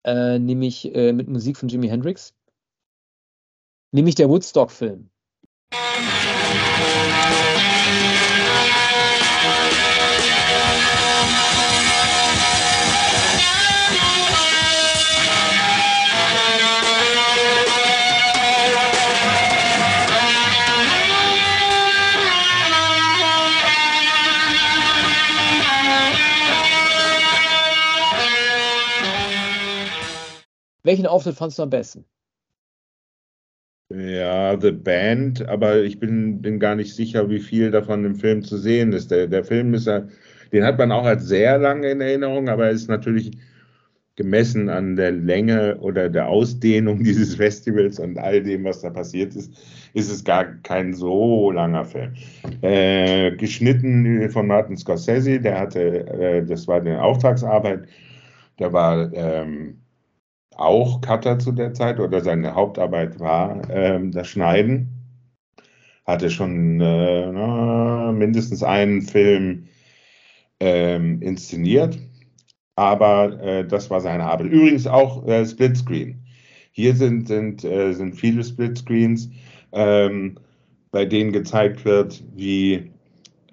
äh, 0.05 0.41
nämlich 0.41 0.93
äh, 0.93 1.13
mit 1.13 1.29
Musik 1.29 1.57
von 1.57 1.69
Jimi 1.69 1.89
Hendrix, 1.89 2.35
nämlich 3.93 4.17
der 4.17 4.29
Woodstock-Film. 4.29 5.11
Welchen 30.85 31.06
Auftritt 31.06 31.36
fandest 31.36 31.59
du 31.59 31.62
am 31.62 31.70
besten? 31.70 32.05
Ja, 33.90 34.59
The 34.61 34.73
Band, 34.73 35.47
aber 35.48 35.82
ich 35.82 35.98
bin, 35.98 36.43
bin 36.43 36.59
gar 36.59 36.74
nicht 36.74 36.94
sicher, 36.94 37.28
wie 37.31 37.39
viel 37.40 37.70
davon 37.70 38.05
im 38.05 38.16
Film 38.16 38.43
zu 38.43 38.59
sehen 38.59 38.93
ist. 38.93 39.11
Der, 39.11 39.27
der 39.27 39.44
Film 39.44 39.74
ist 39.74 39.86
ja, 39.86 40.06
den 40.52 40.65
hat 40.65 40.78
man 40.78 40.93
auch 40.93 41.05
als 41.05 41.27
sehr 41.27 41.59
lange 41.59 41.90
in 41.90 42.01
Erinnerung, 42.01 42.48
aber 42.48 42.66
er 42.66 42.70
ist 42.73 42.89
natürlich 42.89 43.39
gemessen 44.16 44.69
an 44.69 44.97
der 44.97 45.12
Länge 45.12 45.78
oder 45.78 46.09
der 46.09 46.28
Ausdehnung 46.28 47.02
dieses 47.05 47.35
Festivals 47.36 47.98
und 47.98 48.19
all 48.19 48.43
dem, 48.43 48.65
was 48.65 48.81
da 48.81 48.90
passiert 48.90 49.35
ist, 49.36 49.52
ist 49.94 50.11
es 50.11 50.24
gar 50.24 50.44
kein 50.62 50.93
so 50.94 51.51
langer 51.51 51.85
Film. 51.85 52.12
Äh, 52.62 53.32
geschnitten 53.36 54.28
von 54.31 54.47
Martin 54.47 54.77
Scorsese, 54.77 55.40
der 55.40 55.59
hatte, 55.59 56.06
äh, 56.09 56.44
das 56.44 56.69
war 56.69 56.81
eine 56.81 57.02
Auftragsarbeit, 57.02 57.86
der 58.59 58.73
war 58.73 59.12
ähm, 59.15 59.84
auch 60.57 61.01
Cutter 61.01 61.39
zu 61.39 61.53
der 61.53 61.75
Zeit 61.75 62.01
oder 62.01 62.21
seine 62.21 62.55
Hauptarbeit 62.55 63.21
war 63.21 63.69
ähm, 63.71 64.13
das 64.13 64.29
Schneiden. 64.29 64.91
Hatte 66.07 66.31
schon 66.31 66.81
äh, 66.81 67.33
na, 67.33 68.13
mindestens 68.13 68.63
einen 68.63 69.03
Film 69.03 69.69
ähm, 70.61 71.21
inszeniert 71.23 71.99
aber 72.77 73.41
äh, 73.41 73.67
das 73.67 73.91
war 73.91 74.01
seine 74.01 74.25
Arbeit. 74.25 74.49
Übrigens 74.49 74.87
auch 74.87 75.27
äh, 75.27 75.45
Splitscreen. 75.47 76.25
Hier 76.73 76.95
sind, 76.95 77.29
sind, 77.29 77.65
äh, 77.65 77.93
sind 77.93 78.15
viele 78.15 78.43
Splitscreens, 78.43 79.31
ähm, 79.73 80.37
bei 80.91 81.05
denen 81.05 81.33
gezeigt 81.33 81.85
wird, 81.85 82.23
wie, 82.35 82.75
äh, 82.75 82.91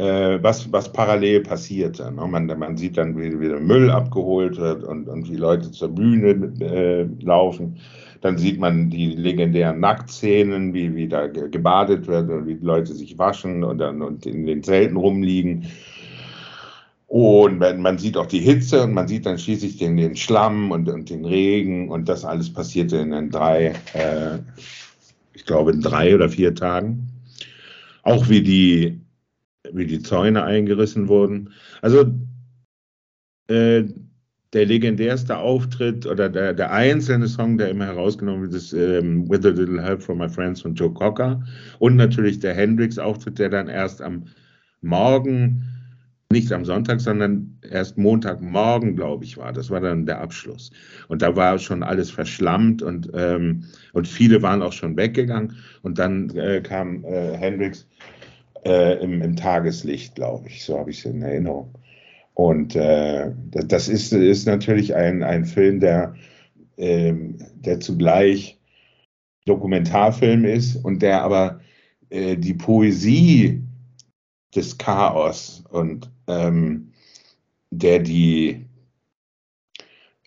was, 0.01 0.71
was 0.71 0.91
parallel 0.91 1.41
passierte. 1.41 2.11
Ne? 2.11 2.27
Man, 2.27 2.45
man 2.47 2.77
sieht 2.77 2.97
dann, 2.97 3.17
wie, 3.17 3.39
wie 3.39 3.49
der 3.49 3.59
Müll 3.59 3.91
abgeholt 3.91 4.57
wird 4.57 4.83
und, 4.83 5.07
und 5.07 5.29
wie 5.29 5.35
Leute 5.35 5.71
zur 5.71 5.89
Bühne 5.89 6.51
äh, 6.59 7.07
laufen. 7.23 7.77
Dann 8.21 8.37
sieht 8.37 8.59
man 8.59 8.89
die 8.89 9.15
legendären 9.15 9.79
Nacktszenen, 9.79 10.73
wie, 10.73 10.95
wie 10.95 11.07
da 11.07 11.27
gebadet 11.27 12.07
wird 12.07 12.29
und 12.29 12.47
wie 12.47 12.57
Leute 12.61 12.93
sich 12.93 13.17
waschen 13.17 13.63
und, 13.63 13.79
dann, 13.79 14.01
und 14.01 14.25
in 14.25 14.45
den 14.45 14.63
Zelten 14.63 14.95
rumliegen. 14.95 15.65
Und 17.07 17.59
man 17.59 17.97
sieht 17.97 18.15
auch 18.15 18.27
die 18.27 18.39
Hitze 18.39 18.83
und 18.83 18.93
man 18.93 19.07
sieht 19.07 19.25
dann 19.25 19.37
schließlich 19.37 19.77
den, 19.77 19.97
den 19.97 20.15
Schlamm 20.15 20.71
und, 20.71 20.87
und 20.87 21.09
den 21.09 21.25
Regen 21.25 21.89
und 21.89 22.07
das 22.07 22.23
alles 22.23 22.53
passierte 22.53 22.97
in, 22.97 23.11
in 23.11 23.29
drei, 23.29 23.73
äh, 23.93 24.37
ich 25.33 25.45
glaube 25.45 25.71
in 25.71 25.81
drei 25.81 26.15
oder 26.15 26.29
vier 26.29 26.55
Tagen. 26.55 27.09
Auch 28.03 28.29
wie 28.29 28.41
die, 28.41 29.01
wie 29.73 29.85
die 29.85 30.01
Zäune 30.01 30.43
eingerissen 30.43 31.07
wurden. 31.07 31.51
Also 31.81 32.05
äh, 33.47 33.83
der 34.53 34.65
legendärste 34.65 35.37
Auftritt 35.37 36.05
oder 36.05 36.27
der, 36.27 36.53
der 36.53 36.71
einzelne 36.71 37.27
Song, 37.27 37.57
der 37.57 37.69
immer 37.69 37.85
herausgenommen 37.85 38.43
wird, 38.43 38.53
ist 38.53 38.73
ähm, 38.73 39.29
With 39.29 39.45
a 39.45 39.49
Little 39.49 39.81
Help 39.81 40.03
from 40.03 40.17
My 40.17 40.27
Friends 40.27 40.61
von 40.61 40.75
Joe 40.75 40.93
Cocker 40.93 41.41
und 41.79 41.95
natürlich 41.95 42.39
der 42.39 42.53
Hendrix-Auftritt, 42.53 43.39
der 43.39 43.49
dann 43.49 43.69
erst 43.69 44.01
am 44.01 44.25
Morgen 44.81 45.63
nicht 46.31 46.51
am 46.51 46.65
Sonntag, 46.65 47.01
sondern 47.01 47.57
erst 47.69 47.97
Montagmorgen, 47.97 48.95
glaube 48.95 49.23
ich, 49.23 49.37
war. 49.37 49.53
Das 49.53 49.69
war 49.69 49.81
dann 49.81 50.05
der 50.05 50.21
Abschluss. 50.21 50.71
Und 51.07 51.21
da 51.21 51.35
war 51.35 51.59
schon 51.59 51.83
alles 51.83 52.09
verschlammt 52.09 52.81
und, 52.81 53.09
ähm, 53.13 53.65
und 53.93 54.07
viele 54.07 54.41
waren 54.41 54.61
auch 54.61 54.73
schon 54.73 54.97
weggegangen. 54.97 55.57
Und 55.81 55.99
dann 55.99 56.29
äh, 56.31 56.61
kam 56.61 57.03
äh, 57.03 57.37
Hendrix 57.37 57.87
äh, 58.65 59.01
im, 59.03 59.21
im, 59.21 59.35
Tageslicht, 59.35 60.15
glaube 60.15 60.47
ich. 60.47 60.63
So 60.63 60.77
habe 60.77 60.91
ich 60.91 60.99
es 60.99 61.05
in 61.05 61.21
Erinnerung. 61.21 61.73
Und 62.33 62.75
äh, 62.75 63.31
das 63.51 63.87
ist, 63.87 64.13
ist 64.13 64.45
natürlich 64.45 64.95
ein, 64.95 65.23
ein 65.23 65.45
Film, 65.45 65.79
der, 65.79 66.15
ähm, 66.77 67.37
der 67.55 67.79
zugleich 67.79 68.59
Dokumentarfilm 69.45 70.45
ist 70.45 70.75
und 70.75 71.01
der 71.01 71.23
aber 71.23 71.59
äh, 72.09 72.37
die 72.37 72.53
Poesie 72.53 73.61
des 74.55 74.77
Chaos 74.77 75.63
und 75.69 76.11
ähm, 76.27 76.91
der 77.71 77.99
die 77.99 78.65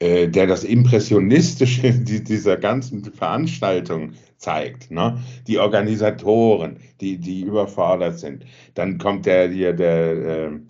äh, 0.05 0.29
der 0.29 0.47
das 0.47 0.65
Impressionistische 0.65 1.91
dieser 1.95 2.59
ganzen 2.59 3.03
Veranstaltung 3.05 4.13
zeigt. 4.37 4.91
Ne? 4.91 5.19
Die 5.47 5.59
Organisatoren, 5.59 6.77
die, 7.01 7.17
die 7.17 7.41
überfordert 7.41 8.19
sind. 8.19 8.45
Dann 8.75 8.99
kommt 8.99 9.25
der 9.25 9.49
hier, 9.49 9.73
der, 9.73 10.61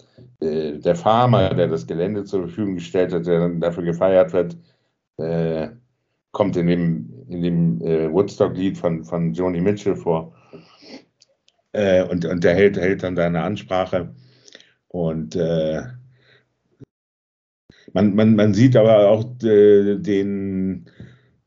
äh, 0.40 0.47
äh, 0.47 0.78
der 0.78 0.94
Farmer, 0.94 1.52
der 1.52 1.66
das 1.66 1.85
Gelände 1.85 2.23
zur 2.23 2.43
Verfügung 2.43 2.77
gestellt 2.77 3.12
hat, 3.12 3.27
der 3.27 3.40
dann 3.40 3.61
dafür 3.61 3.82
gefeiert 3.82 4.32
wird, 4.32 4.56
kommt 6.32 6.56
in 6.56 6.66
dem, 6.66 7.24
in 7.28 7.43
dem 7.43 7.81
Woodstock-Lied 7.81 8.77
von, 8.77 9.05
von 9.05 9.32
Joni 9.32 9.61
Mitchell 9.61 9.94
vor. 9.94 10.35
Und, 11.73 12.24
und 12.24 12.43
der 12.43 12.55
hält, 12.55 12.77
hält 12.77 13.05
dann 13.05 13.15
seine 13.15 13.44
Ansprache. 13.44 14.12
Und 14.89 15.36
äh, 15.36 15.82
man, 17.95 18.15
man, 18.15 18.37
man 18.37 18.53
sieht 18.53 18.77
aber 18.77 19.09
auch 19.09 19.25
äh, 19.43 19.97
den, 19.97 20.85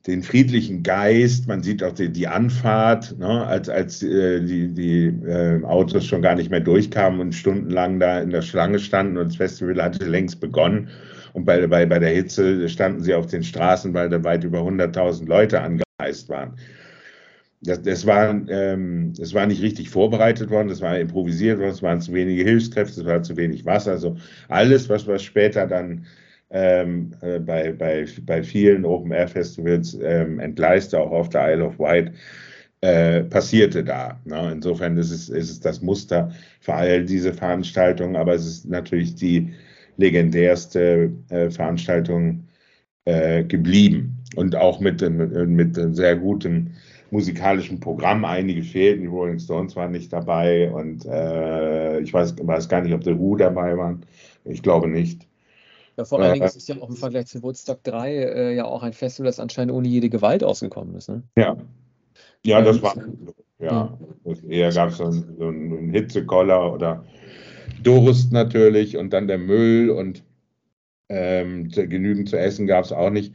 den 0.07 0.23
friedlichen 0.23 0.81
Geist, 0.81 1.47
man 1.47 1.61
sieht 1.61 1.83
auch 1.83 1.93
die, 1.93 2.09
die 2.09 2.27
Anfahrt, 2.27 3.17
ne, 3.19 3.45
als, 3.45 3.69
als 3.69 4.01
äh, 4.01 4.41
die, 4.41 4.73
die 4.73 5.05
äh, 5.27 5.63
Autos 5.63 6.05
schon 6.05 6.23
gar 6.23 6.35
nicht 6.35 6.49
mehr 6.49 6.61
durchkamen 6.61 7.19
und 7.19 7.35
stundenlang 7.35 7.99
da 7.99 8.21
in 8.21 8.31
der 8.31 8.41
Schlange 8.41 8.79
standen 8.79 9.17
und 9.17 9.27
das 9.27 9.35
Festival 9.35 9.81
hatte 9.83 10.05
längst 10.05 10.39
begonnen. 10.39 10.89
Und 11.33 11.45
bei, 11.45 11.67
bei, 11.67 11.85
bei 11.85 11.99
der 11.99 12.09
Hitze 12.09 12.67
standen 12.67 13.03
sie 13.03 13.13
auf 13.13 13.27
den 13.27 13.43
Straßen, 13.43 13.93
weil 13.93 14.09
da 14.09 14.23
weit 14.23 14.43
über 14.43 14.61
100.000 14.61 15.27
Leute 15.27 15.61
angereist 15.61 16.29
waren 16.29 16.55
das, 17.61 17.81
das, 17.81 18.05
war, 18.05 18.29
ähm, 18.49 19.13
das 19.17 19.33
war 19.33 19.45
nicht 19.45 19.61
richtig 19.61 19.89
vorbereitet 19.89 20.49
worden, 20.49 20.67
das 20.67 20.81
war 20.81 20.97
improvisiert 20.97 21.59
worden, 21.59 21.71
es 21.71 21.81
waren 21.81 22.01
zu 22.01 22.13
wenige 22.13 22.43
Hilfskräfte, 22.43 23.01
es 23.01 23.07
war 23.07 23.23
zu 23.23 23.35
wenig 23.35 23.65
Wasser. 23.65 23.91
Also 23.91 24.17
alles, 24.47 24.89
was, 24.89 25.07
was 25.07 25.23
später 25.23 25.65
dann 25.65 26.05
ähm, 26.49 27.13
äh, 27.21 27.39
bei, 27.39 27.71
bei, 27.73 28.05
bei 28.25 28.43
vielen 28.43 28.85
Open-Air-Festivals 28.85 29.97
ähm, 30.01 30.39
entgleiste, 30.39 30.99
auch 30.99 31.11
auf 31.11 31.29
der 31.29 31.53
Isle 31.53 31.65
of 31.65 31.79
Wight, 31.79 32.11
äh, 32.81 33.23
passierte 33.23 33.83
da. 33.83 34.19
Ne? 34.25 34.51
Insofern 34.53 34.97
ist 34.97 35.11
es, 35.11 35.29
ist 35.29 35.49
es 35.49 35.59
das 35.59 35.81
Muster 35.81 36.31
für 36.59 36.73
all 36.73 37.05
diese 37.05 37.33
Veranstaltungen, 37.33 38.15
aber 38.15 38.33
es 38.35 38.45
ist 38.45 38.69
natürlich 38.69 39.15
die 39.15 39.53
legendärste 39.97 41.11
äh, 41.29 41.49
Veranstaltung 41.49 42.47
äh, 43.05 43.43
geblieben 43.43 44.17
und 44.35 44.55
auch 44.55 44.79
mit, 44.79 45.01
mit, 45.01 45.49
mit 45.49 45.95
sehr 45.95 46.15
gutem 46.17 46.71
musikalischen 47.11 47.79
Programm. 47.79 48.25
Einige 48.25 48.63
fehlten, 48.63 49.01
die 49.01 49.07
Rolling 49.07 49.39
Stones 49.39 49.75
waren 49.75 49.91
nicht 49.91 50.11
dabei 50.13 50.69
und 50.71 51.05
äh, 51.05 51.99
ich 52.01 52.13
weiß, 52.13 52.35
weiß 52.39 52.69
gar 52.69 52.81
nicht, 52.81 52.93
ob 52.93 53.03
The 53.03 53.17
Who 53.17 53.37
dabei 53.37 53.77
waren. 53.77 54.05
Ich 54.45 54.61
glaube 54.61 54.87
nicht. 54.87 55.26
Ja, 55.97 56.05
vor 56.05 56.21
allen 56.21 56.33
Dingen 56.33 56.45
ist 56.45 56.55
es 56.55 56.67
ja 56.67 56.75
auch 56.79 56.89
im 56.89 56.95
Vergleich 56.95 57.27
zu 57.27 57.41
Woodstock 57.41 57.83
3 57.83 58.13
äh, 58.13 58.55
ja 58.55 58.65
auch 58.65 58.83
ein 58.83 58.93
Festival, 58.93 59.27
das 59.27 59.39
anscheinend 59.39 59.73
ohne 59.73 59.87
jede 59.87 60.09
Gewalt 60.09 60.43
ausgekommen 60.43 60.95
ist. 60.95 61.09
Ne? 61.09 61.23
Ja. 61.35 61.57
Ja, 62.45 62.61
das 62.61 62.81
war. 62.81 62.95
Ja, 63.59 63.97
eher 64.47 64.71
gab 64.71 64.89
es 64.89 64.97
so, 64.97 65.05
einen 65.05 65.89
Hitzekoller 65.89 66.71
oder 66.71 67.03
Durst 67.81 68.31
natürlich 68.31 68.95
und 68.95 69.11
dann 69.11 69.27
der 69.27 69.39
Müll 69.39 69.89
und 69.89 70.23
ähm, 71.09 71.69
genügend 71.69 72.29
zu 72.29 72.37
essen 72.37 72.67
gab 72.67 72.85
es 72.85 72.91
auch 72.91 73.09
nicht 73.09 73.33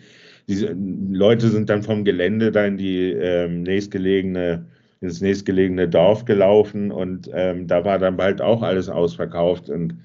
diese 0.49 0.77
Leute 1.11 1.49
sind 1.49 1.71
dann 1.71 1.83
vom 1.83 2.05
Gelände 2.05 2.51
da 2.51 2.65
in 2.65 2.77
die 2.77 3.13
ähm, 3.13 3.63
nächstgelegene, 3.63 4.67
ins 5.01 5.21
nächstgelegene 5.21 5.89
Dorf 5.89 6.25
gelaufen 6.25 6.91
und 6.91 7.31
ähm, 7.33 7.67
da 7.67 7.85
war 7.85 7.99
dann 7.99 8.17
bald 8.17 8.41
auch 8.41 8.63
alles 8.63 8.89
ausverkauft 8.89 9.71
und 9.71 9.97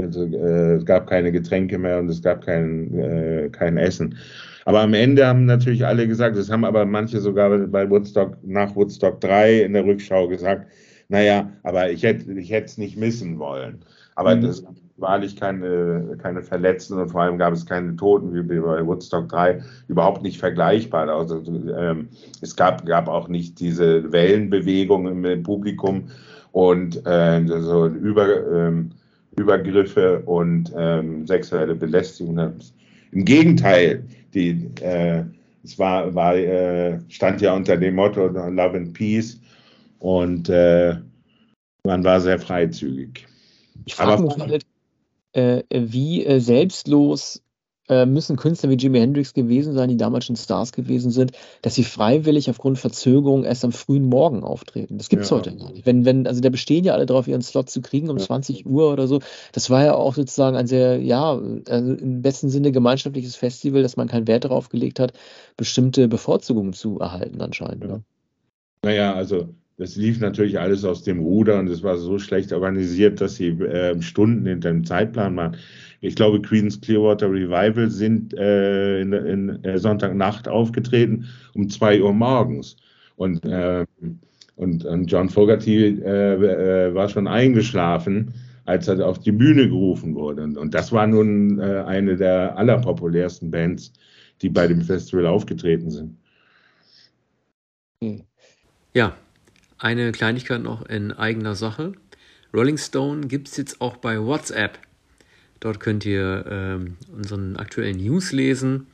also, 0.00 0.24
äh, 0.24 0.76
es 0.76 0.86
gab 0.86 1.06
keine 1.06 1.32
Getränke 1.32 1.78
mehr 1.78 1.98
und 1.98 2.08
es 2.08 2.22
gab 2.22 2.44
kein, 2.44 2.94
äh, 2.98 3.48
kein 3.50 3.76
Essen. 3.76 4.16
Aber 4.64 4.80
am 4.80 4.94
Ende 4.94 5.26
haben 5.26 5.44
natürlich 5.44 5.84
alle 5.84 6.06
gesagt, 6.06 6.36
das 6.36 6.50
haben 6.50 6.64
aber 6.64 6.86
manche 6.86 7.20
sogar 7.20 7.50
bei 7.58 7.88
Woodstock, 7.90 8.36
nach 8.42 8.74
Woodstock 8.76 9.20
3 9.20 9.62
in 9.62 9.72
der 9.72 9.84
Rückschau 9.84 10.28
gesagt, 10.28 10.66
naja, 11.08 11.50
aber 11.62 11.90
ich 11.90 12.02
hätte 12.04 12.32
ich 12.32 12.50
es 12.52 12.78
nicht 12.78 12.96
missen 12.96 13.38
wollen. 13.38 13.84
Aber 14.14 14.36
mhm. 14.36 14.42
das 14.42 14.64
wahrlich 14.96 15.36
keine, 15.36 16.16
keine 16.22 16.42
Verletzten 16.42 16.98
und 16.98 17.08
vor 17.10 17.22
allem 17.22 17.38
gab 17.38 17.52
es 17.52 17.66
keine 17.66 17.96
Toten 17.96 18.32
wie 18.34 18.42
bei 18.42 18.86
Woodstock 18.86 19.28
3, 19.28 19.60
überhaupt 19.88 20.22
nicht 20.22 20.38
vergleichbar. 20.38 21.08
Also 21.08 21.42
ähm, 21.76 22.08
es 22.40 22.54
gab, 22.54 22.86
gab 22.86 23.08
auch 23.08 23.28
nicht 23.28 23.58
diese 23.58 24.12
Wellenbewegung 24.12 25.24
im 25.24 25.42
Publikum 25.42 26.08
und 26.52 27.04
äh, 27.04 27.44
so 27.46 27.86
Über, 27.88 28.46
ähm, 28.52 28.90
Übergriffe 29.36 30.20
und 30.20 30.72
ähm, 30.76 31.26
sexuelle 31.26 31.74
Belästigung. 31.74 32.38
Im 33.12 33.24
Gegenteil, 33.24 34.04
die, 34.34 34.70
äh, 34.80 35.24
es 35.64 35.78
war, 35.78 36.14
war, 36.14 36.36
äh, 36.36 36.98
stand 37.08 37.40
ja 37.40 37.54
unter 37.54 37.76
dem 37.76 37.94
Motto 37.94 38.26
Love 38.26 38.76
and 38.76 38.92
Peace 38.92 39.40
und 39.98 40.48
äh, 40.48 40.96
man 41.84 42.04
war 42.04 42.20
sehr 42.20 42.38
freizügig. 42.38 43.26
Ich 43.84 43.94
frage 43.94 44.22
mich 44.22 44.38
halt, 44.38 44.66
wie 45.70 46.24
äh, 46.24 46.40
selbstlos 46.40 47.41
äh, 47.92 48.06
müssen 48.06 48.36
Künstler 48.36 48.70
wie 48.70 48.76
Jimi 48.76 48.98
Hendrix 48.98 49.34
gewesen 49.34 49.74
sein, 49.74 49.90
die 49.90 49.98
damals 49.98 50.24
schon 50.24 50.36
Stars 50.36 50.72
gewesen 50.72 51.10
sind, 51.10 51.32
dass 51.60 51.74
sie 51.74 51.84
freiwillig 51.84 52.48
aufgrund 52.48 52.78
Verzögerung 52.78 53.44
erst 53.44 53.64
am 53.64 53.72
frühen 53.72 54.04
Morgen 54.04 54.44
auftreten. 54.44 54.96
Das 54.96 55.10
gibt 55.10 55.24
es 55.24 55.30
ja. 55.30 55.36
heute 55.36 55.54
gar 55.54 55.70
nicht. 55.72 55.84
Wenn, 55.84 56.04
wenn, 56.06 56.26
also 56.26 56.40
da 56.40 56.48
bestehen 56.48 56.84
ja 56.84 56.94
alle 56.94 57.06
drauf, 57.06 57.28
ihren 57.28 57.42
Slot 57.42 57.68
zu 57.68 57.82
kriegen 57.82 58.08
um 58.08 58.16
ja. 58.16 58.24
20 58.24 58.64
Uhr 58.64 58.90
oder 58.90 59.06
so. 59.06 59.20
Das 59.52 59.68
war 59.68 59.84
ja 59.84 59.94
auch 59.94 60.14
sozusagen 60.14 60.56
ein 60.56 60.66
sehr, 60.66 61.00
ja, 61.00 61.38
also 61.68 61.92
im 61.92 62.22
besten 62.22 62.48
Sinne 62.48 62.72
gemeinschaftliches 62.72 63.36
Festival, 63.36 63.82
dass 63.82 63.96
man 63.96 64.08
keinen 64.08 64.26
Wert 64.26 64.44
darauf 64.44 64.70
gelegt 64.70 64.98
hat, 64.98 65.12
bestimmte 65.56 66.08
Bevorzugungen 66.08 66.72
zu 66.72 66.98
erhalten 66.98 67.40
anscheinend. 67.42 67.84
Ja. 67.84 67.90
Ne? 67.90 68.02
Naja, 68.84 69.14
also 69.14 69.48
das 69.76 69.96
lief 69.96 70.20
natürlich 70.20 70.58
alles 70.58 70.84
aus 70.84 71.02
dem 71.02 71.20
Ruder 71.20 71.58
und 71.58 71.68
es 71.68 71.82
war 71.82 71.96
so 71.96 72.18
schlecht 72.18 72.52
organisiert, 72.52 73.20
dass 73.20 73.36
sie 73.36 73.48
äh, 73.48 74.00
Stunden 74.02 74.46
hinter 74.46 74.70
dem 74.70 74.84
Zeitplan 74.84 75.36
waren. 75.36 75.56
Ich 76.02 76.16
glaube, 76.16 76.42
Queen's 76.42 76.80
Clearwater 76.80 77.30
Revival 77.30 77.88
sind 77.88 78.34
äh, 78.34 79.00
in, 79.00 79.12
in 79.12 79.64
äh, 79.64 79.78
Sonntagnacht 79.78 80.48
aufgetreten 80.48 81.28
um 81.54 81.70
zwei 81.70 82.02
Uhr 82.02 82.12
morgens. 82.12 82.76
Und, 83.14 83.44
äh, 83.44 83.86
und, 84.56 84.84
und, 84.84 85.06
John 85.06 85.28
Fogerty 85.28 86.00
äh, 86.02 86.34
äh, 86.34 86.94
war 86.94 87.08
schon 87.08 87.28
eingeschlafen, 87.28 88.34
als 88.64 88.88
er 88.88 89.06
auf 89.06 89.20
die 89.20 89.30
Bühne 89.30 89.68
gerufen 89.68 90.16
wurde. 90.16 90.42
Und, 90.42 90.58
und 90.58 90.74
das 90.74 90.90
war 90.90 91.06
nun 91.06 91.60
eine 91.60 92.16
der 92.16 92.56
allerpopulärsten 92.58 93.50
Bands, 93.50 93.92
die 94.40 94.48
bei 94.48 94.66
dem 94.66 94.82
Festival 94.82 95.26
aufgetreten 95.26 95.90
sind. 95.90 96.16
Ja, 98.92 99.16
eine 99.78 100.10
Kleinigkeit 100.10 100.62
noch 100.62 100.84
in 100.86 101.12
eigener 101.12 101.54
Sache. 101.54 101.92
Rolling 102.52 102.78
Stone 102.78 103.28
gibt 103.28 103.48
es 103.48 103.56
jetzt 103.56 103.80
auch 103.80 103.96
bei 103.96 104.20
WhatsApp. 104.20 104.78
Dort 105.62 105.78
könnt 105.78 106.04
ihr 106.04 106.44
ähm, 106.50 106.96
unseren 107.16 107.54
aktuellen 107.56 107.98
News 107.98 108.32
lesen, 108.32 108.88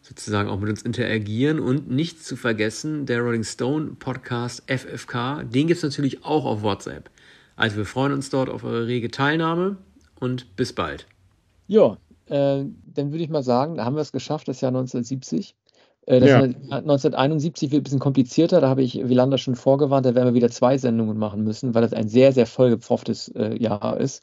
sozusagen 0.00 0.48
auch 0.48 0.60
mit 0.60 0.70
uns 0.70 0.82
interagieren 0.82 1.58
und 1.58 1.90
nicht 1.90 2.24
zu 2.24 2.36
vergessen, 2.36 3.04
der 3.04 3.20
Rolling 3.20 3.42
Stone 3.42 3.96
Podcast 3.98 4.62
FFK, 4.68 5.42
den 5.42 5.66
gibt 5.66 5.78
es 5.78 5.82
natürlich 5.82 6.24
auch 6.24 6.44
auf 6.44 6.62
WhatsApp. 6.62 7.10
Also 7.56 7.78
wir 7.78 7.84
freuen 7.84 8.12
uns 8.12 8.30
dort 8.30 8.48
auf 8.48 8.62
eure 8.62 8.86
rege 8.86 9.10
Teilnahme 9.10 9.76
und 10.20 10.54
bis 10.54 10.72
bald. 10.72 11.08
Ja, 11.66 11.96
äh, 12.26 12.64
dann 12.94 13.10
würde 13.10 13.24
ich 13.24 13.28
mal 13.28 13.42
sagen, 13.42 13.74
da 13.74 13.84
haben 13.84 13.96
wir 13.96 14.02
es 14.02 14.12
geschafft, 14.12 14.46
das 14.46 14.60
Jahr 14.60 14.70
1970. 14.70 15.56
Äh, 16.06 16.20
das 16.20 16.28
ja. 16.28 16.36
1971 16.38 17.72
wird 17.72 17.80
ein 17.80 17.82
bisschen 17.82 17.98
komplizierter, 17.98 18.60
da 18.60 18.68
habe 18.68 18.84
ich 18.84 19.08
Wielander 19.08 19.36
schon 19.36 19.56
vorgewarnt, 19.56 20.06
da 20.06 20.14
werden 20.14 20.28
wir 20.28 20.34
wieder 20.34 20.50
zwei 20.50 20.78
Sendungen 20.78 21.18
machen 21.18 21.42
müssen, 21.42 21.74
weil 21.74 21.82
das 21.82 21.92
ein 21.92 22.08
sehr, 22.08 22.30
sehr 22.30 22.46
vollgepfropftes 22.46 23.32
äh, 23.34 23.60
Jahr 23.60 23.98
ist. 23.98 24.22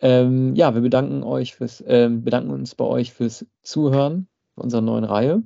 Ähm, 0.00 0.54
ja, 0.54 0.74
wir 0.74 0.80
bedanken 0.80 1.22
euch 1.22 1.54
fürs, 1.54 1.84
ähm, 1.86 2.24
bedanken 2.24 2.50
uns 2.50 2.74
bei 2.74 2.84
euch 2.84 3.12
fürs 3.12 3.46
Zuhören 3.62 4.28
unserer 4.54 4.80
neuen 4.80 5.04
Reihe 5.04 5.42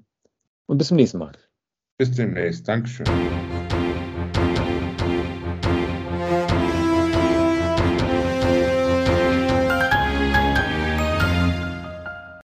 und 0.66 0.78
bis 0.78 0.88
zum 0.88 0.96
nächsten 0.96 1.18
Mal. 1.18 1.32
Bis 1.98 2.10
demnächst. 2.12 2.66
Dankeschön. 2.66 3.06